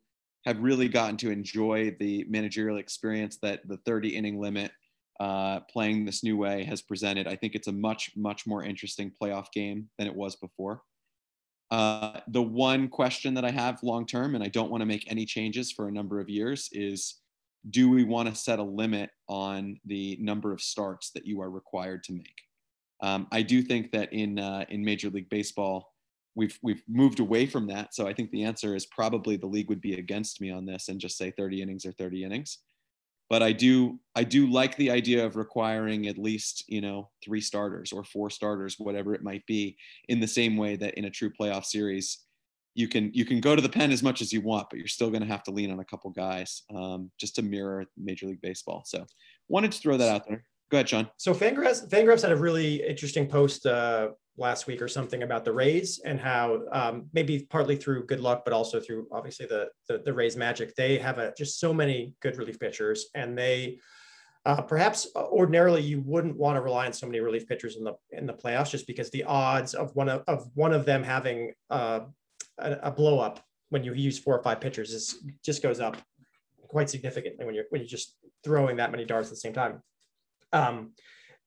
have 0.46 0.58
really 0.58 0.88
gotten 0.88 1.18
to 1.18 1.30
enjoy 1.30 1.94
the 2.00 2.24
managerial 2.28 2.78
experience 2.78 3.36
that 3.42 3.66
the 3.68 3.76
30 3.76 4.16
inning 4.16 4.40
limit 4.40 4.72
uh, 5.20 5.60
playing 5.70 6.06
this 6.06 6.24
new 6.24 6.38
way 6.38 6.64
has 6.64 6.80
presented, 6.80 7.28
I 7.28 7.36
think 7.36 7.54
it's 7.54 7.68
a 7.68 7.72
much, 7.72 8.10
much 8.16 8.46
more 8.46 8.64
interesting 8.64 9.12
playoff 9.22 9.52
game 9.52 9.88
than 9.98 10.08
it 10.08 10.14
was 10.14 10.34
before. 10.36 10.82
Uh, 11.72 12.20
the 12.28 12.42
one 12.42 12.86
question 12.86 13.32
that 13.32 13.46
I 13.46 13.50
have 13.50 13.82
long 13.82 14.04
term, 14.04 14.34
and 14.34 14.44
I 14.44 14.48
don't 14.48 14.70
want 14.70 14.82
to 14.82 14.86
make 14.86 15.10
any 15.10 15.24
changes 15.24 15.72
for 15.72 15.88
a 15.88 15.90
number 15.90 16.20
of 16.20 16.28
years, 16.28 16.68
is 16.70 17.22
do 17.70 17.88
we 17.88 18.04
want 18.04 18.28
to 18.28 18.34
set 18.34 18.58
a 18.58 18.62
limit 18.62 19.08
on 19.26 19.80
the 19.86 20.18
number 20.20 20.52
of 20.52 20.60
starts 20.60 21.12
that 21.12 21.24
you 21.24 21.40
are 21.40 21.50
required 21.50 22.04
to 22.04 22.12
make? 22.12 22.42
Um, 23.00 23.26
I 23.32 23.40
do 23.40 23.62
think 23.62 23.90
that 23.92 24.12
in 24.12 24.38
uh, 24.38 24.66
in 24.68 24.84
Major 24.84 25.08
League 25.08 25.30
Baseball, 25.30 25.94
we've 26.34 26.58
we've 26.62 26.82
moved 26.86 27.20
away 27.20 27.46
from 27.46 27.66
that. 27.68 27.94
So 27.94 28.06
I 28.06 28.12
think 28.12 28.30
the 28.32 28.44
answer 28.44 28.76
is 28.76 28.84
probably 28.84 29.38
the 29.38 29.46
league 29.46 29.70
would 29.70 29.80
be 29.80 29.94
against 29.94 30.42
me 30.42 30.50
on 30.50 30.66
this 30.66 30.90
and 30.90 31.00
just 31.00 31.16
say 31.16 31.30
30 31.30 31.62
innings 31.62 31.86
or 31.86 31.92
30 31.92 32.24
innings 32.24 32.58
but 33.32 33.42
I 33.42 33.52
do 33.52 33.98
I 34.14 34.24
do 34.24 34.46
like 34.46 34.76
the 34.76 34.90
idea 34.90 35.24
of 35.24 35.36
requiring 35.36 36.06
at 36.06 36.18
least 36.18 36.64
you 36.68 36.82
know 36.82 37.08
three 37.24 37.40
starters 37.40 37.90
or 37.90 38.04
four 38.04 38.28
starters, 38.28 38.74
whatever 38.78 39.14
it 39.14 39.22
might 39.22 39.46
be, 39.46 39.78
in 40.10 40.20
the 40.20 40.28
same 40.28 40.58
way 40.58 40.76
that 40.76 40.98
in 40.98 41.06
a 41.06 41.10
true 41.10 41.30
playoff 41.30 41.64
series, 41.64 42.18
you 42.74 42.88
can 42.88 43.10
you 43.14 43.24
can 43.24 43.40
go 43.40 43.56
to 43.56 43.62
the 43.62 43.70
pen 43.70 43.90
as 43.90 44.02
much 44.02 44.20
as 44.20 44.34
you 44.34 44.42
want, 44.42 44.66
but 44.68 44.78
you're 44.78 44.86
still 44.86 45.08
going 45.08 45.22
to 45.22 45.32
have 45.34 45.42
to 45.44 45.50
lean 45.50 45.72
on 45.72 45.80
a 45.80 45.84
couple 45.86 46.10
guys 46.10 46.64
um, 46.76 47.10
just 47.18 47.34
to 47.36 47.42
mirror 47.42 47.86
Major 47.96 48.26
League 48.26 48.42
Baseball. 48.42 48.82
So 48.84 49.06
wanted 49.48 49.72
to 49.72 49.78
throw 49.78 49.96
that 49.96 50.14
out 50.14 50.28
there. 50.28 50.44
Go 50.72 50.78
ahead, 50.78 50.88
Sean. 50.88 51.06
So 51.18 51.34
Fangraphs 51.34 51.86
Fangraphs 51.90 52.22
had 52.22 52.32
a 52.32 52.36
really 52.36 52.82
interesting 52.82 53.26
post 53.28 53.66
uh, 53.66 54.08
last 54.38 54.66
week 54.66 54.80
or 54.80 54.88
something 54.88 55.22
about 55.22 55.44
the 55.44 55.52
Rays 55.52 56.00
and 56.02 56.18
how 56.18 56.62
um, 56.72 57.10
maybe 57.12 57.46
partly 57.50 57.76
through 57.76 58.06
good 58.06 58.20
luck, 58.20 58.40
but 58.42 58.54
also 58.54 58.80
through 58.80 59.06
obviously 59.12 59.44
the, 59.44 59.68
the, 59.86 59.98
the 59.98 60.14
Rays 60.14 60.34
magic, 60.34 60.74
they 60.74 60.96
have 60.96 61.18
a, 61.18 61.34
just 61.36 61.60
so 61.60 61.74
many 61.74 62.14
good 62.22 62.38
relief 62.38 62.58
pitchers 62.58 63.08
and 63.14 63.36
they 63.36 63.80
uh, 64.46 64.62
perhaps 64.62 65.08
ordinarily 65.14 65.82
you 65.82 66.00
wouldn't 66.06 66.38
want 66.38 66.56
to 66.56 66.62
rely 66.62 66.86
on 66.86 66.92
so 66.94 67.06
many 67.06 67.20
relief 67.20 67.46
pitchers 67.46 67.76
in 67.76 67.84
the 67.84 67.92
in 68.12 68.24
the 68.26 68.32
playoffs 68.32 68.70
just 68.70 68.86
because 68.86 69.10
the 69.10 69.24
odds 69.24 69.74
of 69.74 69.94
one 69.94 70.08
of, 70.08 70.24
of 70.26 70.48
one 70.54 70.72
of 70.72 70.86
them 70.86 71.02
having 71.02 71.52
uh, 71.68 72.00
a, 72.56 72.72
a 72.84 72.90
blow 72.90 73.18
up 73.18 73.44
when 73.68 73.84
you 73.84 73.92
use 73.92 74.18
four 74.18 74.38
or 74.38 74.42
five 74.42 74.58
pitchers 74.58 74.94
is 74.94 75.22
just 75.44 75.62
goes 75.62 75.80
up 75.80 75.98
quite 76.66 76.88
significantly 76.88 77.44
when 77.44 77.54
you're 77.54 77.66
when 77.68 77.82
you're 77.82 77.88
just 77.88 78.16
throwing 78.42 78.78
that 78.78 78.90
many 78.90 79.04
darts 79.04 79.28
at 79.28 79.34
the 79.34 79.36
same 79.36 79.52
time. 79.52 79.82
Um, 80.53 80.92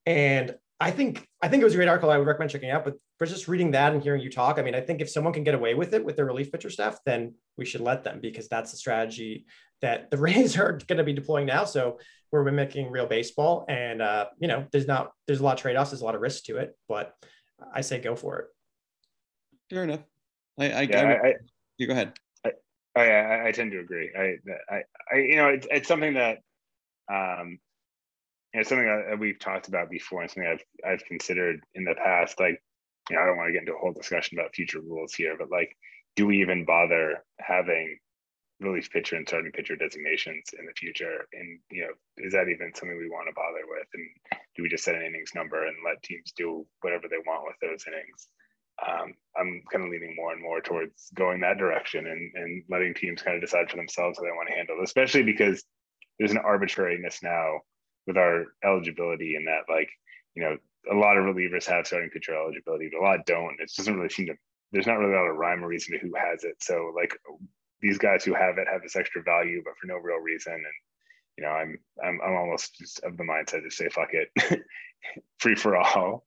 and 0.06 0.56
I 0.80 0.92
think 0.92 1.28
I 1.42 1.48
think 1.48 1.62
it 1.62 1.64
was 1.64 1.74
a 1.74 1.78
great 1.78 1.88
article. 1.88 2.10
I 2.10 2.18
would 2.18 2.28
recommend 2.28 2.52
checking 2.52 2.70
out. 2.70 2.84
But 2.84 2.96
for 3.18 3.26
just 3.26 3.48
reading 3.48 3.72
that 3.72 3.94
and 3.94 4.04
hearing 4.04 4.22
you 4.22 4.30
talk, 4.30 4.60
I 4.60 4.62
mean, 4.62 4.76
I 4.76 4.82
think 4.82 5.02
if 5.02 5.10
someone 5.10 5.34
can 5.34 5.44
get 5.44 5.56
away 5.56 5.74
with 5.74 5.94
it 5.94 6.04
with 6.04 6.16
their 6.16 6.26
relief 6.26 6.52
pitcher 6.52 6.70
staff, 6.70 7.00
then 7.06 7.36
we 7.58 7.66
should 7.66 7.82
let 7.82 8.04
them 8.04 8.20
because 8.22 8.48
that's 8.50 8.72
the 8.72 8.78
strategy 8.78 9.46
that 9.82 10.12
the 10.12 10.18
Rays 10.26 10.58
are 10.58 10.74
going 10.88 10.98
to 10.98 11.04
be 11.04 11.14
deploying 11.14 11.46
now. 11.46 11.66
So 11.66 12.00
we're 12.32 12.44
mimicking 12.44 12.92
real 12.92 13.08
baseball, 13.08 13.66
and 13.70 14.02
uh, 14.02 14.26
you 14.40 14.48
know, 14.48 14.66
there's 14.72 14.88
not 14.88 15.12
there's 15.28 15.40
a 15.40 15.44
lot 15.44 15.54
of 15.54 15.62
trade 15.62 15.78
offs, 15.78 15.92
there's 15.92 16.02
a 16.02 16.06
lot 16.06 16.16
of 16.16 16.22
risk 16.22 16.44
to 16.46 16.58
it, 16.58 16.76
but 16.90 17.14
I 17.74 17.82
say 17.82 18.00
go 18.00 18.16
for 18.16 18.40
it. 18.40 18.46
Fair 19.70 19.84
enough. 19.84 20.02
I, 20.60 20.72
I, 20.72 20.82
yeah, 20.82 21.18
I, 21.24 21.28
I 21.28 21.34
you 21.78 21.88
go 21.88 21.94
ahead. 21.94 22.14
I, 22.96 23.02
I, 23.02 23.48
I 23.48 23.52
tend 23.52 23.72
to 23.72 23.80
agree. 23.80 24.12
I, 24.18 24.36
I, 24.74 24.84
I 25.12 25.18
you 25.18 25.36
know, 25.36 25.50
it's, 25.50 25.68
it's 25.70 25.88
something 25.88 26.14
that 26.14 26.40
um, 27.12 27.60
know, 28.58 28.64
something 28.64 28.88
that 28.88 29.20
we've 29.20 29.40
talked 29.40 29.68
about 29.68 29.90
before 29.90 30.22
and 30.22 30.32
something 30.32 30.50
I've 30.50 30.92
I've 30.92 31.06
considered 31.06 31.62
in 31.74 31.84
the 31.84 31.96
past. 31.96 32.40
Like, 32.40 32.62
you 33.10 33.16
know, 33.16 33.22
I 33.22 33.26
don't 33.26 33.38
want 33.38 33.50
to 33.50 33.54
get 33.54 33.62
into 33.62 33.76
a 33.76 33.80
whole 33.80 33.94
discussion 33.94 34.38
about 34.38 34.56
future 34.56 34.82
rules 34.82 35.14
here, 35.14 35.36
but 35.38 35.52
like, 35.52 35.76
do 36.16 36.26
we 36.26 36.42
even 36.42 36.66
bother 36.66 37.24
having 37.40 37.98
relief 38.62 38.90
pitcher 38.90 39.18
and 39.18 39.28
starting 39.28 39.52
pitcher 39.52 39.76
designations 39.76 40.52
in 40.58 40.66
the 40.66 40.74
future? 40.78 41.28
And 41.34 41.60
you 41.72 41.82
know, 41.84 41.94
is 42.18 42.34
that 42.34 42.50
even 42.50 42.72
something 42.74 42.98
we 42.98 43.10
want 43.10 43.28
to 43.28 43.36
bother 43.36 43.66
with? 43.68 43.88
And 43.94 44.42
do 44.56 44.64
we 44.64 44.70
just 44.70 44.84
set 44.84 44.96
an 44.96 45.06
innings 45.06 45.32
number 45.36 45.66
and 45.66 45.76
let 45.86 46.02
teams 46.04 46.32
do 46.36 46.66
whatever 46.82 47.08
they 47.10 47.20
want 47.26 47.46
with 47.46 47.58
those 47.62 47.86
innings? 47.88 48.30
Um, 48.86 49.14
I'm 49.38 49.64
kind 49.72 49.86
of 49.86 49.90
leaning 49.90 50.16
more 50.18 50.34
and 50.34 50.42
more 50.42 50.60
towards 50.60 51.10
going 51.16 51.40
that 51.42 51.58
direction 51.58 52.08
and, 52.08 52.32
and 52.36 52.64
letting 52.70 52.94
teams 52.94 53.22
kind 53.22 53.36
of 53.36 53.42
decide 53.42 53.70
for 53.70 53.78
themselves 53.78 54.18
how 54.18 54.24
they 54.24 54.32
want 54.32 54.50
to 54.50 54.56
handle 54.56 54.78
it, 54.80 54.84
especially 54.84 55.24
because 55.24 55.64
there's 56.20 56.32
an 56.32 56.38
arbitrariness 56.38 57.24
now 57.24 57.62
with 58.08 58.18
our 58.18 58.46
eligibility 58.64 59.36
and 59.36 59.48
that 59.48 59.64
like 59.70 59.90
you 60.36 60.44
know 60.44 60.58
a 60.92 60.96
lot 60.96 61.18
of 61.18 61.26
relievers 61.26 61.66
have 61.66 61.88
starting 61.88 62.10
pitcher 62.10 62.36
eligibility 62.36 62.90
but 62.92 63.00
a 63.00 63.04
lot 63.04 63.26
don't. 63.26 63.60
It 63.60 63.72
doesn't 63.76 63.96
really 63.96 64.10
seem 64.10 64.28
to 64.28 64.36
there's 64.72 64.88
not 64.88 65.00
really 65.00 65.14
a 65.14 65.18
lot 65.18 65.30
of 65.30 65.38
rhyme 65.38 65.64
or 65.64 65.68
reason 65.68 65.94
to 65.94 66.00
who 66.00 66.14
has 66.16 66.44
it. 66.44 66.62
So 66.62 66.92
like 66.96 67.18
these 67.82 67.98
guys 67.98 68.24
who 68.24 68.34
have 68.34 68.58
it 68.58 68.68
have 68.72 68.82
this 68.82 68.96
extra 68.96 69.24
value 69.24 69.62
but 69.64 69.74
for 69.80 69.88
no 69.88 69.96
real 69.96 70.20
reason. 70.20 70.54
And 70.54 70.64
you 71.38 71.44
know 71.44 71.50
i'm 71.50 71.78
i'm, 72.04 72.20
I'm 72.26 72.34
almost 72.34 72.76
just 72.78 73.04
of 73.04 73.18
the 73.18 73.24
mindset 73.24 73.64
to 73.64 73.72
say 73.72 73.90
fuck 73.90 74.10
it. 74.14 74.30
Free 75.40 75.56
for 75.56 75.76
all. 75.78 76.26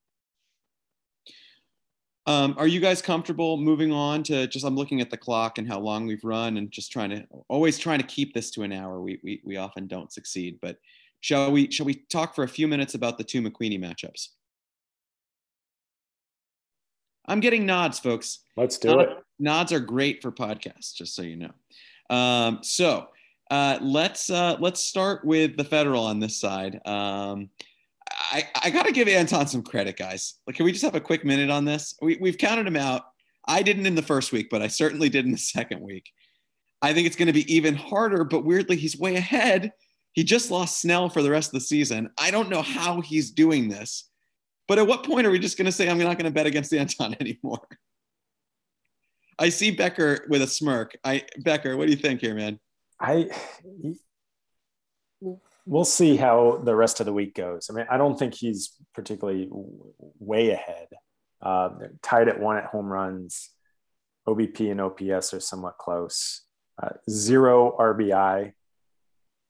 Um, 2.27 2.55
are 2.59 2.67
you 2.67 2.79
guys 2.79 3.01
comfortable 3.01 3.57
moving 3.57 3.91
on 3.91 4.23
to 4.25 4.47
just 4.47 4.65
i'm 4.65 4.77
looking 4.77 5.01
at 5.01 5.11
the 5.11 5.17
clock 5.17 5.59
and 5.59 5.67
how 5.67 5.81
long 5.81 6.07
we've 6.07 6.25
run 6.25 6.59
and 6.59 6.71
just 6.71 6.93
trying 6.93 7.11
to 7.11 7.25
always 7.49 7.79
trying 7.79 8.01
to 8.01 8.07
keep 8.07 8.35
this 8.35 8.51
to 8.53 8.63
an 8.63 8.73
hour. 8.73 9.01
We 9.01 9.19
we, 9.23 9.41
we 9.45 9.57
often 9.57 9.87
don't 9.87 10.13
succeed 10.13 10.59
but 10.61 10.77
Shall 11.21 11.51
we 11.51 11.71
shall 11.71 11.87
we 11.87 11.95
talk 11.95 12.35
for 12.35 12.45
a 12.45 12.49
few 12.49 12.69
minutes 12.69 12.95
about 12.95 13.19
the 13.19 13.25
two 13.25 13.43
McQueenie 13.43 13.81
matchups? 13.81 14.29
I'm 17.27 17.41
getting 17.41 17.67
nods, 17.67 17.99
folks. 17.99 18.41
Let's 18.57 18.79
do 18.79 19.01
it. 19.01 19.11
Nods 19.39 19.73
are 19.73 19.81
great 19.81 20.23
for 20.23 20.33
podcasts, 20.33 20.95
just 20.95 21.15
so 21.15 21.23
you 21.23 21.37
know. 21.37 22.15
Um, 22.15 22.61
so 22.63 23.09
uh, 23.51 23.79
let's 23.83 24.31
uh, 24.31 24.57
let's 24.61 24.83
start 24.83 25.25
with 25.25 25.57
the 25.57 25.65
federal 25.65 26.05
on 26.05 26.21
this 26.21 26.41
side. 26.41 26.81
Um, 26.87 27.51
I, 28.11 28.49
I 28.63 28.71
got 28.71 28.87
to 28.87 28.93
give 28.93 29.09
Anton 29.09 29.47
some 29.47 29.63
credit, 29.63 29.97
guys. 29.97 30.35
Like, 30.47 30.57
can 30.57 30.65
we 30.65 30.73
just 30.73 30.85
have 30.85 30.95
a 30.95 31.01
quick 31.01 31.25
minute 31.25 31.51
on 31.51 31.65
this? 31.65 31.95
We, 32.01 32.17
we've 32.21 32.39
counted 32.39 32.67
him 32.67 32.77
out. 32.77 33.03
I 33.47 33.63
didn't 33.63 33.87
in 33.87 33.95
the 33.95 34.03
first 34.03 34.33
week, 34.33 34.49
but 34.51 34.63
I 34.63 34.69
certainly 34.69 35.09
did 35.09 35.25
in 35.27 35.33
the 35.33 35.39
second 35.39 35.81
week. 35.81 36.11
I 36.81 36.95
think 36.95 37.07
it's 37.07 37.17
going 37.17 37.27
to 37.27 37.33
be 37.33 37.53
even 37.53 37.75
harder, 37.75 38.25
but 38.25 38.45
weirdly, 38.45 38.77
he's 38.77 38.99
way 38.99 39.17
ahead 39.17 39.73
he 40.13 40.25
just 40.25 40.51
lost 40.51 40.81
Snell 40.81 41.09
for 41.09 41.23
the 41.23 41.31
rest 41.31 41.49
of 41.49 41.55
the 41.55 41.61
season. 41.61 42.11
I 42.19 42.31
don't 42.31 42.49
know 42.49 42.63
how 42.63 43.01
he's 43.01 43.31
doing 43.31 43.69
this. 43.69 44.09
But 44.67 44.79
at 44.79 44.87
what 44.87 45.03
point 45.03 45.27
are 45.27 45.31
we 45.31 45.39
just 45.39 45.57
going 45.57 45.67
to 45.67 45.73
say, 45.73 45.89
I'm 45.89 45.99
not 45.99 46.19
going 46.19 46.27
to 46.27 46.31
bet 46.31 46.47
against 46.47 46.73
Anton 46.75 47.17
anymore? 47.21 47.67
I 49.39 49.49
see 49.49 49.71
Becker 49.71 50.27
with 50.29 50.43
a 50.43 50.47
smirk. 50.47 50.97
I 51.05 51.25
Becker, 51.39 51.77
what 51.77 51.87
do 51.87 51.93
you 51.93 51.97
think 51.97 52.21
here, 52.21 52.35
man? 52.35 52.59
I 53.01 53.31
we'll 55.65 55.85
see 55.85 56.17
how 56.17 56.61
the 56.65 56.75
rest 56.75 56.99
of 56.99 57.07
the 57.07 57.13
week 57.13 57.35
goes. 57.35 57.69
I 57.71 57.75
mean, 57.75 57.87
I 57.91 57.97
don't 57.97 58.19
think 58.19 58.35
he's 58.35 58.75
particularly 58.95 59.49
way 60.19 60.51
ahead. 60.51 60.89
Uh, 61.41 61.71
tied 62.03 62.29
at 62.29 62.41
one 62.41 62.57
at 62.57 62.65
home 62.65 62.87
runs. 62.87 63.51
OBP 64.27 64.71
and 64.73 64.81
OPS 64.81 65.33
are 65.35 65.41
somewhat 65.41 65.79
close. 65.79 66.43
Uh, 66.83 66.91
zero 67.09 67.77
RBI 67.79 68.53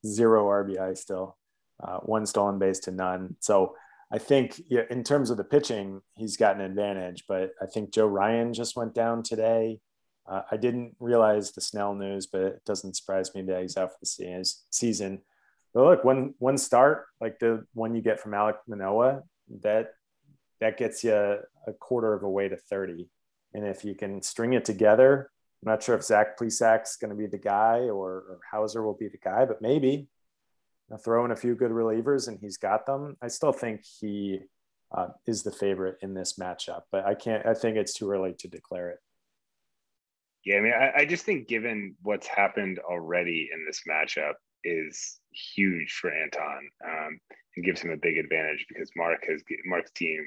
zero 0.09 0.47
RBI 0.47 0.97
still, 0.97 1.37
uh, 1.83 1.99
one 1.99 2.27
stolen 2.27 2.59
base 2.59 2.79
to 2.81 2.91
none. 2.91 3.37
So 3.41 3.75
I 4.11 4.19
think 4.19 4.61
yeah, 4.69 4.83
in 4.91 5.05
terms 5.05 5.31
of 5.31 5.37
the 5.37 5.45
pitching, 5.45 6.01
he's 6.17 6.37
got 6.37 6.57
an 6.57 6.63
advantage. 6.63 7.25
But 7.29 7.53
I 7.61 7.67
think 7.67 7.93
Joe 7.93 8.07
Ryan 8.07 8.55
just 8.55 8.77
went 8.77 8.95
down 8.95 9.23
today. 9.23 9.81
Uh, 10.27 10.43
I 10.51 10.57
didn't 10.57 10.95
realize 11.01 11.53
the 11.53 11.61
Snell 11.61 11.95
news, 11.95 12.27
but 12.27 12.43
it 12.43 12.65
doesn't 12.65 12.97
surprise 12.97 13.35
me 13.35 13.43
that 13.43 13.63
he's 13.63 13.77
out 13.77 13.93
for 13.93 13.99
the 14.01 14.45
season. 14.71 15.23
But 15.75 15.85
look, 15.85 16.05
one 16.05 16.35
one 16.39 16.59
start 16.59 17.07
like 17.21 17.39
the 17.39 17.65
one 17.75 17.95
you 17.95 18.03
get 18.03 18.21
from 18.21 18.35
Alec 18.35 18.57
Manoah, 18.67 19.23
that 19.63 19.93
that 20.61 20.79
gets 20.79 21.05
you 21.05 21.13
a 21.15 21.73
quarter 21.79 22.15
of 22.15 22.23
a 22.23 22.31
way 22.31 22.49
to 22.49 22.57
thirty. 22.57 23.09
And 23.55 23.67
if 23.67 23.85
you 23.85 23.95
can 23.95 24.23
string 24.23 24.55
it 24.55 24.65
together, 24.65 25.31
I'm 25.63 25.73
not 25.73 25.83
sure 25.83 25.97
if 25.97 26.05
Zach 26.05 26.37
Plesac's 26.37 26.97
going 26.97 27.11
to 27.11 27.17
be 27.17 27.27
the 27.27 27.39
guy 27.39 27.89
or, 27.89 28.11
or 28.11 28.41
Houser 28.51 28.83
will 28.83 28.95
be 28.95 29.09
the 29.09 29.19
guy, 29.19 29.45
but 29.45 29.61
maybe 29.61 30.09
throw 31.05 31.25
in 31.25 31.33
a 31.33 31.37
few 31.37 31.55
good 31.55 31.71
relievers 31.71 32.29
and 32.29 32.39
he's 32.41 32.57
got 32.57 32.87
them. 32.87 33.17
I 33.21 33.29
still 33.29 33.53
think 33.53 33.85
he 34.01 34.41
uh, 34.97 35.09
is 35.27 35.43
the 35.43 35.51
favorite 35.51 35.99
in 36.01 36.15
this 36.15 36.39
matchup, 36.39 36.83
but 36.91 37.05
I 37.05 37.15
can't, 37.15 37.45
I 37.45 37.55
think 37.55 37.77
it's 37.77 37.93
too 37.93 38.11
early 38.11 38.35
to 38.39 38.49
declare 38.49 38.91
it. 38.91 38.99
Yeah, 40.45 40.57
I 40.57 40.61
mean, 40.61 40.73
I, 40.73 40.93
I 41.01 41.05
just 41.05 41.25
think 41.25 41.49
given 41.49 41.97
what's 42.03 42.27
happened 42.27 42.79
already 42.79 43.51
in 43.53 43.67
this 43.67 43.83
matchup 43.89 44.35
is 44.65 45.21
huge 45.33 45.93
for 46.01 46.11
Anton 46.11 46.69
um, 46.87 47.21
and 47.57 47.65
gives 47.65 47.81
him 47.81 47.91
a 47.91 47.97
big 47.97 48.17
advantage 48.17 48.65
because 48.69 48.91
Mark 48.97 49.25
has 49.29 49.43
Mark's 49.67 49.91
team 49.91 50.27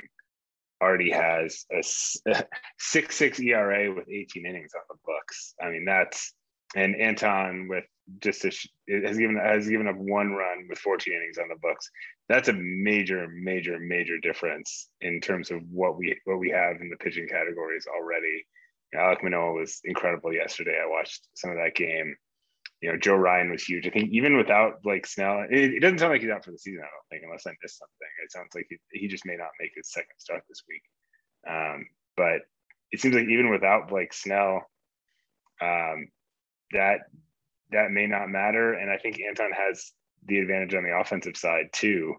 already 0.82 1.12
has 1.12 1.66
a 1.72 2.44
six 2.80 3.16
six 3.16 3.40
ERA 3.40 3.94
with 3.94 4.10
18 4.10 4.46
innings 4.46 4.72
on 4.76 4.82
the 4.90 4.96
books. 5.06 5.54
I 5.62 5.70
mean, 5.70 5.86
that's 5.86 6.34
and 6.76 6.96
Anton 6.96 7.68
with 7.68 7.84
just 8.20 8.46
a, 8.46 8.52
has 9.06 9.18
given 9.18 9.38
has 9.38 9.68
given 9.68 9.88
up 9.88 9.98
one 9.98 10.32
run 10.32 10.68
with 10.70 10.80
14 10.80 11.14
innings 11.14 11.38
on 11.38 11.48
the 11.50 11.60
books. 11.62 11.90
That's 12.30 12.50
a 12.50 12.54
major, 12.54 13.28
major, 13.28 13.78
major 13.80 14.18
difference 14.20 14.90
in 15.02 15.22
terms 15.22 15.52
of 15.52 15.62
what 15.70 15.98
we 15.98 16.18
what 16.26 16.40
we 16.40 16.50
have 16.50 16.82
in 16.82 16.90
the 16.90 16.98
pitching 16.98 17.28
categories 17.28 17.86
already. 17.88 18.46
Alek 18.96 19.24
Manoah 19.24 19.54
was 19.54 19.80
incredible 19.86 20.34
yesterday. 20.34 20.78
I 20.82 20.90
watched 20.90 21.28
some 21.34 21.52
of 21.52 21.58
that 21.58 21.76
game. 21.76 22.16
You 22.82 22.92
know, 22.92 22.98
Joe 22.98 23.16
Ryan 23.16 23.52
was 23.52 23.64
huge. 23.64 23.86
I 23.86 23.92
think 23.92 24.10
even 24.12 24.38
without 24.38 24.80
like 24.84 25.06
Snell, 25.06 25.46
it, 25.50 25.74
it 25.76 25.80
doesn't 25.82 26.00
sound 26.00 26.14
like 26.14 26.22
he's 26.22 26.32
out 26.32 26.44
for 26.44 26.52
the 26.52 26.58
season. 26.58 26.82
I 26.82 26.90
don't 26.90 27.10
think, 27.10 27.24
unless 27.24 27.46
I 27.46 27.54
missed 27.62 27.78
something. 27.78 28.08
It 28.24 28.32
sounds 28.32 28.50
like 28.56 28.66
he, 28.70 28.78
he 28.92 29.08
just 29.08 29.26
may 29.26 29.36
not 29.36 29.50
make 29.60 29.72
his 29.76 29.92
second 29.92 30.18
start 30.18 30.44
this 30.50 30.64
week. 30.68 30.82
Um, 31.48 31.86
but 32.18 32.42
it 32.92 33.00
seems 33.00 33.16
like 33.16 33.28
even 33.28 33.52
without 33.52 33.92
like 33.92 34.14
Snell, 34.14 34.64
um, 35.62 36.08
that 36.72 37.02
that 37.72 37.92
may 37.92 38.08
not 38.08 38.30
matter. 38.30 38.74
And 38.74 38.90
I 38.90 38.98
think 38.98 39.20
Anton 39.22 39.52
has 39.52 39.92
the 40.26 40.40
advantage 40.40 40.74
on 40.74 40.84
the 40.84 40.98
offensive 40.98 41.38
side 41.38 41.70
too 41.72 42.16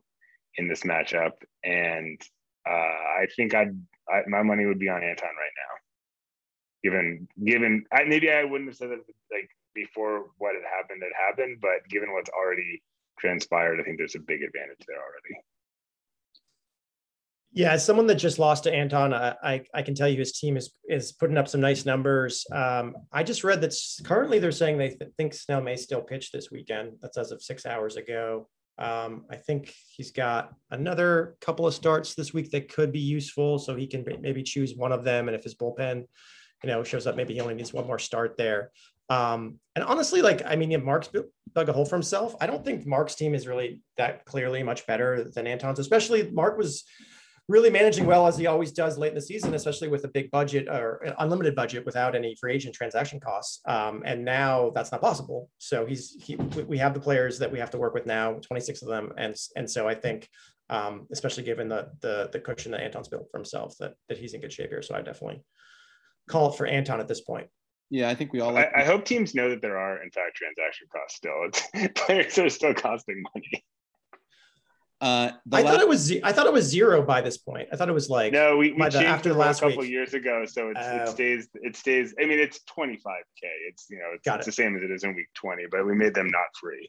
in 0.56 0.68
this 0.68 0.82
matchup. 0.82 1.32
And 1.64 2.20
uh, 2.68 2.70
I 2.70 3.26
think 3.36 3.54
I'd 3.54 3.76
I, 4.08 4.22
my 4.28 4.42
money 4.42 4.66
would 4.66 4.78
be 4.78 4.88
on 4.88 5.02
Anton 5.02 5.28
right 5.28 5.56
now. 5.56 6.90
Given 6.90 7.28
given 7.44 7.84
I, 7.92 8.04
maybe 8.04 8.30
I 8.30 8.44
wouldn't 8.44 8.70
have 8.70 8.76
said 8.76 8.90
that 8.90 8.98
like 9.32 9.48
before 9.74 10.26
what 10.38 10.54
had 10.54 10.64
happened 10.64 11.02
had 11.02 11.12
happened, 11.16 11.58
but 11.60 11.88
given 11.90 12.12
what's 12.12 12.30
already 12.30 12.82
transpired, 13.18 13.80
I 13.80 13.84
think 13.84 13.98
there's 13.98 14.14
a 14.14 14.20
big 14.20 14.42
advantage 14.42 14.84
there 14.86 14.98
already. 14.98 15.40
Yeah, 17.54 17.72
as 17.72 17.84
someone 17.84 18.06
that 18.06 18.14
just 18.14 18.38
lost 18.38 18.64
to 18.64 18.74
Anton, 18.74 19.12
I, 19.12 19.62
I 19.74 19.82
can 19.82 19.94
tell 19.94 20.08
you 20.08 20.18
his 20.18 20.32
team 20.32 20.56
is 20.56 20.72
is 20.88 21.12
putting 21.12 21.36
up 21.36 21.48
some 21.48 21.60
nice 21.60 21.84
numbers. 21.84 22.46
Um, 22.50 22.94
I 23.12 23.22
just 23.22 23.44
read 23.44 23.60
that 23.60 23.74
currently 24.04 24.38
they're 24.38 24.52
saying 24.52 24.78
they 24.78 24.88
th- 24.88 25.10
think 25.18 25.34
Snell 25.34 25.60
may 25.60 25.76
still 25.76 26.00
pitch 26.00 26.32
this 26.32 26.50
weekend. 26.50 26.92
That's 27.02 27.18
as 27.18 27.30
of 27.30 27.42
six 27.42 27.66
hours 27.66 27.96
ago. 27.96 28.48
Um, 28.78 29.26
I 29.30 29.36
think 29.36 29.74
he's 29.94 30.12
got 30.12 30.54
another 30.70 31.36
couple 31.42 31.66
of 31.66 31.74
starts 31.74 32.14
this 32.14 32.32
week 32.32 32.50
that 32.52 32.72
could 32.72 32.90
be 32.90 33.00
useful, 33.00 33.58
so 33.58 33.76
he 33.76 33.86
can 33.86 34.02
maybe 34.20 34.42
choose 34.42 34.74
one 34.74 34.92
of 34.92 35.04
them. 35.04 35.28
And 35.28 35.36
if 35.36 35.44
his 35.44 35.54
bullpen, 35.54 36.06
you 36.64 36.70
know, 36.70 36.82
shows 36.82 37.06
up, 37.06 37.16
maybe 37.16 37.34
he 37.34 37.40
only 37.42 37.54
needs 37.54 37.74
one 37.74 37.86
more 37.86 37.98
start 37.98 38.38
there. 38.38 38.70
Um, 39.08 39.58
and 39.74 39.84
honestly, 39.84 40.22
like 40.22 40.42
I 40.46 40.56
mean, 40.56 40.72
if 40.72 40.82
Mark's 40.82 41.08
dug 41.54 41.68
a 41.68 41.72
hole 41.72 41.84
for 41.84 41.96
himself, 41.96 42.34
I 42.40 42.46
don't 42.46 42.64
think 42.64 42.86
Mark's 42.86 43.14
team 43.14 43.34
is 43.34 43.46
really 43.46 43.82
that 43.96 44.24
clearly 44.24 44.62
much 44.62 44.86
better 44.86 45.24
than 45.24 45.46
Anton's. 45.46 45.78
Especially 45.78 46.30
Mark 46.30 46.58
was 46.58 46.84
really 47.48 47.70
managing 47.70 48.06
well 48.06 48.26
as 48.26 48.38
he 48.38 48.46
always 48.46 48.72
does 48.72 48.96
late 48.96 49.10
in 49.10 49.14
the 49.14 49.20
season, 49.20 49.54
especially 49.54 49.88
with 49.88 50.04
a 50.04 50.08
big 50.08 50.30
budget 50.30 50.68
or 50.68 51.04
unlimited 51.18 51.54
budget 51.54 51.84
without 51.84 52.14
any 52.14 52.36
free 52.40 52.54
agent 52.54 52.74
transaction 52.74 53.18
costs. 53.18 53.60
Um, 53.66 54.02
and 54.06 54.24
now 54.24 54.70
that's 54.74 54.92
not 54.92 55.00
possible. 55.00 55.50
So 55.58 55.84
he's 55.84 56.16
he, 56.22 56.36
we 56.36 56.78
have 56.78 56.94
the 56.94 57.00
players 57.00 57.38
that 57.40 57.50
we 57.50 57.58
have 57.58 57.70
to 57.70 57.78
work 57.78 57.94
with 57.94 58.06
now, 58.06 58.34
26 58.34 58.82
of 58.82 58.88
them, 58.88 59.12
and 59.18 59.34
and 59.56 59.70
so 59.70 59.88
I 59.88 59.94
think, 59.94 60.28
um, 60.70 61.06
especially 61.10 61.44
given 61.44 61.68
the 61.68 61.88
the 62.00 62.30
the 62.32 62.40
cushion 62.40 62.72
that 62.72 62.82
Anton's 62.82 63.08
built 63.08 63.28
for 63.30 63.38
himself, 63.38 63.76
that 63.80 63.94
that 64.08 64.18
he's 64.18 64.34
in 64.34 64.40
good 64.40 64.52
shape 64.52 64.70
here. 64.70 64.82
So 64.82 64.94
I 64.94 65.02
definitely 65.02 65.42
call 66.28 66.50
it 66.50 66.56
for 66.56 66.66
Anton 66.66 67.00
at 67.00 67.08
this 67.08 67.20
point. 67.20 67.48
Yeah, 67.92 68.08
I 68.08 68.14
think 68.14 68.32
we 68.32 68.40
all. 68.40 68.54
Like 68.54 68.72
I, 68.74 68.80
I, 68.80 68.84
hope 68.84 69.04
teams 69.04 69.34
know 69.34 69.50
that 69.50 69.60
there 69.60 69.76
are, 69.76 70.02
in 70.02 70.10
fact, 70.10 70.34
transaction 70.34 70.86
costs 70.90 71.18
still. 71.18 71.34
It's, 71.44 71.92
players 72.00 72.38
are 72.38 72.48
still 72.48 72.72
costing 72.72 73.22
money. 73.34 73.64
Uh, 75.02 75.32
I 75.52 75.60
last- 75.60 75.66
thought 75.66 75.80
it 75.82 75.88
was 75.88 76.10
I 76.22 76.32
thought 76.32 76.46
it 76.46 76.54
was 76.54 76.64
zero 76.64 77.02
by 77.02 77.20
this 77.20 77.36
point. 77.36 77.68
I 77.70 77.76
thought 77.76 77.90
it 77.90 77.92
was 77.92 78.08
like 78.08 78.32
no, 78.32 78.56
we, 78.56 78.72
we 78.72 78.78
changed 78.78 78.96
the, 78.96 79.04
after 79.04 79.28
the 79.28 79.38
last 79.38 79.58
a 79.58 79.66
couple 79.66 79.82
week. 79.82 79.90
years 79.90 80.14
ago, 80.14 80.46
so 80.46 80.70
it 80.70 80.78
oh. 80.80 81.04
stays 81.04 81.48
it 81.54 81.76
stays. 81.76 82.14
I 82.18 82.24
mean, 82.24 82.38
it's 82.38 82.62
twenty 82.62 82.96
five 82.96 83.24
k. 83.38 83.46
It's 83.68 83.88
you 83.90 83.98
know 83.98 84.08
it's, 84.14 84.26
it's 84.26 84.36
it. 84.36 84.46
the 84.46 84.52
same 84.52 84.74
as 84.74 84.82
it 84.82 84.90
is 84.90 85.04
in 85.04 85.14
week 85.14 85.28
twenty, 85.34 85.64
but 85.70 85.84
we 85.84 85.94
made 85.94 86.14
them 86.14 86.28
not 86.28 86.46
free. 86.58 86.88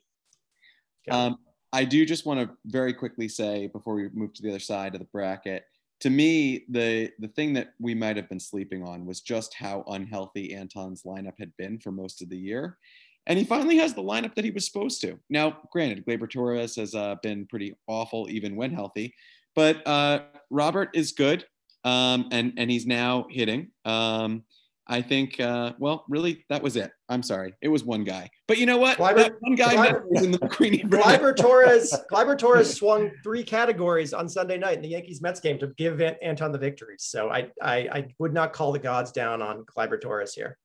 Um, 1.11 1.37
I 1.73 1.83
do 1.83 2.05
just 2.05 2.25
want 2.25 2.39
to 2.39 2.55
very 2.65 2.93
quickly 2.93 3.27
say 3.27 3.67
before 3.67 3.95
we 3.95 4.07
move 4.13 4.33
to 4.35 4.41
the 4.41 4.49
other 4.51 4.59
side 4.59 4.95
of 4.95 4.99
the 4.99 5.07
bracket. 5.11 5.65
To 6.03 6.09
me, 6.09 6.65
the 6.67 7.11
the 7.19 7.29
thing 7.29 7.53
that 7.53 7.75
we 7.79 7.95
might 7.95 8.17
have 8.17 8.27
been 8.27 8.39
sleeping 8.39 8.83
on 8.83 9.05
was 9.05 9.21
just 9.21 9.53
how 9.53 9.85
unhealthy 9.87 10.53
Anton's 10.53 11.03
lineup 11.03 11.39
had 11.39 11.55
been 11.55 11.79
for 11.79 11.93
most 11.93 12.21
of 12.21 12.27
the 12.27 12.37
year. 12.37 12.77
And 13.25 13.39
he 13.39 13.45
finally 13.45 13.77
has 13.77 13.93
the 13.93 14.03
lineup 14.03 14.35
that 14.35 14.43
he 14.43 14.51
was 14.51 14.65
supposed 14.65 14.99
to. 14.99 15.17
Now, 15.29 15.59
granted, 15.71 16.05
Gleyber 16.05 16.29
Torres 16.29 16.75
has 16.75 16.93
uh, 16.93 17.15
been 17.23 17.45
pretty 17.45 17.73
awful 17.87 18.27
even 18.29 18.57
when 18.57 18.73
healthy, 18.73 19.15
but 19.55 19.87
uh, 19.87 20.23
Robert 20.49 20.89
is 20.93 21.13
good, 21.13 21.45
um, 21.85 22.27
and 22.33 22.51
and 22.57 22.69
he's 22.69 22.85
now 22.85 23.25
hitting. 23.29 23.71
Um, 23.85 24.43
I 24.87 25.01
think. 25.01 25.39
Uh, 25.39 25.73
well, 25.79 26.05
really, 26.09 26.45
that 26.49 26.61
was 26.61 26.75
it. 26.75 26.91
I'm 27.09 27.23
sorry, 27.23 27.53
it 27.61 27.67
was 27.69 27.83
one 27.83 28.03
guy. 28.03 28.29
But 28.47 28.57
you 28.57 28.65
know 28.65 28.77
what? 28.77 28.97
Gleyber, 28.97 29.31
one 29.39 29.55
guy 29.55 29.75
Gleyber, 29.75 30.03
in 30.23 30.31
the 30.31 30.37
McQueenie. 30.39 30.83
Gleyber 30.83 31.35
Torres. 31.35 31.95
Gleyber 32.11 32.37
Torres 32.37 32.73
swung 32.73 33.11
three 33.23 33.43
categories 33.43 34.13
on 34.13 34.27
Sunday 34.27 34.57
night 34.57 34.77
in 34.77 34.81
the 34.81 34.89
Yankees 34.89 35.21
Mets 35.21 35.39
game 35.39 35.57
to 35.59 35.67
give 35.77 36.01
Anton 36.01 36.51
the 36.51 36.57
victory. 36.57 36.95
So 36.99 37.29
I, 37.29 37.49
I 37.61 37.77
I 37.77 38.07
would 38.19 38.33
not 38.33 38.53
call 38.53 38.71
the 38.71 38.79
gods 38.79 39.11
down 39.11 39.41
on 39.41 39.65
Gleyber 39.65 40.01
Torres 40.01 40.33
here. 40.33 40.57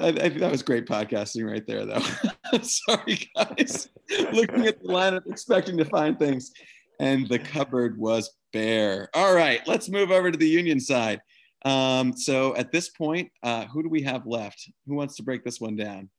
I, 0.00 0.08
I, 0.08 0.28
that 0.28 0.50
was 0.50 0.62
great 0.62 0.86
podcasting 0.86 1.50
right 1.50 1.66
there, 1.66 1.84
though. 1.84 2.02
Sorry, 2.62 3.28
guys. 3.34 3.88
Looking 4.32 4.66
at 4.66 4.80
the 4.80 4.88
lineup, 4.88 5.26
expecting 5.26 5.76
to 5.78 5.84
find 5.84 6.18
things, 6.18 6.52
and 7.00 7.28
the 7.28 7.38
cupboard 7.38 7.98
was 7.98 8.30
bare. 8.52 9.08
All 9.14 9.34
right, 9.34 9.60
let's 9.66 9.88
move 9.88 10.10
over 10.10 10.30
to 10.30 10.38
the 10.38 10.48
Union 10.48 10.78
side. 10.78 11.20
Um, 11.64 12.16
so 12.16 12.54
at 12.56 12.70
this 12.70 12.88
point, 12.88 13.30
uh, 13.42 13.66
who 13.66 13.82
do 13.82 13.88
we 13.88 14.02
have 14.02 14.26
left? 14.26 14.70
Who 14.86 14.94
wants 14.94 15.16
to 15.16 15.22
break 15.22 15.44
this 15.44 15.60
one 15.60 15.76
down? 15.76 16.10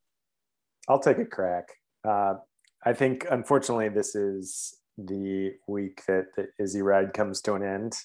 I'll 0.89 0.99
take 0.99 1.19
a 1.19 1.25
crack. 1.25 1.65
Uh, 2.07 2.35
I 2.85 2.93
think, 2.93 3.25
unfortunately, 3.29 3.89
this 3.89 4.15
is 4.15 4.77
the 4.97 5.53
week 5.67 6.01
that 6.07 6.27
the 6.35 6.47
Izzy 6.59 6.81
ride 6.81 7.13
comes 7.13 7.41
to 7.41 7.53
an 7.53 7.63
end. 7.63 7.95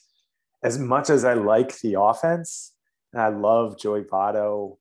As 0.63 0.79
much 0.79 1.11
as 1.11 1.25
I 1.25 1.35
like 1.35 1.79
the 1.81 2.01
offense, 2.01 2.73
and 3.13 3.23
I 3.23 3.29
love 3.29 3.79
Joey 3.79 4.03
Votto 4.03 4.77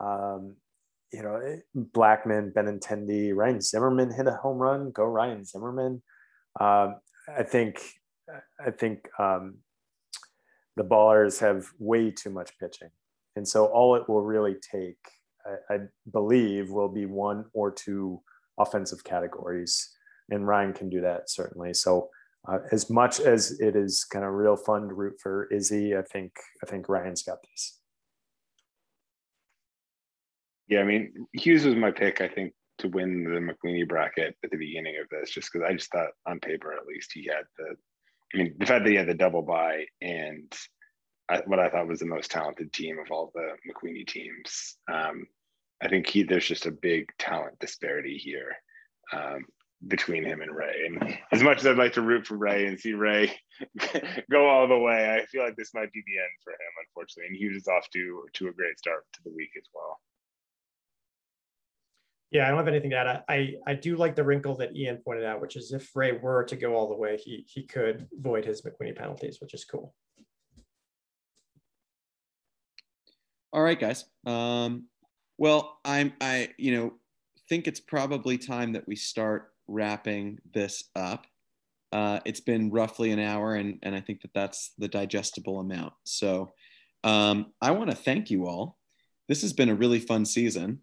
um, 0.00 0.56
you 1.12 1.22
know, 1.22 1.36
eh, 1.36 1.58
Blackmon, 1.76 2.52
Benintendi, 2.52 3.34
Ryan 3.34 3.60
Zimmerman 3.60 4.12
hit 4.12 4.26
a 4.26 4.32
home 4.32 4.58
run. 4.58 4.90
Go 4.90 5.04
Ryan 5.04 5.44
Zimmerman. 5.44 6.02
Um, 6.60 6.96
I 7.28 7.42
think 7.44 7.80
I 8.64 8.70
think 8.70 9.08
um, 9.18 9.58
the 10.76 10.84
ballers 10.84 11.38
have 11.40 11.66
way 11.78 12.10
too 12.10 12.30
much 12.30 12.58
pitching, 12.58 12.90
and 13.36 13.46
so 13.46 13.66
all 13.66 13.96
it 13.96 14.08
will 14.08 14.22
really 14.22 14.54
take, 14.54 14.98
I, 15.46 15.74
I 15.74 15.78
believe, 16.12 16.70
will 16.70 16.88
be 16.88 17.06
one 17.06 17.46
or 17.52 17.70
two 17.70 18.20
offensive 18.58 19.04
categories, 19.04 19.90
and 20.30 20.46
Ryan 20.46 20.72
can 20.72 20.88
do 20.90 21.00
that 21.02 21.30
certainly. 21.30 21.74
So. 21.74 22.10
Uh, 22.46 22.58
as 22.72 22.90
much 22.90 23.20
as 23.20 23.58
it 23.58 23.74
is 23.74 24.04
kind 24.04 24.22
of 24.22 24.30
real 24.34 24.54
fun 24.54 24.86
to 24.86 24.92
root 24.92 25.14
for 25.18 25.48
Izzy, 25.50 25.96
I 25.96 26.02
think 26.02 26.30
I 26.62 26.66
think 26.66 26.90
Ryan's 26.90 27.22
got 27.22 27.38
this. 27.42 27.80
Yeah, 30.68 30.80
I 30.80 30.84
mean, 30.84 31.26
Hughes 31.32 31.64
was 31.64 31.74
my 31.74 31.90
pick, 31.90 32.20
I 32.20 32.28
think, 32.28 32.52
to 32.78 32.88
win 32.88 33.24
the 33.24 33.40
McQueenie 33.40 33.88
bracket 33.88 34.36
at 34.44 34.50
the 34.50 34.58
beginning 34.58 34.96
of 35.00 35.08
this, 35.08 35.30
just 35.30 35.50
because 35.50 35.66
I 35.66 35.72
just 35.72 35.90
thought 35.90 36.10
on 36.26 36.40
paper, 36.40 36.72
at 36.72 36.86
least, 36.86 37.12
he 37.14 37.24
had 37.24 37.44
the, 37.56 37.76
I 38.34 38.36
mean, 38.36 38.54
the 38.58 38.66
fact 38.66 38.84
that 38.84 38.90
he 38.90 38.96
had 38.96 39.06
the 39.06 39.14
double 39.14 39.42
bye 39.42 39.84
and 40.02 40.52
I, 41.28 41.40
what 41.46 41.58
I 41.58 41.70
thought 41.70 41.88
was 41.88 42.00
the 42.00 42.06
most 42.06 42.30
talented 42.30 42.72
team 42.72 42.98
of 42.98 43.10
all 43.10 43.30
the 43.34 43.52
McQueenie 43.68 44.06
teams. 44.06 44.76
Um, 44.92 45.26
I 45.82 45.88
think 45.88 46.08
he, 46.08 46.22
there's 46.22 46.46
just 46.46 46.66
a 46.66 46.70
big 46.70 47.08
talent 47.18 47.58
disparity 47.60 48.18
here 48.18 48.54
um, 49.12 49.44
between 49.86 50.24
him 50.24 50.42
and 50.42 50.54
Ray. 50.54 50.86
And 50.86 51.18
as 51.32 51.42
much 51.42 51.58
as 51.58 51.66
I'd 51.66 51.78
like 51.78 51.94
to 51.94 52.02
root 52.02 52.26
for 52.26 52.36
Ray 52.36 52.66
and 52.66 52.78
see 52.78 52.92
Ray 52.92 53.32
go 54.30 54.48
all 54.48 54.68
the 54.68 54.78
way, 54.78 55.18
I 55.18 55.24
feel 55.26 55.42
like 55.42 55.56
this 55.56 55.74
might 55.74 55.92
be 55.92 56.02
the 56.06 56.18
end 56.18 56.32
for 56.42 56.52
him, 56.52 56.58
unfortunately. 56.86 57.28
And 57.28 57.36
Hughes 57.36 57.62
is 57.62 57.68
off 57.68 57.88
to 57.90 58.24
to 58.34 58.48
a 58.48 58.52
great 58.52 58.78
start 58.78 59.04
to 59.14 59.20
the 59.24 59.32
week 59.34 59.50
as 59.56 59.68
well. 59.74 60.00
Yeah, 62.34 62.46
I 62.46 62.48
don't 62.48 62.58
have 62.58 62.66
anything 62.66 62.90
to 62.90 62.96
add. 62.96 63.22
I, 63.28 63.54
I 63.64 63.74
do 63.74 63.94
like 63.94 64.16
the 64.16 64.24
wrinkle 64.24 64.56
that 64.56 64.74
Ian 64.74 64.96
pointed 64.96 65.24
out, 65.24 65.40
which 65.40 65.54
is 65.54 65.70
if 65.70 65.94
Ray 65.94 66.10
were 66.10 66.42
to 66.42 66.56
go 66.56 66.74
all 66.74 66.88
the 66.88 66.96
way, 66.96 67.16
he 67.16 67.46
he 67.48 67.62
could 67.62 68.08
void 68.12 68.44
his 68.44 68.62
McQueenie 68.62 68.96
penalties, 68.96 69.40
which 69.40 69.54
is 69.54 69.64
cool. 69.64 69.94
All 73.52 73.62
right, 73.62 73.78
guys. 73.78 74.06
Um, 74.26 74.86
well, 75.38 75.78
I'm 75.84 76.12
I 76.20 76.48
you 76.58 76.74
know 76.74 76.94
think 77.48 77.68
it's 77.68 77.78
probably 77.78 78.36
time 78.36 78.72
that 78.72 78.88
we 78.88 78.96
start 78.96 79.52
wrapping 79.68 80.40
this 80.52 80.90
up. 80.96 81.28
Uh, 81.92 82.18
it's 82.24 82.40
been 82.40 82.68
roughly 82.72 83.12
an 83.12 83.20
hour, 83.20 83.54
and 83.54 83.78
and 83.84 83.94
I 83.94 84.00
think 84.00 84.22
that 84.22 84.34
that's 84.34 84.72
the 84.76 84.88
digestible 84.88 85.60
amount. 85.60 85.92
So 86.02 86.52
um, 87.04 87.52
I 87.62 87.70
want 87.70 87.90
to 87.90 87.96
thank 87.96 88.28
you 88.28 88.48
all. 88.48 88.76
This 89.28 89.42
has 89.42 89.52
been 89.52 89.68
a 89.68 89.74
really 89.76 90.00
fun 90.00 90.24
season. 90.24 90.80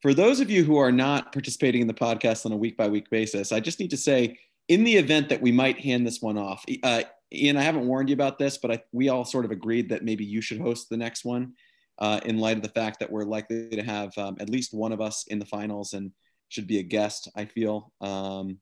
For 0.00 0.14
those 0.14 0.40
of 0.40 0.50
you 0.50 0.64
who 0.64 0.78
are 0.78 0.92
not 0.92 1.32
participating 1.32 1.80
in 1.80 1.88
the 1.88 1.94
podcast 1.94 2.46
on 2.46 2.52
a 2.52 2.56
week 2.56 2.76
by 2.76 2.88
week 2.88 3.10
basis, 3.10 3.50
I 3.50 3.60
just 3.60 3.80
need 3.80 3.90
to 3.90 3.96
say, 3.96 4.38
in 4.68 4.84
the 4.84 4.96
event 4.96 5.28
that 5.30 5.42
we 5.42 5.50
might 5.50 5.80
hand 5.80 6.06
this 6.06 6.20
one 6.20 6.38
off, 6.38 6.64
uh, 6.82 7.02
Ian, 7.32 7.56
I 7.56 7.62
haven't 7.62 7.86
warned 7.86 8.08
you 8.08 8.14
about 8.14 8.38
this, 8.38 8.58
but 8.58 8.70
I, 8.70 8.82
we 8.92 9.08
all 9.08 9.24
sort 9.24 9.44
of 9.44 9.50
agreed 9.50 9.88
that 9.88 10.04
maybe 10.04 10.24
you 10.24 10.40
should 10.40 10.60
host 10.60 10.88
the 10.88 10.96
next 10.96 11.24
one 11.24 11.52
uh, 11.98 12.20
in 12.24 12.38
light 12.38 12.56
of 12.56 12.62
the 12.62 12.68
fact 12.68 13.00
that 13.00 13.10
we're 13.10 13.24
likely 13.24 13.68
to 13.70 13.82
have 13.82 14.16
um, 14.16 14.36
at 14.40 14.48
least 14.48 14.72
one 14.72 14.92
of 14.92 15.00
us 15.00 15.24
in 15.28 15.38
the 15.38 15.44
finals 15.44 15.94
and 15.94 16.12
should 16.48 16.66
be 16.66 16.78
a 16.78 16.82
guest, 16.82 17.28
I 17.36 17.44
feel. 17.44 17.92
Um, 18.00 18.58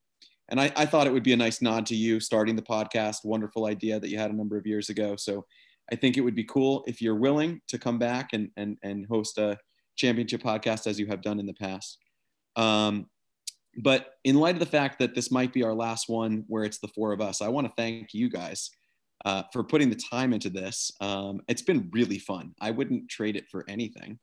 and 0.49 0.61
I, 0.61 0.73
I, 0.77 0.87
thought 0.87 1.07
it 1.07 1.13
would 1.13 1.23
be 1.23 1.33
a 1.33 1.37
nice 1.37 1.61
nod 1.61 1.87
to 1.87 1.97
you 1.97 2.19
starting 2.21 2.57
the 2.57 2.63
podcast. 2.63 3.25
Wonderful 3.25 3.67
idea 3.67 4.01
that 4.01 4.09
you 4.09 4.19
had 4.19 4.31
a 4.31 4.37
number 4.37 4.57
of 4.57 4.67
years 4.67 4.89
ago. 4.89 5.17
So 5.17 5.45
I 5.93 5.97
think 5.97 6.17
it 6.17 6.23
would 6.23 6.35
be 6.35 6.45
cool 6.45 6.85
if 6.87 7.03
you're 7.03 7.17
willing 7.17 7.61
to 7.69 7.79
come 7.79 7.99
back 7.99 8.31
and, 8.33 8.51
and, 8.57 8.77
and 8.83 9.07
host 9.07 9.39
a 9.39 9.59
championship 9.97 10.43
podcast 10.43 10.87
as 10.87 10.99
you 10.99 11.07
have 11.07 11.23
done 11.23 11.41
in 11.41 11.47
the 11.47 11.55
past. 11.55 11.99
Um, 12.55 13.07
but 13.79 14.15
in 14.25 14.37
light 14.37 14.55
of 14.55 14.61
the 14.61 14.67
fact 14.67 14.99
that 15.01 15.15
this 15.15 15.31
might 15.31 15.53
be 15.53 15.63
our 15.63 15.75
last 15.75 16.09
one 16.09 16.45
where 16.47 16.65
it's 16.65 16.79
the 16.79 16.89
four 16.89 17.13
of 17.13 17.21
us, 17.21 17.43
I 17.43 17.49
want 17.49 17.67
to 17.67 17.73
thank 17.77 18.15
you 18.15 18.31
guys 18.31 18.71
uh, 19.25 19.43
for 19.53 19.65
putting 19.65 19.91
the 19.91 20.01
time 20.11 20.33
into 20.33 20.49
this. 20.49 20.91
Um, 21.01 21.41
it's 21.49 21.63
been 21.63 21.91
really 21.93 22.19
fun. 22.19 22.55
I 22.61 22.71
wouldn't 22.71 23.11
trade 23.11 23.37
it 23.37 23.49
for 23.51 23.65
anything. 23.69 24.19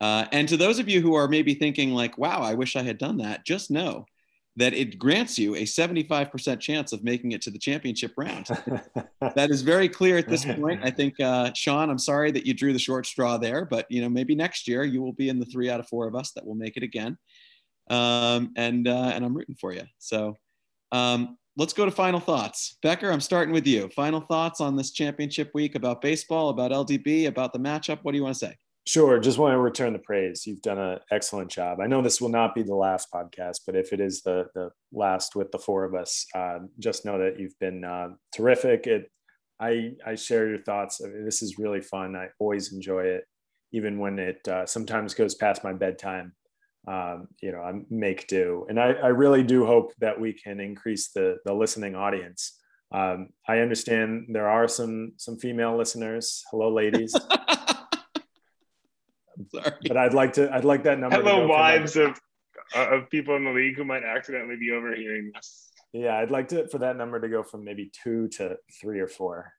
Uh, 0.00 0.26
and 0.32 0.48
to 0.48 0.56
those 0.56 0.78
of 0.78 0.88
you 0.88 1.00
who 1.00 1.14
are 1.14 1.28
maybe 1.28 1.54
thinking 1.54 1.92
like, 1.92 2.18
wow, 2.18 2.42
I 2.42 2.54
wish 2.54 2.76
I 2.76 2.82
had 2.82 2.98
done 2.98 3.18
that, 3.18 3.46
just 3.46 3.70
know 3.70 4.06
that 4.56 4.74
it 4.74 4.98
grants 4.98 5.38
you 5.38 5.54
a 5.54 5.62
75% 5.62 6.60
chance 6.60 6.92
of 6.92 7.02
making 7.02 7.32
it 7.32 7.40
to 7.42 7.50
the 7.50 7.58
championship 7.58 8.12
round. 8.18 8.46
that 9.34 9.50
is 9.50 9.62
very 9.62 9.88
clear 9.88 10.18
at 10.18 10.28
this 10.28 10.44
point. 10.44 10.80
I 10.84 10.90
think, 10.90 11.18
uh, 11.20 11.52
Sean, 11.54 11.88
I'm 11.88 11.98
sorry 11.98 12.30
that 12.32 12.44
you 12.44 12.52
drew 12.52 12.72
the 12.72 12.78
short 12.78 13.06
straw 13.06 13.38
there, 13.38 13.64
but 13.64 13.86
you 13.90 14.02
know, 14.02 14.10
maybe 14.10 14.34
next 14.34 14.68
year 14.68 14.84
you 14.84 15.02
will 15.02 15.14
be 15.14 15.30
in 15.30 15.38
the 15.38 15.46
three 15.46 15.70
out 15.70 15.80
of 15.80 15.88
four 15.88 16.06
of 16.06 16.14
us 16.14 16.32
that 16.32 16.46
will 16.46 16.54
make 16.54 16.76
it 16.76 16.82
again. 16.82 17.16
Um, 17.88 18.52
and, 18.56 18.86
uh, 18.86 19.12
and 19.14 19.24
I'm 19.24 19.34
rooting 19.34 19.56
for 19.58 19.72
you. 19.72 19.84
So 19.98 20.36
um, 20.92 21.38
let's 21.56 21.72
go 21.72 21.86
to 21.86 21.90
final 21.90 22.20
thoughts. 22.20 22.76
Becker, 22.82 23.10
I'm 23.10 23.20
starting 23.20 23.54
with 23.54 23.66
you. 23.66 23.88
Final 23.88 24.20
thoughts 24.20 24.60
on 24.60 24.76
this 24.76 24.90
championship 24.90 25.50
week 25.54 25.76
about 25.76 26.02
baseball, 26.02 26.50
about 26.50 26.72
LDB, 26.72 27.26
about 27.26 27.54
the 27.54 27.58
matchup. 27.58 28.00
What 28.02 28.12
do 28.12 28.18
you 28.18 28.24
want 28.24 28.36
to 28.36 28.46
say? 28.46 28.56
Sure. 28.84 29.20
Just 29.20 29.38
want 29.38 29.52
to 29.52 29.58
return 29.58 29.92
the 29.92 29.98
praise. 30.00 30.44
You've 30.46 30.62
done 30.62 30.78
an 30.78 30.98
excellent 31.12 31.50
job. 31.50 31.78
I 31.80 31.86
know 31.86 32.02
this 32.02 32.20
will 32.20 32.28
not 32.28 32.54
be 32.54 32.62
the 32.62 32.74
last 32.74 33.08
podcast, 33.12 33.60
but 33.64 33.76
if 33.76 33.92
it 33.92 34.00
is 34.00 34.22
the 34.22 34.46
the 34.54 34.70
last 34.92 35.36
with 35.36 35.52
the 35.52 35.58
four 35.58 35.84
of 35.84 35.94
us, 35.94 36.26
uh, 36.34 36.58
just 36.80 37.04
know 37.04 37.18
that 37.18 37.38
you've 37.38 37.58
been 37.60 37.84
uh, 37.84 38.08
terrific. 38.34 38.86
It, 38.88 39.10
I 39.60 39.92
I 40.04 40.16
share 40.16 40.48
your 40.48 40.62
thoughts. 40.62 41.00
I 41.00 41.08
mean, 41.08 41.24
this 41.24 41.42
is 41.42 41.58
really 41.58 41.80
fun. 41.80 42.16
I 42.16 42.28
always 42.40 42.72
enjoy 42.72 43.04
it, 43.04 43.24
even 43.72 44.00
when 44.00 44.18
it 44.18 44.46
uh, 44.48 44.66
sometimes 44.66 45.14
goes 45.14 45.36
past 45.36 45.62
my 45.62 45.72
bedtime 45.72 46.32
um, 46.88 47.28
you 47.40 47.52
know, 47.52 47.60
I 47.60 47.72
make 47.90 48.26
do. 48.26 48.66
And 48.68 48.80
I, 48.80 48.92
I 48.92 49.08
really 49.08 49.42
do 49.42 49.64
hope 49.64 49.92
that 50.00 50.20
we 50.20 50.32
can 50.32 50.60
increase 50.60 51.10
the, 51.10 51.36
the 51.44 51.54
listening 51.54 51.94
audience. 51.94 52.58
Um, 52.92 53.28
I 53.48 53.60
understand 53.60 54.26
there 54.30 54.48
are 54.48 54.68
some 54.68 55.12
some 55.16 55.38
female 55.38 55.76
listeners. 55.78 56.42
Hello, 56.50 56.70
ladies. 56.70 57.14
Sorry. 59.54 59.72
But 59.86 59.96
I'd 59.96 60.14
like 60.14 60.32
to 60.34 60.52
I'd 60.52 60.64
like 60.64 60.84
that 60.84 60.98
number. 60.98 61.16
Hello, 61.16 61.46
wives 61.46 61.96
of 61.96 62.18
uh, 62.74 62.88
of 62.88 63.10
people 63.10 63.36
in 63.36 63.44
the 63.44 63.50
league 63.50 63.76
who 63.76 63.84
might 63.84 64.04
accidentally 64.04 64.56
be 64.56 64.70
overhearing 64.70 65.30
this. 65.34 65.70
Yeah, 65.92 66.16
I'd 66.16 66.30
like 66.30 66.48
to 66.48 66.68
for 66.68 66.78
that 66.78 66.96
number 66.96 67.20
to 67.20 67.28
go 67.28 67.42
from 67.42 67.64
maybe 67.64 67.90
two 68.02 68.28
to 68.28 68.56
three 68.80 69.00
or 69.00 69.08
four. 69.08 69.52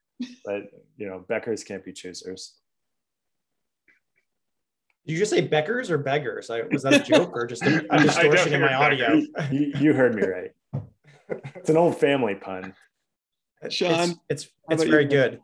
But 0.44 0.64
you 0.96 1.06
know, 1.06 1.24
Beckers 1.28 1.66
can't 1.66 1.84
be 1.84 1.92
choosers. 1.92 2.54
Did 5.06 5.12
you 5.12 5.18
just 5.18 5.30
say 5.30 5.46
Beckers 5.46 5.90
or 5.90 5.98
beggars? 5.98 6.48
I, 6.48 6.62
was 6.62 6.82
that 6.84 6.94
a 6.94 6.98
joke 7.00 7.36
or 7.36 7.46
just 7.46 7.62
a, 7.62 7.84
a 7.90 7.98
distortion 8.02 8.54
in 8.54 8.60
my 8.62 8.74
audio? 8.74 9.20
You, 9.50 9.72
you, 9.78 9.92
heard 9.92 10.14
me 10.14 10.22
right. 10.22 10.52
It's 11.56 11.68
an 11.68 11.76
old 11.76 11.98
family 11.98 12.34
pun. 12.34 12.74
Sean, 13.68 14.18
it's 14.30 14.44
it's, 14.44 14.48
it's 14.70 14.84
very 14.84 15.04
you? 15.04 15.10
good. 15.10 15.40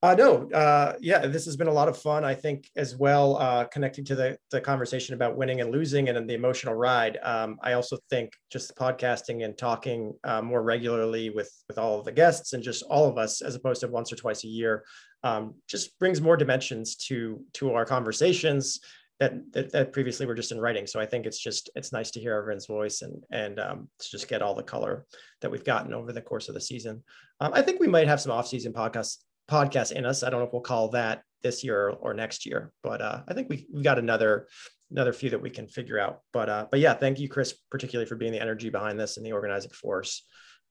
Uh, 0.00 0.14
no, 0.14 0.48
uh, 0.50 0.94
yeah, 1.00 1.26
this 1.26 1.44
has 1.44 1.56
been 1.56 1.66
a 1.66 1.72
lot 1.72 1.88
of 1.88 1.98
fun. 1.98 2.24
I 2.24 2.32
think 2.32 2.70
as 2.76 2.94
well, 2.94 3.36
uh, 3.38 3.64
connecting 3.64 4.04
to 4.04 4.14
the, 4.14 4.38
the 4.52 4.60
conversation 4.60 5.14
about 5.14 5.36
winning 5.36 5.60
and 5.60 5.72
losing 5.72 6.08
and 6.08 6.30
the 6.30 6.34
emotional 6.34 6.74
ride. 6.74 7.18
Um, 7.24 7.58
I 7.64 7.72
also 7.72 7.98
think 8.08 8.32
just 8.48 8.76
podcasting 8.76 9.44
and 9.44 9.58
talking 9.58 10.14
uh, 10.22 10.40
more 10.40 10.62
regularly 10.62 11.30
with 11.30 11.52
with 11.66 11.78
all 11.78 11.98
of 11.98 12.04
the 12.04 12.12
guests 12.12 12.52
and 12.52 12.62
just 12.62 12.84
all 12.84 13.08
of 13.08 13.18
us, 13.18 13.42
as 13.42 13.56
opposed 13.56 13.80
to 13.80 13.88
once 13.88 14.12
or 14.12 14.16
twice 14.16 14.44
a 14.44 14.48
year, 14.48 14.84
um, 15.24 15.54
just 15.66 15.98
brings 15.98 16.20
more 16.20 16.36
dimensions 16.36 16.94
to 16.94 17.44
to 17.54 17.72
our 17.72 17.84
conversations 17.84 18.78
that, 19.18 19.52
that, 19.52 19.72
that 19.72 19.92
previously 19.92 20.26
were 20.26 20.34
just 20.34 20.52
in 20.52 20.60
writing. 20.60 20.86
So 20.86 21.00
I 21.00 21.06
think 21.06 21.26
it's 21.26 21.40
just 21.40 21.70
it's 21.74 21.92
nice 21.92 22.12
to 22.12 22.20
hear 22.20 22.36
everyone's 22.36 22.66
voice 22.66 23.02
and 23.02 23.20
and 23.32 23.58
um, 23.58 23.88
to 23.98 24.10
just 24.10 24.28
get 24.28 24.42
all 24.42 24.54
the 24.54 24.62
color 24.62 25.06
that 25.40 25.50
we've 25.50 25.64
gotten 25.64 25.92
over 25.92 26.12
the 26.12 26.22
course 26.22 26.48
of 26.48 26.54
the 26.54 26.60
season. 26.60 27.02
Um, 27.40 27.52
I 27.52 27.62
think 27.62 27.80
we 27.80 27.88
might 27.88 28.06
have 28.06 28.20
some 28.20 28.30
off 28.30 28.46
season 28.46 28.72
podcasts 28.72 29.18
podcast 29.50 29.92
in 29.92 30.04
us. 30.04 30.22
I 30.22 30.30
don't 30.30 30.40
know 30.40 30.46
if 30.46 30.52
we'll 30.52 30.62
call 30.62 30.88
that 30.90 31.22
this 31.42 31.62
year 31.64 31.90
or 31.90 32.14
next 32.14 32.46
year, 32.46 32.72
but 32.82 33.00
uh, 33.00 33.22
I 33.28 33.34
think 33.34 33.48
we 33.48 33.66
we 33.72 33.82
got 33.82 33.98
another 33.98 34.48
another 34.90 35.12
few 35.12 35.30
that 35.30 35.42
we 35.42 35.50
can 35.50 35.66
figure 35.68 35.98
out. 35.98 36.20
But 36.32 36.48
uh, 36.48 36.66
but 36.70 36.80
yeah, 36.80 36.94
thank 36.94 37.18
you, 37.18 37.28
Chris, 37.28 37.54
particularly 37.70 38.08
for 38.08 38.16
being 38.16 38.32
the 38.32 38.40
energy 38.40 38.70
behind 38.70 38.98
this 38.98 39.16
and 39.16 39.24
the 39.24 39.32
organizing 39.32 39.70
force. 39.70 40.24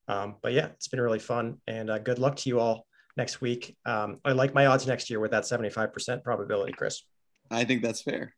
Um, 0.07 0.36
but 0.41 0.53
yeah, 0.53 0.67
it's 0.67 0.88
been 0.88 1.01
really 1.01 1.19
fun, 1.19 1.57
and 1.67 1.89
uh, 1.89 1.99
good 1.99 2.19
luck 2.19 2.36
to 2.38 2.49
you 2.49 2.59
all 2.59 2.86
next 3.17 3.41
week. 3.41 3.75
Um, 3.86 4.19
I 4.23 4.32
like 4.32 4.53
my 4.53 4.67
odds 4.67 4.88
next 4.88 5.09
year 5.09 5.19
with 5.19 5.32
that 5.32 5.45
seventy 5.45 5.69
five 5.69 5.93
percent 5.93 6.23
probability, 6.23 6.73
Chris. 6.73 7.03
I 7.49 7.63
think 7.63 7.82
that's 7.82 8.01
fair. 8.01 8.34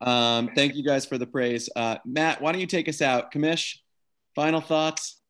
Um, 0.00 0.50
thank 0.54 0.74
you 0.74 0.84
guys 0.84 1.06
for 1.06 1.18
the 1.18 1.26
praise, 1.26 1.70
uh, 1.76 1.96
Matt. 2.04 2.40
Why 2.42 2.52
don't 2.52 2.60
you 2.60 2.66
take 2.66 2.88
us 2.88 3.00
out, 3.00 3.32
Commish? 3.32 3.76
Final 4.34 4.60
thoughts. 4.60 5.20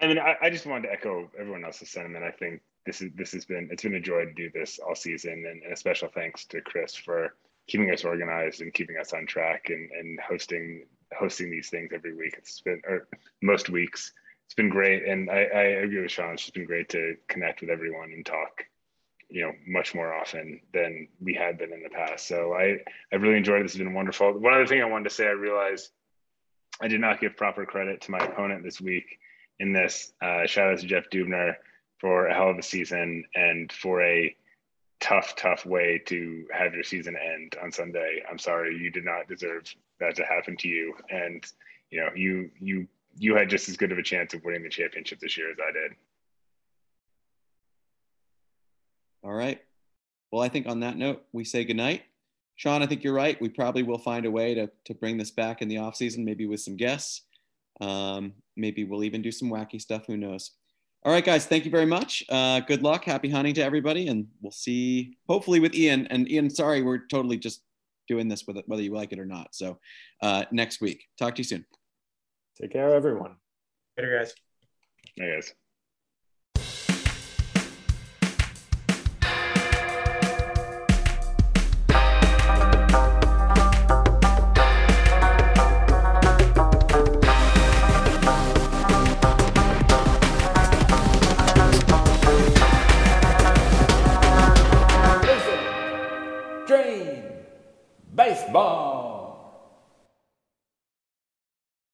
I 0.00 0.06
mean, 0.08 0.18
I, 0.18 0.34
I 0.42 0.50
just 0.50 0.66
wanted 0.66 0.88
to 0.88 0.92
echo 0.92 1.30
everyone 1.38 1.64
else's 1.64 1.92
sentiment. 1.92 2.24
I 2.24 2.30
think 2.32 2.62
this 2.86 3.00
is 3.00 3.10
this 3.14 3.32
has 3.32 3.44
been 3.44 3.68
it's 3.70 3.82
been 3.82 3.94
a 3.94 4.00
joy 4.00 4.24
to 4.24 4.32
do 4.32 4.50
this 4.52 4.78
all 4.78 4.94
season, 4.94 5.44
and, 5.46 5.62
and 5.62 5.72
a 5.72 5.76
special 5.76 6.08
thanks 6.08 6.44
to 6.46 6.60
Chris 6.60 6.94
for 6.94 7.34
keeping 7.68 7.90
us 7.90 8.04
organized 8.04 8.60
and 8.60 8.74
keeping 8.74 8.96
us 8.98 9.12
on 9.12 9.26
track 9.26 9.66
and, 9.68 9.90
and 9.92 10.18
hosting 10.20 10.86
hosting 11.16 11.50
these 11.50 11.70
things 11.70 11.90
every 11.94 12.14
week. 12.14 12.34
It's 12.38 12.60
been 12.60 12.82
or 12.86 13.08
most 13.42 13.70
weeks. 13.70 14.12
It's 14.46 14.54
been 14.54 14.68
great, 14.68 15.06
and 15.06 15.30
I, 15.30 15.44
I 15.54 15.62
agree 15.84 16.02
with 16.02 16.10
Sean. 16.10 16.34
It's 16.34 16.42
just 16.42 16.54
been 16.54 16.66
great 16.66 16.88
to 16.90 17.16
connect 17.28 17.60
with 17.60 17.70
everyone 17.70 18.12
and 18.12 18.26
talk, 18.26 18.64
you 19.30 19.42
know, 19.42 19.52
much 19.66 19.94
more 19.94 20.12
often 20.12 20.60
than 20.74 21.08
we 21.20 21.32
had 21.32 21.56
been 21.56 21.72
in 21.72 21.82
the 21.82 21.88
past. 21.88 22.26
So 22.26 22.52
I 22.52 22.78
I 23.12 23.16
really 23.16 23.36
enjoyed 23.36 23.60
it. 23.60 23.62
This 23.64 23.72
has 23.72 23.78
been 23.78 23.94
wonderful. 23.94 24.32
One 24.32 24.54
other 24.54 24.66
thing 24.66 24.82
I 24.82 24.86
wanted 24.86 25.04
to 25.04 25.14
say, 25.14 25.26
I 25.26 25.30
realized 25.30 25.90
I 26.80 26.88
did 26.88 27.00
not 27.00 27.20
give 27.20 27.36
proper 27.36 27.64
credit 27.64 28.00
to 28.02 28.10
my 28.10 28.18
opponent 28.18 28.64
this 28.64 28.80
week 28.80 29.18
in 29.60 29.72
this. 29.72 30.12
Uh, 30.20 30.46
shout 30.46 30.72
out 30.72 30.80
to 30.80 30.86
Jeff 30.86 31.08
Dubner 31.10 31.54
for 32.02 32.26
a 32.26 32.34
hell 32.34 32.50
of 32.50 32.58
a 32.58 32.62
season 32.62 33.24
and 33.36 33.70
for 33.70 34.02
a 34.02 34.34
tough, 35.00 35.36
tough 35.36 35.64
way 35.64 36.02
to 36.06 36.44
have 36.52 36.74
your 36.74 36.82
season 36.82 37.16
end 37.16 37.54
on 37.62 37.70
Sunday. 37.70 38.20
I'm 38.28 38.40
sorry, 38.40 38.76
you 38.76 38.90
did 38.90 39.04
not 39.04 39.28
deserve 39.28 39.72
that 40.00 40.16
to 40.16 40.24
happen 40.24 40.56
to 40.58 40.68
you. 40.68 40.94
And 41.10 41.46
you 41.90 42.00
know, 42.00 42.08
you 42.14 42.50
you 42.60 42.88
you 43.16 43.36
had 43.36 43.48
just 43.48 43.68
as 43.68 43.76
good 43.76 43.92
of 43.92 43.98
a 43.98 44.02
chance 44.02 44.34
of 44.34 44.44
winning 44.44 44.64
the 44.64 44.68
championship 44.68 45.20
this 45.20 45.38
year 45.38 45.52
as 45.52 45.58
I 45.60 45.72
did. 45.72 45.92
All 49.22 49.32
right. 49.32 49.62
Well, 50.32 50.42
I 50.42 50.48
think 50.48 50.66
on 50.66 50.80
that 50.80 50.96
note, 50.96 51.22
we 51.32 51.44
say 51.44 51.64
goodnight. 51.64 52.02
Sean, 52.56 52.82
I 52.82 52.86
think 52.86 53.04
you're 53.04 53.14
right. 53.14 53.40
We 53.40 53.48
probably 53.48 53.84
will 53.84 53.98
find 53.98 54.26
a 54.26 54.30
way 54.30 54.54
to, 54.54 54.68
to 54.86 54.94
bring 54.94 55.18
this 55.18 55.30
back 55.30 55.62
in 55.62 55.68
the 55.68 55.78
off 55.78 55.94
season, 55.94 56.24
maybe 56.24 56.46
with 56.46 56.60
some 56.60 56.76
guests. 56.76 57.22
Um, 57.80 58.32
maybe 58.56 58.82
we'll 58.82 59.04
even 59.04 59.22
do 59.22 59.30
some 59.30 59.50
wacky 59.50 59.80
stuff. 59.80 60.06
Who 60.06 60.16
knows? 60.16 60.52
All 61.04 61.12
right, 61.12 61.24
guys, 61.24 61.46
thank 61.46 61.64
you 61.64 61.70
very 61.70 61.86
much. 61.86 62.22
Uh, 62.28 62.60
good 62.60 62.82
luck. 62.82 63.04
Happy 63.04 63.28
hunting 63.28 63.54
to 63.54 63.64
everybody. 63.64 64.06
And 64.06 64.28
we'll 64.40 64.52
see 64.52 65.16
hopefully 65.28 65.58
with 65.58 65.74
Ian. 65.74 66.06
And 66.08 66.30
Ian, 66.30 66.48
sorry, 66.48 66.82
we're 66.82 67.06
totally 67.08 67.36
just 67.36 67.62
doing 68.06 68.28
this 68.28 68.46
with 68.46 68.56
it, 68.56 68.64
whether 68.68 68.82
you 68.82 68.92
like 68.92 69.12
it 69.12 69.18
or 69.18 69.26
not. 69.26 69.48
So 69.52 69.78
uh, 70.22 70.44
next 70.52 70.80
week. 70.80 71.04
Talk 71.18 71.34
to 71.34 71.40
you 71.40 71.44
soon. 71.44 71.66
Take 72.60 72.72
care, 72.72 72.94
everyone. 72.94 73.34
Later, 73.98 74.18
guys. 74.18 74.34
Hey, 75.16 75.32
guys. 75.34 75.54